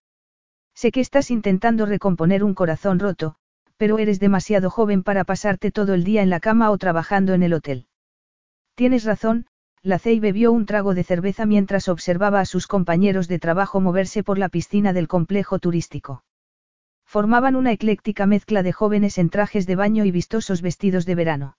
[0.75, 3.35] Sé que estás intentando recomponer un corazón roto,
[3.77, 7.43] pero eres demasiado joven para pasarte todo el día en la cama o trabajando en
[7.43, 7.87] el hotel.
[8.75, 9.47] Tienes razón,
[9.87, 14.21] la Cey bebió un trago de cerveza mientras observaba a sus compañeros de trabajo moverse
[14.21, 16.25] por la piscina del complejo turístico.
[17.05, 21.57] Formaban una ecléctica mezcla de jóvenes en trajes de baño y vistosos vestidos de verano.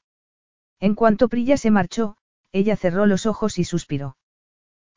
[0.79, 2.19] En cuanto Prilla se marchó,
[2.53, 4.19] ella cerró los ojos y suspiró.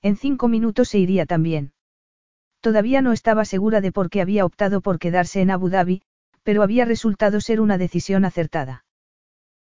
[0.01, 1.71] En cinco minutos se iría también.
[2.59, 6.01] Todavía no estaba segura de por qué había optado por quedarse en Abu Dhabi,
[6.43, 8.83] pero había resultado ser una decisión acertada.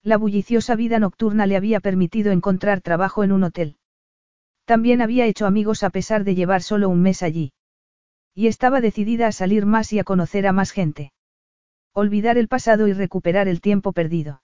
[0.03, 3.77] La bulliciosa vida nocturna le había permitido encontrar trabajo en un hotel.
[4.65, 7.53] También había hecho amigos a pesar de llevar solo un mes allí.
[8.33, 11.11] Y estaba decidida a salir más y a conocer a más gente.
[11.93, 14.41] Olvidar el pasado y recuperar el tiempo perdido.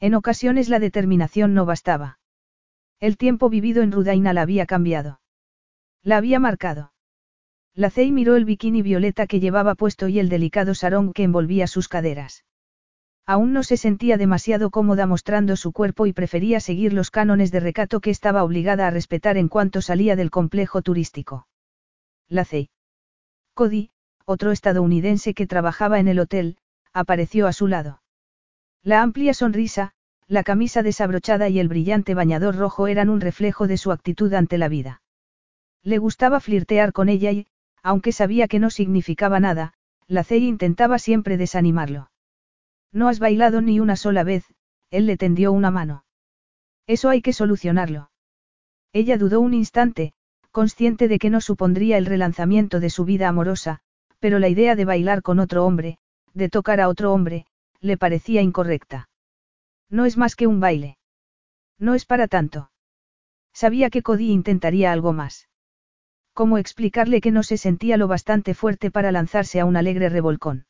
[0.00, 2.18] En ocasiones la determinación no bastaba.
[3.00, 5.20] El tiempo vivido en Rudaina la había cambiado.
[6.02, 6.92] La había marcado.
[7.74, 11.66] La Cey miró el bikini violeta que llevaba puesto y el delicado sarón que envolvía
[11.66, 12.44] sus caderas.
[13.26, 17.60] Aún no se sentía demasiado cómoda mostrando su cuerpo y prefería seguir los cánones de
[17.60, 21.48] recato que estaba obligada a respetar en cuanto salía del complejo turístico.
[22.28, 22.68] La C.
[23.54, 23.90] Cody,
[24.26, 26.58] otro estadounidense que trabajaba en el hotel,
[26.92, 28.02] apareció a su lado.
[28.82, 29.92] La amplia sonrisa,
[30.26, 34.58] la camisa desabrochada y el brillante bañador rojo eran un reflejo de su actitud ante
[34.58, 35.02] la vida.
[35.82, 37.46] Le gustaba flirtear con ella y,
[37.82, 39.74] aunque sabía que no significaba nada,
[40.06, 42.10] la C intentaba siempre desanimarlo.
[42.94, 44.46] No has bailado ni una sola vez,
[44.90, 46.04] él le tendió una mano.
[46.86, 48.10] Eso hay que solucionarlo.
[48.92, 50.12] Ella dudó un instante,
[50.52, 53.80] consciente de que no supondría el relanzamiento de su vida amorosa,
[54.20, 55.98] pero la idea de bailar con otro hombre,
[56.34, 57.46] de tocar a otro hombre,
[57.80, 59.08] le parecía incorrecta.
[59.90, 60.96] No es más que un baile.
[61.78, 62.70] No es para tanto.
[63.52, 65.48] Sabía que Cody intentaría algo más.
[66.32, 70.66] ¿Cómo explicarle que no se sentía lo bastante fuerte para lanzarse a un alegre revolcón?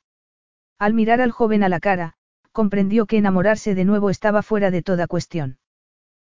[0.78, 2.15] Al mirar al joven a la cara,
[2.53, 5.59] comprendió que enamorarse de nuevo estaba fuera de toda cuestión.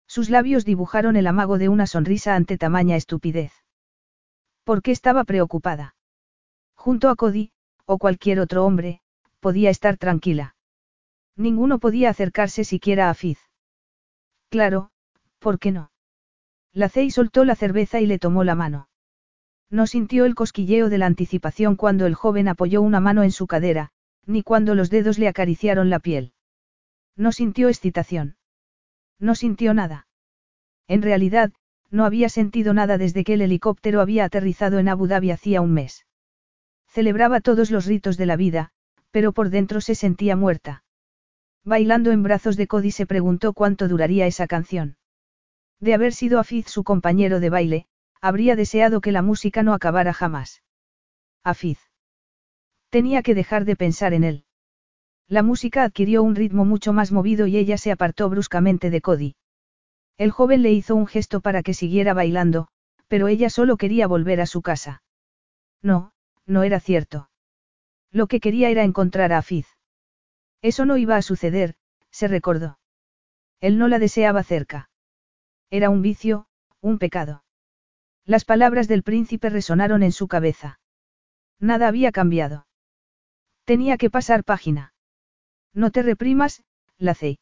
[0.06, 3.52] Sus labios dibujaron el amago de una sonrisa ante tamaña estupidez.
[4.64, 5.94] ¿Por qué estaba preocupada?
[6.74, 7.52] Junto a Cody,
[7.86, 9.00] o cualquier otro hombre,
[9.40, 10.56] podía estar tranquila.
[11.36, 13.38] Ninguno podía acercarse siquiera a Fiz.
[14.48, 14.90] Claro,
[15.38, 15.90] ¿por qué no?
[16.72, 18.88] La Cey soltó la cerveza y le tomó la mano.
[19.70, 23.46] No sintió el cosquilleo de la anticipación cuando el joven apoyó una mano en su
[23.46, 23.92] cadera,
[24.26, 26.32] ni cuando los dedos le acariciaron la piel.
[27.16, 28.36] No sintió excitación.
[29.18, 30.06] No sintió nada.
[30.88, 31.52] En realidad,
[31.90, 35.72] no había sentido nada desde que el helicóptero había aterrizado en Abu Dhabi hacía un
[35.72, 36.06] mes.
[36.88, 38.70] Celebraba todos los ritos de la vida,
[39.10, 40.84] pero por dentro se sentía muerta.
[41.64, 44.96] Bailando en brazos de Cody se preguntó cuánto duraría esa canción.
[45.78, 47.86] De haber sido Afiz su compañero de baile,
[48.20, 50.62] habría deseado que la música no acabara jamás.
[51.42, 51.89] Afiz.
[52.90, 54.44] Tenía que dejar de pensar en él.
[55.28, 59.36] La música adquirió un ritmo mucho más movido y ella se apartó bruscamente de Cody.
[60.18, 62.66] El joven le hizo un gesto para que siguiera bailando,
[63.06, 65.02] pero ella solo quería volver a su casa.
[65.82, 66.12] No,
[66.46, 67.30] no era cierto.
[68.10, 69.66] Lo que quería era encontrar a Afiz.
[70.62, 71.76] Eso no iba a suceder,
[72.10, 72.78] se recordó.
[73.60, 74.90] Él no la deseaba cerca.
[75.70, 76.46] Era un vicio,
[76.80, 77.44] un pecado.
[78.24, 80.80] Las palabras del príncipe resonaron en su cabeza.
[81.60, 82.66] Nada había cambiado.
[83.70, 84.94] Tenía que pasar página.
[85.72, 86.64] No te reprimas,
[86.98, 87.38] Lacey.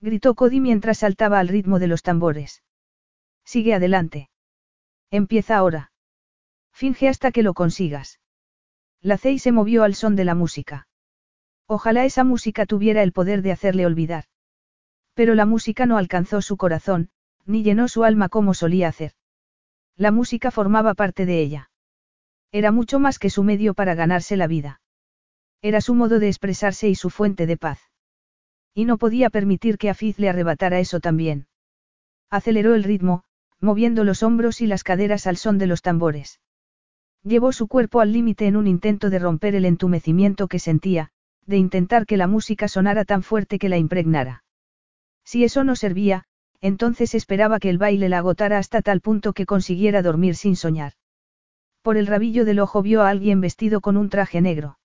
[0.00, 2.62] Gritó Cody mientras saltaba al ritmo de los tambores.
[3.44, 4.30] Sigue adelante.
[5.10, 5.90] Empieza ahora.
[6.70, 8.20] Finge hasta que lo consigas.
[9.00, 10.86] Lacey se movió al son de la música.
[11.66, 14.26] Ojalá esa música tuviera el poder de hacerle olvidar.
[15.14, 17.10] Pero la música no alcanzó su corazón,
[17.44, 19.14] ni llenó su alma como solía hacer.
[19.96, 21.72] La música formaba parte de ella.
[22.52, 24.79] Era mucho más que su medio para ganarse la vida.
[25.62, 27.80] Era su modo de expresarse y su fuente de paz.
[28.74, 31.48] Y no podía permitir que Afiz le arrebatara eso también.
[32.30, 33.24] Aceleró el ritmo,
[33.60, 36.40] moviendo los hombros y las caderas al son de los tambores.
[37.22, 41.10] Llevó su cuerpo al límite en un intento de romper el entumecimiento que sentía,
[41.44, 44.44] de intentar que la música sonara tan fuerte que la impregnara.
[45.24, 46.24] Si eso no servía,
[46.62, 50.92] entonces esperaba que el baile la agotara hasta tal punto que consiguiera dormir sin soñar.
[51.82, 54.79] Por el rabillo del ojo vio a alguien vestido con un traje negro.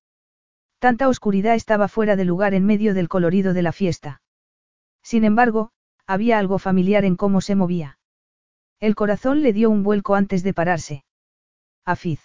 [0.85, 4.21] Tanta oscuridad estaba fuera de lugar en medio del colorido de la fiesta.
[5.01, 5.71] Sin embargo,
[6.05, 7.97] había algo familiar en cómo se movía.
[8.79, 11.03] El corazón le dio un vuelco antes de pararse.
[11.85, 12.21] Afiz.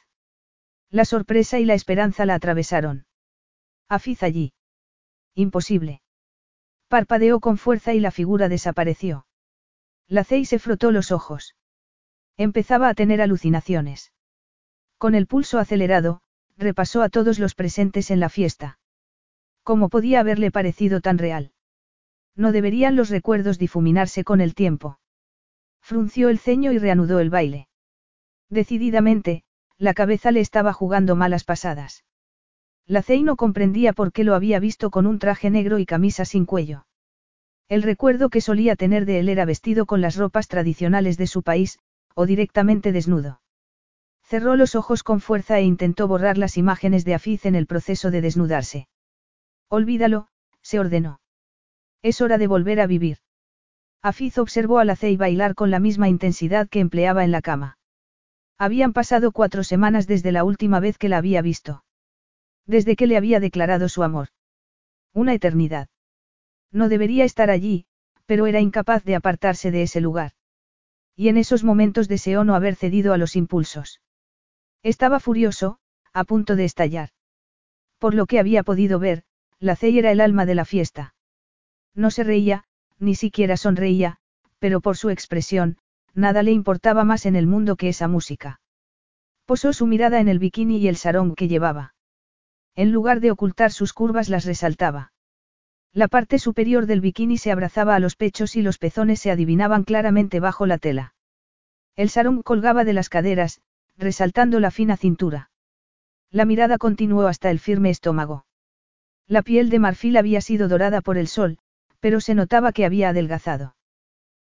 [0.90, 3.06] La sorpresa y la esperanza la atravesaron.
[3.88, 4.52] Afiz allí.
[5.34, 6.02] Imposible.
[6.88, 9.24] Parpadeó con fuerza y la figura desapareció.
[10.06, 11.56] La Cey se frotó los ojos.
[12.36, 14.12] Empezaba a tener alucinaciones.
[14.98, 16.20] Con el pulso acelerado,
[16.60, 18.78] repasó a todos los presentes en la fiesta.
[19.64, 21.52] ¿Cómo podía haberle parecido tan real?
[22.36, 25.00] No deberían los recuerdos difuminarse con el tiempo.
[25.80, 27.68] Frunció el ceño y reanudó el baile.
[28.50, 29.42] Decididamente,
[29.78, 32.04] la cabeza le estaba jugando malas pasadas.
[32.86, 36.24] La Cey no comprendía por qué lo había visto con un traje negro y camisa
[36.24, 36.86] sin cuello.
[37.68, 41.42] El recuerdo que solía tener de él era vestido con las ropas tradicionales de su
[41.42, 41.78] país,
[42.14, 43.39] o directamente desnudo.
[44.30, 48.12] Cerró los ojos con fuerza e intentó borrar las imágenes de Afiz en el proceso
[48.12, 48.86] de desnudarse.
[49.68, 50.28] Olvídalo,
[50.62, 51.20] se ordenó.
[52.00, 53.18] Es hora de volver a vivir.
[54.02, 57.78] Afiz observó a la Cey bailar con la misma intensidad que empleaba en la cama.
[58.56, 61.82] Habían pasado cuatro semanas desde la última vez que la había visto.
[62.66, 64.28] Desde que le había declarado su amor.
[65.12, 65.88] Una eternidad.
[66.70, 67.84] No debería estar allí,
[68.26, 70.34] pero era incapaz de apartarse de ese lugar.
[71.16, 74.00] Y en esos momentos deseó no haber cedido a los impulsos.
[74.82, 75.78] Estaba furioso,
[76.12, 77.10] a punto de estallar.
[77.98, 79.24] Por lo que había podido ver,
[79.58, 81.14] la Cey era el alma de la fiesta.
[81.94, 82.64] No se reía,
[82.98, 84.16] ni siquiera sonreía,
[84.58, 85.76] pero por su expresión,
[86.14, 88.60] nada le importaba más en el mundo que esa música.
[89.44, 91.94] Posó su mirada en el bikini y el sarong que llevaba.
[92.74, 95.12] En lugar de ocultar sus curvas las resaltaba.
[95.92, 99.82] La parte superior del bikini se abrazaba a los pechos y los pezones se adivinaban
[99.84, 101.14] claramente bajo la tela.
[101.96, 103.60] El sarong colgaba de las caderas,
[104.00, 105.50] resaltando la fina cintura.
[106.30, 108.46] La mirada continuó hasta el firme estómago.
[109.26, 111.58] La piel de marfil había sido dorada por el sol,
[112.00, 113.76] pero se notaba que había adelgazado.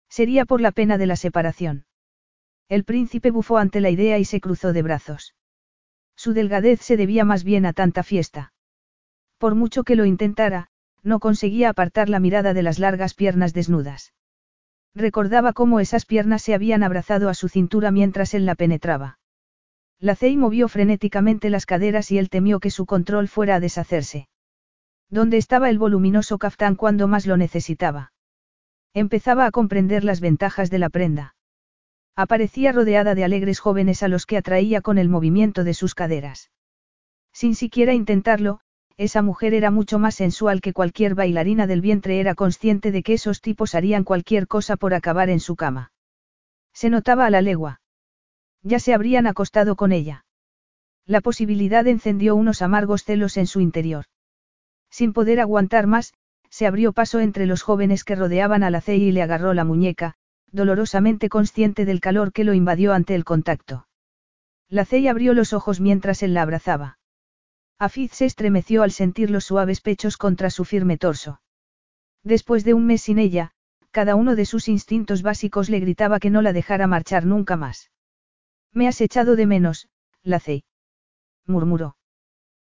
[0.10, 1.86] Sería por la pena de la separación.
[2.70, 5.36] El príncipe bufó ante la idea y se cruzó de brazos.
[6.16, 8.54] Su delgadez se debía más bien a tanta fiesta.
[9.38, 10.68] Por mucho que lo intentara,
[11.04, 14.14] no conseguía apartar la mirada de las largas piernas desnudas.
[14.94, 19.18] Recordaba cómo esas piernas se habían abrazado a su cintura mientras él la penetraba.
[20.02, 24.28] La Cey movió frenéticamente las caderas y él temió que su control fuera a deshacerse.
[25.12, 28.12] ¿Dónde estaba el voluminoso caftán cuando más lo necesitaba?
[28.96, 31.36] Empezaba a comprender las ventajas de la prenda.
[32.16, 36.50] Aparecía rodeada de alegres jóvenes a los que atraía con el movimiento de sus caderas.
[37.32, 38.60] Sin siquiera intentarlo,
[38.98, 43.14] esa mujer era mucho más sensual que cualquier bailarina del vientre era consciente de que
[43.14, 45.92] esos tipos harían cualquier cosa por acabar en su cama.
[46.74, 47.81] Se notaba a la legua.
[48.64, 50.26] Ya se habrían acostado con ella.
[51.06, 54.06] La posibilidad encendió unos amargos celos en su interior.
[54.90, 56.14] Sin poder aguantar más,
[56.50, 60.16] se abrió paso entre los jóvenes que rodeaban a la y le agarró la muñeca,
[60.52, 63.88] dolorosamente consciente del calor que lo invadió ante el contacto.
[64.68, 67.00] La Cey abrió los ojos mientras él la abrazaba.
[67.80, 71.42] Afiz se estremeció al sentir los suaves pechos contra su firme torso.
[72.24, 73.54] Después de un mes sin ella,
[73.90, 77.92] cada uno de sus instintos básicos le gritaba que no la dejara marchar nunca más.
[78.74, 79.90] Me has echado de menos,
[80.24, 80.64] Lacey.
[81.46, 81.98] murmuró.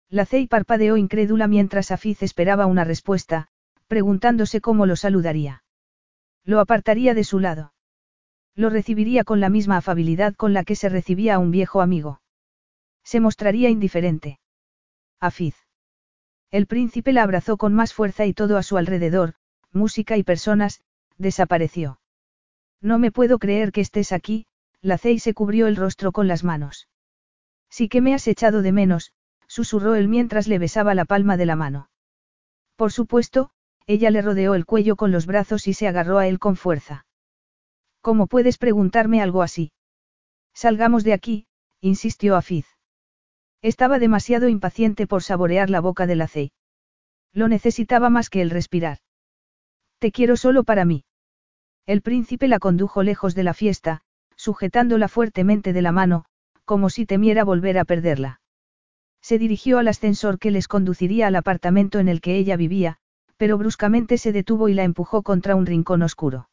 [0.08, 3.48] Lacey parpadeó incrédula mientras Afiz esperaba una respuesta,
[3.86, 5.64] preguntándose cómo lo saludaría.
[6.44, 7.72] Lo apartaría de su lado.
[8.54, 12.20] Lo recibiría con la misma afabilidad con la que se recibía a un viejo amigo.
[13.04, 14.38] Se mostraría indiferente.
[15.20, 15.56] Afiz.
[16.50, 19.34] El príncipe la abrazó con más fuerza y todo a su alrededor,
[19.72, 20.82] música y personas,
[21.16, 22.00] desapareció.
[22.80, 24.46] No me puedo creer que estés aquí,
[24.82, 26.88] la Cey se cubrió el rostro con las manos.
[27.70, 29.12] Sí que me has echado de menos,
[29.46, 31.88] susurró él mientras le besaba la palma de la mano.
[32.76, 33.50] Por supuesto,
[33.86, 37.06] ella le rodeó el cuello con los brazos y se agarró a él con fuerza.
[38.00, 39.72] ¿Cómo puedes preguntarme algo así?
[40.52, 41.46] Salgamos de aquí,
[41.80, 42.66] insistió Afiz.
[43.62, 46.50] Estaba demasiado impaciente por saborear la boca de la Cey.
[47.32, 48.98] Lo necesitaba más que el respirar.
[49.98, 51.04] Te quiero solo para mí.
[51.86, 54.02] El príncipe la condujo lejos de la fiesta,
[54.42, 56.24] sujetándola fuertemente de la mano,
[56.64, 58.40] como si temiera volver a perderla.
[59.20, 62.96] Se dirigió al ascensor que les conduciría al apartamento en el que ella vivía,
[63.36, 66.48] pero bruscamente se detuvo y la empujó contra un rincón oscuro.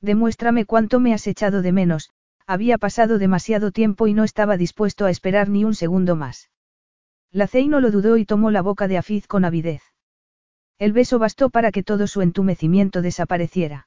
[0.00, 2.10] Demuéstrame cuánto me has echado de menos,
[2.46, 6.48] había pasado demasiado tiempo y no estaba dispuesto a esperar ni un segundo más.
[7.30, 9.82] La Cey no lo dudó y tomó la boca de Afiz con avidez.
[10.78, 13.86] El beso bastó para que todo su entumecimiento desapareciera.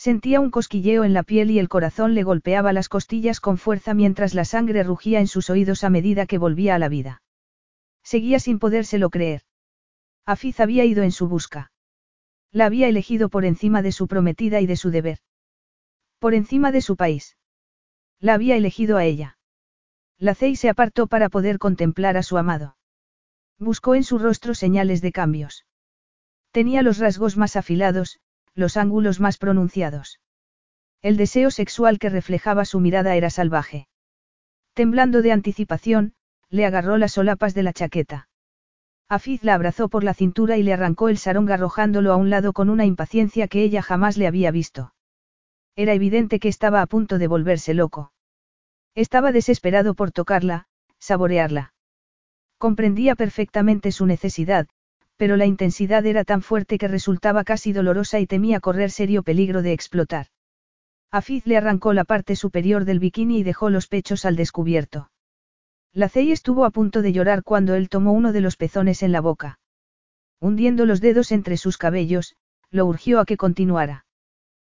[0.00, 3.92] Sentía un cosquilleo en la piel y el corazón le golpeaba las costillas con fuerza
[3.92, 7.22] mientras la sangre rugía en sus oídos a medida que volvía a la vida.
[8.02, 9.42] Seguía sin podérselo creer.
[10.24, 11.70] Afiz había ido en su busca.
[12.50, 15.18] La había elegido por encima de su prometida y de su deber.
[16.18, 17.36] Por encima de su país.
[18.20, 19.36] La había elegido a ella.
[20.16, 22.78] La Cey se apartó para poder contemplar a su amado.
[23.58, 25.66] Buscó en su rostro señales de cambios.
[26.52, 28.18] Tenía los rasgos más afilados,
[28.60, 30.20] los ángulos más pronunciados.
[31.02, 33.88] El deseo sexual que reflejaba su mirada era salvaje.
[34.74, 36.14] Temblando de anticipación,
[36.50, 38.28] le agarró las solapas de la chaqueta.
[39.08, 42.52] Afiz la abrazó por la cintura y le arrancó el sarong arrojándolo a un lado
[42.52, 44.94] con una impaciencia que ella jamás le había visto.
[45.74, 48.12] Era evidente que estaba a punto de volverse loco.
[48.94, 50.66] Estaba desesperado por tocarla,
[50.98, 51.72] saborearla.
[52.58, 54.68] Comprendía perfectamente su necesidad,
[55.20, 59.60] pero la intensidad era tan fuerte que resultaba casi dolorosa y temía correr serio peligro
[59.60, 60.28] de explotar.
[61.10, 65.10] Afiz le arrancó la parte superior del bikini y dejó los pechos al descubierto.
[65.92, 69.12] La Cey estuvo a punto de llorar cuando él tomó uno de los pezones en
[69.12, 69.58] la boca.
[70.40, 72.34] Hundiendo los dedos entre sus cabellos,
[72.70, 74.06] lo urgió a que continuara.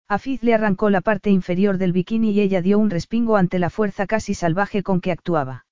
[0.08, 3.70] Afiz le arrancó la parte inferior del bikini y ella dio un respingo ante la
[3.70, 5.66] fuerza casi salvaje con que actuaba.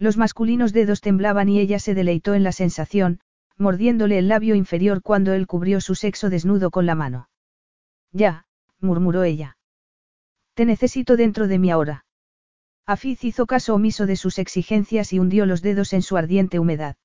[0.00, 3.20] Los masculinos dedos temblaban y ella se deleitó en la sensación,
[3.58, 7.28] mordiéndole el labio inferior cuando él cubrió su sexo desnudo con la mano.
[8.12, 8.46] Ya,
[8.80, 9.56] murmuró ella.
[10.54, 12.04] Te necesito dentro de mí ahora.
[12.86, 16.96] Afiz hizo caso omiso de sus exigencias y hundió los dedos en su ardiente humedad.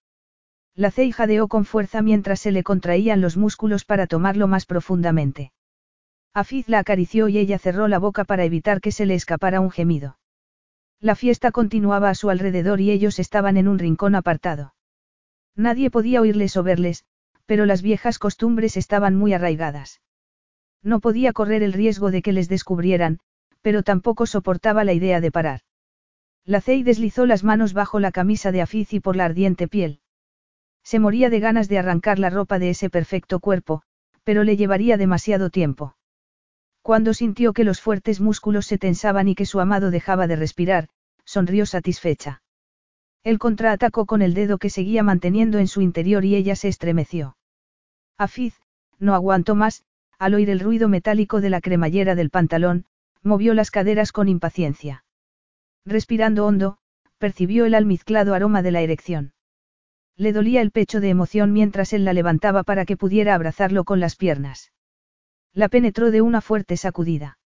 [0.76, 5.52] La ceja jadeó con fuerza mientras se le contraían los músculos para tomarlo más profundamente.
[6.34, 9.72] Afiz la acarició y ella cerró la boca para evitar que se le escapara un
[9.72, 10.20] gemido.
[11.00, 14.74] La fiesta continuaba a su alrededor y ellos estaban en un rincón apartado.
[15.56, 17.06] Nadie podía oírles o verles,
[17.46, 20.02] pero las viejas costumbres estaban muy arraigadas.
[20.84, 23.20] No podía correr el riesgo de que les descubrieran,
[23.62, 25.62] pero tampoco soportaba la idea de parar.
[26.46, 30.00] La Cey deslizó las manos bajo la camisa de Afiz y por la ardiente piel.
[30.84, 33.84] Se moría de ganas de arrancar la ropa de ese perfecto cuerpo,
[34.24, 35.96] pero le llevaría demasiado tiempo.
[36.82, 40.88] Cuando sintió que los fuertes músculos se tensaban y que su amado dejaba de respirar,
[41.26, 42.42] sonrió satisfecha.
[43.24, 47.38] Él contraatacó con el dedo que seguía manteniendo en su interior y ella se estremeció.
[48.18, 48.56] Afiz,
[48.98, 49.84] no aguantó más,
[50.18, 52.86] al oír el ruido metálico de la cremallera del pantalón,
[53.24, 55.04] movió las caderas con impaciencia.
[55.86, 56.78] Respirando hondo,
[57.18, 59.34] percibió el almizclado aroma de la erección.
[60.16, 64.00] Le dolía el pecho de emoción mientras él la levantaba para que pudiera abrazarlo con
[64.00, 64.72] las piernas.
[65.54, 67.38] La penetró de una fuerte sacudida.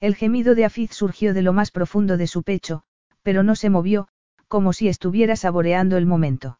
[0.00, 2.82] El gemido de Afiz surgió de lo más profundo de su pecho,
[3.22, 4.08] pero no se movió,
[4.50, 6.58] como si estuviera saboreando el momento.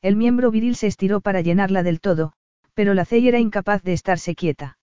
[0.00, 2.34] El miembro viril se estiró para llenarla del todo,
[2.72, 4.78] pero la Cey era incapaz de estarse quieta.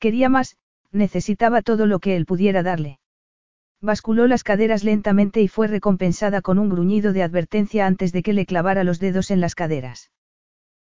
[0.00, 0.56] Quería más,
[0.90, 2.98] necesitaba todo lo que él pudiera darle.
[3.80, 8.32] Basculó las caderas lentamente y fue recompensada con un gruñido de advertencia antes de que
[8.32, 10.10] le clavara los dedos en las caderas.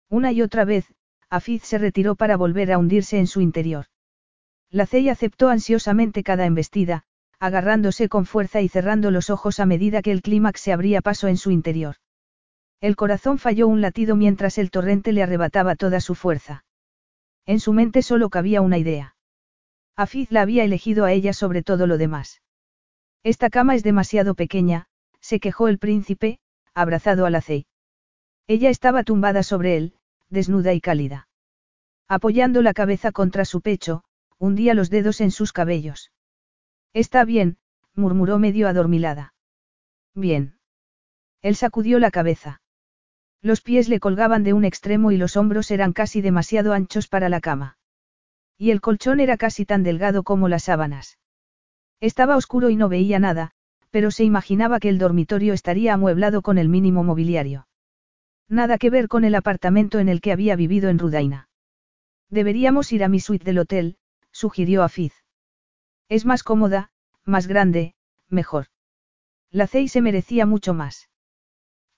[0.08, 0.86] Una y otra vez,
[1.28, 3.86] Afiz se retiró para volver a hundirse en su interior.
[4.70, 7.02] La Cey aceptó ansiosamente cada embestida,
[7.42, 11.26] agarrándose con fuerza y cerrando los ojos a medida que el clímax se abría paso
[11.26, 11.96] en su interior.
[12.80, 16.64] El corazón falló un latido mientras el torrente le arrebataba toda su fuerza.
[17.44, 19.16] En su mente solo cabía una idea.
[19.96, 22.42] Afiz la había elegido a ella sobre todo lo demás.
[23.24, 24.86] Esta cama es demasiado pequeña,
[25.20, 26.38] se quejó el príncipe,
[26.74, 27.66] abrazado a la Cey.
[28.46, 29.94] Ella estaba tumbada sobre él,
[30.28, 31.26] desnuda y cálida.
[32.06, 34.04] Apoyando la cabeza contra su pecho,
[34.38, 36.11] hundía los dedos en sus cabellos.
[36.94, 37.56] Está bien,
[37.94, 39.34] murmuró medio adormilada.
[40.14, 40.58] Bien.
[41.40, 42.60] Él sacudió la cabeza.
[43.40, 47.28] Los pies le colgaban de un extremo y los hombros eran casi demasiado anchos para
[47.28, 47.76] la cama.
[48.56, 51.18] Y el colchón era casi tan delgado como las sábanas.
[52.00, 53.52] Estaba oscuro y no veía nada,
[53.90, 57.66] pero se imaginaba que el dormitorio estaría amueblado con el mínimo mobiliario.
[58.48, 61.48] Nada que ver con el apartamento en el que había vivido en Rudaina.
[62.28, 63.96] Deberíamos ir a mi suite del hotel,
[64.30, 65.21] sugirió Afiz.
[66.16, 66.90] Es más cómoda,
[67.24, 67.94] más grande,
[68.28, 68.66] mejor.
[69.50, 71.08] La Cey se merecía mucho más.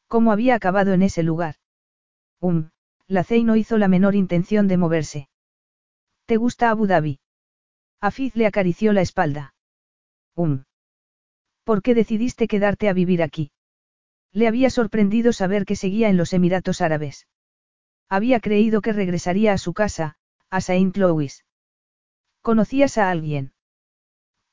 [0.07, 1.57] ¿Cómo había acabado en ese lugar?
[2.41, 2.71] Um,
[3.09, 5.29] la Cey no hizo la menor intención de moverse.
[6.27, 7.19] ¿Te gusta Abu Dhabi?
[8.01, 9.57] Afiz le acarició la espalda.
[10.37, 10.63] Um.
[11.65, 13.51] ¿Por qué decidiste quedarte a vivir aquí?
[14.31, 17.27] Le había sorprendido saber que seguía en los Emiratos Árabes.
[18.09, 20.19] Había creído que regresaría a su casa,
[20.51, 21.45] a Saint Louis.
[22.43, 23.54] ¿Conocías a alguien?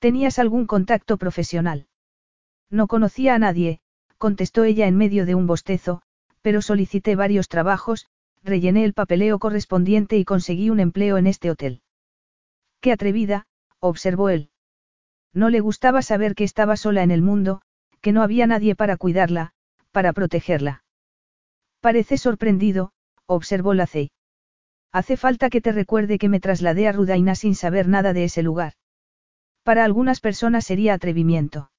[0.01, 1.85] ¿Tenías algún contacto profesional?
[2.71, 3.81] No conocía a nadie,
[4.17, 6.01] contestó ella en medio de un bostezo,
[6.41, 8.07] pero solicité varios trabajos,
[8.41, 11.83] rellené el papeleo correspondiente y conseguí un empleo en este hotel.
[12.79, 13.45] Qué atrevida,
[13.79, 14.49] observó él.
[15.35, 17.61] No le gustaba saber que estaba sola en el mundo,
[18.01, 19.53] que no había nadie para cuidarla,
[19.91, 20.83] para protegerla.
[21.79, 22.91] Parece sorprendido,
[23.27, 24.09] observó la Cey.
[24.91, 28.41] Hace falta que te recuerde que me trasladé a Rudaina sin saber nada de ese
[28.41, 28.73] lugar.
[29.63, 31.71] Para algunas personas sería atrevimiento.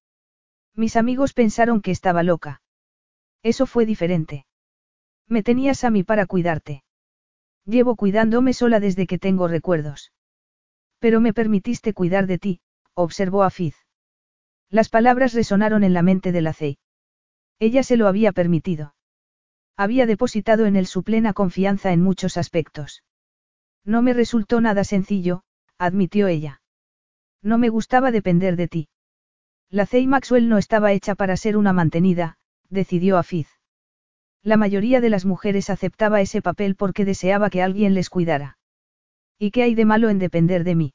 [0.74, 2.62] Mis amigos pensaron que estaba loca.
[3.42, 4.46] Eso fue diferente.
[5.28, 6.84] Me tenías a mí para cuidarte.
[7.64, 10.12] Llevo cuidándome sola desde que tengo recuerdos.
[10.98, 12.60] Pero me permitiste cuidar de ti,
[12.94, 13.76] observó Afiz.
[14.70, 16.78] Las palabras resonaron en la mente de la Cey.
[17.58, 18.94] Ella se lo había permitido.
[19.76, 23.02] Había depositado en él su plena confianza en muchos aspectos.
[23.84, 25.42] No me resultó nada sencillo,
[25.78, 26.61] admitió ella.
[27.42, 28.88] No me gustaba depender de ti.
[29.68, 32.36] La Cey Maxwell no estaba hecha para ser una mantenida,
[32.68, 33.48] decidió Afiz.
[34.42, 38.58] La mayoría de las mujeres aceptaba ese papel porque deseaba que alguien les cuidara.
[39.38, 40.94] ¿Y qué hay de malo en depender de mí?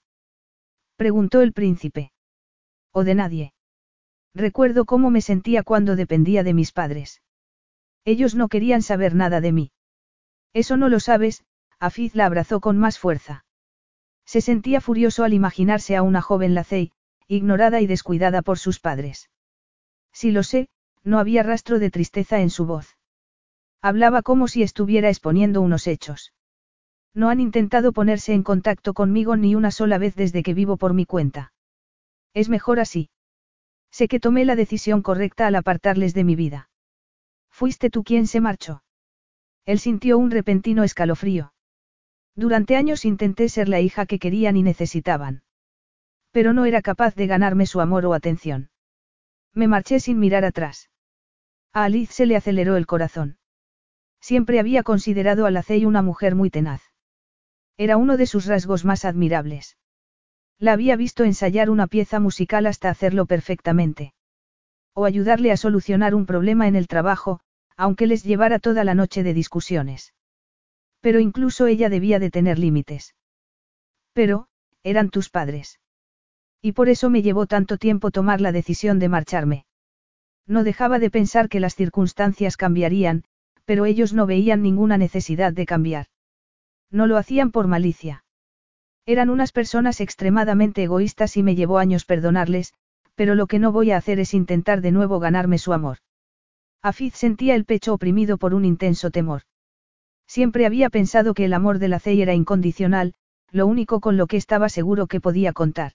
[0.95, 2.11] Preguntó el príncipe.
[2.91, 3.53] ¿O de nadie?
[4.33, 7.21] Recuerdo cómo me sentía cuando dependía de mis padres.
[8.05, 9.71] Ellos no querían saber nada de mí.
[10.53, 11.43] Eso no lo sabes,
[11.79, 13.45] Afiz la abrazó con más fuerza.
[14.27, 16.91] Se sentía furioso al imaginarse a una joven Lacey,
[17.27, 19.29] ignorada y descuidada por sus padres.
[20.11, 20.67] Si lo sé,
[21.03, 22.97] no había rastro de tristeza en su voz.
[23.81, 26.33] Hablaba como si estuviera exponiendo unos hechos.
[27.13, 30.93] No han intentado ponerse en contacto conmigo ni una sola vez desde que vivo por
[30.93, 31.53] mi cuenta.
[32.33, 33.09] Es mejor así.
[33.91, 36.69] Sé que tomé la decisión correcta al apartarles de mi vida.
[37.49, 38.83] Fuiste tú quien se marchó.
[39.65, 41.53] Él sintió un repentino escalofrío.
[42.37, 45.41] Durante años intenté ser la hija que querían y necesitaban.
[46.31, 48.69] Pero no era capaz de ganarme su amor o atención.
[49.55, 50.91] Me marché sin mirar atrás.
[51.73, 53.39] A Alice se le aceleró el corazón.
[54.21, 56.83] Siempre había considerado a Lacey una mujer muy tenaz.
[57.75, 59.75] Era uno de sus rasgos más admirables.
[60.59, 64.13] La había visto ensayar una pieza musical hasta hacerlo perfectamente.
[64.93, 67.39] O ayudarle a solucionar un problema en el trabajo,
[67.75, 70.13] aunque les llevara toda la noche de discusiones.
[71.01, 73.15] Pero incluso ella debía de tener límites.
[74.13, 74.47] Pero,
[74.83, 75.79] eran tus padres.
[76.61, 79.65] Y por eso me llevó tanto tiempo tomar la decisión de marcharme.
[80.47, 83.23] No dejaba de pensar que las circunstancias cambiarían,
[83.65, 86.07] pero ellos no veían ninguna necesidad de cambiar.
[86.89, 88.23] No lo hacían por malicia.
[89.05, 92.73] Eran unas personas extremadamente egoístas y me llevó años perdonarles,
[93.15, 95.97] pero lo que no voy a hacer es intentar de nuevo ganarme su amor.
[96.81, 99.41] Afiz sentía el pecho oprimido por un intenso temor.
[100.27, 103.13] Siempre había pensado que el amor de la Cey era incondicional,
[103.51, 105.93] lo único con lo que estaba seguro que podía contar.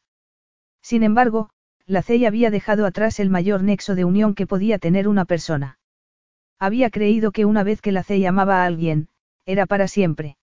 [0.81, 1.51] Sin embargo,
[1.87, 5.79] la Cey había dejado atrás el mayor nexo de unión que podía tener una persona.
[6.59, 9.09] Había creído que una vez que la Cey amaba a alguien,
[9.45, 10.39] era para siempre.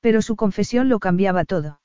[0.00, 1.80] Pero su confesión lo cambiaba todo.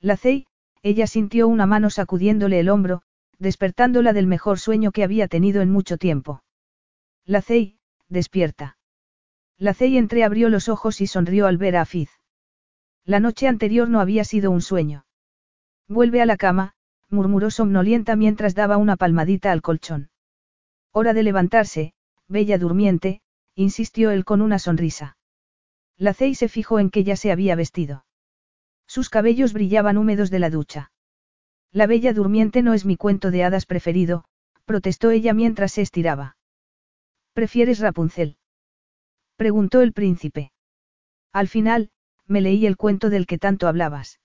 [0.00, 0.46] La Cey,
[0.82, 3.02] ella sintió una mano sacudiéndole el hombro,
[3.38, 6.42] despertándola del mejor sueño que había tenido en mucho tiempo.
[7.24, 8.76] La Cey, despierta.
[9.58, 12.10] La Cey entreabrió los ojos y sonrió al ver a Afiz.
[13.04, 15.06] La noche anterior no había sido un sueño.
[15.88, 16.74] Vuelve a la cama,
[17.08, 20.10] murmuró somnolienta mientras daba una palmadita al colchón.
[20.92, 21.94] Hora de levantarse,
[22.28, 23.22] bella durmiente,
[23.54, 25.16] insistió él con una sonrisa.
[25.96, 28.04] La Cey se fijó en que ya se había vestido.
[28.86, 30.92] Sus cabellos brillaban húmedos de la ducha.
[31.72, 34.24] La bella durmiente no es mi cuento de hadas preferido,
[34.66, 36.36] protestó ella mientras se estiraba.
[37.32, 38.36] ¿Prefieres Rapunzel?
[39.36, 40.52] Preguntó el príncipe.
[41.32, 41.90] Al final,
[42.26, 44.20] me leí el cuento del que tanto hablabas.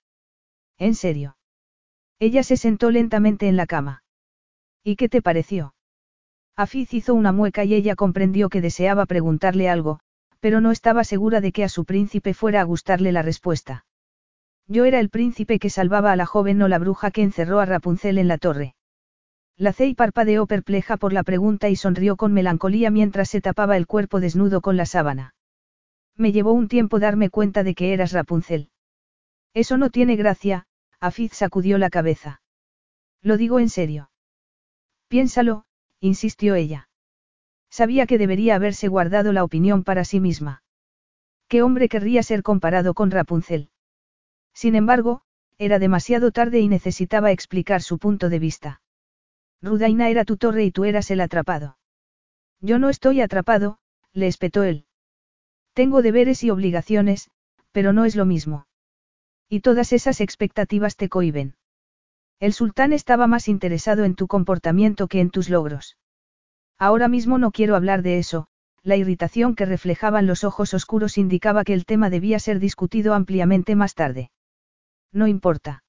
[0.78, 1.36] ¿En serio?
[2.18, 4.02] Ella se sentó lentamente en la cama.
[4.82, 5.74] ¿Y qué te pareció?
[6.56, 10.00] Afiz hizo una mueca y ella comprendió que deseaba preguntarle algo,
[10.40, 13.86] pero no estaba segura de que a su príncipe fuera a gustarle la respuesta.
[14.66, 17.66] Yo era el príncipe que salvaba a la joven o la bruja que encerró a
[17.66, 18.74] Rapunzel en la torre.
[19.56, 23.86] La Cey parpadeó perpleja por la pregunta y sonrió con melancolía mientras se tapaba el
[23.86, 25.34] cuerpo desnudo con la sábana.
[26.16, 28.70] Me llevó un tiempo darme cuenta de que eras Rapunzel.
[29.54, 30.66] Eso no tiene gracia,
[31.00, 32.42] Afiz sacudió la cabeza.
[33.22, 34.10] Lo digo en serio.
[35.08, 35.64] Piénsalo,
[36.00, 36.88] insistió ella.
[37.70, 40.62] Sabía que debería haberse guardado la opinión para sí misma.
[41.48, 43.70] ¿Qué hombre querría ser comparado con Rapunzel?
[44.54, 45.22] Sin embargo,
[45.58, 48.80] era demasiado tarde y necesitaba explicar su punto de vista.
[49.62, 51.78] Rudaina era tu torre y tú eras el atrapado.
[52.60, 53.78] Yo no estoy atrapado,
[54.12, 54.86] le espetó él.
[55.72, 57.30] Tengo deberes y obligaciones,
[57.70, 58.66] pero no es lo mismo.
[59.48, 61.54] Y todas esas expectativas te cohiben.
[62.40, 65.96] El sultán estaba más interesado en tu comportamiento que en tus logros.
[66.78, 68.48] Ahora mismo no quiero hablar de eso,
[68.82, 73.76] la irritación que reflejaban los ojos oscuros indicaba que el tema debía ser discutido ampliamente
[73.76, 74.32] más tarde.
[75.12, 75.84] No importa.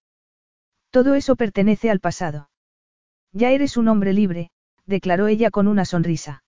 [0.92, 2.50] Todo eso pertenece al pasado.
[3.34, 4.52] Ya eres un hombre libre,
[4.86, 6.44] declaró ella con una sonrisa.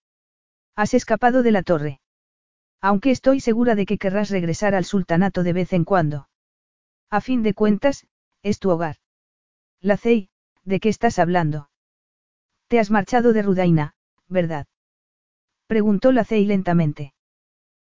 [0.75, 1.99] Has escapado de la torre.
[2.79, 6.29] Aunque estoy segura de que querrás regresar al sultanato de vez en cuando.
[7.09, 8.05] A fin de cuentas,
[8.43, 8.97] es tu hogar.
[9.81, 10.29] La Cey,
[10.63, 11.69] ¿de qué estás hablando?
[12.67, 13.95] Te has marchado de Rudaina,
[14.27, 14.67] ¿verdad?
[15.67, 17.13] Preguntó la Cey lentamente.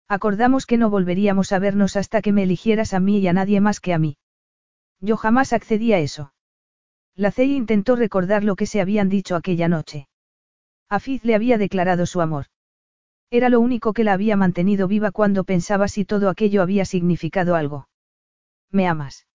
[0.10, 3.62] Acordamos que no volveríamos a vernos hasta que me eligieras a mí y a nadie
[3.62, 4.18] más que a mí.
[5.00, 6.34] Yo jamás accedí a eso.
[7.20, 10.08] La intentó recordar lo que se habían dicho aquella noche.
[10.88, 12.46] Afiz le había declarado su amor.
[13.30, 17.56] Era lo único que la había mantenido viva cuando pensaba si todo aquello había significado
[17.56, 17.90] algo.
[18.72, 19.28] ¿Me amas?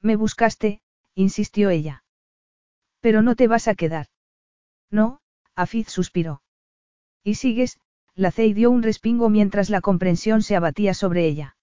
[0.00, 0.80] Me buscaste,
[1.14, 2.02] insistió ella.
[3.00, 4.06] Pero no te vas a quedar.
[4.90, 5.20] No,
[5.54, 6.40] Afiz suspiró.
[7.22, 7.78] Y sigues,
[8.14, 11.58] la Cey dio un respingo mientras la comprensión se abatía sobre ella.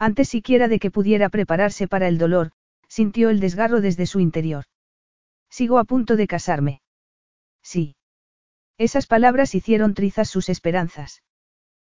[0.00, 2.50] Antes siquiera de que pudiera prepararse para el dolor,
[2.88, 4.64] sintió el desgarro desde su interior.
[5.50, 6.82] Sigo a punto de casarme.
[7.62, 7.96] Sí.
[8.78, 11.22] Esas palabras hicieron trizas sus esperanzas.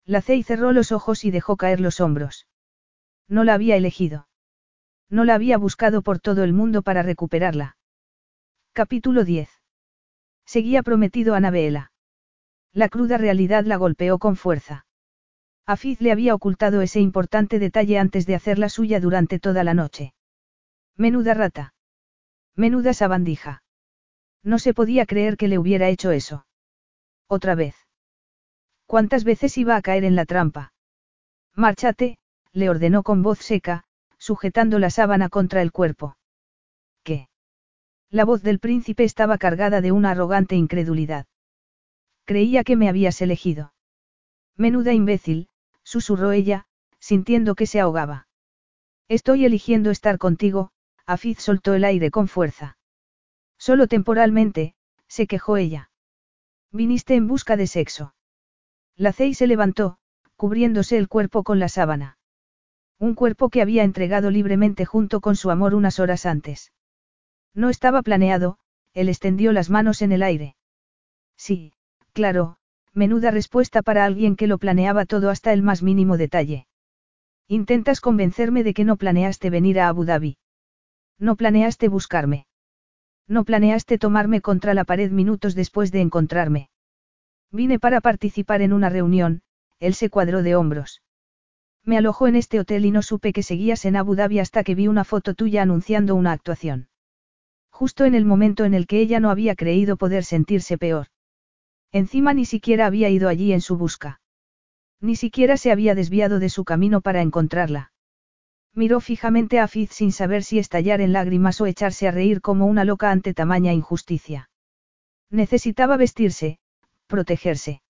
[0.06, 2.48] La Cey cerró los ojos y dejó caer los hombros.
[3.28, 4.28] No la había elegido.
[5.10, 7.78] No la había buscado por todo el mundo para recuperarla.
[8.74, 9.50] Capítulo 10.
[10.46, 11.92] Seguía prometido a Navela.
[12.72, 14.86] La cruda realidad la golpeó con fuerza.
[15.66, 20.14] Afiz le había ocultado ese importante detalle antes de hacerla suya durante toda la noche.
[20.98, 21.74] Menuda rata.
[22.56, 23.64] Menuda sabandija.
[24.44, 26.46] No se podía creer que le hubiera hecho eso.
[27.28, 27.76] Otra vez.
[28.86, 30.74] ¿Cuántas veces iba a caer en la trampa?
[31.54, 32.18] Márchate,
[32.54, 33.84] le ordenó con voz seca,
[34.18, 36.16] sujetando la sábana contra el cuerpo.
[37.04, 37.28] ¿Qué?
[38.10, 41.26] La voz del príncipe estaba cargada de una arrogante incredulidad.
[42.24, 43.74] Creía que me habías elegido.
[44.56, 45.50] Menuda imbécil,
[45.84, 46.66] susurró ella,
[47.00, 48.28] sintiendo que se ahogaba.
[49.10, 50.72] Estoy eligiendo estar contigo,
[51.08, 52.78] Afiz soltó el aire con fuerza.
[53.58, 54.76] Solo temporalmente,
[55.08, 55.92] se quejó ella.
[56.72, 58.16] Viniste en busca de sexo.
[58.96, 59.98] La Cey se levantó,
[60.36, 62.18] cubriéndose el cuerpo con la sábana.
[63.00, 66.72] Un cuerpo que había entregado libremente junto con su amor unas horas antes.
[67.54, 68.58] No estaba planeado,
[68.94, 70.56] él extendió las manos en el aire.
[71.38, 71.74] Sí,
[72.14, 72.58] claro,
[72.94, 76.68] menuda respuesta para alguien que lo planeaba todo hasta el más mínimo detalle.
[77.48, 80.38] Intentas convencerme de que no planeaste venir a Abu Dhabi.
[81.20, 82.46] No planeaste buscarme.
[83.28, 86.70] No planeaste tomarme contra la pared minutos después de encontrarme.
[87.52, 89.42] Vine para participar en una reunión,
[89.80, 91.02] él se cuadró de hombros.
[91.84, 94.76] Me alojó en este hotel y no supe que seguías en Abu Dhabi hasta que
[94.76, 96.90] vi una foto tuya anunciando una actuación.
[97.70, 101.08] Justo en el momento en el que ella no había creído poder sentirse peor.
[101.92, 104.20] Encima ni siquiera había ido allí en su busca.
[105.00, 107.92] Ni siquiera se había desviado de su camino para encontrarla.
[108.76, 112.66] Miró fijamente a Fitz sin saber si estallar en lágrimas o echarse a reír como
[112.66, 114.50] una loca ante tamaña injusticia.
[115.30, 116.60] Necesitaba vestirse,
[117.08, 117.82] protegerse.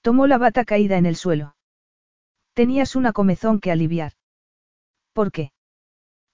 [0.00, 1.56] Tomó la bata caída en el suelo.
[2.54, 4.12] Tenías una comezón que aliviar.
[5.12, 5.50] ¿Por qué?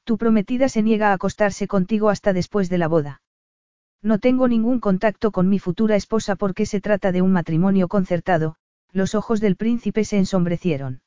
[0.05, 3.23] Tu prometida se niega a acostarse contigo hasta después de la boda.
[4.02, 8.57] No tengo ningún contacto con mi futura esposa porque se trata de un matrimonio concertado,
[8.93, 11.01] los ojos del príncipe se ensombrecieron.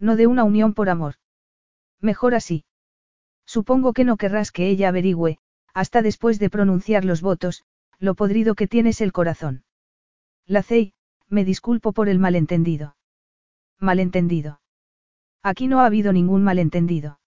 [0.00, 1.14] No de una unión por amor.
[2.00, 2.64] Mejor así.
[3.46, 5.38] Supongo que no querrás que ella averigüe,
[5.74, 7.64] hasta después de pronunciar los votos,
[7.98, 9.64] lo podrido que tienes el corazón.
[10.46, 10.94] Lacey,
[11.28, 12.96] me disculpo por el malentendido.
[13.78, 14.60] Malentendido.
[15.42, 17.20] Aquí no ha habido ningún malentendido.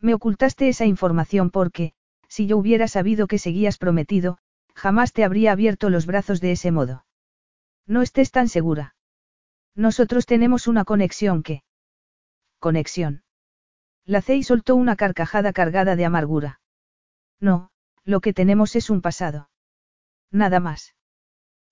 [0.00, 1.92] Me ocultaste esa información porque,
[2.28, 4.38] si yo hubiera sabido que seguías prometido,
[4.74, 7.04] jamás te habría abierto los brazos de ese modo.
[7.86, 8.94] No estés tan segura.
[9.74, 11.62] Nosotros tenemos una conexión que...
[12.58, 13.22] Conexión.
[14.06, 16.60] La Cey soltó una carcajada cargada de amargura.
[17.40, 17.70] No,
[18.04, 19.50] lo que tenemos es un pasado.
[20.30, 20.94] Nada más.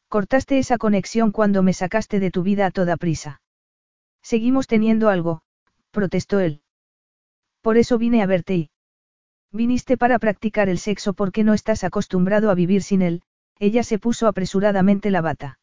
[0.09, 3.41] Cortaste esa conexión cuando me sacaste de tu vida a toda prisa.
[4.21, 5.43] Seguimos teniendo algo,
[5.93, 6.63] protestó él.
[7.61, 8.71] Por eso vine a verte y...
[9.53, 13.23] Viniste para practicar el sexo porque no estás acostumbrado a vivir sin él,
[13.61, 15.61] ella se puso apresuradamente la bata.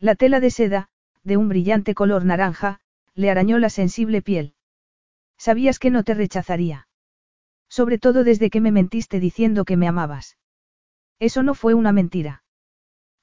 [0.00, 0.88] La tela de seda,
[1.22, 2.80] de un brillante color naranja,
[3.14, 4.54] le arañó la sensible piel.
[5.46, 6.88] Sabías que no te rechazaría.
[7.68, 10.38] Sobre todo desde que me mentiste diciendo que me amabas.
[11.18, 12.42] Eso no fue una mentira.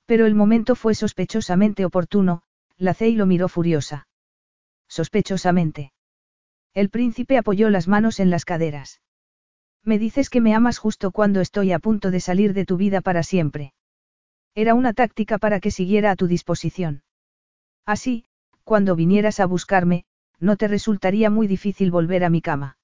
[0.06, 2.44] Pero el momento fue sospechosamente oportuno,
[2.78, 4.08] la Cey lo miró furiosa.
[4.88, 5.94] Sospechosamente.
[6.76, 9.02] El príncipe apoyó las manos en las caderas.
[9.84, 13.02] Me dices que me amas justo cuando estoy a punto de salir de tu vida
[13.02, 13.74] para siempre.
[14.54, 17.02] Era una táctica para que siguiera a tu disposición.
[17.84, 18.26] Así,
[18.64, 20.06] cuando vinieras a buscarme,
[20.42, 22.78] no te resultaría muy difícil volver a mi cama.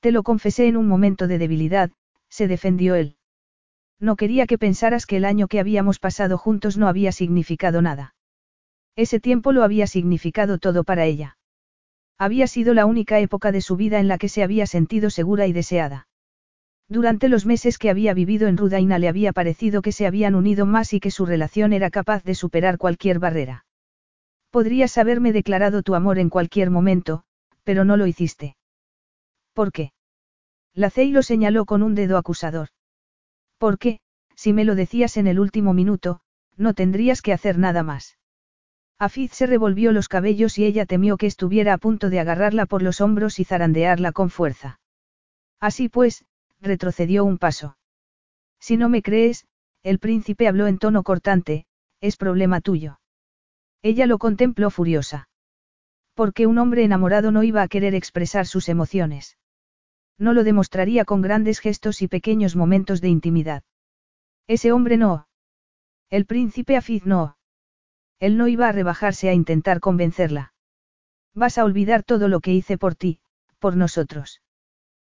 [0.00, 1.90] Te lo confesé en un momento de debilidad,
[2.30, 3.16] se defendió él.
[4.00, 8.14] No quería que pensaras que el año que habíamos pasado juntos no había significado nada.
[8.94, 11.36] Ese tiempo lo había significado todo para ella.
[12.16, 15.46] Había sido la única época de su vida en la que se había sentido segura
[15.46, 16.08] y deseada.
[16.88, 20.64] Durante los meses que había vivido en Rudaina le había parecido que se habían unido
[20.64, 23.66] más y que su relación era capaz de superar cualquier barrera.
[24.50, 27.24] Podrías haberme declarado tu amor en cualquier momento,
[27.64, 28.56] pero no lo hiciste.
[29.52, 29.92] ¿Por qué?
[30.74, 32.68] La Cey lo señaló con un dedo acusador.
[33.58, 34.00] Porque,
[34.34, 36.20] si me lo decías en el último minuto,
[36.56, 38.16] no tendrías que hacer nada más.
[38.98, 42.82] Afiz se revolvió los cabellos y ella temió que estuviera a punto de agarrarla por
[42.82, 44.80] los hombros y zarandearla con fuerza.
[45.60, 46.24] Así pues,
[46.60, 47.76] retrocedió un paso.
[48.60, 49.46] Si no me crees,
[49.82, 51.66] el príncipe habló en tono cortante,
[52.00, 52.98] es problema tuyo.
[53.82, 55.28] Ella lo contempló furiosa.
[56.14, 59.38] Porque un hombre enamorado no iba a querer expresar sus emociones.
[60.18, 63.62] No lo demostraría con grandes gestos y pequeños momentos de intimidad.
[64.48, 65.28] Ese hombre no.
[66.10, 67.36] El príncipe Afiz no.
[68.18, 70.54] Él no iba a rebajarse a intentar convencerla.
[71.34, 73.20] Vas a olvidar todo lo que hice por ti,
[73.60, 74.42] por nosotros.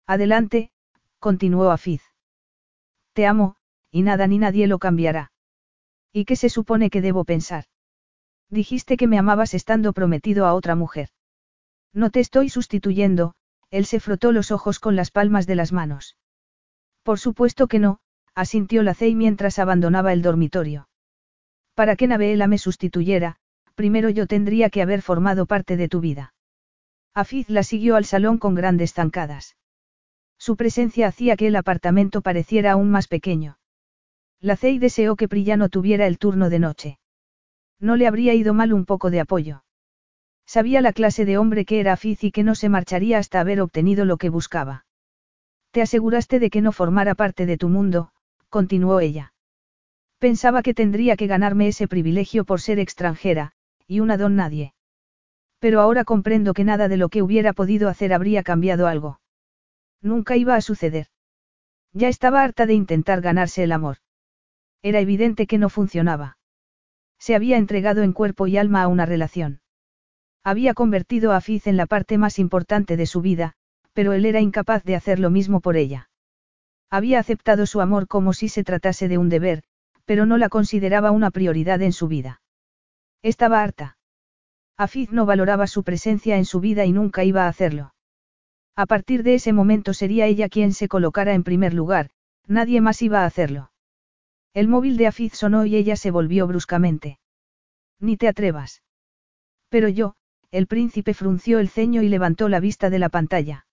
[0.06, 0.70] Adelante,
[1.18, 2.02] continuó Afiz.
[3.12, 3.56] Te amo,
[3.90, 5.32] y nada ni nadie lo cambiará.
[6.12, 7.64] ¿Y qué se supone que debo pensar?
[8.52, 11.08] Dijiste que me amabas estando prometido a otra mujer.
[11.94, 13.32] No te estoy sustituyendo,
[13.70, 16.18] él se frotó los ojos con las palmas de las manos.
[17.02, 18.00] Por supuesto que no,
[18.34, 20.86] asintió la Cey mientras abandonaba el dormitorio.
[21.74, 23.36] Para que Navela me sustituyera,
[23.74, 26.34] primero yo tendría que haber formado parte de tu vida.
[27.14, 29.56] Afiz la siguió al salón con grandes zancadas.
[30.36, 33.56] Su presencia hacía que el apartamento pareciera aún más pequeño.
[34.40, 36.98] La Cey deseó que Prillano tuviera el turno de noche.
[37.82, 39.64] No le habría ido mal un poco de apoyo.
[40.46, 43.60] Sabía la clase de hombre que era Afiz y que no se marcharía hasta haber
[43.60, 44.86] obtenido lo que buscaba.
[45.72, 48.12] Te aseguraste de que no formara parte de tu mundo,
[48.50, 49.32] continuó ella.
[50.20, 53.50] Pensaba que tendría que ganarme ese privilegio por ser extranjera,
[53.88, 54.74] y una don nadie.
[55.58, 59.18] Pero ahora comprendo que nada de lo que hubiera podido hacer habría cambiado algo.
[60.00, 61.08] Nunca iba a suceder.
[61.92, 63.96] Ya estaba harta de intentar ganarse el amor.
[64.82, 66.36] Era evidente que no funcionaba.
[67.22, 69.60] Se había entregado en cuerpo y alma a una relación.
[70.42, 73.52] Había convertido a Fiz en la parte más importante de su vida,
[73.92, 76.10] pero él era incapaz de hacer lo mismo por ella.
[76.90, 79.62] Había aceptado su amor como si se tratase de un deber,
[80.04, 82.42] pero no la consideraba una prioridad en su vida.
[83.22, 83.98] Estaba harta.
[84.76, 87.94] Afiz no valoraba su presencia en su vida y nunca iba a hacerlo.
[88.74, 92.10] A partir de ese momento sería ella quien se colocara en primer lugar,
[92.48, 93.71] nadie más iba a hacerlo.
[94.54, 97.18] El móvil de Afiz sonó y ella se volvió bruscamente.
[97.98, 98.82] Ni te atrevas.
[99.68, 100.14] Pero yo,
[100.50, 103.66] el príncipe frunció el ceño y levantó la vista de la pantalla.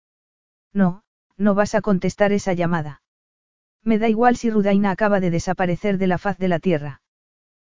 [0.72, 1.04] No,
[1.36, 3.02] no vas a contestar esa llamada.
[3.84, 7.02] Me da igual si Rudaina acaba de desaparecer de la faz de la tierra.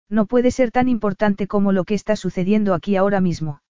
[0.09, 3.63] No puede ser tan importante como lo que está sucediendo aquí ahora mismo.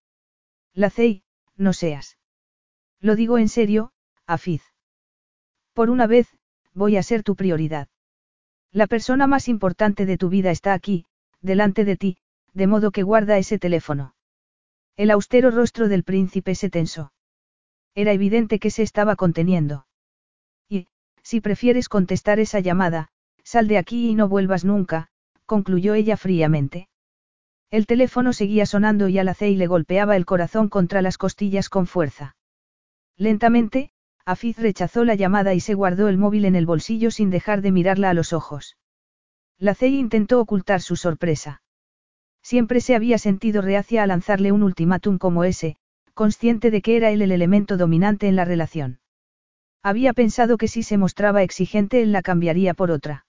[0.73, 1.23] La Cey,
[1.57, 2.19] no seas.
[3.01, 3.93] Lo digo en serio,
[4.27, 4.63] Afiz.
[5.73, 6.29] Por una vez,
[6.73, 7.89] voy a ser tu prioridad.
[8.77, 11.07] La persona más importante de tu vida está aquí,
[11.41, 12.19] delante de ti,
[12.53, 14.15] de modo que guarda ese teléfono.
[14.99, 17.11] El austero rostro del príncipe se tensó.
[17.95, 19.87] Era evidente que se estaba conteniendo.
[20.69, 20.89] Y,
[21.23, 23.09] si prefieres contestar esa llamada,
[23.43, 25.09] sal de aquí y no vuelvas nunca,
[25.47, 26.91] concluyó ella fríamente.
[27.71, 32.37] El teléfono seguía sonando y Alacei le golpeaba el corazón contra las costillas con fuerza.
[33.17, 33.89] Lentamente,
[34.27, 37.71] Afiz rechazó la llamada y se guardó el móvil en el bolsillo sin dejar de
[37.71, 38.77] mirarla a los ojos.
[39.57, 41.63] Lacey intentó ocultar su sorpresa.
[42.43, 45.77] Siempre se había sentido reacia a lanzarle un ultimátum como ese,
[46.13, 48.99] consciente de que era él el elemento dominante en la relación.
[49.81, 53.27] Había pensado que si se mostraba exigente él la cambiaría por otra.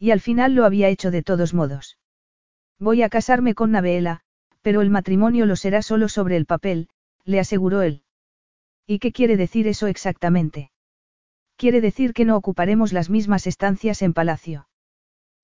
[0.00, 1.96] Y al final lo había hecho de todos modos.
[2.80, 4.22] Voy a casarme con Navela,
[4.62, 6.88] pero el matrimonio lo será solo sobre el papel,
[7.24, 8.02] le aseguró él.
[8.90, 10.70] ¿Y qué quiere decir eso exactamente?
[11.56, 14.66] Quiere decir que no ocuparemos las mismas estancias en palacio.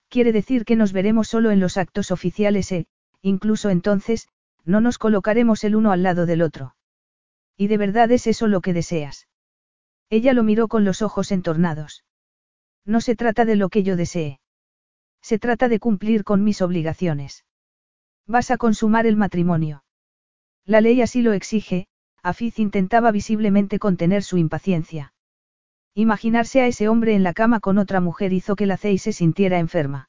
[0.08, 2.86] Quiere decir que nos veremos solo en los actos oficiales e,
[3.20, 4.28] incluso entonces,
[4.64, 6.74] no nos colocaremos el uno al lado del otro.
[7.54, 9.28] ¿Y de verdad es eso lo que deseas?
[10.08, 12.02] Ella lo miró con los ojos entornados.
[12.86, 14.40] No se trata de lo que yo desee.
[15.20, 17.44] Se trata de cumplir con mis obligaciones.
[18.26, 19.84] Vas a consumar el matrimonio.
[20.64, 21.88] La ley así lo exige,
[22.24, 25.12] Afiz intentaba visiblemente contener su impaciencia.
[25.94, 29.12] Imaginarse a ese hombre en la cama con otra mujer hizo que la Cey se
[29.12, 30.08] sintiera enferma.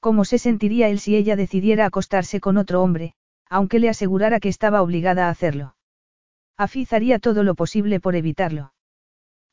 [0.00, 3.14] ¿Cómo se sentiría él si ella decidiera acostarse con otro hombre,
[3.48, 5.76] aunque le asegurara que estaba obligada a hacerlo?
[6.56, 8.74] Afiz haría todo lo posible por evitarlo.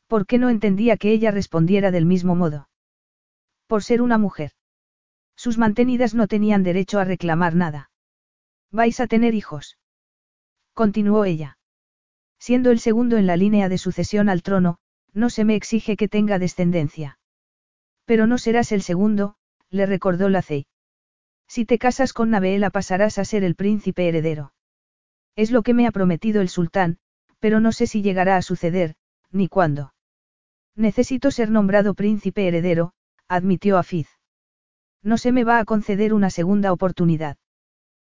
[0.07, 2.69] ¿Por qué no entendía que ella respondiera del mismo modo?
[3.67, 4.53] Por ser una mujer.
[5.35, 7.91] Sus mantenidas no tenían derecho a reclamar nada.
[8.71, 9.77] Vais a tener hijos.
[10.73, 11.56] Continuó ella.
[12.47, 14.77] Siendo el segundo en la línea de sucesión al trono,
[15.13, 17.19] no se me exige que tenga descendencia.
[18.05, 19.35] Pero no serás el segundo,
[19.69, 20.65] le recordó la Cey.
[21.49, 24.53] Si te casas con Nabeela pasarás a ser el príncipe heredero.
[25.35, 26.99] Es lo que me ha prometido el sultán,
[27.39, 28.95] pero no sé si llegará a suceder,
[29.29, 29.93] ni cuándo.
[30.73, 32.93] Necesito ser nombrado príncipe heredero,
[33.27, 34.07] admitió Afiz.
[35.03, 37.35] No se me va a conceder una segunda oportunidad.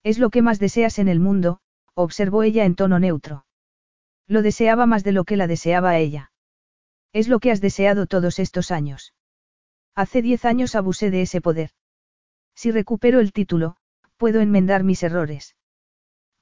[0.04, 1.62] Es lo que más deseas en el mundo,
[1.96, 3.48] observó ella en tono neutro.
[4.30, 6.32] Lo deseaba más de lo que la deseaba a ella.
[7.14, 9.16] Es lo que has deseado todos estos años.
[9.96, 11.72] Hace diez años abusé de ese poder.
[12.54, 13.76] Si recupero el título,
[14.18, 15.56] puedo enmendar mis errores.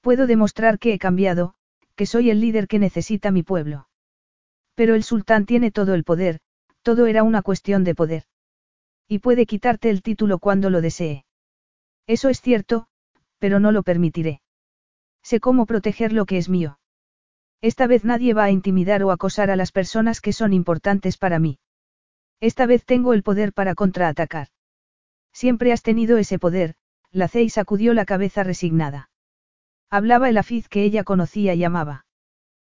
[0.01, 1.55] Puedo demostrar que he cambiado,
[1.95, 3.87] que soy el líder que necesita mi pueblo.
[4.75, 6.41] Pero el sultán tiene todo el poder,
[6.81, 8.23] todo era una cuestión de poder.
[9.07, 11.23] Y puede quitarte el título cuando lo desee.
[12.05, 12.87] Eso es cierto,
[13.39, 14.41] pero no lo permitiré.
[15.23, 16.79] Sé cómo proteger lo que es mío.
[17.61, 21.39] Esta vez nadie va a intimidar o acosar a las personas que son importantes para
[21.39, 21.59] mí.
[22.39, 24.49] Esta vez tengo el poder para contraatacar.
[25.33, 26.75] Siempre has tenido ese poder,
[27.11, 29.09] la Cey sacudió la cabeza resignada.
[29.89, 32.05] Hablaba el afiz que ella conocía y amaba.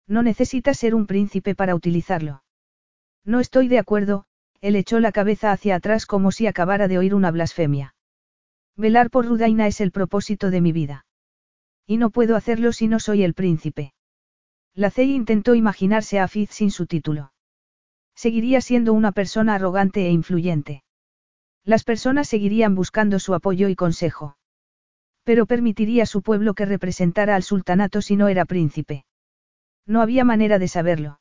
[0.07, 2.43] No necesitas ser un príncipe para utilizarlo.
[3.25, 4.27] No estoy de acuerdo,
[4.61, 7.95] él echó la cabeza hacia atrás como si acabara de oír una blasfemia.
[8.77, 11.05] Velar por Rudaina es el propósito de mi vida.
[11.87, 13.93] Y no puedo hacerlo si no soy el príncipe.
[14.75, 17.33] La CEI intentó imaginarse a Afiz sin su título.
[18.15, 20.83] Seguiría siendo una persona arrogante e influyente.
[21.65, 24.37] Las personas seguirían buscando su apoyo y consejo.
[25.25, 29.05] Pero permitiría a su pueblo que representara al sultanato si no era príncipe.
[29.87, 31.21] No había manera de saberlo.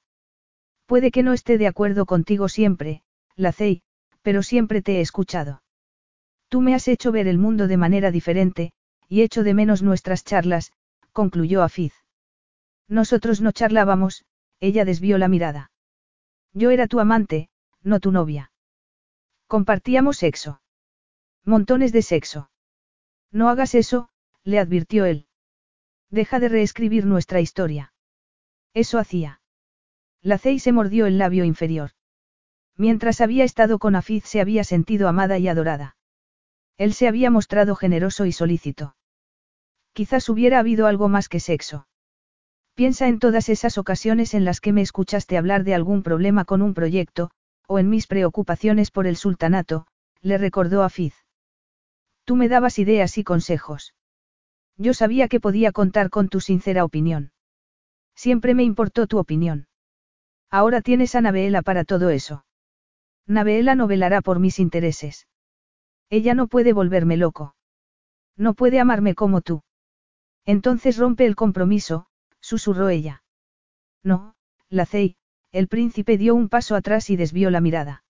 [0.86, 3.02] Puede que no esté de acuerdo contigo siempre,
[3.36, 3.82] Lacey,
[4.22, 5.62] pero siempre te he escuchado.
[6.48, 8.72] Tú me has hecho ver el mundo de manera diferente,
[9.10, 10.72] y echo de menos nuestras charlas,
[11.12, 11.94] concluyó Afiz.
[12.88, 14.26] Nosotros no charlábamos,
[14.60, 15.72] ella desvió la mirada.
[16.54, 17.50] Yo era tu amante,
[17.84, 18.52] no tu novia.
[19.48, 20.62] Compartíamos sexo.
[21.44, 22.50] Montones de sexo.
[23.32, 24.10] No hagas eso,
[24.44, 25.28] le advirtió él.
[26.10, 27.94] Deja de reescribir nuestra historia.
[28.74, 29.42] Eso hacía.
[30.22, 31.92] La Cey se mordió el labio inferior.
[32.76, 35.98] Mientras había estado con Afiz se había sentido amada y adorada.
[36.78, 38.96] Él se había mostrado generoso y solícito.
[39.94, 41.88] Quizás hubiera habido algo más que sexo.
[42.78, 46.62] Piensa en todas esas ocasiones en las que me escuchaste hablar de algún problema con
[46.62, 47.32] un proyecto,
[47.68, 49.88] o en mis preocupaciones por el sultanato,
[50.22, 51.16] le recordó Afiz.
[52.24, 53.96] Tú me dabas ideas y consejos.
[54.78, 57.32] Yo sabía que podía contar con tu sincera opinión.
[58.14, 59.68] Siempre me importó tu opinión.
[60.52, 62.46] Ahora tienes a Naveela para todo eso.
[63.26, 65.28] Naveela no velará por mis intereses.
[66.12, 67.56] Ella no puede volverme loco.
[68.36, 69.64] No puede amarme como tú.
[70.46, 72.07] Entonces rompe el compromiso,
[72.48, 73.24] susurró ella.
[74.04, 74.36] No,
[74.70, 75.18] Lacey,
[75.52, 78.06] el príncipe dio un paso atrás y desvió la mirada.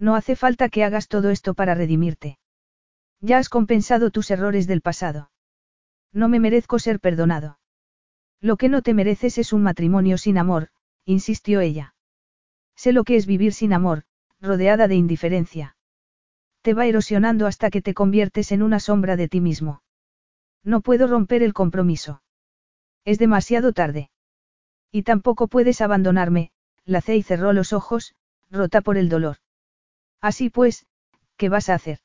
[0.00, 2.38] No hace falta que hagas todo esto para redimirte.
[3.20, 5.30] Ya has compensado tus errores del pasado.
[6.12, 7.60] No me merezco ser perdonado.
[8.40, 10.70] Lo que no te mereces es un matrimonio sin amor,
[11.04, 11.94] insistió ella.
[12.74, 14.02] Sé lo que es vivir sin amor,
[14.40, 15.76] rodeada de indiferencia.
[16.62, 19.84] Te va erosionando hasta que te conviertes en una sombra de ti mismo.
[20.64, 22.21] No puedo romper el compromiso.
[23.04, 24.10] Es demasiado tarde.
[24.90, 26.52] Y tampoco puedes abandonarme,
[26.84, 28.14] la y cerró los ojos,
[28.50, 29.38] rota por el dolor.
[30.20, 30.86] Así pues,
[31.36, 31.98] ¿qué vas a hacer?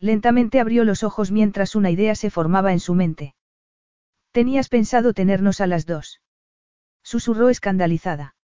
[0.00, 3.34] Lentamente abrió los ojos mientras una idea se formaba en su mente.
[4.32, 6.20] Tenías pensado tenernos a las dos.
[7.02, 8.36] Susurró escandalizada.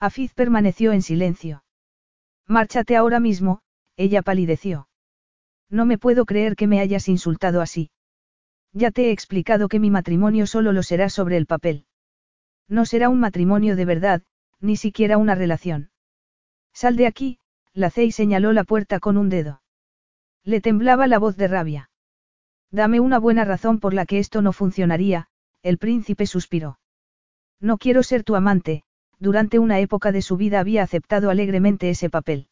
[0.00, 1.64] Afiz permaneció en silencio.
[2.46, 3.60] Márchate ahora mismo,
[3.96, 4.88] ella palideció.
[5.70, 7.90] No me puedo creer que me hayas insultado así.
[8.72, 11.86] Ya te he explicado que mi matrimonio solo lo será sobre el papel.
[12.68, 14.22] No será un matrimonio de verdad,
[14.60, 15.90] ni siquiera una relación.
[16.72, 17.38] Sal de aquí,
[17.74, 19.62] la Cey señaló la puerta con un dedo.
[20.44, 21.90] Le temblaba la voz de rabia.
[22.70, 25.28] Dame una buena razón por la que esto no funcionaría,
[25.62, 26.78] el príncipe suspiró.
[27.60, 28.82] No quiero ser tu amante,
[29.18, 32.48] durante una época de su vida había aceptado alegremente ese papel.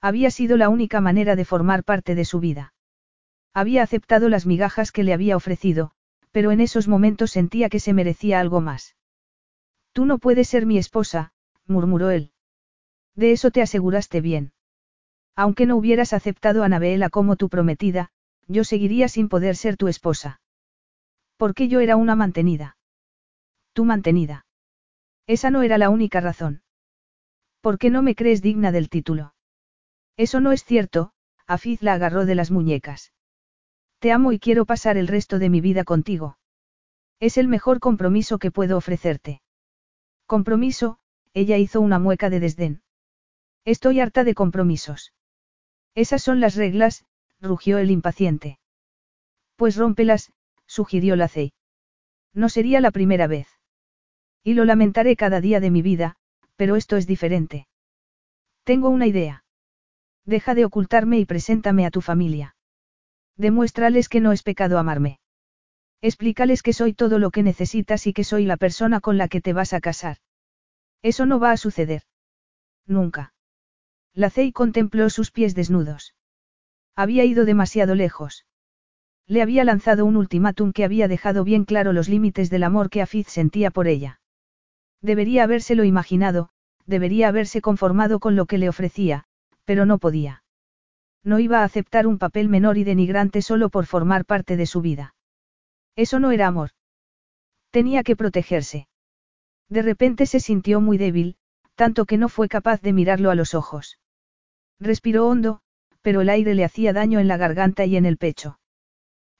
[0.00, 2.72] Había sido la única manera de formar parte de su vida.
[3.54, 5.92] Había aceptado las migajas que le había ofrecido,
[6.30, 8.96] pero en esos momentos sentía que se merecía algo más.
[9.92, 11.32] Tú no puedes ser mi esposa,
[11.66, 12.32] murmuró él.
[13.14, 14.52] De eso te aseguraste bien.
[15.36, 18.10] Aunque no hubieras aceptado a Naveela como tu prometida,
[18.48, 20.40] yo seguiría sin poder ser tu esposa.
[21.36, 22.76] Porque yo era una mantenida.
[23.74, 24.46] Tu mantenida.
[25.26, 26.62] Esa no era la única razón.
[27.60, 29.34] ¿Por qué no me crees digna del título?
[30.16, 31.12] Eso no es cierto,
[31.46, 33.12] Afiz la agarró de las muñecas.
[34.02, 36.36] Te amo y quiero pasar el resto de mi vida contigo.
[37.20, 39.42] Es el mejor compromiso que puedo ofrecerte.
[40.26, 40.98] Compromiso,
[41.34, 42.82] ella hizo una mueca de desdén.
[43.64, 45.12] Estoy harta de compromisos.
[45.94, 47.04] Esas son las reglas,
[47.40, 48.58] rugió el impaciente.
[49.54, 50.32] Pues rómpelas,
[50.66, 51.52] sugirió la Cey.
[52.34, 53.46] No sería la primera vez.
[54.42, 56.16] Y lo lamentaré cada día de mi vida,
[56.56, 57.68] pero esto es diferente.
[58.64, 59.44] Tengo una idea.
[60.24, 62.56] Deja de ocultarme y preséntame a tu familia.
[63.36, 65.18] Demuéstrales que no es pecado amarme.
[66.00, 69.40] Explícales que soy todo lo que necesitas y que soy la persona con la que
[69.40, 70.18] te vas a casar.
[71.02, 72.02] Eso no va a suceder.
[72.86, 73.34] Nunca.
[74.14, 76.14] La Cey contempló sus pies desnudos.
[76.94, 78.46] Había ido demasiado lejos.
[79.26, 83.00] Le había lanzado un ultimátum que había dejado bien claro los límites del amor que
[83.00, 84.20] Afiz sentía por ella.
[85.00, 86.50] Debería habérselo imaginado,
[86.86, 89.24] debería haberse conformado con lo que le ofrecía,
[89.64, 90.41] pero no podía.
[91.24, 94.80] No iba a aceptar un papel menor y denigrante solo por formar parte de su
[94.80, 95.14] vida.
[95.94, 96.70] Eso no era amor.
[97.70, 98.88] Tenía que protegerse.
[99.68, 101.36] De repente se sintió muy débil,
[101.74, 103.98] tanto que no fue capaz de mirarlo a los ojos.
[104.80, 105.60] Respiró hondo,
[106.02, 108.58] pero el aire le hacía daño en la garganta y en el pecho.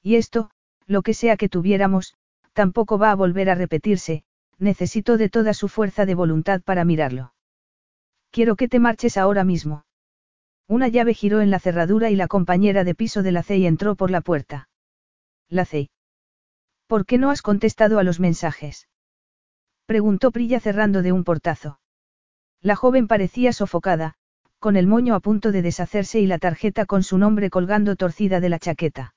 [0.01, 0.49] Y esto,
[0.87, 2.15] lo que sea que tuviéramos,
[2.53, 4.23] tampoco va a volver a repetirse,
[4.57, 7.33] necesito de toda su fuerza de voluntad para mirarlo.
[8.31, 9.85] Quiero que te marches ahora mismo.
[10.67, 13.95] Una llave giró en la cerradura y la compañera de piso de la CEI entró
[13.95, 14.69] por la puerta.
[15.49, 15.89] La CEI.
[16.87, 18.87] ¿Por qué no has contestado a los mensajes?
[19.85, 21.79] Preguntó Prilla cerrando de un portazo.
[22.61, 24.15] La joven parecía sofocada,
[24.59, 28.39] con el moño a punto de deshacerse y la tarjeta con su nombre colgando torcida
[28.39, 29.13] de la chaqueta.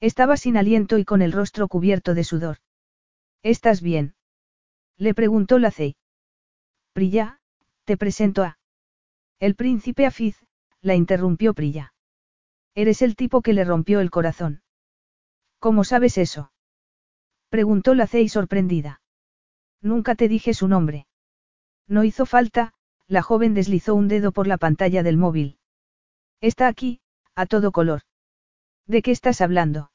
[0.00, 2.58] Estaba sin aliento y con el rostro cubierto de sudor.
[3.42, 4.14] ¿Estás bien?
[4.98, 5.96] Le preguntó la Cey.
[6.92, 7.40] Prilla,
[7.84, 8.58] te presento a.
[9.40, 10.44] El príncipe Afiz,
[10.80, 11.92] la interrumpió Prilla.
[12.74, 14.62] Eres el tipo que le rompió el corazón.
[15.58, 16.52] ¿Cómo sabes eso?
[17.48, 19.00] Preguntó la Cey sorprendida.
[19.80, 21.06] Nunca te dije su nombre.
[21.86, 22.74] No hizo falta,
[23.06, 25.58] la joven deslizó un dedo por la pantalla del móvil.
[26.40, 27.00] Está aquí,
[27.34, 28.02] a todo color.
[28.86, 29.90] ¿De qué estás hablando?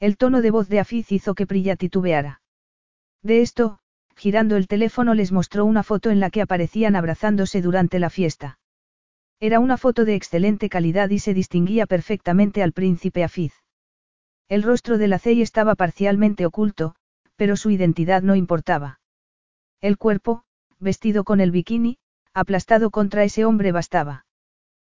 [0.00, 2.42] El tono de voz de Afiz hizo que Prilla titubeara.
[3.22, 3.78] De esto,
[4.16, 8.58] girando el teléfono les mostró una foto en la que aparecían abrazándose durante la fiesta.
[9.44, 13.52] Era una foto de excelente calidad y se distinguía perfectamente al príncipe Afiz.
[14.48, 16.94] El rostro de la Cey estaba parcialmente oculto,
[17.36, 19.00] pero su identidad no importaba.
[19.82, 20.44] El cuerpo,
[20.78, 21.98] vestido con el bikini,
[22.32, 24.24] aplastado contra ese hombre bastaba.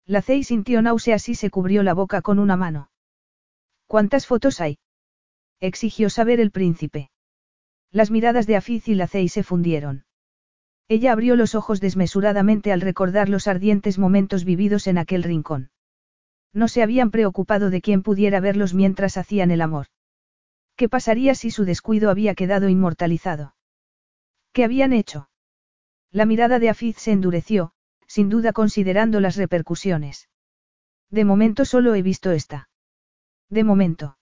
[0.04, 2.90] La Cey sintió náuseas y se cubrió la boca con una mano.
[3.86, 4.76] ¿Cuántas fotos hay?
[5.58, 7.10] exigió saber el príncipe.
[7.90, 10.04] Las miradas de Afiz y la Cey se fundieron.
[10.88, 15.70] Ella abrió los ojos desmesuradamente al recordar los ardientes momentos vividos en aquel rincón.
[16.52, 19.86] No se habían preocupado de quién pudiera verlos mientras hacían el amor.
[20.76, 23.54] ¿Qué pasaría si su descuido había quedado inmortalizado?
[24.52, 25.28] ¿Qué habían hecho?
[26.10, 27.72] La mirada de Afiz se endureció,
[28.06, 30.28] sin duda considerando las repercusiones.
[31.10, 32.68] De momento solo he visto esta.
[33.48, 34.18] De momento.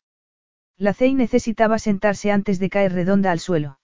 [0.79, 3.79] La Cey necesitaba sentarse antes de caer redonda al suelo.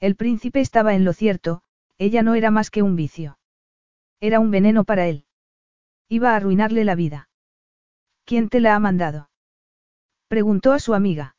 [0.00, 1.62] El príncipe estaba en lo cierto,
[2.00, 3.38] ella no era más que un vicio.
[4.20, 5.26] Era un veneno para él.
[6.08, 7.28] Iba a arruinarle la vida.
[8.24, 9.28] ¿Quién te la ha mandado?
[10.26, 11.36] Preguntó a su amiga.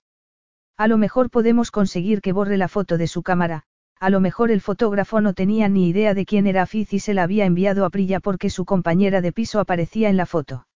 [0.77, 3.64] A lo mejor podemos conseguir que borre la foto de su cámara,
[3.99, 7.15] a lo mejor el fotógrafo no tenía ni idea de quién era Fiz y se
[7.15, 10.67] la había enviado a Prilla porque su compañera de piso aparecía en la foto.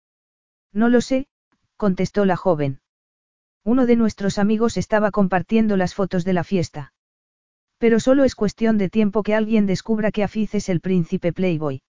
[0.74, 1.28] No lo sé,
[1.78, 2.80] contestó la joven.
[3.64, 6.95] Uno de nuestros amigos estaba compartiendo las fotos de la fiesta.
[7.78, 11.82] Pero solo es cuestión de tiempo que alguien descubra que Afiz es el príncipe Playboy.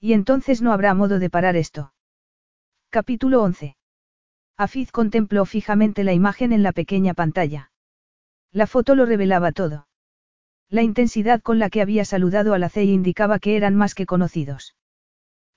[0.00, 1.92] Y entonces no habrá modo de parar esto.
[2.90, 3.76] Capítulo 11.
[4.56, 7.70] Afiz contempló fijamente la imagen en la pequeña pantalla.
[8.52, 9.86] La foto lo revelaba todo.
[10.68, 14.06] La intensidad con la que había saludado a la CEI indicaba que eran más que
[14.06, 14.76] conocidos.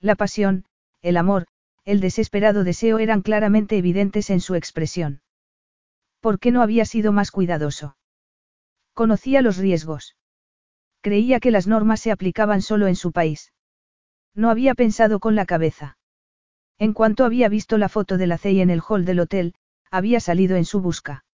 [0.00, 0.64] La pasión,
[1.02, 1.46] el amor,
[1.84, 5.22] el desesperado deseo eran claramente evidentes en su expresión.
[6.20, 7.96] ¿Por qué no había sido más cuidadoso?
[8.96, 10.16] Conocía los riesgos.
[11.02, 13.52] Creía que las normas se aplicaban solo en su país.
[14.34, 15.98] No había pensado con la cabeza.
[16.78, 19.54] En cuanto había visto la foto de la CEI en el hall del hotel,
[19.90, 21.26] había salido en su busca.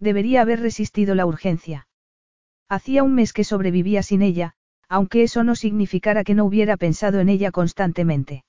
[0.00, 1.86] Debería haber resistido la urgencia.
[2.68, 4.54] Hacía un mes que sobrevivía sin ella,
[4.88, 8.42] aunque eso no significara que no hubiera pensado en ella constantemente.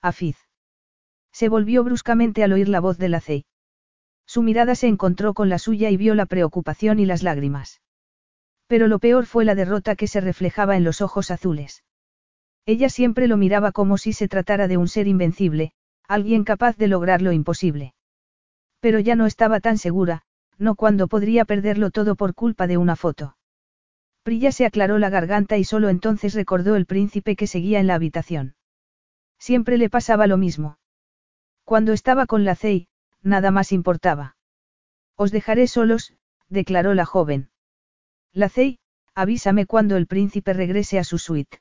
[0.00, 0.36] Afiz.
[1.32, 3.44] Se volvió bruscamente al oír la voz de la CEI.
[4.26, 7.80] Su mirada se encontró con la suya y vio la preocupación y las lágrimas.
[8.66, 11.84] Pero lo peor fue la derrota que se reflejaba en los ojos azules.
[12.66, 15.72] Ella siempre lo miraba como si se tratara de un ser invencible,
[16.08, 17.94] alguien capaz de lograr lo imposible.
[18.80, 20.22] Pero ya no estaba tan segura,
[20.58, 23.36] no cuando podría perderlo todo por culpa de una foto.
[24.24, 27.94] Prilla se aclaró la garganta y solo entonces recordó el príncipe que seguía en la
[27.94, 28.56] habitación.
[29.38, 30.78] Siempre le pasaba lo mismo.
[31.64, 32.88] Cuando estaba con la Cey,
[33.26, 34.36] nada más importaba.
[35.16, 36.14] Os dejaré solos,
[36.48, 37.50] declaró la joven.
[38.32, 38.78] La Cey,
[39.14, 41.60] avísame cuando el príncipe regrese a su suite.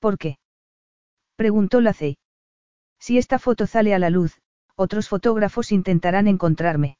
[0.00, 0.38] ¿Por qué?
[1.36, 2.18] Preguntó la Cey.
[2.98, 4.40] Si esta foto sale a la luz,
[4.74, 6.98] otros fotógrafos intentarán encontrarme.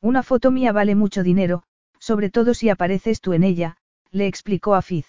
[0.00, 1.64] Una foto mía vale mucho dinero,
[1.98, 3.76] sobre todo si apareces tú en ella,
[4.10, 5.06] le explicó a Fiz.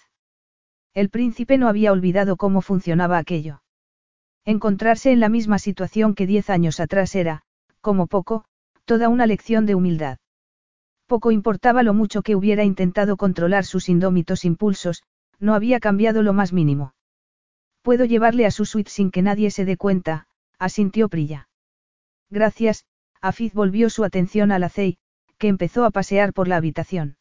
[0.92, 3.62] El príncipe no había olvidado cómo funcionaba aquello.
[4.44, 7.44] Encontrarse en la misma situación que diez años atrás era,
[7.80, 8.44] como poco,
[8.84, 10.18] toda una lección de humildad.
[11.06, 15.02] Poco importaba lo mucho que hubiera intentado controlar sus indómitos impulsos,
[15.38, 16.94] no había cambiado lo más mínimo.
[17.82, 20.26] Puedo llevarle a su suite sin que nadie se dé cuenta,
[20.58, 21.48] asintió Prilla.
[22.28, 22.84] Gracias,
[23.20, 27.16] Afiz volvió su atención a la que empezó a pasear por la habitación.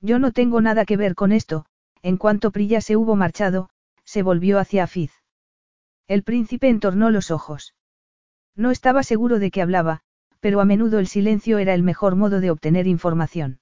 [0.00, 1.66] Yo no tengo nada que ver con esto,
[2.02, 3.70] en cuanto Prilla se hubo marchado,
[4.04, 5.12] se volvió hacia Afiz.
[6.06, 7.74] El príncipe entornó los ojos.
[8.60, 10.02] No estaba seguro de qué hablaba,
[10.40, 13.58] pero a menudo el silencio era el mejor modo de obtener información.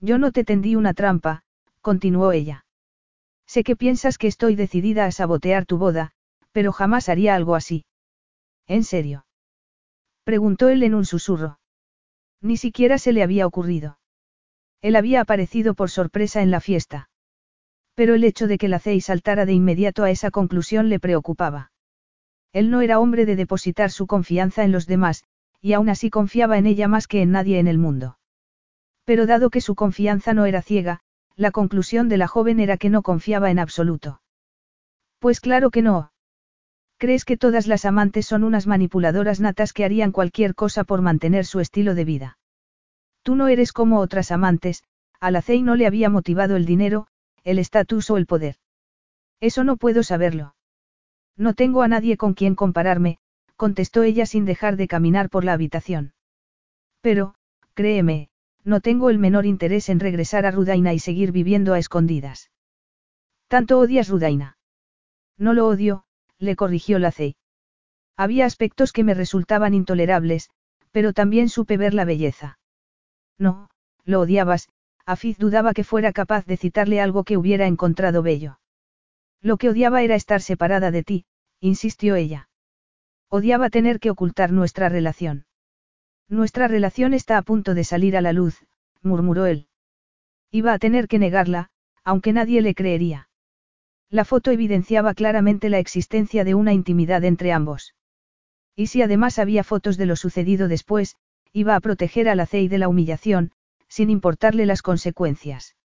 [0.00, 1.42] Yo no te tendí una trampa,
[1.82, 2.64] continuó ella.
[3.46, 6.12] Sé que piensas que estoy decidida a sabotear tu boda,
[6.52, 7.84] pero jamás haría algo así.
[8.66, 9.26] ¿En serio?
[10.24, 11.58] Preguntó él en un susurro.
[12.40, 13.98] Ni siquiera se le había ocurrido.
[14.80, 17.10] Él había aparecido por sorpresa en la fiesta.
[17.94, 21.70] Pero el hecho de que la Cey saltara de inmediato a esa conclusión le preocupaba.
[22.56, 25.24] Él no era hombre de depositar su confianza en los demás,
[25.60, 28.16] y aún así confiaba en ella más que en nadie en el mundo.
[29.04, 31.00] Pero dado que su confianza no era ciega,
[31.34, 34.22] la conclusión de la joven era que no confiaba en absoluto.
[35.18, 36.12] Pues claro que no.
[36.96, 41.44] ¿Crees que todas las amantes son unas manipuladoras natas que harían cualquier cosa por mantener
[41.44, 42.38] su estilo de vida?
[43.22, 44.82] Tú no eres como otras amantes,
[45.20, 47.06] a la Cey no le había motivado el dinero,
[47.44, 48.56] el estatus o el poder.
[49.40, 50.55] Eso no puedo saberlo.
[51.36, 53.18] No tengo a nadie con quien compararme,
[53.56, 56.14] contestó ella sin dejar de caminar por la habitación.
[57.00, 57.34] Pero,
[57.74, 58.30] créeme,
[58.64, 62.50] no tengo el menor interés en regresar a Rudaina y seguir viviendo a escondidas.
[63.48, 64.58] ¿Tanto odias Rudaina?
[65.38, 66.04] No lo odio,
[66.38, 67.36] le corrigió la Cey.
[68.16, 70.50] Había aspectos que me resultaban intolerables,
[70.90, 72.58] pero también supe ver la belleza.
[73.38, 73.68] No,
[74.04, 74.68] lo odiabas,
[75.04, 78.58] Afiz dudaba que fuera capaz de citarle algo que hubiera encontrado bello.
[79.42, 81.24] Lo que odiaba era estar separada de ti,
[81.60, 82.48] insistió ella.
[83.28, 85.46] Odiaba tener que ocultar nuestra relación.
[86.28, 88.64] Nuestra relación está a punto de salir a la luz,
[89.02, 89.68] murmuró él.
[90.50, 91.70] Iba a tener que negarla,
[92.04, 93.28] aunque nadie le creería.
[94.10, 97.94] La foto evidenciaba claramente la existencia de una intimidad entre ambos.
[98.76, 101.16] Y si además había fotos de lo sucedido después,
[101.52, 103.52] iba a proteger a la CEI de la humillación,
[103.88, 105.76] sin importarle las consecuencias.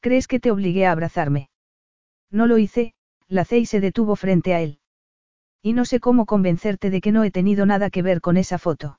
[0.00, 1.48] ¿Crees que te obligué a abrazarme?
[2.34, 2.94] No lo hice,
[3.28, 4.80] la Cey se detuvo frente a él.
[5.62, 8.58] Y no sé cómo convencerte de que no he tenido nada que ver con esa
[8.58, 8.98] foto.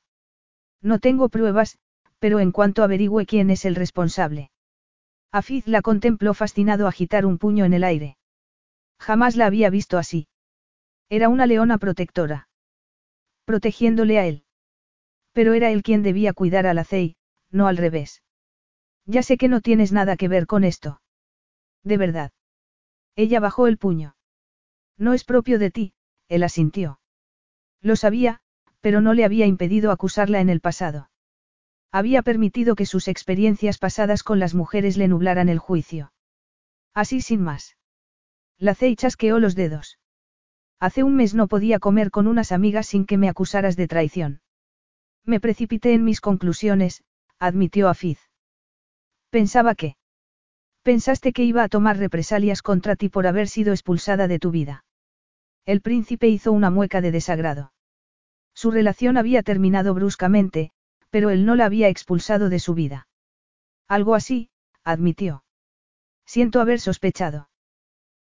[0.82, 1.78] No tengo pruebas,
[2.18, 4.52] pero en cuanto averigüe quién es el responsable.
[5.34, 8.18] Afiz la contempló fascinado agitar un puño en el aire.
[9.00, 10.30] Jamás la había visto así.
[11.10, 12.48] Era una leona protectora.
[13.44, 14.46] Protegiéndole a él.
[15.34, 17.18] Pero era él quien debía cuidar a la Cey,
[17.52, 18.24] no al revés.
[19.06, 21.02] Ya sé que no tienes nada que ver con esto.
[21.84, 22.32] De verdad.
[23.16, 24.16] Ella bajó el puño.
[24.98, 25.94] No es propio de ti,
[26.28, 27.00] él asintió.
[27.82, 28.42] Lo sabía,
[28.82, 31.10] pero no le había impedido acusarla en el pasado.
[31.92, 36.12] Había permitido que sus experiencias pasadas con las mujeres le nublaran el juicio.
[36.94, 37.78] Así sin más.
[38.58, 40.00] La Cey chasqueó los dedos.
[40.80, 44.42] Hace un mes no podía comer con unas amigas sin que me acusaras de traición.
[45.24, 47.04] Me precipité en mis conclusiones,
[47.40, 48.20] admitió Afiz.
[49.30, 49.96] Pensaba que.
[50.86, 54.86] Pensaste que iba a tomar represalias contra ti por haber sido expulsada de tu vida.
[55.66, 57.74] El príncipe hizo una mueca de desagrado.
[58.54, 60.70] Su relación había terminado bruscamente,
[61.10, 63.08] pero él no la había expulsado de su vida.
[63.88, 64.52] Algo así,
[64.84, 65.44] admitió.
[66.24, 67.50] Siento haber sospechado.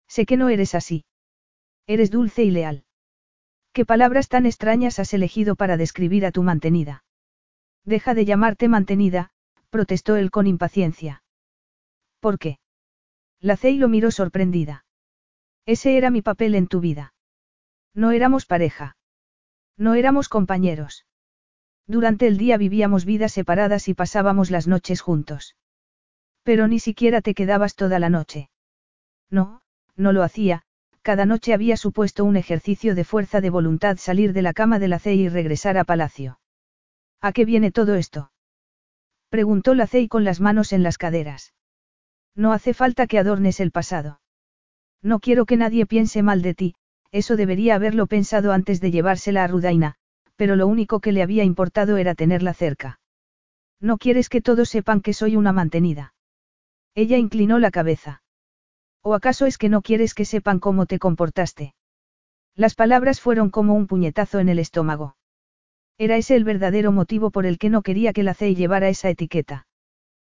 [0.07, 1.05] Sé que no eres así.
[1.87, 2.83] Eres dulce y leal.
[3.73, 7.05] ¿Qué palabras tan extrañas has elegido para describir a tu mantenida?
[7.85, 9.31] Deja de llamarte mantenida,
[9.71, 11.20] protestó él con impaciencia.
[12.21, 12.59] ¿Por qué?
[13.41, 14.85] La Cey lo miró sorprendida.
[15.65, 17.13] Ese era mi papel en tu vida.
[17.93, 18.95] No éramos pareja.
[19.75, 21.05] No éramos compañeros.
[21.87, 25.55] Durante el día vivíamos vidas separadas y pasábamos las noches juntos.
[26.43, 28.51] Pero ni siquiera te quedabas toda la noche.
[29.31, 29.63] No,
[29.95, 30.61] no lo hacía,
[31.01, 34.87] cada noche había supuesto un ejercicio de fuerza de voluntad salir de la cama de
[34.87, 36.39] la Cey y regresar a palacio.
[37.19, 38.31] ¿A qué viene todo esto?
[39.29, 41.53] Preguntó la Cey con las manos en las caderas.
[42.35, 44.21] No hace falta que adornes el pasado.
[45.01, 46.75] No quiero que nadie piense mal de ti,
[47.11, 49.95] eso debería haberlo pensado antes de llevársela a Rudaina,
[50.35, 52.99] pero lo único que le había importado era tenerla cerca.
[53.79, 56.13] No quieres que todos sepan que soy una mantenida.
[56.95, 58.21] Ella inclinó la cabeza.
[59.01, 61.73] ¿O acaso es que no quieres que sepan cómo te comportaste?
[62.55, 65.15] Las palabras fueron como un puñetazo en el estómago.
[65.97, 69.09] Era ese el verdadero motivo por el que no quería que la Cey llevara esa
[69.09, 69.67] etiqueta.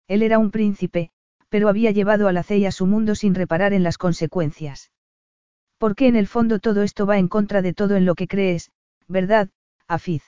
[0.08, 1.12] Él era un príncipe,
[1.52, 4.90] pero había llevado a la Cey a su mundo sin reparar en las consecuencias.
[5.78, 8.72] Porque en el fondo todo esto va en contra de todo en lo que crees,
[9.10, 9.50] ¿verdad,
[9.86, 10.24] Afiz?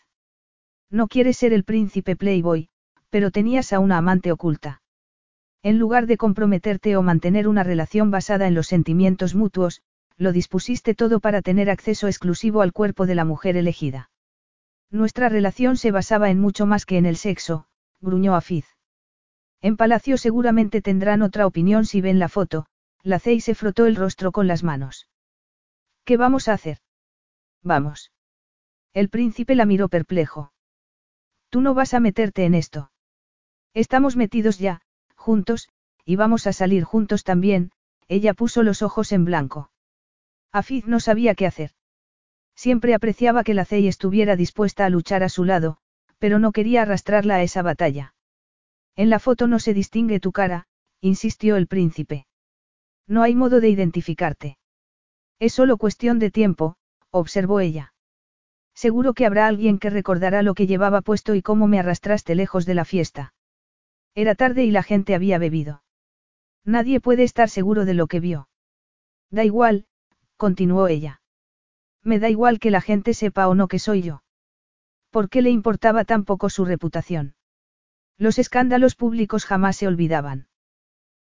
[0.89, 2.67] No quieres ser el príncipe Playboy,
[3.09, 4.81] pero tenías a una amante oculta.
[5.61, 9.81] En lugar de comprometerte o mantener una relación basada en los sentimientos mutuos,
[10.17, 14.09] lo dispusiste todo para tener acceso exclusivo al cuerpo de la mujer elegida.
[14.91, 17.65] Nuestra relación se basaba en mucho más que en el sexo,
[18.01, 18.65] gruñó Afiz.
[19.63, 22.65] En Palacio seguramente tendrán otra opinión si ven la foto,
[23.01, 25.07] la Cey se frotó el rostro con las manos.
[26.03, 26.79] ¿Qué vamos a hacer?
[27.61, 28.11] Vamos.
[28.93, 30.51] El príncipe la miró perplejo.
[31.49, 32.91] Tú no vas a meterte en esto.
[33.73, 34.81] Estamos metidos ya,
[35.15, 35.69] juntos,
[36.03, 37.71] y vamos a salir juntos también,
[38.09, 39.71] ella puso los ojos en blanco.
[40.51, 41.71] Afiz no sabía qué hacer.
[42.53, 45.77] Siempre apreciaba que la Cey estuviera dispuesta a luchar a su lado,
[46.19, 48.12] pero no quería arrastrarla a esa batalla.
[48.95, 50.67] En la foto no se distingue tu cara,
[51.01, 52.27] insistió el príncipe.
[53.07, 54.57] No hay modo de identificarte.
[55.39, 56.75] Es solo cuestión de tiempo,
[57.11, 57.93] observó ella.
[58.75, 62.65] Seguro que habrá alguien que recordará lo que llevaba puesto y cómo me arrastraste lejos
[62.65, 63.33] de la fiesta.
[64.15, 65.83] Era tarde y la gente había bebido.
[66.65, 68.47] Nadie puede estar seguro de lo que vio.
[69.29, 69.85] Da igual,
[70.37, 71.21] continuó ella.
[72.03, 74.23] Me da igual que la gente sepa o no que soy yo.
[75.09, 77.35] ¿Por qué le importaba tan poco su reputación?
[78.17, 80.47] Los escándalos públicos jamás se olvidaban.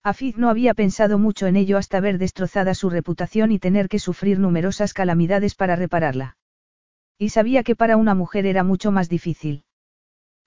[0.02, 3.98] Afid no había pensado mucho en ello hasta ver destrozada su reputación y tener que
[3.98, 6.36] sufrir numerosas calamidades para repararla.
[7.18, 9.64] Y sabía que para una mujer era mucho más difícil.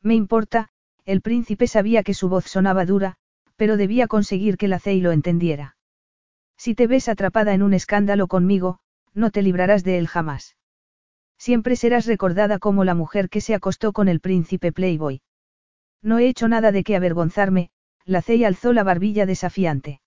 [0.01, 0.69] Me importa,
[1.03, 3.16] el príncipe sabía que su voz sonaba dura,
[3.58, 5.76] pero debía conseguir que la Cey lo entendiera.
[6.56, 8.80] Si te ves atrapada en un escándalo conmigo,
[9.14, 10.56] no te librarás de él jamás.
[11.38, 15.22] Siempre serás recordada como la mujer que se acostó con el príncipe Playboy.
[16.02, 17.72] No he hecho nada de que avergonzarme,
[18.06, 20.02] la Cey alzó la barbilla desafiante.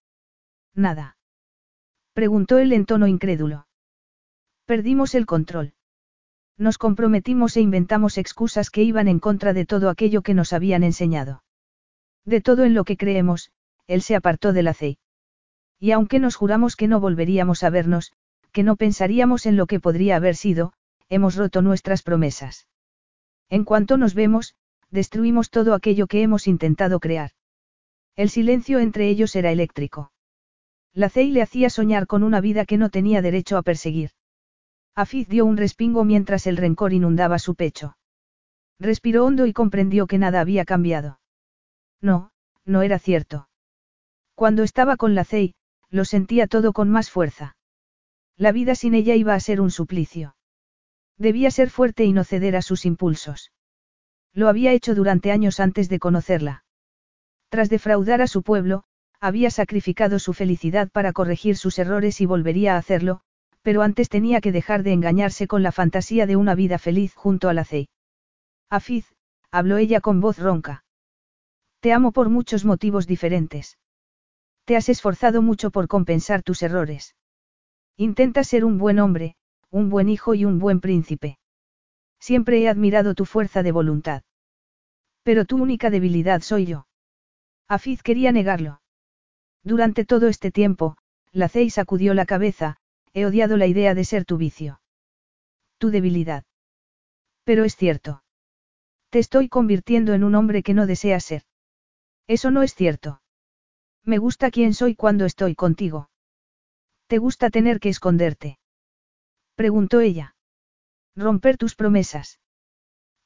[0.75, 1.17] Nada.
[2.15, 3.67] Preguntó él en tono incrédulo.
[4.65, 5.75] Perdimos el control.
[6.59, 10.83] Nos comprometimos e inventamos excusas que iban en contra de todo aquello que nos habían
[10.83, 11.43] enseñado.
[12.25, 13.51] De todo en lo que creemos,
[13.87, 14.99] él se apartó de la CEI.
[15.79, 18.13] Y aunque nos juramos que no volveríamos a vernos,
[18.53, 20.73] que no pensaríamos en lo que podría haber sido,
[21.09, 22.69] hemos roto nuestras promesas.
[23.49, 24.55] En cuanto nos vemos,
[24.93, 27.33] destruimos todo aquello que hemos intentado crear.
[28.15, 30.13] El silencio entre ellos era eléctrico.
[30.93, 34.11] La CEI le hacía soñar con una vida que no tenía derecho a perseguir.
[34.95, 37.97] Afiz dio un respingo mientras el rencor inundaba su pecho.
[38.79, 41.19] Respiró hondo y comprendió que nada había cambiado.
[42.03, 42.31] No,
[42.67, 43.49] no era cierto.
[44.35, 45.55] Cuando estaba con la Cey,
[45.89, 47.57] lo sentía todo con más fuerza.
[48.37, 50.37] La vida sin ella iba a ser un suplicio.
[51.17, 53.53] Debía ser fuerte y no ceder a sus impulsos.
[54.35, 56.65] Lo había hecho durante años antes de conocerla.
[57.51, 58.85] Tras defraudar a su pueblo,
[59.21, 63.21] había sacrificado su felicidad para corregir sus errores y volvería a hacerlo,
[63.63, 67.49] pero antes tenía que dejar de engañarse con la fantasía de una vida feliz junto
[67.49, 67.89] a la Cey.
[68.71, 69.15] Afiz,
[69.51, 70.85] habló ella con voz ronca.
[71.81, 73.79] Te amo por muchos motivos diferentes.
[74.65, 77.15] Te has esforzado mucho por compensar tus errores.
[77.97, 79.37] Intenta ser un buen hombre,
[79.71, 81.39] un buen hijo y un buen príncipe.
[82.23, 84.23] Siempre he admirado tu fuerza de voluntad.
[85.25, 86.87] Pero tu única debilidad soy yo.
[87.67, 88.81] Afiz quería negarlo.
[89.65, 90.97] Durante todo este tiempo,
[91.33, 92.77] la Cey sacudió la cabeza,
[93.13, 94.81] He odiado la idea de ser tu vicio.
[95.79, 96.45] Tu debilidad.
[97.43, 98.23] Pero es cierto.
[99.11, 101.43] Te estoy convirtiendo en un hombre que no deseas ser.
[102.29, 103.21] Eso no es cierto.
[104.05, 106.09] Me gusta quién soy cuando estoy contigo.
[107.09, 108.61] ¿Te gusta tener que esconderte?
[109.57, 110.37] Preguntó ella.
[111.15, 112.41] Romper tus promesas.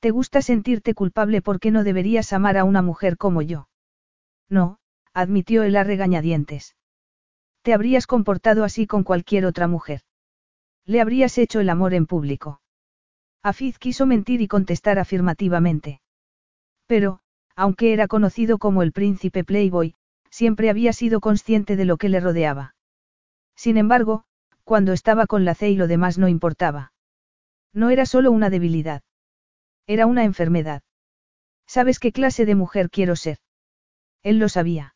[0.01, 3.69] ¿Te gusta sentirte culpable porque no deberías amar a una mujer como yo?
[4.49, 4.79] No,
[5.13, 6.77] admitió él a regañadientes.
[7.63, 10.03] Te habrías comportado así con cualquier otra mujer.
[10.85, 12.61] Le habrías hecho el amor en público.
[13.43, 16.01] Afiz quiso mentir y contestar afirmativamente.
[16.87, 17.21] Pero,
[17.55, 19.95] aunque era conocido como el príncipe Playboy,
[20.31, 22.75] siempre había sido consciente de lo que le rodeaba.
[23.57, 24.25] Sin embargo,
[24.65, 26.93] cuando estaba con la C y lo demás no importaba.
[27.73, 29.03] No era solo una debilidad.
[29.86, 30.83] Era una enfermedad.
[31.67, 33.39] ¿Sabes qué clase de mujer quiero ser?
[34.23, 34.95] Él lo sabía.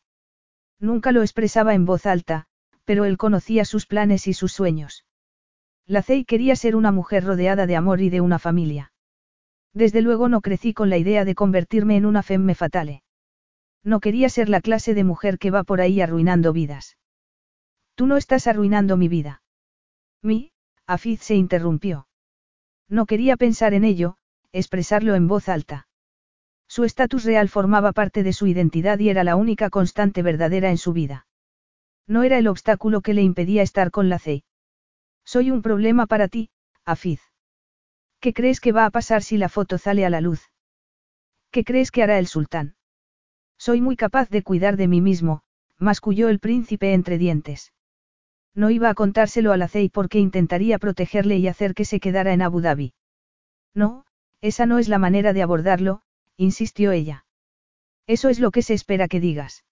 [0.79, 2.47] Nunca lo expresaba en voz alta,
[2.85, 5.05] pero él conocía sus planes y sus sueños.
[5.87, 8.93] La Cey quería ser una mujer rodeada de amor y de una familia.
[9.73, 13.03] Desde luego no crecí con la idea de convertirme en una femme fatale.
[13.85, 16.97] No quería ser la clase de mujer que va por ahí arruinando vidas.
[17.95, 19.43] Tú no estás arruinando mi vida.
[20.23, 20.53] Mi,
[20.87, 22.09] Afiz se interrumpió.
[22.91, 24.17] No quería pensar en ello,
[24.53, 25.87] expresarlo en voz alta.
[26.69, 30.79] Su estatus real formaba parte de su identidad y era la única constante verdadera en
[30.79, 31.27] su vida.
[32.09, 34.43] No era el obstáculo que le impedía estar con la Cey.
[35.25, 36.51] Soy un problema para ti,
[36.85, 37.21] Afiz.
[38.19, 40.51] ¿Qué crees que va a pasar si la foto sale a la luz?
[41.53, 42.75] ¿Qué crees que hará el sultán?
[43.57, 45.43] Soy muy capaz de cuidar de mí mismo,
[45.79, 47.73] masculló el príncipe entre dientes.
[48.55, 52.43] No iba a contárselo a la porque intentaría protegerle y hacer que se quedara en
[52.43, 52.95] Abu Dhabi.
[53.75, 54.05] No,
[54.41, 56.03] esa no es la manera de abordarlo,
[56.37, 57.27] insistió ella.
[58.07, 59.65] Eso es lo que se espera que digas.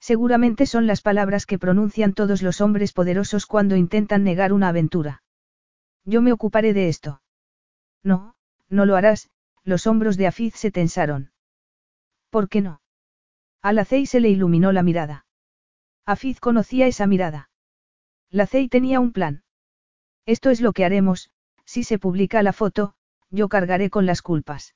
[0.00, 5.22] Seguramente son las palabras que pronuncian todos los hombres poderosos cuando intentan negar una aventura.
[6.04, 7.22] Yo me ocuparé de esto.
[8.02, 8.36] No,
[8.68, 9.30] no lo harás,
[9.62, 11.32] los hombros de Afiz se tensaron.
[12.28, 12.82] ¿Por qué no?
[13.62, 15.24] A Cey se le iluminó la mirada.
[16.04, 17.48] Afiz conocía esa mirada.
[18.34, 19.44] La Cey tenía un plan.
[20.26, 21.30] Esto es lo que haremos,
[21.64, 22.94] si se publica la foto,
[23.30, 24.74] yo cargaré con las culpas.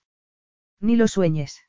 [0.78, 1.65] Ni lo sueñes.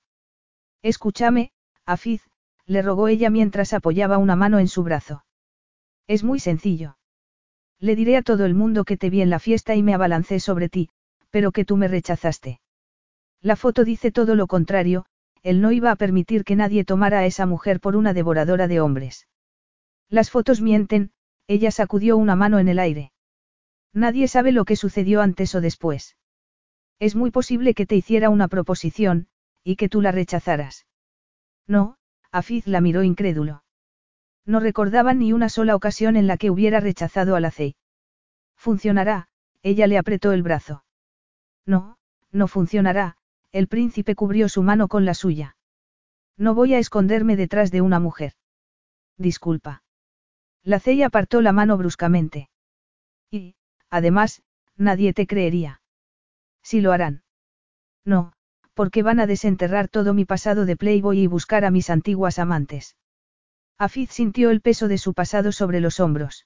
[0.83, 1.51] Escúchame,
[1.87, 2.21] Afiz,
[2.67, 5.25] le rogó ella mientras apoyaba una mano en su brazo.
[6.05, 6.99] Es muy sencillo.
[7.79, 10.39] Le diré a todo el mundo que te vi en la fiesta y me abalancé
[10.39, 10.91] sobre ti,
[11.31, 12.61] pero que tú me rechazaste.
[13.41, 15.07] La foto dice todo lo contrario,
[15.41, 18.79] él no iba a permitir que nadie tomara a esa mujer por una devoradora de
[18.79, 19.27] hombres.
[20.07, 21.13] Las fotos mienten,
[21.49, 23.11] ella sacudió una mano en el aire.
[23.91, 26.15] Nadie sabe lo que sucedió antes o después.
[26.99, 29.27] Es muy posible que te hiciera una proposición,
[29.63, 30.85] y que tú la rechazaras.
[31.65, 31.97] No,
[32.31, 33.63] Afiz la miró incrédulo.
[34.45, 37.51] No recordaba ni una sola ocasión en la que hubiera rechazado a la.
[38.55, 39.27] Funcionará,
[39.63, 40.83] ella le apretó el brazo.
[41.65, 41.97] No,
[42.31, 43.17] no funcionará,
[43.51, 45.57] el príncipe cubrió su mano con la suya.
[46.37, 48.33] No voy a esconderme detrás de una mujer.
[49.17, 49.81] Disculpa.
[50.69, 52.47] La Cey apartó la mano bruscamente.
[53.31, 53.55] Y,
[53.89, 54.43] además,
[54.77, 55.81] nadie te creería.
[56.61, 57.23] Si lo harán.
[58.05, 58.33] No,
[58.75, 62.97] porque van a desenterrar todo mi pasado de Playboy y buscar a mis antiguas amantes.
[63.79, 66.45] Afiz sintió el peso de su pasado sobre los hombros.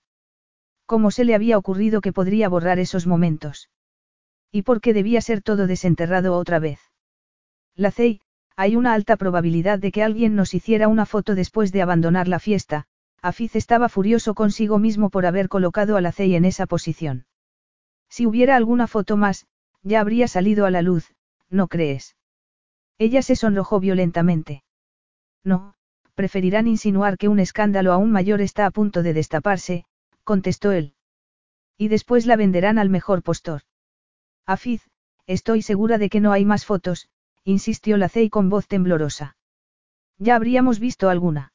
[0.86, 3.70] ¿Cómo se le había ocurrido que podría borrar esos momentos?
[4.54, 6.80] ¿Y por qué debía ser todo desenterrado otra vez?
[7.76, 8.22] La Cey,
[8.56, 12.40] hay una alta probabilidad de que alguien nos hiciera una foto después de abandonar la
[12.40, 12.88] fiesta,
[13.24, 17.26] Afiz estaba furioso consigo mismo por haber colocado a la Cey en esa posición.
[18.10, 19.48] Si hubiera alguna foto más,
[19.82, 21.16] ya habría salido a la luz,
[21.50, 22.18] ¿no crees?
[22.98, 24.66] Ella se sonrojó violentamente.
[25.42, 25.76] No,
[26.16, 29.86] preferirán insinuar que un escándalo aún mayor está a punto de destaparse,
[30.26, 30.94] contestó él.
[31.78, 33.62] Y después la venderán al mejor postor.
[34.46, 34.90] Afiz,
[35.28, 37.08] estoy segura de que no hay más fotos,
[37.46, 39.38] insistió la Cey con voz temblorosa.
[40.18, 41.53] Ya habríamos visto alguna.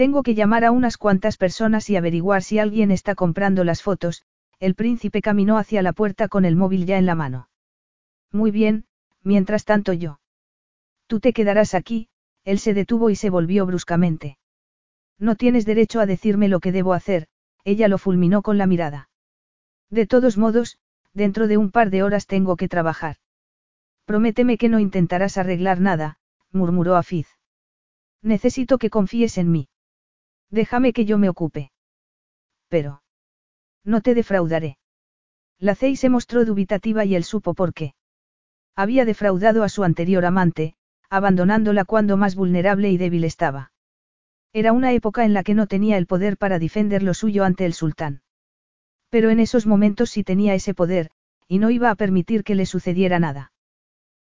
[0.00, 4.22] Tengo que llamar a unas cuantas personas y averiguar si alguien está comprando las fotos,
[4.58, 7.50] el príncipe caminó hacia la puerta con el móvil ya en la mano.
[8.32, 8.86] Muy bien,
[9.22, 10.18] mientras tanto yo.
[11.06, 12.08] Tú te quedarás aquí,
[12.44, 14.38] él se detuvo y se volvió bruscamente.
[15.18, 17.28] No tienes derecho a decirme lo que debo hacer,
[17.64, 19.10] ella lo fulminó con la mirada.
[19.90, 20.78] De todos modos,
[21.12, 23.16] dentro de un par de horas tengo que trabajar.
[24.06, 26.16] Prométeme que no intentarás arreglar nada,
[26.52, 27.28] murmuró Afiz.
[28.22, 29.69] Necesito que confíes en mí.
[30.50, 31.70] Déjame que yo me ocupe.
[32.68, 33.02] Pero.
[33.84, 34.78] No te defraudaré.
[35.58, 37.94] La Cey se mostró dubitativa y él supo por qué.
[38.74, 40.74] Había defraudado a su anterior amante,
[41.10, 43.72] abandonándola cuando más vulnerable y débil estaba.
[44.52, 47.66] Era una época en la que no tenía el poder para defender lo suyo ante
[47.66, 48.22] el sultán.
[49.08, 51.10] Pero en esos momentos sí tenía ese poder,
[51.46, 53.52] y no iba a permitir que le sucediera nada.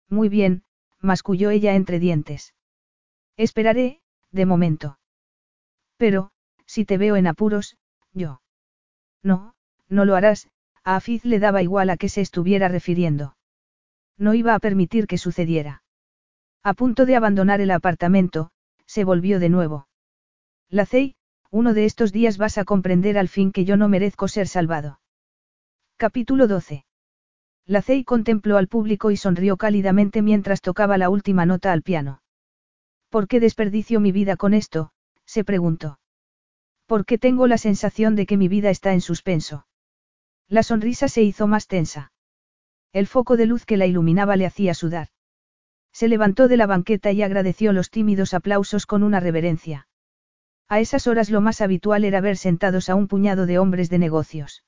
[0.10, 0.64] Muy bien,
[1.00, 2.54] masculló ella entre dientes.
[3.36, 4.00] Esperaré,
[4.32, 4.98] de momento.
[5.98, 6.32] Pero,
[6.66, 7.78] si te veo en apuros,
[8.14, 8.42] yo.
[9.24, 9.56] No,
[9.90, 10.48] no lo harás,
[10.84, 13.36] a Afiz le daba igual a qué se estuviera refiriendo.
[14.18, 15.84] No iba a permitir que sucediera.
[16.64, 18.52] A punto de abandonar el apartamento,
[18.86, 19.88] se volvió de nuevo.
[20.70, 21.16] Lacey,
[21.52, 25.00] uno de estos días vas a comprender al fin que yo no merezco ser salvado.
[25.98, 26.86] Capítulo 12.
[27.66, 32.22] Lacey contempló al público y sonrió cálidamente mientras tocaba la última nota al piano.
[33.10, 34.92] ¿Por qué desperdicio mi vida con esto?
[35.36, 36.00] Se preguntó.
[36.86, 39.68] ¿Por qué tengo la sensación de que mi vida está en suspenso?
[40.48, 42.14] La sonrisa se hizo más tensa.
[42.94, 45.10] El foco de luz que la iluminaba le hacía sudar.
[45.92, 49.90] Se levantó de la banqueta y agradeció los tímidos aplausos con una reverencia.
[50.70, 54.00] A esas horas lo más habitual era ver sentados a un puñado de hombres de
[54.00, 54.64] negocios.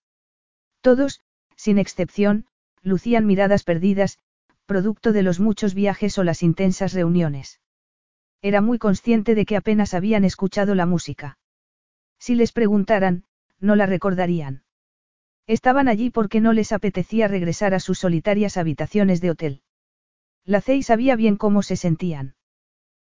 [0.81, 1.21] Todos,
[1.55, 2.45] sin excepción,
[2.81, 4.19] lucían miradas perdidas,
[4.65, 7.61] producto de los muchos viajes o las intensas reuniones.
[8.41, 11.37] Era muy consciente de que apenas habían escuchado la música.
[12.19, 13.23] Si les preguntaran,
[13.59, 14.63] no la recordarían.
[15.47, 19.61] Estaban allí porque no les apetecía regresar a sus solitarias habitaciones de hotel.
[20.43, 22.35] La Cey sabía bien cómo se sentían.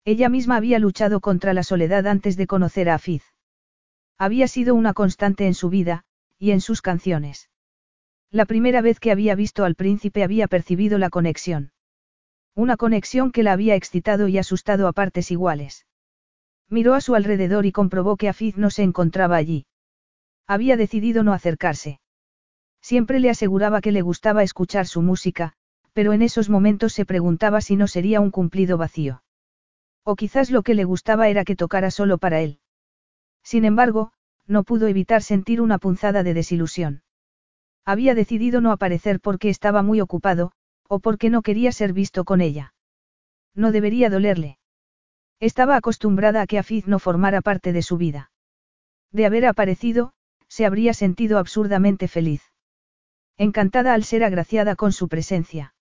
[0.05, 3.23] Ella misma había luchado contra la soledad antes de conocer a Afiz.
[4.17, 6.03] Había sido una constante en su vida,
[6.37, 7.49] y en sus canciones.
[8.29, 11.71] La primera vez que había visto al príncipe había percibido la conexión.
[12.55, 15.87] Una conexión que la había excitado y asustado a partes iguales.
[16.69, 19.65] Miró a su alrededor y comprobó que Afiz no se encontraba allí.
[20.45, 21.99] Había decidido no acercarse.
[22.81, 25.53] Siempre le aseguraba que le gustaba escuchar su música,
[25.93, 29.23] pero en esos momentos se preguntaba si no sería un cumplido vacío.
[30.03, 32.59] O quizás lo que le gustaba era que tocara solo para él.
[33.41, 34.11] Sin embargo,
[34.45, 37.03] no pudo evitar sentir una punzada de desilusión.
[37.85, 40.51] Había decidido no aparecer porque estaba muy ocupado,
[40.87, 42.73] o porque no quería ser visto con ella.
[43.55, 44.57] No debería dolerle.
[45.39, 48.31] Estaba acostumbrada a que Afiz no formara parte de su vida.
[49.11, 50.13] De haber aparecido,
[50.47, 52.41] se habría sentido absurdamente feliz.
[53.37, 55.73] Encantada al ser agraciada con su presencia.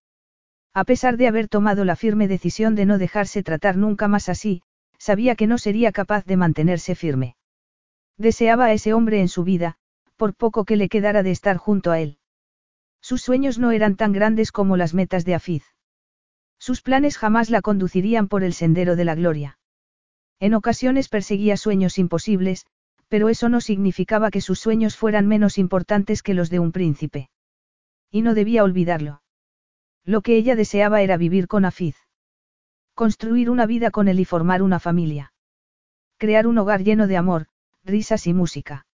[0.74, 4.62] A pesar de haber tomado la firme decisión de no dejarse tratar nunca más así,
[4.98, 7.36] sabía que no sería capaz de mantenerse firme.
[8.16, 9.76] Deseaba a ese hombre en su vida,
[10.16, 12.18] por poco que le quedara de estar junto a él.
[13.02, 15.64] Sus sueños no eran tan grandes como las metas de Afiz.
[16.58, 19.58] Sus planes jamás la conducirían por el sendero de la gloria.
[20.38, 22.64] En ocasiones perseguía sueños imposibles,
[23.08, 27.28] pero eso no significaba que sus sueños fueran menos importantes que los de un príncipe.
[28.10, 29.22] Y no debía olvidarlo.
[30.04, 31.96] Lo que ella deseaba era vivir con Afiz.
[32.94, 35.32] Construir una vida con él y formar una familia.
[36.18, 37.46] Crear un hogar lleno de amor,
[37.84, 38.86] risas y música.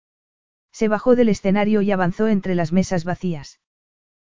[0.71, 3.59] Se bajó del escenario y avanzó entre las mesas vacías.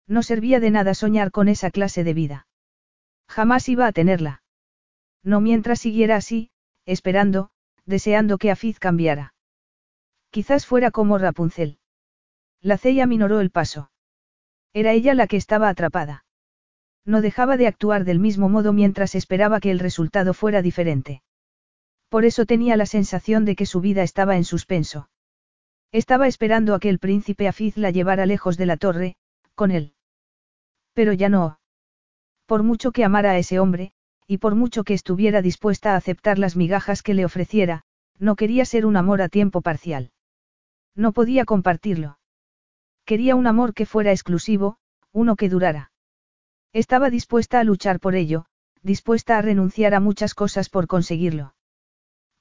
[0.07, 2.47] No servía de nada soñar con esa clase de vida.
[3.27, 4.43] Jamás iba a tenerla.
[5.23, 6.51] No mientras siguiera así,
[6.85, 7.49] esperando,
[7.85, 9.33] deseando que Afiz cambiara.
[10.29, 11.79] Quizás fuera como Rapunzel.
[12.61, 13.91] La ceia minoró el paso.
[14.73, 16.25] Era ella la que estaba atrapada.
[17.05, 21.21] No dejaba de actuar del mismo modo mientras esperaba que el resultado fuera diferente.
[22.09, 25.09] Por eso tenía la sensación de que su vida estaba en suspenso.
[25.91, 29.15] Estaba esperando a que el príncipe Afiz la llevara lejos de la torre,
[29.55, 29.92] con él.
[30.93, 31.59] Pero ya no.
[32.45, 33.93] Por mucho que amara a ese hombre,
[34.27, 37.83] y por mucho que estuviera dispuesta a aceptar las migajas que le ofreciera,
[38.19, 40.11] no quería ser un amor a tiempo parcial.
[40.95, 42.19] No podía compartirlo.
[43.05, 44.77] Quería un amor que fuera exclusivo,
[45.11, 45.91] uno que durara.
[46.71, 48.45] Estaba dispuesta a luchar por ello,
[48.81, 51.55] dispuesta a renunciar a muchas cosas por conseguirlo.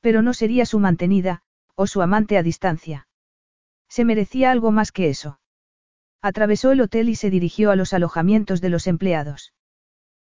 [0.01, 1.43] Pero no sería su mantenida,
[1.75, 3.09] o su amante a distancia.
[3.89, 5.41] Se merecía algo más que eso.
[6.23, 9.53] Atravesó el hotel y se dirigió a los alojamientos de los empleados.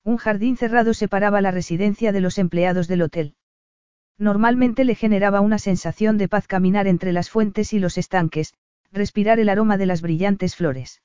[0.04, 3.36] Un jardín cerrado separaba la residencia de los empleados del hotel.
[4.18, 8.54] Normalmente le generaba una sensación de paz caminar entre las fuentes y los estanques,
[8.92, 11.02] respirar el aroma de las brillantes flores.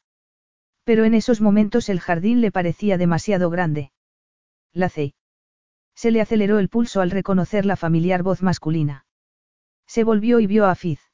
[0.84, 3.90] Pero en esos momentos el jardín le parecía demasiado grande.
[4.72, 5.14] La C.
[5.96, 9.04] Se le aceleró el pulso al reconocer la familiar voz masculina.
[9.86, 11.05] Se volvió y vio a Fiz.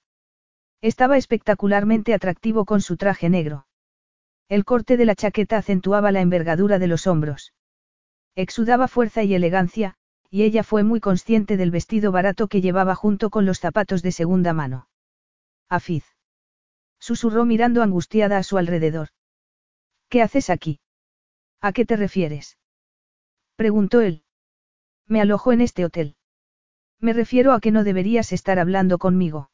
[0.82, 3.66] Estaba espectacularmente atractivo con su traje negro.
[4.48, 7.54] El corte de la chaqueta acentuaba la envergadura de los hombros.
[8.34, 9.94] Exudaba fuerza y elegancia,
[10.28, 14.10] y ella fue muy consciente del vestido barato que llevaba junto con los zapatos de
[14.10, 14.88] segunda mano.
[15.68, 16.04] Afiz.
[16.98, 19.10] Susurró mirando angustiada a su alrededor.
[20.08, 20.80] ¿Qué haces aquí?
[21.60, 22.58] ¿A qué te refieres?
[23.54, 24.24] Preguntó él.
[25.06, 26.16] Me alojo en este hotel.
[26.98, 29.50] Me refiero a que no deberías estar hablando conmigo.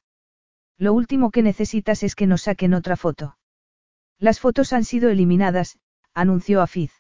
[0.79, 3.37] Lo último que necesitas es que nos saquen otra foto.
[4.19, 5.79] Las fotos han sido eliminadas,
[6.15, 6.93] anunció Afiz.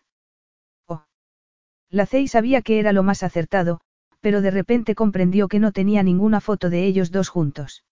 [1.91, 3.81] La Cey sabía que era lo más acertado,
[4.21, 7.85] pero de repente comprendió que no tenía ninguna foto de ellos dos juntos.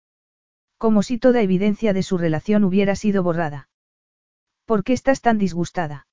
[0.76, 3.68] Como si toda evidencia de su relación hubiera sido borrada.
[4.66, 6.08] ¿Por qué estás tan disgustada?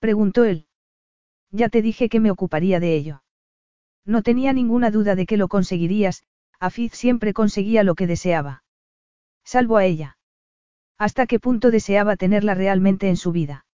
[0.00, 0.66] preguntó él.
[1.50, 3.22] Ya te dije que me ocuparía de ello.
[4.04, 6.24] No tenía ninguna duda de que lo conseguirías,
[6.58, 8.61] Afiz siempre conseguía lo que deseaba.
[9.44, 10.18] Salvo a ella.
[10.98, 13.66] ¿Hasta qué punto deseaba tenerla realmente en su vida?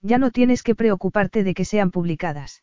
[0.00, 2.62] Ya no tienes que preocuparte de que sean publicadas.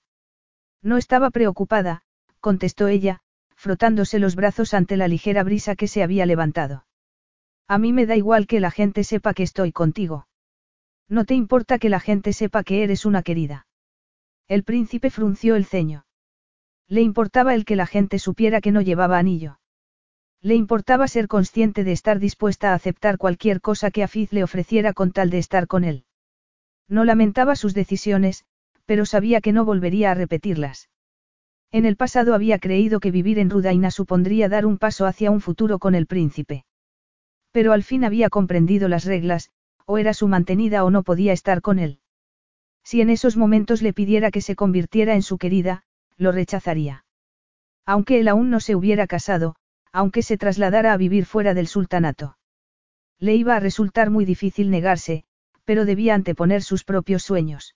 [0.82, 2.04] No estaba preocupada,
[2.40, 3.22] contestó ella,
[3.56, 6.86] frotándose los brazos ante la ligera brisa que se había levantado.
[7.68, 10.28] A mí me da igual que la gente sepa que estoy contigo.
[11.08, 13.68] No te importa que la gente sepa que eres una querida.
[14.48, 16.06] El príncipe frunció el ceño.
[16.88, 19.60] Le importaba el que la gente supiera que no llevaba anillo.
[20.44, 24.92] Le importaba ser consciente de estar dispuesta a aceptar cualquier cosa que Afiz le ofreciera
[24.92, 26.04] con tal de estar con él.
[26.90, 28.44] No lamentaba sus decisiones,
[28.86, 30.90] pero sabía que no volvería a repetirlas.
[31.72, 35.40] En el pasado había creído que vivir en Rudaina supondría dar un paso hacia un
[35.40, 36.66] futuro con el príncipe.
[37.54, 39.50] Pero al fin había comprendido las reglas,
[39.86, 42.00] o era su mantenida o no podía estar con él.
[42.84, 45.84] Si en esos momentos le pidiera que se convirtiera en su querida,
[46.18, 47.06] lo rechazaría.
[47.86, 49.56] Aunque él aún no se hubiera casado,
[49.94, 52.38] aunque se trasladara a vivir fuera del sultanato.
[53.20, 55.24] Le iba a resultar muy difícil negarse,
[55.64, 57.76] pero debía anteponer sus propios sueños.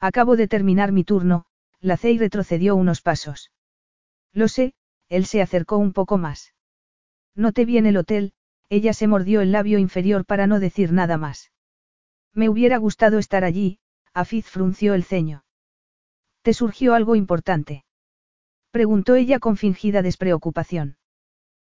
[0.00, 1.44] Acabo de terminar mi turno,
[1.80, 3.52] la Cey retrocedió unos pasos.
[4.32, 4.74] Lo sé,
[5.08, 6.54] él se acercó un poco más.
[7.34, 8.32] No te vi en el hotel,
[8.68, 11.52] ella se mordió el labio inferior para no decir nada más.
[12.32, 13.78] Me hubiera gustado estar allí,
[14.12, 15.44] Afiz frunció el ceño.
[16.42, 17.84] ¿Te surgió algo importante?
[18.70, 20.96] Preguntó ella con fingida despreocupación.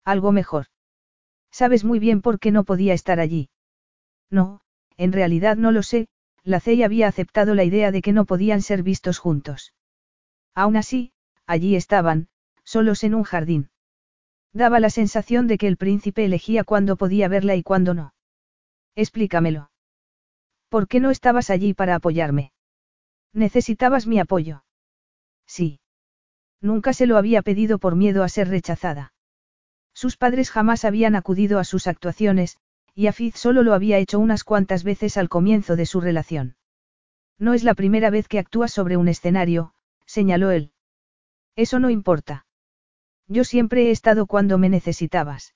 [0.04, 0.68] Algo mejor.
[1.52, 3.50] Sabes muy bien por qué no podía estar allí.
[4.30, 4.62] No,
[4.98, 6.08] en realidad no lo sé,
[6.44, 9.74] la Cey había aceptado la idea de que no podían ser vistos juntos.
[10.56, 11.14] Aún así,
[11.46, 12.30] allí estaban,
[12.64, 13.70] solos en un jardín.
[14.54, 18.14] Daba la sensación de que el príncipe elegía cuándo podía verla y cuándo no.
[18.96, 19.72] Explícamelo.
[20.70, 22.54] ¿Por qué no estabas allí para apoyarme?
[23.34, 24.64] Necesitabas mi apoyo.
[25.46, 25.80] Sí.
[26.60, 29.14] Nunca se lo había pedido por miedo a ser rechazada.
[30.02, 32.58] Sus padres jamás habían acudido a sus actuaciones,
[32.96, 36.56] y Afiz solo lo había hecho unas cuantas veces al comienzo de su relación.
[37.38, 39.76] No es la primera vez que actúas sobre un escenario,
[40.08, 40.72] señaló él.
[41.56, 42.48] Eso no importa.
[43.28, 45.54] Yo siempre he estado cuando me necesitabas.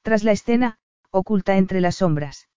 [0.00, 0.78] Tras la escena,
[1.10, 2.48] oculta entre las sombras.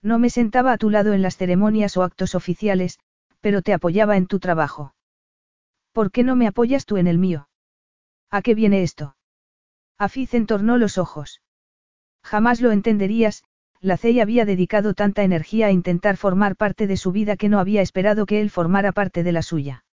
[0.00, 2.98] No me sentaba a tu lado en las ceremonias o actos oficiales,
[3.42, 4.94] pero te apoyaba en tu trabajo.
[5.92, 7.50] ¿Por qué no me apoyas tú en el mío?
[8.30, 9.16] ¿A qué viene esto?
[9.98, 11.40] Afiz entornó los ojos.
[12.22, 13.44] Jamás lo entenderías,
[13.80, 17.58] la Cey había dedicado tanta energía a intentar formar parte de su vida que no
[17.58, 19.84] había esperado que él formara parte de la suya.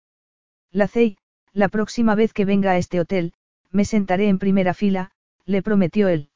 [0.70, 1.18] La Cey,
[1.52, 3.32] la próxima vez que venga a este hotel,
[3.70, 5.10] me sentaré en primera fila,
[5.44, 6.30] le prometió él.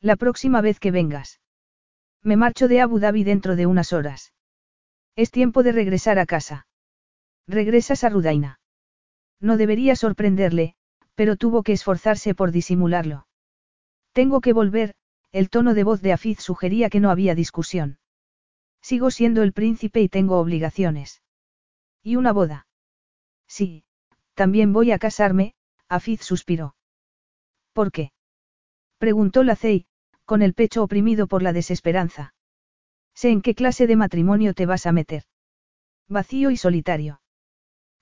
[0.00, 1.40] La próxima vez que vengas.
[2.22, 4.32] Me marcho de Abu Dhabi dentro de unas horas.
[5.16, 6.68] Es tiempo de regresar a casa.
[7.48, 8.60] Regresas a Rudaina.
[9.40, 10.76] No debería sorprenderle,
[11.18, 13.26] pero tuvo que esforzarse por disimularlo.
[14.12, 14.94] Tengo que volver,
[15.32, 17.98] el tono de voz de Afiz sugería que no había discusión.
[18.82, 21.20] Sigo siendo el príncipe y tengo obligaciones.
[22.04, 22.68] ¿Y una boda?
[23.48, 23.82] Sí,
[24.34, 25.56] también voy a casarme,
[25.88, 26.76] Afiz suspiró.
[27.72, 28.12] ¿Por qué?
[28.98, 29.86] Preguntó la Cey,
[30.24, 32.32] con el pecho oprimido por la desesperanza.
[33.12, 35.24] Sé en qué clase de matrimonio te vas a meter.
[36.06, 37.20] Vacío y solitario.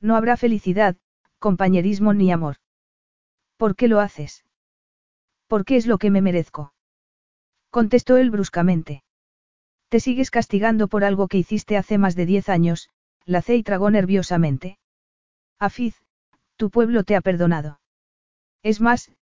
[0.02, 0.98] No habrá felicidad,
[1.38, 2.56] compañerismo ni amor.
[3.56, 4.44] ¿Por qué lo haces?
[5.46, 6.72] Porque es lo que me merezco.
[7.70, 9.02] Contestó él bruscamente.
[9.88, 12.90] Te sigues castigando por algo que hiciste hace más de diez años,
[13.24, 14.78] la Cey tragó nerviosamente.
[15.58, 15.96] Afiz,
[16.56, 17.80] tu pueblo te ha perdonado.
[18.62, 19.12] Es más,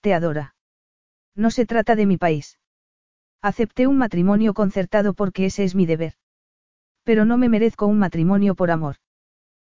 [0.00, 0.54] te adora.
[1.34, 2.58] No se trata de mi país.
[3.42, 6.14] Acepté un matrimonio concertado porque ese es mi deber.
[7.02, 8.96] Pero no me merezco un matrimonio por amor.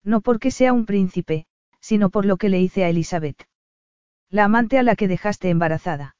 [0.03, 1.47] No porque sea un príncipe,
[1.81, 3.45] sino por lo que le hice a Elizabeth.
[4.29, 6.15] La amante a la que dejaste embarazada.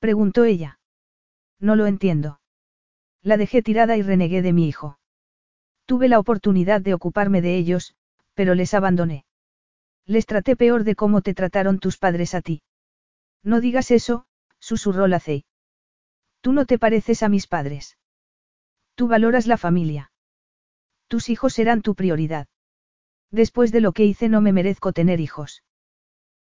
[0.00, 0.80] Preguntó ella.
[1.60, 2.40] No lo entiendo.
[3.22, 4.98] La dejé tirada y renegué de mi hijo.
[5.86, 7.94] Tuve la oportunidad de ocuparme de ellos,
[8.34, 9.24] pero les abandoné.
[10.06, 12.62] Les traté peor de cómo te trataron tus padres a ti.
[13.42, 14.26] No digas eso,
[14.58, 15.44] susurró la Cey.
[16.40, 17.96] Tú no te pareces a mis padres.
[18.94, 20.12] Tú valoras la familia.
[21.08, 22.48] Tus hijos serán tu prioridad.
[23.30, 25.62] Después de lo que hice no me merezco tener hijos.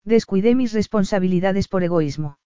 [0.05, 2.37] Descuidé mis responsabilidades por egoísmo.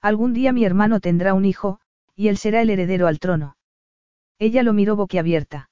[0.00, 1.80] Algún día mi hermano tendrá un hijo,
[2.14, 3.56] y él será el heredero al trono.
[4.38, 5.70] Ella lo miró boquiabierta.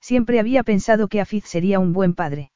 [0.00, 2.52] Siempre había pensado que Afiz sería un buen padre.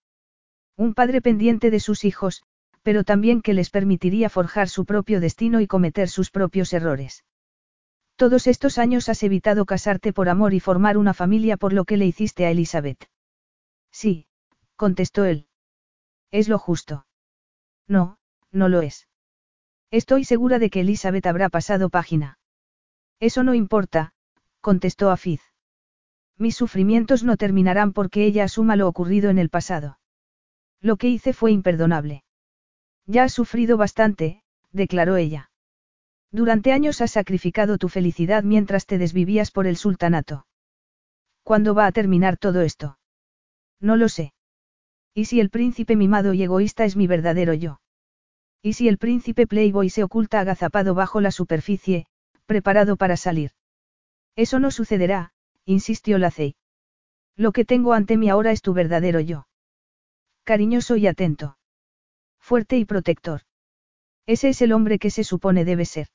[0.76, 2.42] Un padre pendiente de sus hijos,
[2.82, 7.24] pero también que les permitiría forjar su propio destino y cometer sus propios errores.
[8.16, 11.96] Todos estos años has evitado casarte por amor y formar una familia por lo que
[11.96, 13.08] le hiciste a Elizabeth.
[13.92, 14.26] Sí,
[14.76, 15.46] contestó él.
[16.30, 17.06] Es lo justo.
[17.88, 18.18] No,
[18.52, 19.08] no lo es.
[19.90, 22.38] Estoy segura de que Elizabeth habrá pasado página.
[23.18, 24.12] Eso no importa,
[24.60, 25.40] contestó Afiz.
[26.36, 29.98] Mis sufrimientos no terminarán porque ella asuma lo ocurrido en el pasado.
[30.80, 32.22] Lo que hice fue imperdonable.
[33.06, 35.50] Ya has sufrido bastante, declaró ella.
[36.30, 40.46] Durante años has sacrificado tu felicidad mientras te desvivías por el sultanato.
[41.42, 42.98] ¿Cuándo va a terminar todo esto?
[43.80, 44.34] No lo sé.
[45.14, 47.80] ¿Y si el príncipe mimado y egoísta es mi verdadero yo?
[48.62, 52.06] ¿Y si el príncipe Playboy se oculta agazapado bajo la superficie,
[52.46, 53.52] preparado para salir?
[54.36, 55.32] Eso no sucederá,
[55.64, 56.32] insistió la
[57.36, 59.46] Lo que tengo ante mí ahora es tu verdadero yo.
[60.44, 61.58] Cariñoso y atento.
[62.38, 63.42] Fuerte y protector.
[64.26, 66.08] Ese es el hombre que se supone debe ser.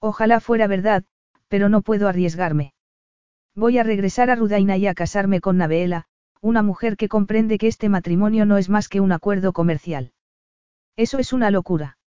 [0.00, 1.04] Ojalá fuera verdad,
[1.48, 2.74] pero no puedo arriesgarme.
[3.54, 6.06] Voy a regresar a Rudaina y a casarme con Naveela,
[6.40, 10.12] una mujer que comprende que este matrimonio no es más que un acuerdo comercial.
[10.96, 11.98] Eso es una locura.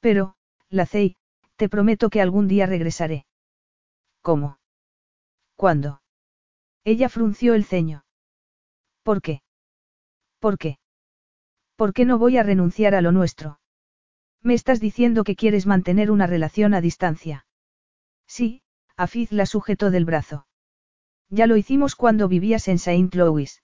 [0.00, 0.34] Pero,
[0.68, 1.16] Lacey,
[1.56, 3.26] te prometo que algún día regresaré.
[4.20, 4.58] ¿Cómo?
[5.56, 6.02] ¿Cuándo?
[6.84, 8.04] Ella frunció el ceño.
[9.02, 9.42] ¿Por qué?
[10.38, 10.78] ¿Por qué?
[11.76, 13.60] ¿Por qué no voy a renunciar a lo nuestro?
[14.42, 17.46] Me estás diciendo que quieres mantener una relación a distancia.
[18.26, 18.62] Sí,
[18.96, 20.46] Afiz la sujetó del brazo.
[21.34, 23.62] Ya lo hicimos cuando vivías en Saint Louis.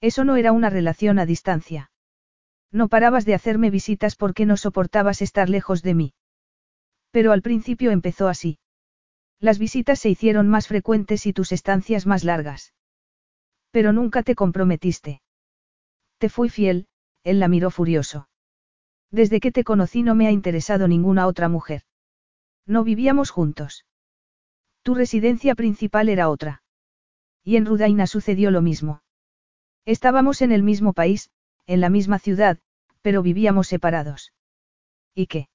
[0.00, 1.90] Eso no era una relación a distancia.
[2.72, 6.14] No parabas de hacerme visitas porque no soportabas estar lejos de mí.
[7.10, 8.58] Pero al principio empezó así.
[9.38, 12.72] Las visitas se hicieron más frecuentes y tus estancias más largas.
[13.70, 15.20] Pero nunca te comprometiste.
[16.16, 16.86] Te fui fiel,
[17.22, 18.30] él la miró furioso.
[19.10, 21.82] Desde que te conocí no me ha interesado ninguna otra mujer.
[22.66, 23.84] No vivíamos juntos.
[24.82, 26.62] Tu residencia principal era otra.
[27.44, 29.02] Y en Rudaina sucedió lo mismo.
[29.84, 31.30] Estábamos en el mismo país,
[31.66, 32.58] en la misma ciudad,
[33.02, 34.32] pero vivíamos separados.
[35.14, 35.48] ¿Y qué?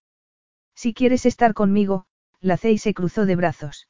[0.75, 2.05] Si quieres estar conmigo,
[2.39, 3.87] la Cey se cruzó de brazos.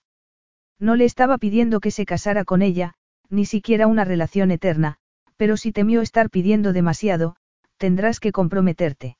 [0.79, 2.93] No le estaba pidiendo que se casara con ella,
[3.29, 4.97] ni siquiera una relación eterna,
[5.37, 7.35] pero si temió estar pidiendo demasiado,
[7.77, 9.17] tendrás que comprometerte.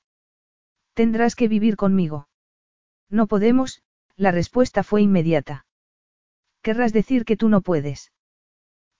[0.93, 2.27] Tendrás que vivir conmigo.
[3.09, 3.81] No podemos,
[4.15, 5.65] la respuesta fue inmediata.
[6.61, 8.12] Querrás decir que tú no puedes.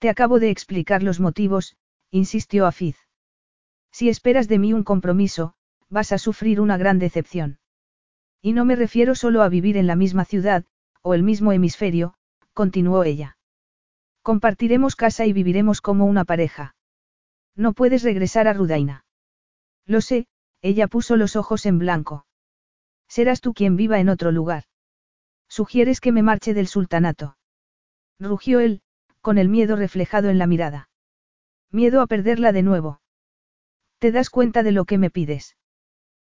[0.04, 1.78] Te acabo de explicar los motivos,
[2.12, 2.98] insistió Afiz.
[3.90, 5.54] Si esperas de mí un compromiso,
[5.88, 7.58] vas a sufrir una gran decepción.
[8.42, 10.66] Y no me refiero solo a vivir en la misma ciudad,
[11.04, 12.16] o el mismo hemisferio,
[12.52, 13.38] continuó ella.
[14.24, 16.76] Compartiremos casa y viviremos como una pareja.
[17.56, 19.06] No puedes regresar a Rudaina.
[19.86, 20.28] Lo sé,
[20.62, 22.26] ella puso los ojos en blanco.
[23.08, 24.66] Serás tú quien viva en otro lugar.
[25.48, 27.38] ¿Sugieres que me marche del sultanato?
[28.20, 28.83] Rugió él,
[29.24, 30.90] con el miedo reflejado en la mirada.
[31.72, 33.02] Miedo a perderla de nuevo.
[33.98, 35.56] ¿Te das cuenta de lo que me pides?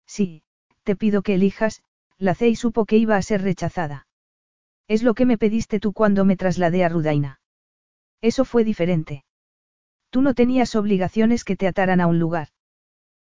[0.05, 0.43] Sí,
[0.83, 1.83] te pido que elijas,
[2.17, 4.07] la Cey supo que iba a ser rechazada.
[4.89, 7.39] Es lo que me pediste tú cuando me trasladé a Rudaina.
[8.19, 9.23] Eso fue diferente.
[10.09, 12.49] Tú no tenías obligaciones que te ataran a un lugar.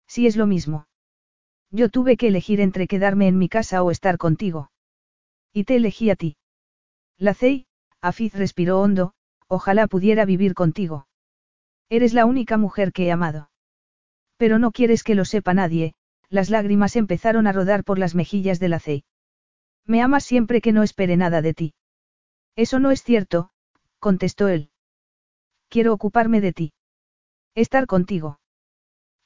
[0.06, 0.88] Sí es lo mismo.
[1.72, 4.70] Yo tuve que elegir entre quedarme en mi casa o estar contigo.
[5.52, 6.38] Y te elegí a ti.
[7.18, 7.66] La Cey,
[8.00, 9.16] Afiz respiró hondo,
[9.48, 11.08] ojalá pudiera vivir contigo.
[11.90, 13.50] Eres la única mujer que he amado.
[14.38, 15.94] Pero no quieres que lo sepa nadie,
[16.30, 19.04] las lágrimas empezaron a rodar por las mejillas de la Cey.
[19.86, 21.74] Me amas siempre que no espere nada de ti.
[22.56, 23.52] Eso no es cierto,
[24.00, 24.70] contestó él.
[25.70, 26.74] Quiero ocuparme de ti.
[27.54, 28.40] Estar contigo.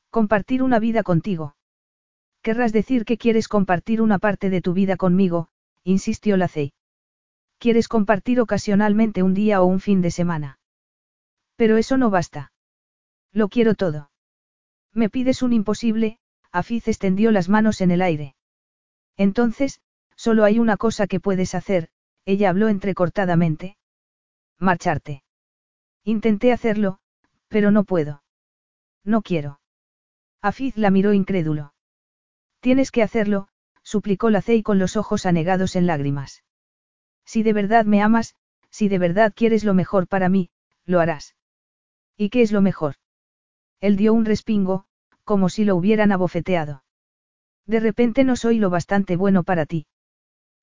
[0.09, 1.55] Compartir una vida contigo.
[2.41, 5.49] Querrás decir que quieres compartir una parte de tu vida conmigo,
[5.83, 6.73] insistió la Cey.
[7.59, 10.59] Quieres compartir ocasionalmente un día o un fin de semana.
[11.57, 12.53] Pero eso no basta.
[13.33, 14.11] Lo quiero todo.
[14.93, 16.19] Me pides un imposible,
[16.51, 18.35] Afiz extendió las manos en el aire.
[19.17, 19.81] Entonces,
[20.15, 21.89] solo hay una cosa que puedes hacer,
[22.25, 23.77] ella habló entrecortadamente.
[24.57, 25.23] Marcharte.
[26.03, 26.99] Intenté hacerlo,
[27.49, 28.23] pero no puedo.
[29.03, 29.59] No quiero.
[30.41, 31.73] Afiz la miró incrédulo.
[32.61, 33.49] Tienes que hacerlo,
[33.83, 36.43] suplicó la Cey con los ojos anegados en lágrimas.
[37.31, 38.33] Si de verdad me amas,
[38.71, 40.49] si de verdad quieres lo mejor para mí,
[40.87, 41.35] lo harás.
[42.17, 42.95] ¿Y qué es lo mejor?
[43.81, 44.85] Él dio un respingo,
[45.25, 46.83] como si lo hubieran abofeteado.
[47.67, 49.85] De repente no soy lo bastante bueno para ti.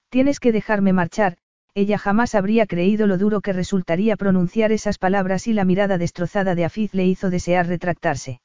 [0.09, 1.39] Tienes que dejarme marchar,
[1.73, 6.57] ella jamás habría creído lo duro que resultaría pronunciar esas palabras y la mirada destrozada
[6.57, 8.41] de Afiz le hizo desear retractarse.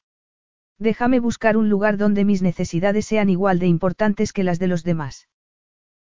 [0.78, 4.84] Déjame buscar un lugar donde mis necesidades sean igual de importantes que las de los
[4.84, 5.26] demás.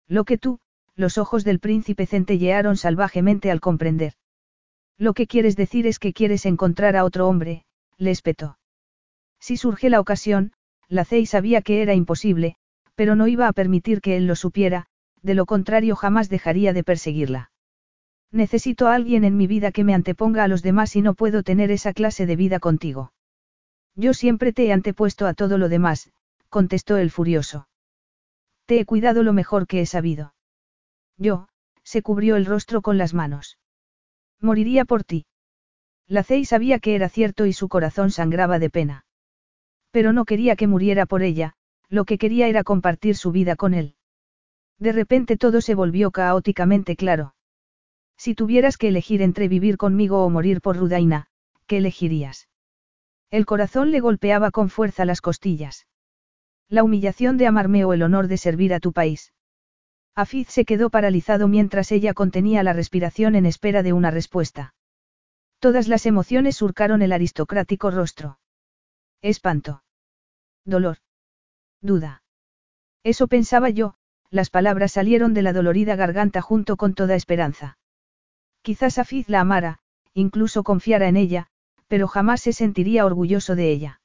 [0.06, 0.60] Lo que tú,
[1.00, 4.12] los ojos del príncipe centellearon salvajemente al comprender.
[4.96, 7.64] Lo que quieres decir es que quieres encontrar a otro hombre,
[7.96, 8.58] le espetó.
[9.40, 10.52] Si surge la ocasión,
[10.88, 12.56] la Cey sabía que era imposible,
[12.94, 14.86] pero no iba a permitir que él lo supiera,
[15.22, 17.50] de lo contrario jamás dejaría de perseguirla.
[18.30, 21.42] Necesito a alguien en mi vida que me anteponga a los demás y no puedo
[21.42, 23.12] tener esa clase de vida contigo.
[23.96, 26.10] Yo siempre te he antepuesto a todo lo demás,
[26.48, 27.68] contestó el furioso.
[28.66, 30.34] Te he cuidado lo mejor que he sabido.
[31.20, 31.48] Yo,
[31.84, 33.58] se cubrió el rostro con las manos.
[34.40, 35.26] Moriría por ti.
[36.08, 39.04] La Cey sabía que era cierto y su corazón sangraba de pena.
[39.90, 41.52] Pero no quería que muriera por ella,
[41.90, 43.96] lo que quería era compartir su vida con él.
[44.78, 47.34] De repente todo se volvió caóticamente claro.
[48.16, 51.26] Si tuvieras que elegir entre vivir conmigo o morir por Rudaina,
[51.66, 52.48] ¿qué elegirías?
[53.30, 55.86] El corazón le golpeaba con fuerza las costillas.
[56.68, 59.34] La humillación de amarme o el honor de servir a tu país.
[60.14, 64.74] Afiz se quedó paralizado mientras ella contenía la respiración en espera de una respuesta.
[65.60, 68.38] Todas las emociones surcaron el aristocrático rostro.
[69.22, 69.82] Espanto.
[70.64, 70.98] Dolor.
[71.82, 72.22] Duda.
[73.02, 73.94] Eso pensaba yo,
[74.30, 77.78] las palabras salieron de la dolorida garganta junto con toda esperanza.
[78.62, 79.80] Quizás Afiz la amara,
[80.14, 81.48] incluso confiara en ella,
[81.88, 84.00] pero jamás se sentiría orgulloso de ella.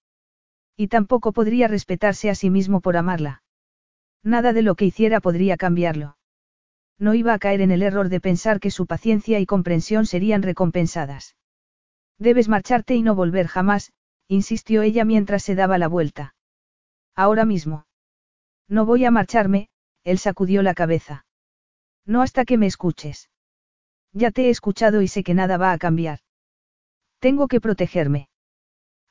[0.76, 3.44] Y tampoco podría respetarse a sí mismo por amarla.
[4.26, 6.18] Nada de lo que hiciera podría cambiarlo.
[6.98, 10.42] No iba a caer en el error de pensar que su paciencia y comprensión serían
[10.42, 11.36] recompensadas.
[12.18, 13.94] Debes marcharte y no volver jamás,
[14.28, 16.34] insistió ella mientras se daba la vuelta.
[17.16, 17.86] Ahora mismo.
[18.68, 19.70] No voy a marcharme,
[20.04, 21.28] él sacudió la cabeza.
[22.04, 23.30] No hasta que me escuches.
[24.12, 26.20] Ya te he escuchado y sé que nada va a cambiar.
[27.20, 28.30] Tengo que protegerme.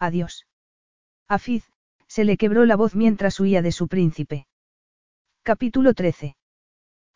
[0.00, 0.46] Adiós.
[1.28, 4.46] A se le quebró la voz mientras huía de su príncipe.
[5.46, 6.36] Capítulo 13.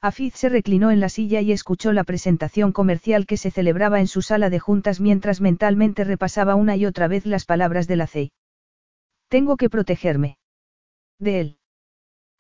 [0.03, 4.07] Afiz se reclinó en la silla y escuchó la presentación comercial que se celebraba en
[4.07, 8.07] su sala de juntas mientras mentalmente repasaba una y otra vez las palabras de la.
[9.29, 10.37] Tengo que protegerme.
[11.19, 11.59] De él.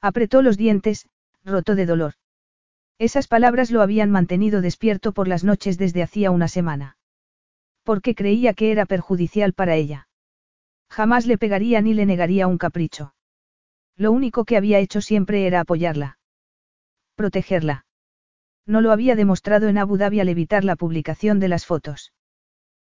[0.02, 1.08] Apretó los dientes,
[1.42, 2.12] roto de dolor.
[2.98, 6.98] Esas palabras lo habían mantenido despierto por las noches desde hacía una semana.
[7.82, 10.06] Porque creía que era perjudicial para ella.
[10.90, 13.14] Jamás le pegaría ni le negaría un capricho.
[13.98, 16.18] Lo único que había hecho siempre era apoyarla.
[17.16, 17.84] Protegerla.
[18.64, 22.12] No lo había demostrado en Abu Dhabi al evitar la publicación de las fotos.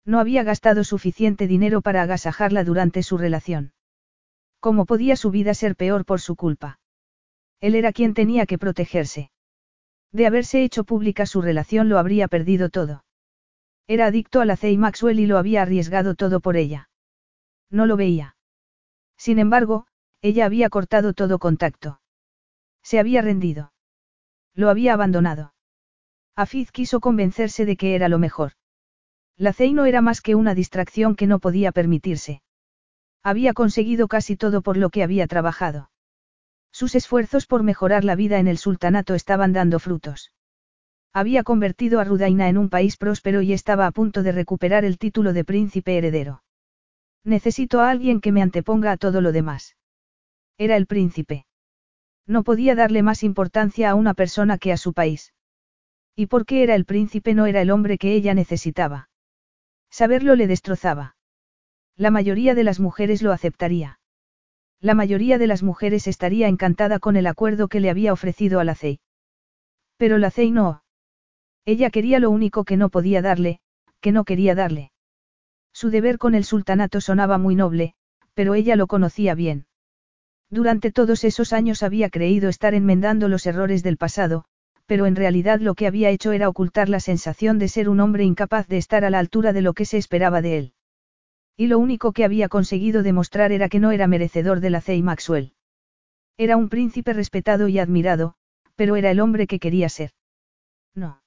[0.05, 3.73] No había gastado suficiente dinero para agasajarla durante su relación.
[4.59, 6.79] ¿Cómo podía su vida ser peor por su culpa?
[7.59, 9.31] Él era quien tenía que protegerse.
[10.11, 13.03] De haberse hecho pública su relación lo habría perdido todo.
[13.87, 14.77] Era adicto a la C.
[14.77, 16.89] Maxwell y lo había arriesgado todo por ella.
[17.71, 18.35] No lo veía.
[19.17, 19.87] Sin embargo,
[20.21, 22.01] ella había cortado todo contacto.
[22.83, 23.71] Se había rendido.
[24.53, 25.53] Lo había abandonado.
[26.35, 28.53] Afiz quiso convencerse de que era lo mejor.
[29.37, 32.41] La CEI no era más que una distracción que no podía permitirse.
[33.23, 35.91] Había conseguido casi todo por lo que había trabajado.
[36.71, 40.33] Sus esfuerzos por mejorar la vida en el sultanato estaban dando frutos.
[41.13, 44.97] Había convertido a Rudaina en un país próspero y estaba a punto de recuperar el
[44.97, 46.43] título de príncipe heredero.
[47.23, 49.75] Necesito a alguien que me anteponga a todo lo demás.
[50.59, 51.45] Era el príncipe.
[52.27, 55.33] No podía darle más importancia a una persona que a su país.
[56.17, 59.09] ¿Y por qué era el príncipe no era el hombre que ella necesitaba?
[59.89, 61.15] Saberlo le destrozaba.
[61.95, 64.01] La mayoría de las mujeres lo aceptaría.
[64.81, 68.65] La mayoría de las mujeres estaría encantada con el acuerdo que le había ofrecido a
[68.65, 68.99] la CEI.
[69.95, 70.83] Pero la CEI no.
[71.63, 73.61] Ella quería lo único que no podía darle,
[74.01, 74.91] que no quería darle.
[75.71, 77.93] Su deber con el sultanato sonaba muy noble,
[78.33, 79.68] pero ella lo conocía bien.
[80.51, 84.45] Durante todos esos años había creído estar enmendando los errores del pasado,
[84.87, 88.23] pero en realidad lo que había hecho era ocultar la sensación de ser un hombre
[88.23, 90.73] incapaz de estar a la altura de lo que se esperaba de él.
[91.55, 95.03] Y lo único que había conseguido demostrar era que no era merecedor de la Cey
[95.03, 95.53] Maxwell.
[96.37, 98.33] Era un príncipe respetado y admirado,
[98.75, 100.11] pero era el hombre que quería ser.
[100.95, 101.21] No.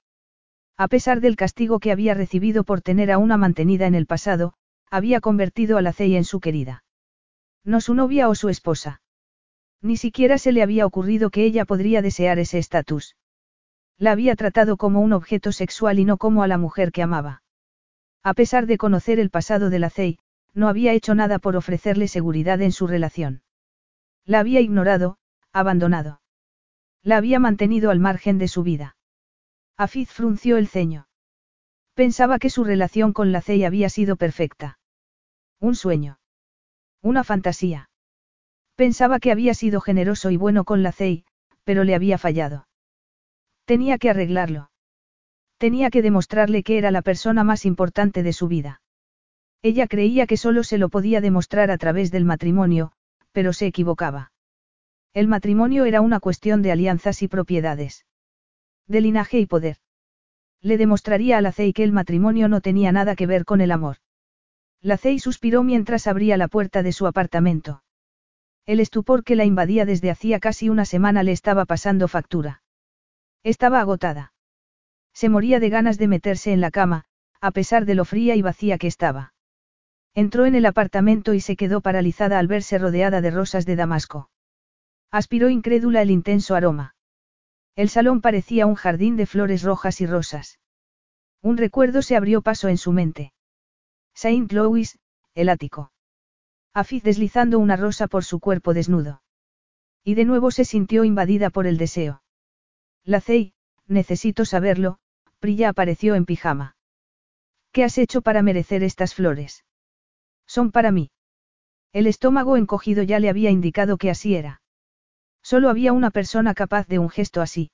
[0.77, 4.55] A pesar del castigo que había recibido por tener a una mantenida en el pasado,
[4.91, 6.83] había convertido a la Cey en su querida.
[7.63, 9.02] No su novia o su esposa.
[9.83, 13.17] Ni siquiera se le había ocurrido que ella podría desear ese estatus.
[13.99, 17.43] La había tratado como un objeto sexual y no como a la mujer que amaba.
[18.23, 20.19] A pesar de conocer el pasado de la CEI,
[20.55, 23.43] no había hecho nada por ofrecerle seguridad en su relación.
[24.25, 25.19] La había ignorado,
[25.53, 26.21] abandonado.
[27.03, 28.97] La había mantenido al margen de su vida.
[29.77, 31.09] Afiz frunció el ceño.
[31.95, 34.79] Pensaba que su relación con la CEI había sido perfecta.
[35.59, 36.21] Un sueño.
[37.03, 37.91] Una fantasía.
[38.75, 41.25] Pensaba que había sido generoso y bueno con la CEI,
[41.65, 42.67] pero le había fallado.
[43.65, 44.71] Tenía que arreglarlo.
[45.59, 48.83] Tenía que demostrarle que era la persona más importante de su vida.
[49.63, 52.93] Ella creía que solo se lo podía demostrar a través del matrimonio,
[53.31, 54.33] pero se equivocaba.
[55.15, 58.07] El matrimonio era una cuestión de alianzas y propiedades.
[58.89, 59.77] De linaje y poder.
[60.61, 63.71] Le demostraría a la Cey que el matrimonio no tenía nada que ver con el
[63.71, 63.99] amor.
[64.81, 67.83] La Cey suspiró mientras abría la puerta de su apartamento.
[68.65, 72.63] El estupor que la invadía desde hacía casi una semana le estaba pasando factura.
[73.43, 74.33] Estaba agotada.
[75.13, 77.05] Se moría de ganas de meterse en la cama,
[77.41, 79.35] a pesar de lo fría y vacía que estaba.
[80.15, 84.31] Entró en el apartamento y se quedó paralizada al verse rodeada de rosas de Damasco.
[85.11, 86.95] Aspiró incrédula el intenso aroma.
[87.75, 90.61] El salón parecía un jardín de flores rojas y rosas.
[91.41, 93.33] Un recuerdo se abrió paso en su mente.
[94.15, 94.99] Saint Louis,
[95.35, 95.91] el ático.
[96.75, 99.23] Afiz deslizando una rosa por su cuerpo desnudo.
[100.05, 102.23] Y de nuevo se sintió invadida por el deseo.
[103.05, 103.55] La Cey,
[103.87, 104.99] necesito saberlo,
[105.39, 106.77] Prilla apareció en pijama.
[107.73, 109.65] ¿Qué has hecho para merecer estas flores?
[110.47, 111.11] Son para mí.
[111.93, 114.63] El estómago encogido ya le había indicado que así era.
[115.43, 117.71] Solo había una persona capaz de un gesto así.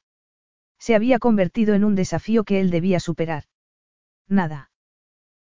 [0.79, 3.45] Se había convertido en un desafío que él debía superar.
[4.29, 4.71] Nada.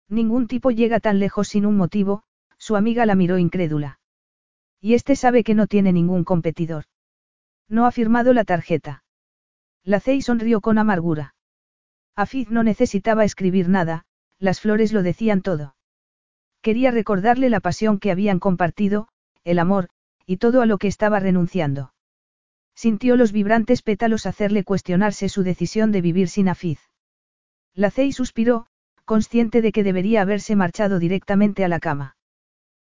[0.09, 2.23] Ningún tipo llega tan lejos sin un motivo,
[2.59, 4.01] su amiga la miró incrédula.
[4.81, 6.85] Y este sabe que no tiene ningún competidor.
[7.69, 9.05] No ha firmado la tarjeta.
[9.83, 11.35] La Cey sonrió con amargura.
[12.15, 14.05] Afiz no necesitaba escribir nada,
[14.39, 15.77] las flores lo decían todo.
[16.63, 19.09] Quería recordarle la pasión que habían compartido,
[19.45, 19.89] el amor,
[20.27, 21.93] y todo a lo que estaba renunciando.
[22.75, 26.81] Sintió los vibrantes pétalos hacerle cuestionarse su decisión de vivir sin Afiz.
[27.75, 28.67] La Cey suspiró,
[29.05, 32.16] consciente de que debería haberse marchado directamente a la cama.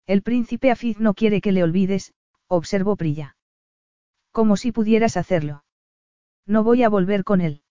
[0.08, 2.14] El príncipe Afiz no quiere que le olvides,
[2.48, 3.38] observó Prilla.
[4.32, 5.64] Como si pudieras hacerlo.
[6.45, 7.64] No voy a volver con él.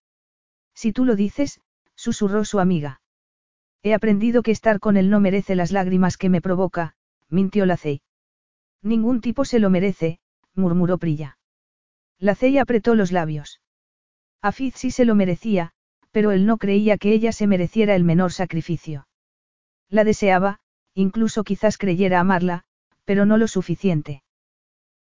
[0.75, 1.61] Si tú lo dices,
[1.95, 3.01] susurró su amiga.
[3.83, 6.97] He aprendido que estar con él no merece las lágrimas que me provoca,
[7.29, 8.03] mintió la Cey.
[8.83, 10.19] Ningún tipo se lo merece,
[10.55, 11.39] murmuró Prilla.
[12.19, 13.61] La Cey apretó los labios.
[14.43, 15.73] Afiz sí se lo merecía,
[16.11, 19.07] pero él no creía que ella se mereciera el menor sacrificio.
[19.89, 20.61] La deseaba,
[20.95, 22.65] incluso quizás creyera amarla,
[23.05, 24.23] pero no lo suficiente.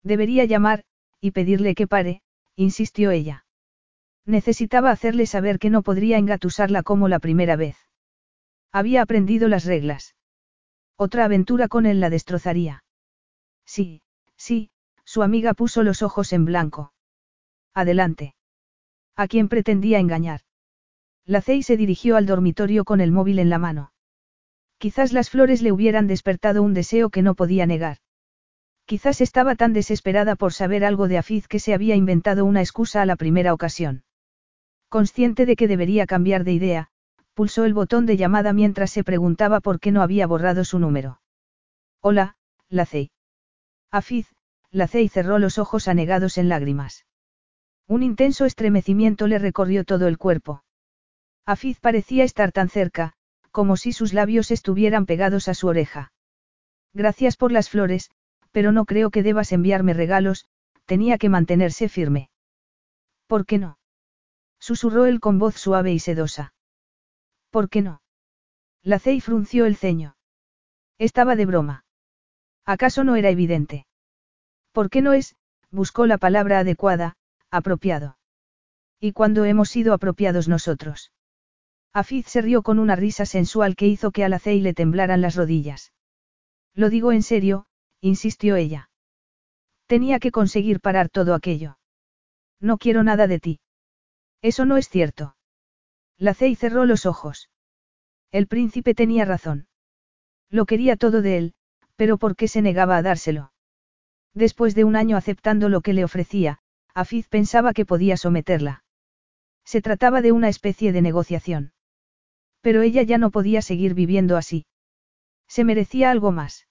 [0.04, 0.84] Debería llamar,
[1.22, 2.22] y pedirle que pare,
[2.56, 3.46] insistió ella.
[4.26, 7.78] Necesitaba hacerle saber que no podría engatusarla como la primera vez.
[8.72, 10.16] Había aprendido las reglas.
[10.98, 12.84] Otra aventura con él la destrozaría.
[13.66, 14.02] Sí,
[14.36, 14.72] sí,
[15.06, 16.94] su amiga puso los ojos en blanco.
[17.74, 18.36] Adelante.
[19.16, 20.42] ¿A quién pretendía engañar?
[21.26, 23.93] La Cey se dirigió al dormitorio con el móvil en la mano.
[24.84, 28.00] Quizás las flores le hubieran despertado un deseo que no podía negar.
[28.84, 33.02] Quizás estaba tan desesperada por saber algo de Afiz que se había inventado una excusa
[33.02, 34.04] a la primera ocasión.
[34.90, 36.90] Consciente de que debería cambiar de idea,
[37.34, 41.22] pulsó el botón de llamada mientras se preguntaba por qué no había borrado su número.
[42.02, 42.36] Hola,
[42.68, 43.10] Lacey.
[43.90, 44.36] Afiz,
[44.70, 47.06] Lacey cerró los ojos anegados en lágrimas.
[47.88, 50.66] Un intenso estremecimiento le recorrió todo el cuerpo.
[51.46, 53.16] Afiz parecía estar tan cerca,
[53.54, 56.12] como si sus labios estuvieran pegados a su oreja.
[56.92, 58.10] Gracias por las flores,
[58.52, 60.48] pero no creo que debas enviarme regalos,
[60.86, 62.32] tenía que mantenerse firme.
[63.28, 63.78] ¿Por qué no?
[64.60, 66.54] Susurró él con voz suave y sedosa.
[67.52, 68.02] ¿Por qué no?
[68.82, 70.18] La Cey frunció el ceño.
[70.98, 71.86] Estaba de broma.
[72.66, 73.86] ¿Acaso no era evidente?
[74.72, 75.36] ¿Por qué no es?
[75.70, 77.18] buscó la palabra adecuada,
[77.52, 78.18] apropiado.
[79.00, 81.12] ¿Y cuándo hemos sido apropiados nosotros?
[81.94, 85.36] Afiz se rió con una risa sensual que hizo que a la le temblaran las
[85.36, 85.94] rodillas.
[86.74, 87.68] Lo digo en serio,
[88.02, 88.90] insistió ella.
[89.86, 91.78] Tenía que conseguir parar todo aquello.
[92.60, 93.60] No quiero nada de ti.
[94.42, 95.36] Eso no es cierto.
[96.18, 97.52] La Cey cerró los ojos.
[98.32, 99.68] El príncipe tenía razón.
[100.50, 101.54] Lo quería todo de él,
[101.96, 103.54] pero ¿por qué se negaba a dárselo?
[104.34, 106.60] Después de un año aceptando lo que le ofrecía,
[106.96, 108.84] Afiz pensaba que podía someterla.
[109.64, 111.74] Se trataba de una especie de negociación.
[112.64, 114.66] Pero ella ya no podía seguir viviendo así.
[115.48, 116.68] Se merecía algo más.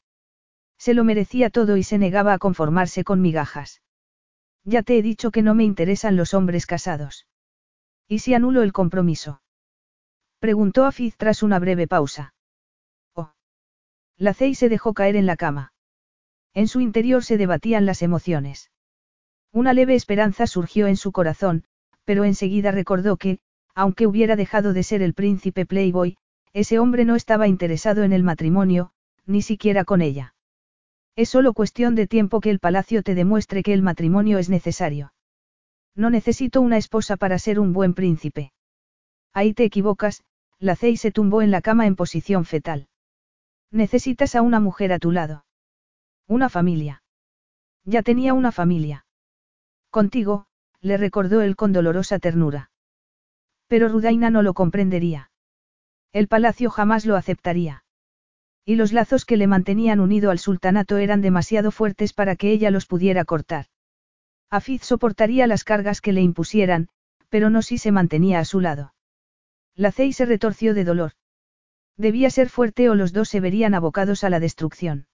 [0.78, 3.82] Se lo merecía todo y se negaba a conformarse con migajas.
[4.64, 7.26] Ya te he dicho que no me interesan los hombres casados.
[8.08, 9.42] ¿Y si anulo el compromiso?
[10.38, 12.34] Preguntó Afiz tras una breve pausa.
[13.14, 13.32] Oh.
[14.16, 15.74] La Cey se dejó caer en la cama.
[16.54, 18.70] En su interior se debatían las emociones.
[19.52, 21.64] Una leve esperanza surgió en su corazón,
[22.04, 23.40] pero enseguida recordó que,
[23.74, 26.16] aunque hubiera dejado de ser el príncipe Playboy,
[26.52, 28.92] ese hombre no estaba interesado en el matrimonio,
[29.26, 30.34] ni siquiera con ella.
[31.16, 35.12] Es solo cuestión de tiempo que el palacio te demuestre que el matrimonio es necesario.
[35.94, 38.52] No necesito una esposa para ser un buen príncipe.
[39.32, 40.22] Ahí te equivocas,
[40.58, 42.88] la Cey se tumbó en la cama en posición fetal.
[43.70, 45.44] Necesitas a una mujer a tu lado.
[46.26, 47.02] Una familia.
[47.84, 49.06] Ya tenía una familia.
[49.90, 50.46] Contigo,
[50.80, 52.71] le recordó él con dolorosa ternura.
[53.72, 55.30] Pero Rudaina no lo comprendería.
[56.12, 57.84] El palacio jamás lo aceptaría.
[58.66, 62.70] Y los lazos que le mantenían unido al sultanato eran demasiado fuertes para que ella
[62.70, 63.68] los pudiera cortar.
[64.50, 66.90] Afiz soportaría las cargas que le impusieran,
[67.30, 68.92] pero no si se mantenía a su lado.
[69.74, 71.12] La Cey se retorció de dolor.
[71.96, 75.06] Debía ser fuerte o los dos se verían abocados a la destrucción.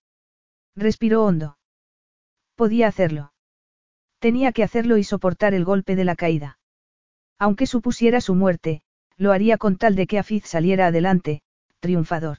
[0.74, 1.58] Respiró hondo.
[2.56, 3.32] Podía hacerlo.
[4.18, 6.57] Tenía que hacerlo y soportar el golpe de la caída.
[7.38, 8.82] Aunque supusiera su muerte,
[9.16, 11.42] lo haría con tal de que Afiz saliera adelante,
[11.80, 12.38] triunfador.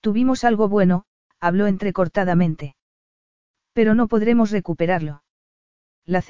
[0.00, 1.04] Tuvimos algo bueno,
[1.40, 2.76] habló entrecortadamente.
[3.72, 5.22] Pero no podremos recuperarlo.
[6.04, 6.22] La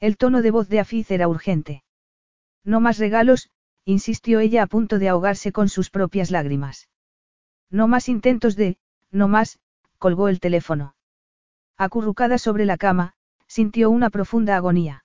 [0.00, 1.84] El tono de voz de Afiz era urgente.
[2.64, 3.50] No más regalos,
[3.84, 6.88] insistió ella a punto de ahogarse con sus propias lágrimas.
[7.70, 8.78] No más intentos de,
[9.10, 9.58] no más,
[9.98, 10.96] colgó el teléfono.
[11.76, 13.14] Acurrucada sobre la cama,
[13.46, 15.03] sintió una profunda agonía.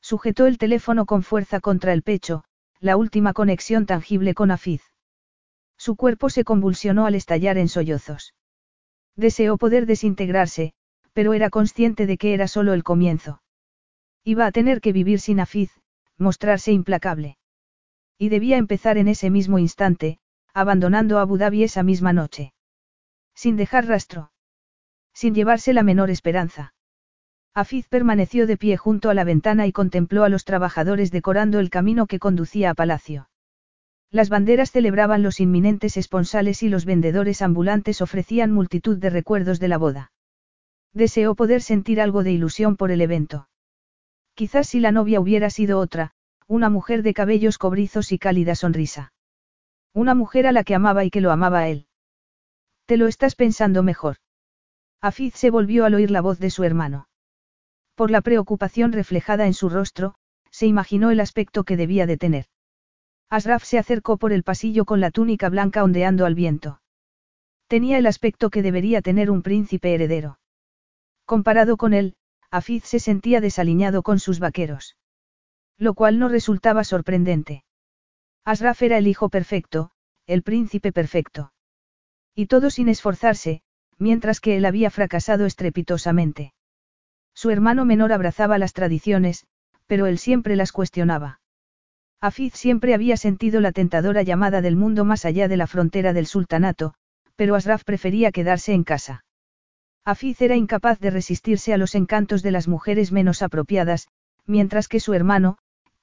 [0.00, 2.44] Sujetó el teléfono con fuerza contra el pecho,
[2.80, 4.82] la última conexión tangible con Afiz.
[5.76, 8.34] Su cuerpo se convulsionó al estallar en sollozos.
[9.16, 10.72] Deseó poder desintegrarse,
[11.12, 13.42] pero era consciente de que era solo el comienzo.
[14.24, 15.70] Iba a tener que vivir sin Afiz,
[16.16, 17.38] mostrarse implacable.
[18.18, 20.18] Y debía empezar en ese mismo instante,
[20.52, 22.52] abandonando Abu Dhabi esa misma noche.
[23.34, 24.32] Sin dejar rastro.
[25.14, 26.74] Sin llevarse la menor esperanza.
[27.54, 31.68] Afiz permaneció de pie junto a la ventana y contempló a los trabajadores decorando el
[31.68, 33.28] camino que conducía a palacio.
[34.12, 39.68] Las banderas celebraban los inminentes esponsales y los vendedores ambulantes ofrecían multitud de recuerdos de
[39.68, 40.12] la boda.
[40.92, 43.48] Deseó poder sentir algo de ilusión por el evento.
[44.34, 46.12] Quizás si la novia hubiera sido otra,
[46.46, 49.12] una mujer de cabellos cobrizos y cálida sonrisa.
[49.92, 51.86] Una mujer a la que amaba y que lo amaba a él.
[52.86, 54.16] Te lo estás pensando mejor.
[55.00, 57.06] Afiz se volvió al oír la voz de su hermano.
[58.00, 60.14] Por la preocupación reflejada en su rostro,
[60.50, 62.46] se imaginó el aspecto que debía de tener.
[63.28, 66.80] Asraf se acercó por el pasillo con la túnica blanca ondeando al viento.
[67.66, 70.38] Tenía el aspecto que debería tener un príncipe heredero.
[71.26, 72.16] Comparado con él,
[72.50, 74.96] Afiz se sentía desaliñado con sus vaqueros.
[75.76, 77.64] Lo cual no resultaba sorprendente.
[78.46, 79.90] Asraf era el hijo perfecto,
[80.26, 81.52] el príncipe perfecto.
[82.34, 83.60] Y todo sin esforzarse,
[83.98, 86.54] mientras que él había fracasado estrepitosamente.
[87.40, 89.46] Su hermano menor abrazaba las tradiciones,
[89.86, 91.40] pero él siempre las cuestionaba.
[92.20, 96.26] Afiz siempre había sentido la tentadora llamada del mundo más allá de la frontera del
[96.26, 96.92] sultanato,
[97.36, 99.24] pero Asraf prefería quedarse en casa.
[100.04, 104.08] Afiz era incapaz de resistirse a los encantos de las mujeres menos apropiadas,
[104.44, 105.56] mientras que su hermano,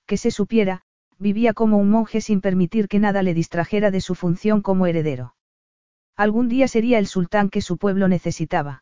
[0.08, 0.82] que se supiera,
[1.20, 5.36] vivía como un monje sin permitir que nada le distrajera de su función como heredero.
[6.16, 8.82] Algún día sería el sultán que su pueblo necesitaba.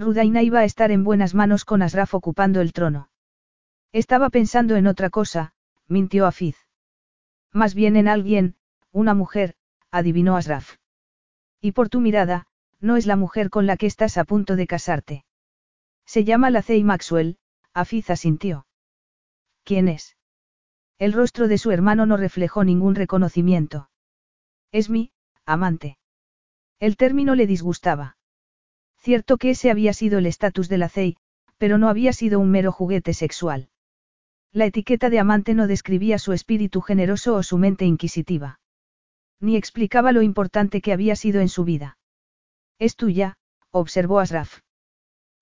[0.00, 3.10] Rudaina iba a estar en buenas manos con Asraf ocupando el trono.
[3.92, 5.52] Estaba pensando en otra cosa,
[5.88, 6.56] mintió Afiz.
[7.52, 8.56] Más bien en alguien,
[8.92, 9.56] una mujer,
[9.90, 10.76] adivinó Asraf.
[11.60, 12.46] Y por tu mirada,
[12.80, 15.24] no es la mujer con la que estás a punto de casarte.
[16.06, 17.36] Se llama Lacey Maxwell,
[17.74, 18.66] Afiz asintió.
[19.64, 20.16] ¿Quién es?
[20.98, 23.90] El rostro de su hermano no reflejó ningún reconocimiento.
[24.72, 25.12] Es mi,
[25.44, 25.98] amante.
[26.78, 28.16] El término le disgustaba.
[29.00, 31.16] Cierto que ese había sido el estatus de Lacey,
[31.56, 33.70] pero no había sido un mero juguete sexual.
[34.52, 38.60] La etiqueta de amante no describía su espíritu generoso o su mente inquisitiva.
[39.40, 41.96] Ni explicaba lo importante que había sido en su vida.
[42.78, 43.38] Es tuya,
[43.70, 44.60] observó Asraf.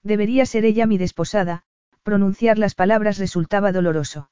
[0.04, 1.64] Debería ser ella mi desposada,
[2.04, 4.30] pronunciar las palabras resultaba doloroso.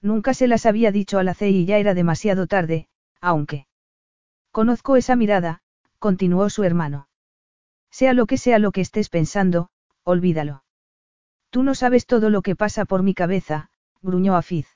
[0.00, 2.88] Nunca se las había dicho a la y ya era demasiado tarde,
[3.20, 3.66] aunque.
[4.52, 5.60] Conozco esa mirada,
[5.98, 7.07] continuó su hermano.
[7.98, 9.70] Sea lo que sea lo que estés pensando,
[10.04, 10.62] olvídalo.
[11.50, 13.70] Tú no sabes todo lo que pasa por mi cabeza,
[14.02, 14.68] gruñó Afiz.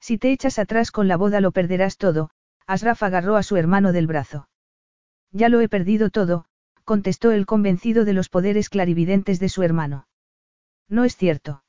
[0.00, 2.28] Si te echas atrás con la boda lo perderás todo,
[2.66, 4.50] Asraf agarró a su hermano del brazo.
[5.32, 6.44] Ya lo he perdido todo,
[6.84, 10.06] contestó el convencido de los poderes clarividentes de su hermano.
[10.90, 11.64] No es cierto.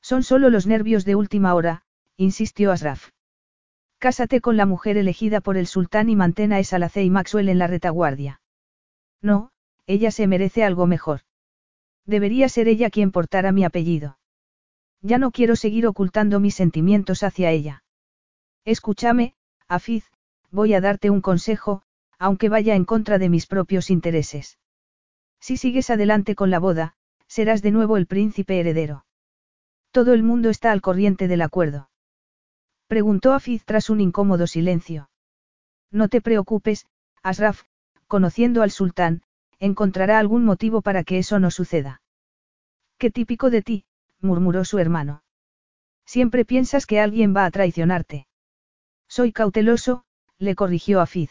[0.00, 1.82] Son solo los nervios de última hora,
[2.16, 3.10] insistió Asraf.
[3.98, 7.58] Cásate con la mujer elegida por el sultán y mantén a esa y Maxwell en
[7.58, 8.40] la retaguardia.
[9.20, 9.51] No,
[9.86, 11.20] ella se merece algo mejor.
[12.06, 14.18] Debería ser ella quien portara mi apellido.
[15.00, 17.84] Ya no quiero seguir ocultando mis sentimientos hacia ella.
[18.64, 19.34] Escúchame,
[19.68, 20.10] Afiz,
[20.50, 21.82] voy a darte un consejo,
[22.18, 24.58] aunque vaya en contra de mis propios intereses.
[25.40, 26.94] Si sigues adelante con la boda,
[27.26, 29.04] serás de nuevo el príncipe heredero.
[29.90, 31.90] Todo el mundo está al corriente del acuerdo.
[32.86, 35.10] Preguntó Afiz tras un incómodo silencio.
[35.90, 36.86] No te preocupes,
[37.22, 37.62] Asraf,
[38.06, 39.22] conociendo al sultán,
[39.62, 42.02] encontrará algún motivo para que eso no suceda.
[42.98, 43.84] Qué típico de ti,
[44.20, 45.22] murmuró su hermano.
[46.04, 48.26] Siempre piensas que alguien va a traicionarte.
[49.06, 50.02] Soy cauteloso,
[50.38, 51.30] le corrigió Afiz.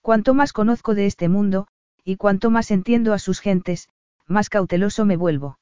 [0.00, 1.66] Cuanto más conozco de este mundo,
[2.04, 3.88] y cuanto más entiendo a sus gentes,
[4.28, 5.58] más cauteloso me vuelvo.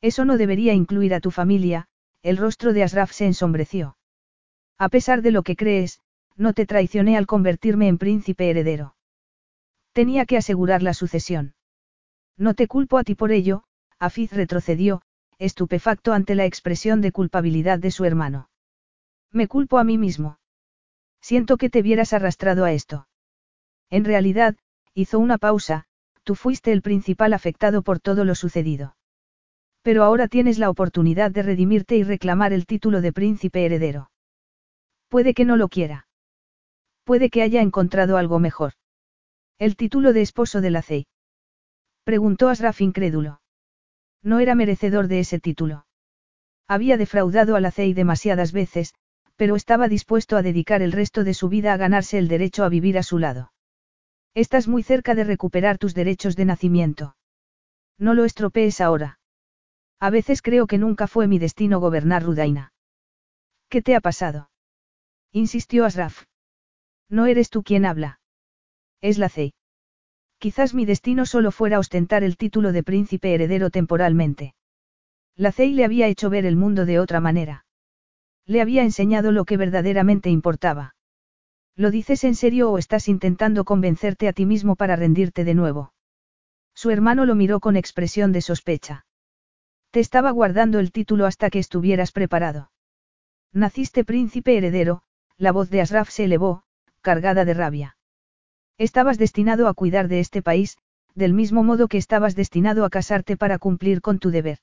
[0.00, 1.88] Eso no debería incluir a tu familia,
[2.22, 3.96] el rostro de Asraf se ensombreció.
[4.78, 6.00] A pesar de lo que crees,
[6.36, 8.94] no te traicioné al convertirme en príncipe heredero.
[9.94, 11.54] Tenía que asegurar la sucesión.
[12.36, 13.62] No te culpo a ti por ello,
[14.00, 15.02] Afiz retrocedió,
[15.38, 18.50] estupefacto ante la expresión de culpabilidad de su hermano.
[19.30, 20.40] Me culpo a mí mismo.
[21.20, 23.06] Siento que te vieras arrastrado a esto.
[23.88, 24.56] En realidad,
[24.94, 25.84] hizo una pausa,
[26.24, 28.96] tú fuiste el principal afectado por todo lo sucedido.
[29.82, 34.10] Pero ahora tienes la oportunidad de redimirte y reclamar el título de príncipe heredero.
[35.08, 36.08] Puede que no lo quiera.
[37.04, 38.72] Puede que haya encontrado algo mejor.
[39.58, 41.06] El título de esposo de la CEI.
[42.02, 43.40] Preguntó Asraf incrédulo.
[44.22, 45.86] No era merecedor de ese título.
[46.66, 48.94] Había defraudado a la CEI demasiadas veces,
[49.36, 52.68] pero estaba dispuesto a dedicar el resto de su vida a ganarse el derecho a
[52.68, 53.52] vivir a su lado.
[54.34, 57.16] Estás muy cerca de recuperar tus derechos de nacimiento.
[57.96, 59.20] No lo estropees ahora.
[60.00, 62.72] A veces creo que nunca fue mi destino gobernar Rudaina.
[63.68, 64.50] ¿Qué te ha pasado?
[65.30, 66.24] Insistió Asraf.
[67.08, 68.18] No eres tú quien habla.
[69.04, 69.52] Es la Cey.
[70.38, 74.54] Quizás mi destino solo fuera ostentar el título de príncipe heredero temporalmente.
[75.36, 77.66] La Cey le había hecho ver el mundo de otra manera.
[78.46, 80.94] Le había enseñado lo que verdaderamente importaba.
[81.76, 85.92] ¿Lo dices en serio o estás intentando convencerte a ti mismo para rendirte de nuevo?
[86.74, 89.04] Su hermano lo miró con expresión de sospecha.
[89.90, 92.70] Te estaba guardando el título hasta que estuvieras preparado.
[93.52, 95.02] Naciste príncipe heredero,
[95.36, 96.62] la voz de Asraf se elevó,
[97.02, 97.98] cargada de rabia.
[98.78, 100.78] Estabas destinado a cuidar de este país,
[101.14, 104.58] del mismo modo que estabas destinado a casarte para cumplir con tu deber.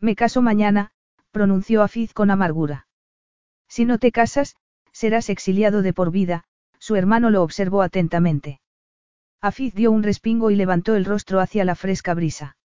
[0.00, 0.90] Me caso mañana,
[1.30, 2.88] pronunció Afiz con amargura.
[3.68, 4.56] Si no te casas,
[4.92, 6.44] serás exiliado de por vida,
[6.78, 8.60] su hermano lo observó atentamente.
[9.40, 12.56] Afiz dio un respingo y levantó el rostro hacia la fresca brisa.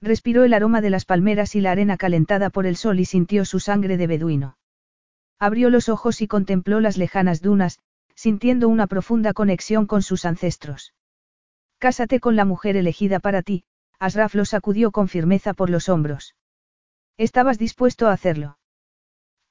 [0.00, 3.44] Respiró el aroma de las palmeras y la arena calentada por el sol y sintió
[3.44, 4.58] su sangre de beduino.
[5.38, 7.78] Abrió los ojos y contempló las lejanas dunas,
[8.14, 10.94] sintiendo una profunda conexión con sus ancestros.
[11.78, 13.64] Cásate con la mujer elegida para ti,
[13.98, 16.34] Asraf lo sacudió con firmeza por los hombros.
[17.16, 18.58] Estabas dispuesto a hacerlo.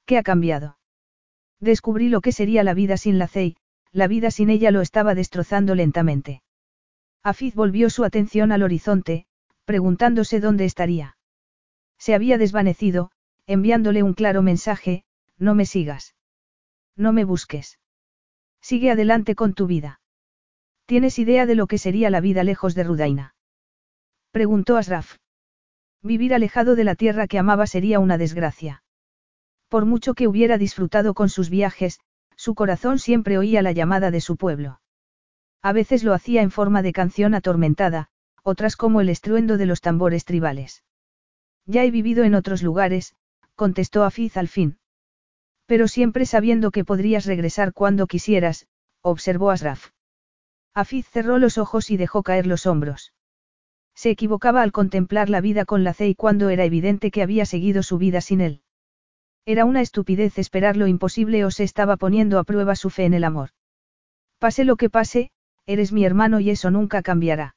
[0.06, 0.78] ¿Qué ha cambiado?
[1.60, 3.56] Descubrí lo que sería la vida sin la Cey,
[3.90, 6.42] la vida sin ella lo estaba destrozando lentamente.
[7.22, 9.26] Afiz volvió su atención al horizonte,
[9.64, 11.16] preguntándose dónde estaría.
[11.98, 13.12] Se había desvanecido,
[13.46, 15.04] enviándole un claro mensaje,
[15.38, 16.14] no me sigas.
[16.96, 17.78] No me busques.
[18.64, 20.00] Sigue adelante con tu vida.
[20.86, 23.34] ¿Tienes idea de lo que sería la vida lejos de Rudaina?
[24.30, 25.18] Preguntó Asraf.
[26.02, 28.82] Vivir alejado de la tierra que amaba sería una desgracia.
[29.68, 32.00] Por mucho que hubiera disfrutado con sus viajes,
[32.36, 34.80] su corazón siempre oía la llamada de su pueblo.
[35.60, 38.08] A veces lo hacía en forma de canción atormentada,
[38.42, 40.84] otras como el estruendo de los tambores tribales.
[41.66, 43.14] Ya he vivido en otros lugares,
[43.56, 44.78] contestó Afiz al fin.
[45.66, 48.66] Pero siempre sabiendo que podrías regresar cuando quisieras,
[49.02, 49.90] observó Asraf.
[50.74, 53.12] Afiz cerró los ojos y dejó caer los hombros.
[53.94, 57.82] Se equivocaba al contemplar la vida con la Cey cuando era evidente que había seguido
[57.82, 58.62] su vida sin él.
[59.46, 63.14] Era una estupidez esperar lo imposible o se estaba poniendo a prueba su fe en
[63.14, 63.50] el amor.
[64.38, 65.30] Pase lo que pase,
[65.66, 67.56] eres mi hermano y eso nunca cambiará.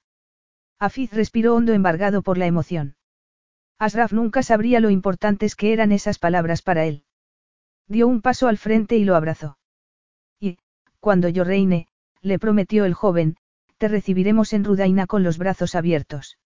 [0.80, 2.96] Afiz respiró hondo embargado por la emoción.
[3.80, 7.04] Asraf nunca sabría lo importantes que eran esas palabras para él.
[7.88, 9.58] Dio un paso al frente y lo abrazó.
[10.40, 10.58] Y,
[11.00, 11.88] cuando yo reine,
[12.22, 13.38] le prometió el joven,
[13.78, 16.38] te recibiremos en Rudaina con los brazos abiertos.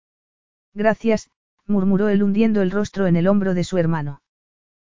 [0.74, 1.30] Gracias,
[1.66, 4.22] murmuró él hundiendo el rostro en el hombro de su hermano.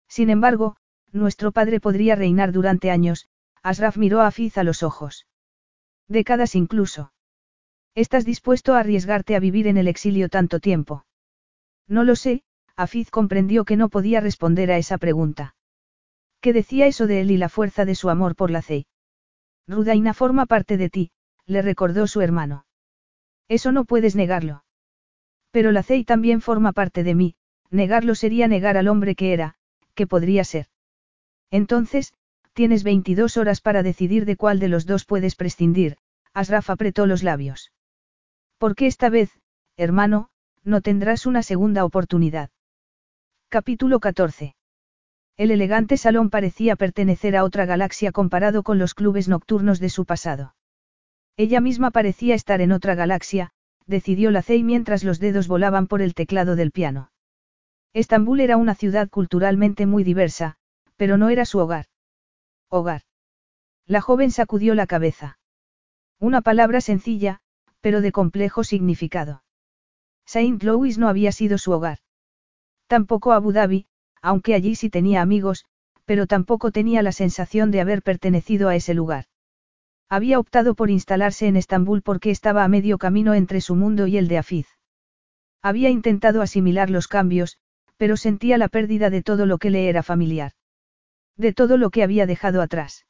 [0.07, 0.75] Sin embargo,
[1.11, 3.27] nuestro padre podría reinar durante años,
[3.63, 5.25] Asraf miró a Afiz a los ojos.
[6.07, 7.13] Décadas incluso.
[7.95, 11.05] ¿Estás dispuesto a arriesgarte a vivir en el exilio tanto tiempo?
[11.87, 12.43] No lo sé,
[12.75, 15.54] Afiz comprendió que no podía responder a esa pregunta.
[16.45, 18.85] ¿Qué decía eso de él y la fuerza de su amor por la Cey?
[19.67, 21.09] Rudaina forma parte de ti,
[21.47, 22.67] le recordó su hermano.
[23.47, 24.63] Eso no puedes negarlo.
[25.49, 27.35] Pero la Cey también forma parte de mí,
[27.71, 29.55] negarlo sería negar al hombre que era,
[29.95, 30.67] que podría ser.
[31.49, 32.13] Entonces,
[32.53, 35.97] tienes 22 horas para decidir de cuál de los dos puedes prescindir,
[36.35, 37.71] Asraf apretó los labios.
[38.59, 39.31] Porque esta vez,
[39.77, 40.29] hermano,
[40.63, 42.51] no tendrás una segunda oportunidad.
[43.49, 44.55] Capítulo 14.
[45.37, 50.05] El elegante salón parecía pertenecer a otra galaxia comparado con los clubes nocturnos de su
[50.05, 50.55] pasado.
[51.35, 53.51] Ella misma parecía estar en otra galaxia,
[53.85, 57.11] decidió la Cey mientras los dedos volaban por el teclado del piano.
[57.93, 60.55] Estambul era una ciudad culturalmente muy diversa,
[60.95, 61.87] pero no era su hogar.
[62.69, 63.01] Hogar.
[63.85, 65.37] La joven sacudió la cabeza.
[66.19, 67.41] Una palabra sencilla,
[67.81, 69.43] pero de complejo significado.
[70.25, 71.99] Saint Louis no había sido su hogar.
[72.87, 73.87] Tampoco Abu Dhabi,
[74.25, 75.65] aunque allí sí tenía amigos,
[76.03, 79.25] pero tampoco tenía la sensación de haber pertenecido a ese lugar.
[80.09, 84.17] Había optado por instalarse en Estambul porque estaba a medio camino entre su mundo y
[84.17, 84.67] el de Afiz.
[85.61, 87.59] Había intentado asimilar los cambios,
[87.97, 90.53] pero sentía la pérdida de todo lo que le era familiar.
[91.37, 93.05] De todo lo que había dejado atrás.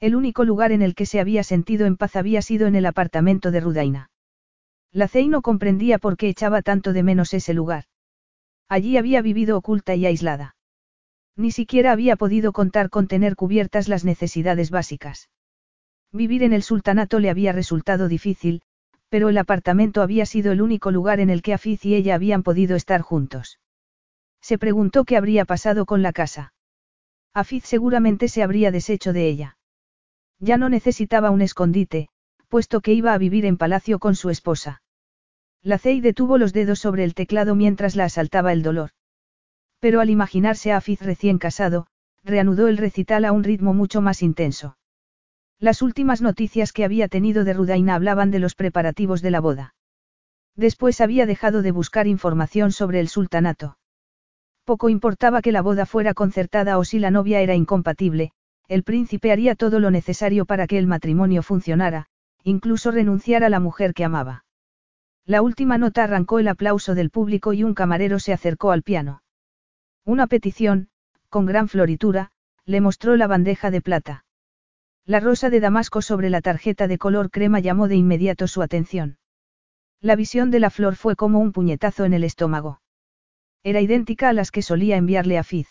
[0.00, 2.84] El único lugar en el que se había sentido en paz había sido en el
[2.84, 4.10] apartamento de Rudaina.
[4.92, 7.84] La Cey no comprendía por qué echaba tanto de menos ese lugar.
[8.68, 10.56] Allí había vivido oculta y aislada.
[11.36, 15.28] Ni siquiera había podido contar con tener cubiertas las necesidades básicas.
[16.12, 18.62] Vivir en el sultanato le había resultado difícil,
[19.08, 22.42] pero el apartamento había sido el único lugar en el que Afiz y ella habían
[22.42, 23.60] podido estar juntos.
[24.40, 26.54] Se preguntó qué habría pasado con la casa.
[27.34, 29.58] Afiz seguramente se habría deshecho de ella.
[30.38, 32.08] Ya no necesitaba un escondite,
[32.48, 34.82] puesto que iba a vivir en palacio con su esposa.
[35.66, 38.90] La Cey detuvo los dedos sobre el teclado mientras la asaltaba el dolor.
[39.80, 41.88] Pero al imaginarse a Afiz recién casado,
[42.22, 44.78] reanudó el recital a un ritmo mucho más intenso.
[45.58, 49.74] Las últimas noticias que había tenido de Rudaina hablaban de los preparativos de la boda.
[50.54, 53.76] Después había dejado de buscar información sobre el sultanato.
[54.64, 58.30] Poco importaba que la boda fuera concertada o si la novia era incompatible,
[58.68, 62.06] el príncipe haría todo lo necesario para que el matrimonio funcionara,
[62.44, 64.44] incluso renunciar a la mujer que amaba.
[65.26, 69.22] La última nota arrancó el aplauso del público y un camarero se acercó al piano.
[70.04, 70.88] Una petición,
[71.28, 72.30] con gran floritura,
[72.64, 74.24] le mostró la bandeja de plata.
[75.04, 79.18] La rosa de Damasco sobre la tarjeta de color crema llamó de inmediato su atención.
[80.00, 82.80] La visión de la flor fue como un puñetazo en el estómago.
[83.64, 85.68] Era idéntica a las que solía enviarle a Fiz.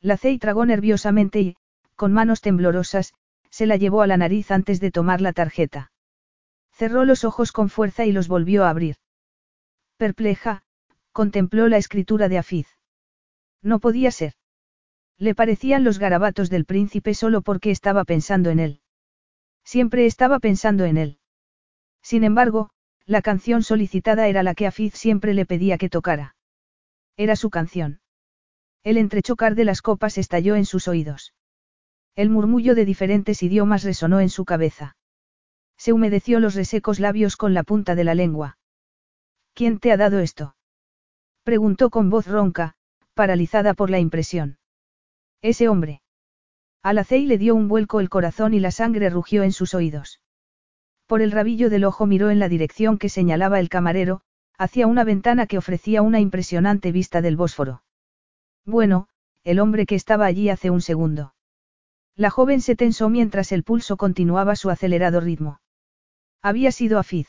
[0.00, 1.56] La Cey tragó nerviosamente y,
[1.96, 3.12] con manos temblorosas,
[3.50, 5.92] se la llevó a la nariz antes de tomar la tarjeta.
[6.74, 8.96] Cerró los ojos con fuerza y los volvió a abrir.
[9.96, 10.64] Perpleja,
[11.12, 12.66] contempló la escritura de Afiz.
[13.62, 14.34] No podía ser.
[15.16, 18.80] Le parecían los garabatos del príncipe solo porque estaba pensando en él.
[19.64, 21.18] Siempre estaba pensando en él.
[22.02, 22.70] Sin embargo,
[23.06, 26.34] la canción solicitada era la que Afiz siempre le pedía que tocara.
[27.16, 28.00] Era su canción.
[28.82, 31.34] El entrechocar de las copas estalló en sus oídos.
[32.16, 34.96] El murmullo de diferentes idiomas resonó en su cabeza.
[35.84, 38.56] Se humedeció los resecos labios con la punta de la lengua.
[39.52, 40.56] ¿Quién te ha dado esto?
[41.42, 42.72] Preguntó con voz ronca,
[43.12, 44.56] paralizada por la impresión.
[45.42, 46.00] Ese hombre.
[46.82, 50.22] Alacei le dio un vuelco el corazón y la sangre rugió en sus oídos.
[51.04, 54.22] Por el rabillo del ojo miró en la dirección que señalaba el camarero,
[54.56, 57.82] hacia una ventana que ofrecía una impresionante vista del Bósforo.
[58.64, 59.08] Bueno,
[59.42, 61.34] el hombre que estaba allí hace un segundo.
[62.16, 65.60] La joven se tensó mientras el pulso continuaba su acelerado ritmo.
[66.44, 67.26] Había sido Afiz.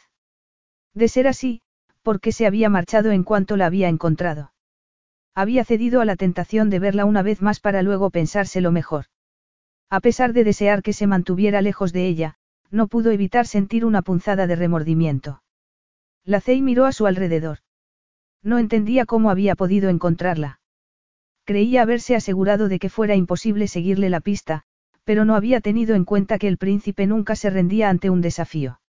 [0.93, 1.61] De ser así,
[2.01, 4.51] porque se había marchado en cuanto la había encontrado.
[5.33, 9.05] Había cedido a la tentación de verla una vez más para luego pensárselo mejor.
[9.89, 12.35] A pesar de desear que se mantuviera lejos de ella,
[12.71, 15.41] no pudo evitar sentir una punzada de remordimiento.
[16.25, 17.59] La Cey miró a su alrededor.
[18.43, 20.59] No entendía cómo había podido encontrarla.
[21.45, 24.63] Creía haberse asegurado de que fuera imposible seguirle la pista,
[25.05, 28.81] pero no había tenido en cuenta que el príncipe nunca se rendía ante un desafío.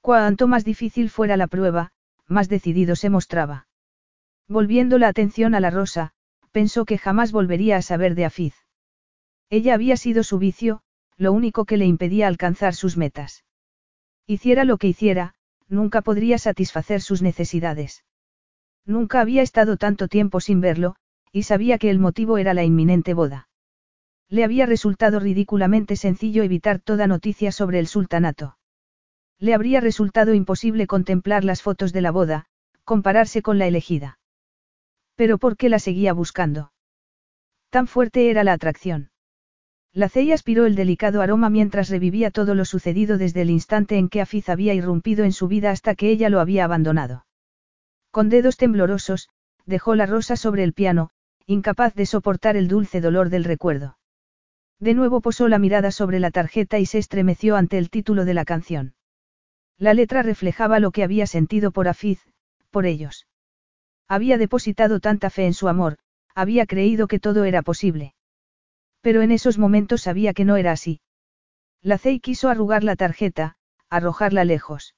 [0.00, 1.92] Cuanto más difícil fuera la prueba,
[2.26, 3.66] más decidido se mostraba.
[4.48, 6.12] Volviendo la atención a la rosa,
[6.52, 8.54] pensó que jamás volvería a saber de Afiz.
[9.50, 10.82] Ella había sido su vicio,
[11.16, 13.44] lo único que le impedía alcanzar sus metas.
[14.26, 15.34] Hiciera lo que hiciera,
[15.68, 18.04] nunca podría satisfacer sus necesidades.
[18.86, 20.96] Nunca había estado tanto tiempo sin verlo,
[21.32, 23.48] y sabía que el motivo era la inminente boda.
[24.28, 28.56] Le había resultado ridículamente sencillo evitar toda noticia sobre el sultanato.
[29.40, 32.44] Le habría resultado imposible contemplar las fotos de la boda,
[32.84, 34.18] compararse con la elegida.
[35.16, 36.72] Pero ¿por qué la seguía buscando?
[37.70, 39.10] Tan fuerte era la atracción.
[39.92, 44.08] La Cey aspiró el delicado aroma mientras revivía todo lo sucedido desde el instante en
[44.08, 47.26] que Afiz había irrumpido en su vida hasta que ella lo había abandonado.
[48.10, 49.30] Con dedos temblorosos,
[49.66, 51.10] dejó la rosa sobre el piano,
[51.46, 53.96] incapaz de soportar el dulce dolor del recuerdo.
[54.78, 58.34] De nuevo posó la mirada sobre la tarjeta y se estremeció ante el título de
[58.34, 58.94] la canción.
[59.80, 62.20] La letra reflejaba lo que había sentido por Afiz,
[62.70, 63.26] por ellos.
[64.06, 65.96] Había depositado tanta fe en su amor,
[66.34, 68.14] había creído que todo era posible.
[69.00, 71.00] Pero en esos momentos sabía que no era así.
[71.80, 73.56] La Cey quiso arrugar la tarjeta,
[73.88, 74.94] arrojarla lejos.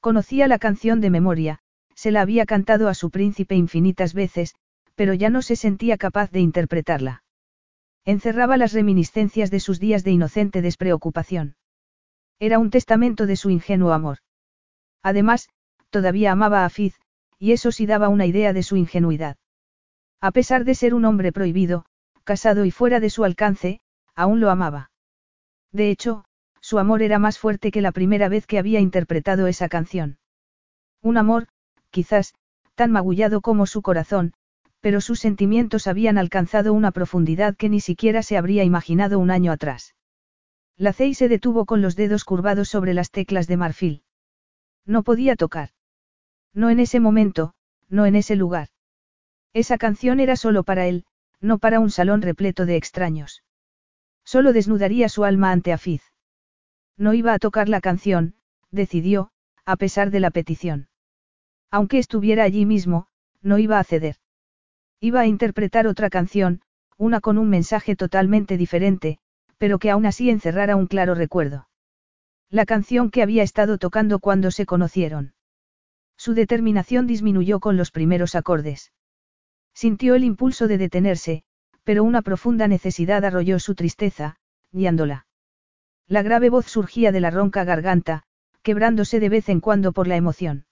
[0.00, 1.58] Conocía la canción de memoria,
[1.94, 4.54] se la había cantado a su príncipe infinitas veces,
[4.94, 7.22] pero ya no se sentía capaz de interpretarla.
[8.06, 11.56] Encerraba las reminiscencias de sus días de inocente despreocupación.
[12.40, 14.18] Era un testamento de su ingenuo amor.
[15.02, 15.50] Además,
[15.90, 16.98] todavía amaba a Fiz,
[17.38, 19.36] y eso sí daba una idea de su ingenuidad.
[20.22, 21.84] A pesar de ser un hombre prohibido,
[22.24, 23.80] casado y fuera de su alcance,
[24.14, 24.90] aún lo amaba.
[25.70, 26.24] De hecho,
[26.60, 30.18] su amor era más fuerte que la primera vez que había interpretado esa canción.
[31.02, 31.48] Un amor,
[31.90, 32.34] quizás,
[32.74, 34.32] tan magullado como su corazón,
[34.80, 39.52] pero sus sentimientos habían alcanzado una profundidad que ni siquiera se habría imaginado un año
[39.52, 39.94] atrás.
[40.80, 44.02] La Cey se detuvo con los dedos curvados sobre las teclas de marfil.
[44.86, 45.68] No podía tocar.
[46.54, 47.52] No en ese momento,
[47.90, 48.68] no en ese lugar.
[49.52, 51.04] Esa canción era solo para él,
[51.38, 53.44] no para un salón repleto de extraños.
[54.24, 56.02] Solo desnudaría su alma ante Afiz.
[56.96, 58.36] No iba a tocar la canción,
[58.70, 59.32] decidió,
[59.66, 60.88] a pesar de la petición.
[61.70, 63.06] Aunque estuviera allí mismo,
[63.42, 64.16] no iba a ceder.
[64.98, 66.62] Iba a interpretar otra canción,
[66.96, 69.20] una con un mensaje totalmente diferente,
[69.60, 71.68] pero que aún así encerrara un claro recuerdo.
[72.48, 75.34] La canción que había estado tocando cuando se conocieron.
[76.16, 78.90] Su determinación disminuyó con los primeros acordes.
[79.74, 81.42] Sintió el impulso de detenerse,
[81.84, 84.36] pero una profunda necesidad arrolló su tristeza,
[84.72, 85.26] guiándola.
[86.06, 88.22] La grave voz surgía de la ronca garganta,
[88.62, 90.64] quebrándose de vez en cuando por la emoción.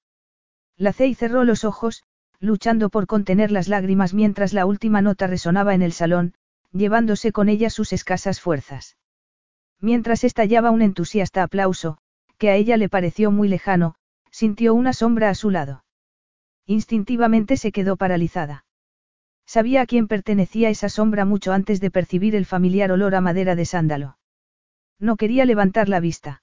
[0.78, 2.04] La Cey cerró los ojos,
[2.40, 6.32] luchando por contener las lágrimas mientras la última nota resonaba en el salón,
[6.72, 8.96] llevándose con ella sus escasas fuerzas.
[9.80, 11.98] Mientras estallaba un entusiasta aplauso,
[12.36, 13.94] que a ella le pareció muy lejano,
[14.30, 15.84] sintió una sombra a su lado.
[16.66, 18.64] Instintivamente se quedó paralizada.
[19.46, 23.54] Sabía a quién pertenecía esa sombra mucho antes de percibir el familiar olor a madera
[23.54, 24.18] de sándalo.
[24.98, 26.42] No quería levantar la vista.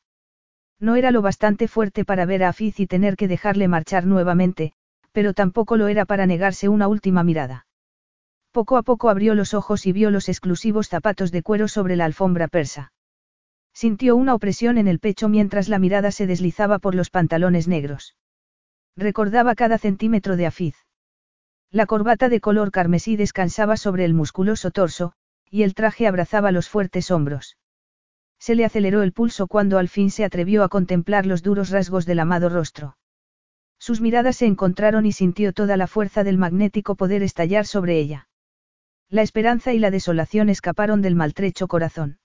[0.80, 4.74] No era lo bastante fuerte para ver a Afiz y tener que dejarle marchar nuevamente,
[5.12, 7.65] pero tampoco lo era para negarse una última mirada.
[8.56, 12.06] Poco a poco abrió los ojos y vio los exclusivos zapatos de cuero sobre la
[12.06, 12.94] alfombra persa.
[13.74, 18.16] Sintió una opresión en el pecho mientras la mirada se deslizaba por los pantalones negros.
[18.96, 20.78] Recordaba cada centímetro de Afiz.
[21.70, 25.12] La corbata de color carmesí descansaba sobre el musculoso torso,
[25.52, 27.58] y el traje abrazaba los fuertes hombros.
[28.40, 32.06] Se le aceleró el pulso cuando al fin se atrevió a contemplar los duros rasgos
[32.06, 32.96] del amado rostro.
[33.80, 38.30] Sus miradas se encontraron y sintió toda la fuerza del magnético poder estallar sobre ella.
[39.10, 42.20] La esperanza y la desolación escaparon del maltrecho corazón.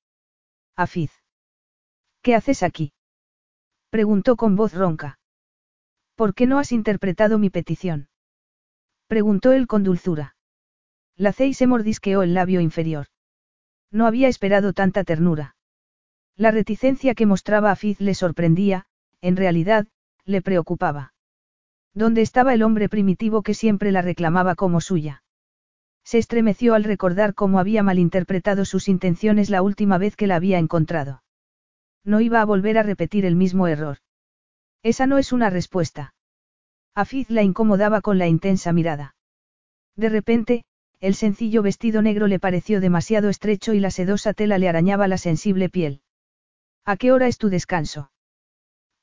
[0.76, 1.12] Afiz.
[2.22, 2.92] ¿Qué haces aquí?
[3.90, 5.18] Preguntó con voz ronca.
[6.14, 8.08] ¿Por qué no has interpretado mi petición?
[9.06, 10.36] Preguntó él con dulzura.
[11.16, 13.06] La Cey se mordisqueó el labio inferior.
[13.90, 15.56] No había esperado tanta ternura.
[16.36, 18.86] La reticencia que mostraba Afiz le sorprendía,
[19.20, 19.88] en realidad,
[20.24, 21.12] le preocupaba.
[21.92, 25.22] ¿Dónde estaba el hombre primitivo que siempre la reclamaba como suya?
[26.10, 30.58] Se estremeció al recordar cómo había malinterpretado sus intenciones la última vez que la había
[30.58, 31.22] encontrado.
[32.04, 33.98] No iba a volver a repetir el mismo error.
[34.82, 36.12] Esa no es una respuesta.
[36.96, 39.14] Afiz la incomodaba con la intensa mirada.
[39.94, 40.64] De repente,
[40.98, 45.16] el sencillo vestido negro le pareció demasiado estrecho y la sedosa tela le arañaba la
[45.16, 46.02] sensible piel.
[46.84, 48.10] ¿A qué hora es tu descanso?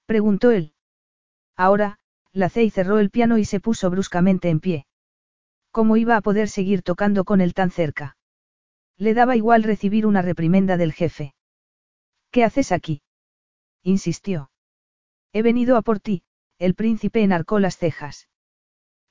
[0.07, 0.73] preguntó él.
[1.55, 1.99] Ahora,
[2.33, 4.87] la Cey cerró el piano y se puso bruscamente en pie.
[5.77, 8.17] ¿Cómo iba a poder seguir tocando con él tan cerca?
[8.97, 11.35] Le daba igual recibir una reprimenda del jefe.
[12.31, 13.03] ¿Qué haces aquí?
[13.83, 14.49] insistió.
[15.33, 16.23] He venido a por ti,
[16.57, 18.27] el príncipe enarcó las cejas.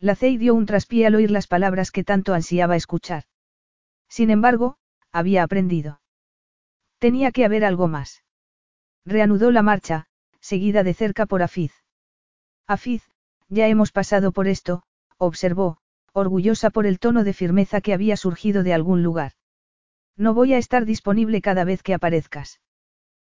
[0.00, 3.26] La Cey dio un traspié al oír las palabras que tanto ansiaba escuchar.
[4.08, 4.76] Sin embargo,
[5.12, 6.00] había aprendido.
[6.98, 8.24] Tenía que haber algo más.
[9.04, 10.08] Reanudó la marcha,
[10.40, 11.72] seguida de cerca por Afiz.
[12.66, 13.08] Afiz,
[13.48, 14.82] ya hemos pasado por esto,
[15.16, 15.78] observó,
[16.16, 19.32] orgullosa por el tono de firmeza que había surgido de algún lugar.
[20.16, 22.60] No voy a estar disponible cada vez que aparezcas.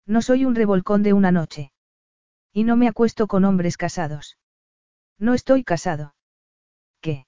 [0.06, 1.72] No soy un revolcón de una noche.
[2.52, 4.38] Y no me acuesto con hombres casados.
[5.18, 6.14] No estoy casado.
[7.02, 7.26] ¿Qué?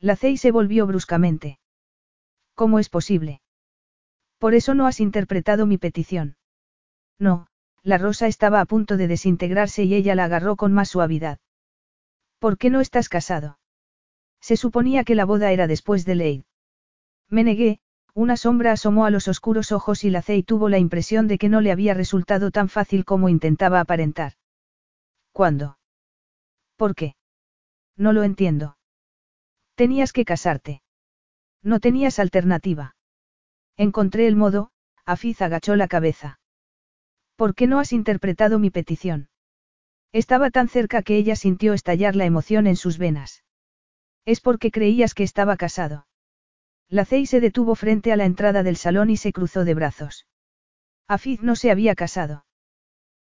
[0.00, 1.58] La Cey se volvió bruscamente.
[2.54, 3.42] ¿Cómo es posible?
[4.38, 6.36] Por eso no has interpretado mi petición.
[7.18, 7.46] No,
[7.82, 11.38] la rosa estaba a punto de desintegrarse y ella la agarró con más suavidad.
[12.38, 13.58] ¿Por qué no estás casado?
[14.42, 16.44] Se suponía que la boda era después de ley.
[17.30, 17.78] Me negué,
[18.12, 21.48] una sombra asomó a los oscuros ojos y la Cey tuvo la impresión de que
[21.48, 24.32] no le había resultado tan fácil como intentaba aparentar.
[25.30, 25.78] ¿Cuándo?
[26.76, 27.14] ¿Por qué?
[27.96, 28.76] No lo entiendo.
[29.76, 30.82] Tenías que casarte.
[31.62, 32.96] No tenías alternativa.
[33.76, 34.72] Encontré el modo,
[35.06, 36.40] Afiz agachó la cabeza.
[37.36, 39.30] ¿Por qué no has interpretado mi petición?
[40.12, 43.41] Estaba tan cerca que ella sintió estallar la emoción en sus venas.
[44.24, 46.06] Es porque creías que estaba casado.
[46.88, 50.26] La Cey se detuvo frente a la entrada del salón y se cruzó de brazos.
[51.08, 52.44] Afiz no se había casado.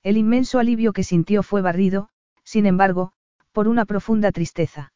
[0.04, 2.10] El inmenso alivio que sintió fue barrido,
[2.44, 3.12] sin embargo,
[3.52, 4.94] por una profunda tristeza.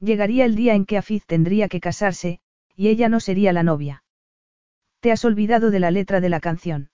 [0.00, 2.40] Llegaría el día en que Afiz tendría que casarse,
[2.74, 4.04] y ella no sería la novia.
[5.00, 6.90] Te has olvidado de la letra de la canción.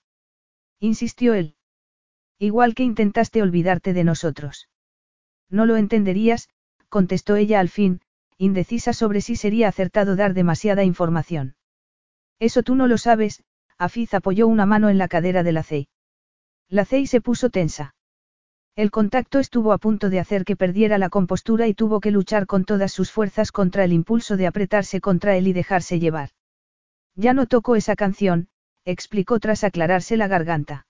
[0.80, 1.56] Insistió él.
[2.38, 4.68] Igual que intentaste olvidarte de nosotros.
[5.48, 6.48] No lo entenderías,
[6.88, 8.00] contestó ella al fin,
[8.38, 11.56] indecisa sobre si sería acertado dar demasiada información.
[12.38, 13.42] Eso tú no lo sabes,
[13.76, 15.88] Afiz apoyó una mano en la cadera de la Cey.
[16.68, 17.94] La Cey se puso tensa.
[18.76, 22.46] El contacto estuvo a punto de hacer que perdiera la compostura y tuvo que luchar
[22.46, 26.30] con todas sus fuerzas contra el impulso de apretarse contra él y dejarse llevar.
[27.16, 28.46] Ya no tocó esa canción,
[28.84, 30.86] explicó tras aclararse la garganta.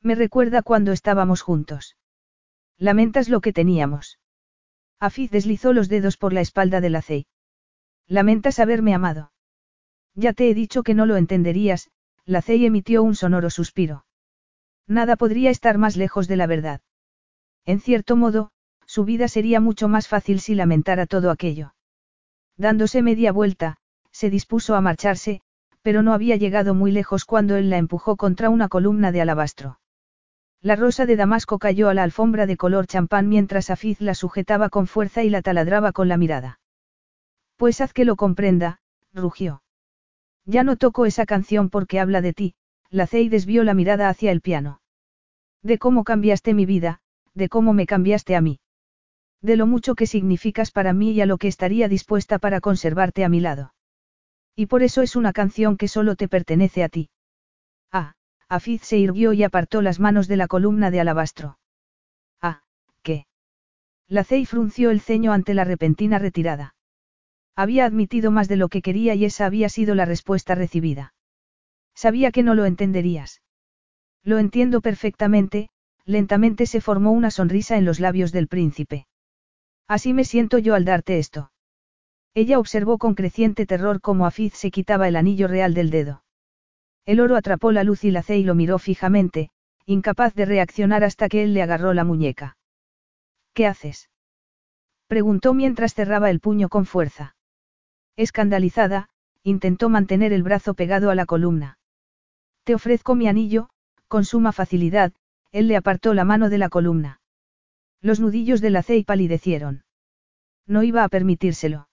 [0.00, 1.98] Me recuerda cuando estábamos juntos.
[2.78, 4.18] Lamentas lo que teníamos.
[5.02, 7.26] Afiz deslizó los dedos por la espalda de la Cey.
[8.06, 9.32] Lamentas haberme amado.
[10.14, 11.90] Ya te he dicho que no lo entenderías,
[12.24, 14.06] la Cey emitió un sonoro suspiro.
[14.86, 16.82] Nada podría estar más lejos de la verdad.
[17.64, 18.52] En cierto modo,
[18.86, 21.74] su vida sería mucho más fácil si lamentara todo aquello.
[22.56, 23.78] Dándose media vuelta,
[24.12, 25.40] se dispuso a marcharse,
[25.82, 29.80] pero no había llegado muy lejos cuando él la empujó contra una columna de alabastro.
[30.62, 34.68] La rosa de Damasco cayó a la alfombra de color champán mientras Afiz la sujetaba
[34.68, 36.60] con fuerza y la taladraba con la mirada.
[37.56, 38.80] Pues haz que lo comprenda,
[39.12, 39.64] rugió.
[40.44, 42.54] Ya no toco esa canción porque habla de ti,
[42.90, 44.80] la Cey desvió la mirada hacia el piano.
[45.62, 47.00] De cómo cambiaste mi vida,
[47.34, 48.60] de cómo me cambiaste a mí.
[49.40, 53.24] De lo mucho que significas para mí y a lo que estaría dispuesta para conservarte
[53.24, 53.74] a mi lado.
[54.54, 57.10] Y por eso es una canción que solo te pertenece a ti.
[57.90, 58.14] Ah,
[58.52, 61.58] Afiz se irguió y apartó las manos de la columna de alabastro.
[62.42, 62.60] Ah,
[63.02, 63.24] ¿qué?
[64.08, 66.74] La Cey frunció el ceño ante la repentina retirada.
[67.56, 71.14] Había admitido más de lo que quería y esa había sido la respuesta recibida.
[71.94, 73.40] Sabía que no lo entenderías.
[74.22, 75.70] Lo entiendo perfectamente,
[76.04, 79.06] lentamente se formó una sonrisa en los labios del príncipe.
[79.88, 81.52] Así me siento yo al darte esto.
[82.34, 86.22] Ella observó con creciente terror cómo Afiz se quitaba el anillo real del dedo.
[87.04, 89.50] El oro atrapó la luz y la y lo miró fijamente,
[89.86, 92.56] incapaz de reaccionar hasta que él le agarró la muñeca.
[93.54, 94.08] ¿Qué haces?
[95.08, 97.36] preguntó mientras cerraba el puño con fuerza.
[98.16, 99.08] Escandalizada,
[99.42, 101.78] intentó mantener el brazo pegado a la columna.
[102.64, 103.68] Te ofrezco mi anillo,
[104.08, 105.12] con suma facilidad,
[105.50, 107.20] él le apartó la mano de la columna.
[108.00, 109.84] Los nudillos de la cei palidecieron.
[110.66, 111.88] No iba a permitírselo.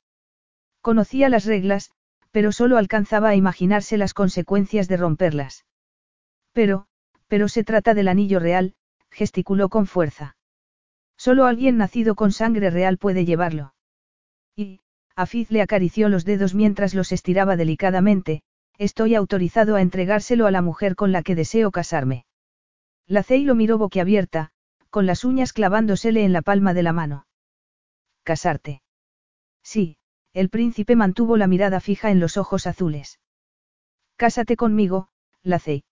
[0.82, 1.92] Conocía las reglas,
[2.32, 5.66] pero solo alcanzaba a imaginarse las consecuencias de romperlas.
[6.54, 6.88] Pero,
[7.28, 8.74] pero se trata del anillo real,
[9.10, 10.36] gesticuló con fuerza.
[11.18, 13.74] Solo alguien nacido con sangre real puede llevarlo.
[14.56, 14.82] Y,
[15.16, 18.42] Afiz le acarició los dedos mientras los estiraba delicadamente,
[18.78, 22.26] estoy autorizado a entregárselo a la mujer con la que deseo casarme.
[23.06, 24.52] La Cey lo miró boquiabierta,
[24.90, 27.28] con las uñas clavándosele en la palma de la mano.
[28.24, 28.82] ¿Casarte?
[29.62, 29.99] Sí,
[30.34, 33.20] el príncipe mantuvo la mirada fija en los ojos azules.
[34.16, 35.10] Cásate conmigo,
[35.44, 35.84] Lacey.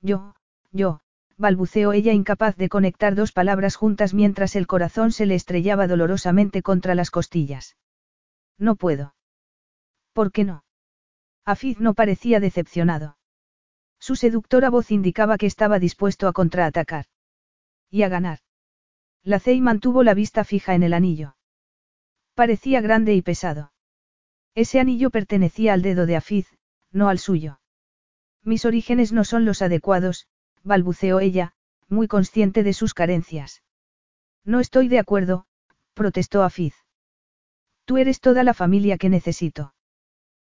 [0.00, 0.34] Yo,
[0.70, 1.00] yo,
[1.36, 6.62] balbuceó ella incapaz de conectar dos palabras juntas mientras el corazón se le estrellaba dolorosamente
[6.62, 7.76] contra las costillas.
[8.58, 9.14] No puedo.
[10.12, 10.64] ¿Por qué no?
[11.44, 13.16] Afiz no parecía decepcionado.
[13.98, 17.06] Su seductora voz indicaba que estaba dispuesto a contraatacar.
[17.90, 18.40] Y a ganar.
[19.22, 21.36] Lacey mantuvo la vista fija en el anillo.
[22.34, 23.72] Parecía grande y pesado.
[24.54, 26.48] Ese anillo pertenecía al dedo de Afiz,
[26.90, 27.60] no al suyo.
[28.42, 30.26] Mis orígenes no son los adecuados,
[30.62, 31.52] balbuceó ella,
[31.88, 33.62] muy consciente de sus carencias.
[34.44, 35.46] No estoy de acuerdo,
[35.94, 36.74] protestó Afiz.
[37.84, 39.74] Tú eres toda la familia que necesito.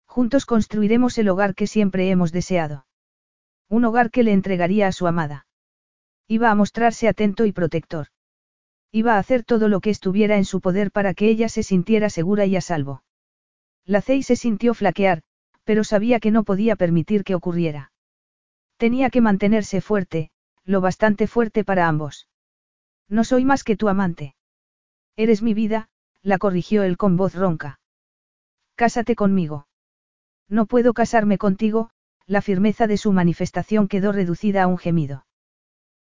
[0.05, 2.85] Juntos construiremos el hogar que siempre hemos deseado.
[3.69, 5.47] Un hogar que le entregaría a su amada.
[6.27, 8.07] Iba a mostrarse atento y protector.
[8.91, 12.09] Iba a hacer todo lo que estuviera en su poder para que ella se sintiera
[12.09, 13.03] segura y a salvo.
[13.85, 15.21] La Cey se sintió flaquear,
[15.63, 17.91] pero sabía que no podía permitir que ocurriera.
[18.77, 20.31] Tenía que mantenerse fuerte,
[20.63, 22.27] lo bastante fuerte para ambos.
[23.07, 24.35] No soy más que tu amante.
[25.15, 25.89] Eres mi vida,
[26.21, 27.79] la corrigió él con voz ronca.
[28.75, 29.67] Cásate conmigo.
[30.49, 31.89] No puedo casarme contigo,
[32.25, 35.25] la firmeza de su manifestación quedó reducida a un gemido.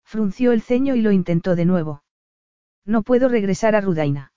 [0.05, 2.03] Frunció el ceño y lo intentó de nuevo.
[2.85, 4.33] No puedo regresar a Rudaina.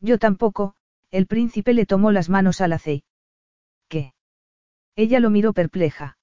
[0.00, 0.74] Yo tampoco,
[1.10, 3.04] el príncipe le tomó las manos a la Cey.
[3.88, 4.14] ¿Qué?
[4.96, 6.18] Ella lo miró perpleja.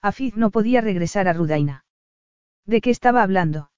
[0.00, 1.84] Afiz no podía regresar a Rudaina.
[2.66, 3.70] ¿De qué estaba hablando?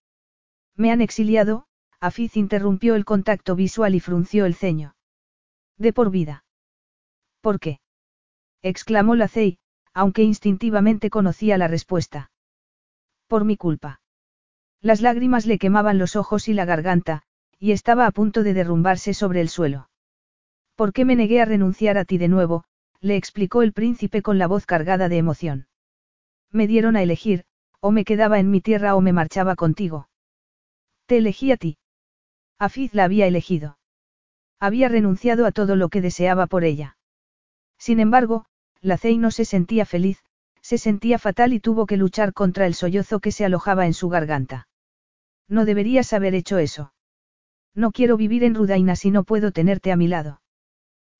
[0.77, 1.67] Me han exiliado,
[2.01, 4.97] Afiz interrumpió el contacto visual y frunció el ceño.
[5.79, 6.45] De por vida.
[7.41, 7.81] ¿Por qué?
[8.63, 9.59] exclamó la Cey,
[9.93, 12.31] aunque instintivamente conocía la respuesta.
[13.27, 14.01] Por mi culpa.
[14.85, 17.23] Las lágrimas le quemaban los ojos y la garganta,
[17.59, 19.89] y estaba a punto de derrumbarse sobre el suelo.
[20.75, 22.67] ¿Por qué me negué a renunciar a ti de nuevo?
[23.01, 25.69] le explicó el príncipe con la voz cargada de emoción.
[26.51, 27.47] Me dieron a elegir,
[27.81, 30.11] o me quedaba en mi tierra o me marchaba contigo.
[31.07, 31.79] Te elegí a ti.
[32.59, 33.79] Afiz la había elegido.
[34.61, 36.99] Había renunciado a todo lo que deseaba por ella.
[37.79, 38.45] Sin embargo,
[38.83, 40.23] la Cey no se sentía feliz,
[40.61, 44.11] se sentía fatal y tuvo que luchar contra el sollozo que se alojaba en su
[44.11, 44.69] garganta.
[45.49, 46.93] No deberías haber hecho eso.
[47.75, 50.41] No quiero vivir en Rudaina si no puedo tenerte a mi lado.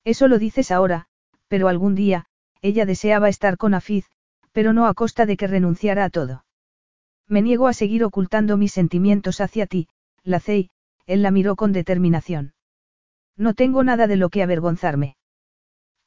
[0.03, 1.07] Eso lo dices ahora,
[1.47, 2.25] pero algún día,
[2.61, 4.05] ella deseaba estar con Afiz,
[4.51, 6.45] pero no a costa de que renunciara a todo.
[7.27, 9.87] Me niego a seguir ocultando mis sentimientos hacia ti,
[10.23, 10.69] Lacey,
[11.05, 12.53] él la miró con determinación.
[13.37, 15.17] No tengo nada de lo que avergonzarme.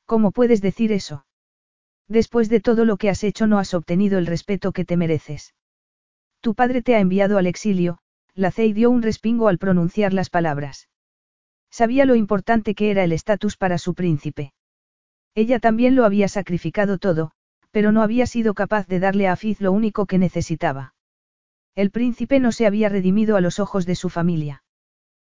[0.06, 1.26] ¿Cómo puedes decir eso?
[2.08, 5.54] Después de todo lo que has hecho no has obtenido el respeto que te mereces.
[6.40, 7.98] Tu padre te ha enviado al exilio,
[8.38, 10.88] la Cey dio un respingo al pronunciar las palabras.
[11.70, 14.52] Sabía lo importante que era el estatus para su príncipe.
[15.34, 17.32] Ella también lo había sacrificado todo,
[17.72, 20.94] pero no había sido capaz de darle a Afiz lo único que necesitaba.
[21.74, 24.62] El príncipe no se había redimido a los ojos de su familia.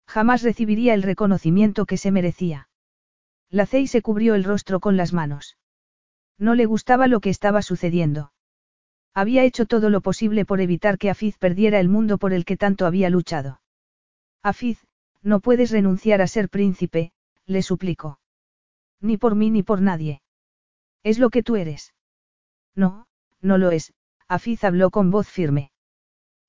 [0.07, 2.69] Jamás recibiría el reconocimiento que se merecía.
[3.49, 5.57] La Cey se cubrió el rostro con las manos.
[6.37, 8.33] No le gustaba lo que estaba sucediendo.
[9.15, 12.57] Había hecho todo lo posible por evitar que Afiz perdiera el mundo por el que
[12.57, 13.61] tanto había luchado.
[14.43, 14.87] Afiz,
[15.23, 17.13] no puedes renunciar a ser príncipe,
[17.47, 18.21] le suplicó.
[19.01, 20.23] Ni por mí ni por nadie.
[21.03, 21.95] Es lo que tú eres.
[22.75, 23.07] No,
[23.41, 23.93] no lo es,
[24.29, 25.73] Afiz habló con voz firme.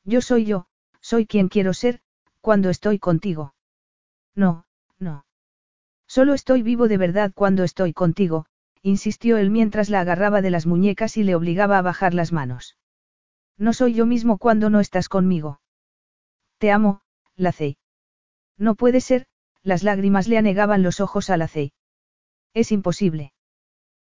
[0.04, 0.68] Yo soy yo,
[1.00, 2.02] soy quien quiero ser,
[2.42, 3.56] cuando estoy contigo.
[4.36, 4.66] No,
[5.00, 5.26] no.
[6.08, 8.46] Solo estoy vivo de verdad cuando estoy contigo,
[8.84, 12.78] insistió él mientras la agarraba de las muñecas y le obligaba a bajar las manos.
[13.58, 15.62] No soy yo mismo cuando no estás conmigo.
[16.58, 17.02] Te amo,
[17.36, 17.78] Lacey.
[18.58, 19.28] No puede ser,
[19.64, 21.74] las lágrimas le anegaban los ojos a Lacey.
[22.54, 23.34] Es imposible.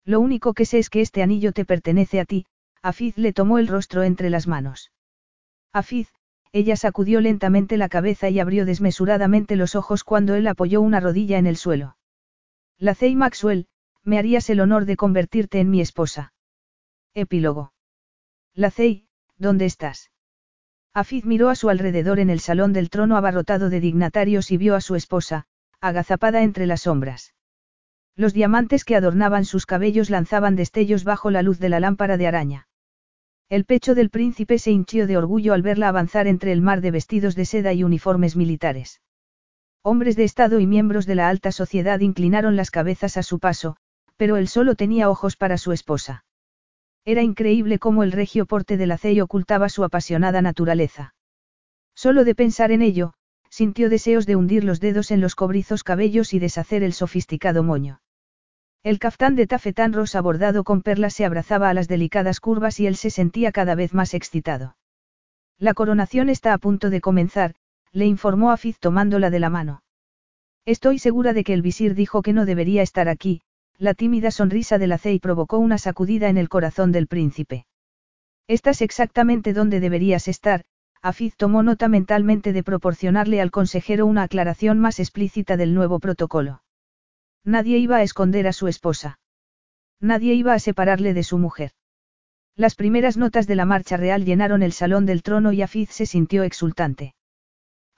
[0.05, 2.47] Lo único que sé es que este anillo te pertenece a ti,
[2.83, 4.91] Afiz le tomó el rostro entre las manos.
[5.73, 6.13] Afiz,
[6.51, 11.39] ella sacudió lentamente la cabeza y abrió desmesuradamente los ojos cuando él apoyó una rodilla
[11.39, 11.97] en el suelo.
[12.79, 13.69] Lacey Maxwell,
[14.05, 16.33] me harías el honor de convertirte en mi esposa.
[17.15, 17.73] Epílogo.
[18.55, 19.07] Lacey,
[19.39, 20.11] ¿dónde estás?
[20.95, 24.75] Afiz miró a su alrededor en el salón del trono abarrotado de dignatarios y vio
[24.75, 25.47] a su esposa,
[25.81, 27.35] agazapada entre las sombras.
[28.15, 32.27] Los diamantes que adornaban sus cabellos lanzaban destellos bajo la luz de la lámpara de
[32.27, 32.69] araña.
[33.49, 36.91] El pecho del príncipe se hinchió de orgullo al verla avanzar entre el mar de
[36.91, 39.01] vestidos de seda y uniformes militares.
[39.83, 43.77] Hombres de Estado y miembros de la alta sociedad inclinaron las cabezas a su paso,
[44.17, 46.25] pero él solo tenía ojos para su esposa.
[47.05, 51.15] Era increíble cómo el regio porte de la cey ocultaba su apasionada naturaleza.
[51.95, 53.15] Solo de pensar en ello,
[53.51, 58.01] sintió deseos de hundir los dedos en los cobrizos cabellos y deshacer el sofisticado moño.
[58.83, 62.87] El caftán de tafetán rosa bordado con perlas se abrazaba a las delicadas curvas y
[62.87, 64.77] él se sentía cada vez más excitado.
[65.59, 67.55] La coronación está a punto de comenzar,
[67.93, 69.83] le informó Afiz tomándola de la mano.
[70.65, 73.43] Estoy segura de que el visir dijo que no debería estar aquí,
[73.79, 77.67] la tímida sonrisa de la Cey provocó una sacudida en el corazón del príncipe.
[78.49, 80.65] Estás exactamente donde deberías estar,
[81.01, 86.63] Afiz tomó nota mentalmente de proporcionarle al consejero una aclaración más explícita del nuevo protocolo.
[87.45, 89.19] Nadie iba a esconder a su esposa.
[90.01, 91.73] Nadie iba a separarle de su mujer.
[92.55, 96.07] Las primeras notas de la marcha real llenaron el salón del trono y Afiz se
[96.07, 97.15] sintió exultante.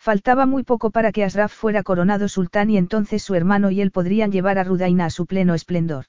[0.04, 3.90] Faltaba muy poco para que Asraf fuera coronado sultán y entonces su hermano y él
[3.90, 6.04] podrían llevar a Rudaina a su pleno esplendor.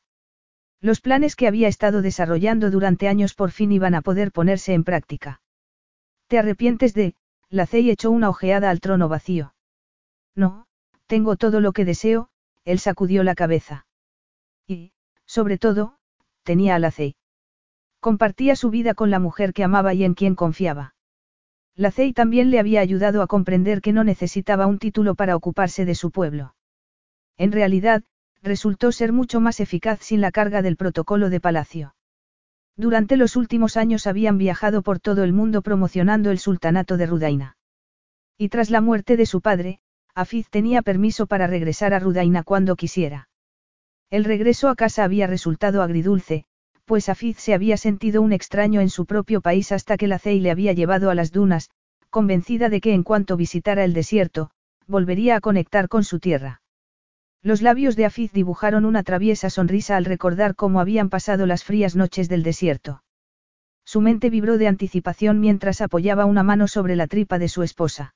[0.81, 4.83] Los planes que había estado desarrollando durante años por fin iban a poder ponerse en
[4.83, 5.39] práctica.
[6.27, 7.15] ¿Te arrepientes de?
[7.49, 9.55] La Cey echó una ojeada al trono vacío.
[10.35, 10.67] No,
[11.07, 12.27] tengo todo lo que deseo,
[12.65, 13.87] él sacudió la cabeza.
[14.67, 14.91] Y,
[15.25, 15.95] sobre todo,
[16.43, 17.15] tenía a la Cey.
[18.01, 20.94] Compartía su vida con la mujer que amaba y en quien confiaba.
[21.75, 25.83] La CEI también le había ayudado a comprender que no necesitaba un título para ocuparse
[25.83, 26.55] de su pueblo.
[27.37, 28.03] En realidad,
[28.41, 31.95] resultó ser mucho más eficaz sin la carga del protocolo de palacio.
[32.77, 37.57] Durante los últimos años habían viajado por todo el mundo promocionando el sultanato de Rudaina.
[38.37, 39.79] Y tras la muerte de su padre,
[40.13, 43.27] Afiz tenía permiso para regresar a Rudaina cuando quisiera.
[44.09, 46.45] El regreso a casa había resultado agridulce,
[46.85, 50.39] pues Afiz se había sentido un extraño en su propio país hasta que la Cey
[50.39, 51.69] le había llevado a las dunas,
[52.09, 54.51] convencida de que en cuanto visitara el desierto,
[54.87, 56.61] volvería a conectar con su tierra.
[57.41, 61.95] Los labios de Afiz dibujaron una traviesa sonrisa al recordar cómo habían pasado las frías
[61.95, 63.03] noches del desierto.
[63.83, 68.15] Su mente vibró de anticipación mientras apoyaba una mano sobre la tripa de su esposa.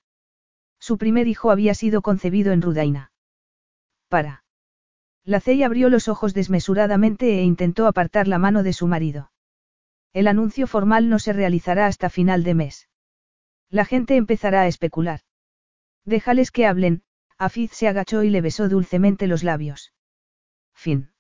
[0.80, 3.12] Su primer hijo había sido concebido en Rudaina.
[4.08, 4.44] Para.
[5.30, 9.32] La Cey abrió los ojos desmesuradamente e intentó apartar la mano de su marido.
[10.12, 12.90] El anuncio formal no se realizará hasta final de mes.
[13.70, 15.20] La gente empezará a especular.
[16.04, 17.04] Déjales que hablen,
[17.38, 19.94] Afiz se agachó y le besó dulcemente los labios.
[20.74, 21.12] Fin.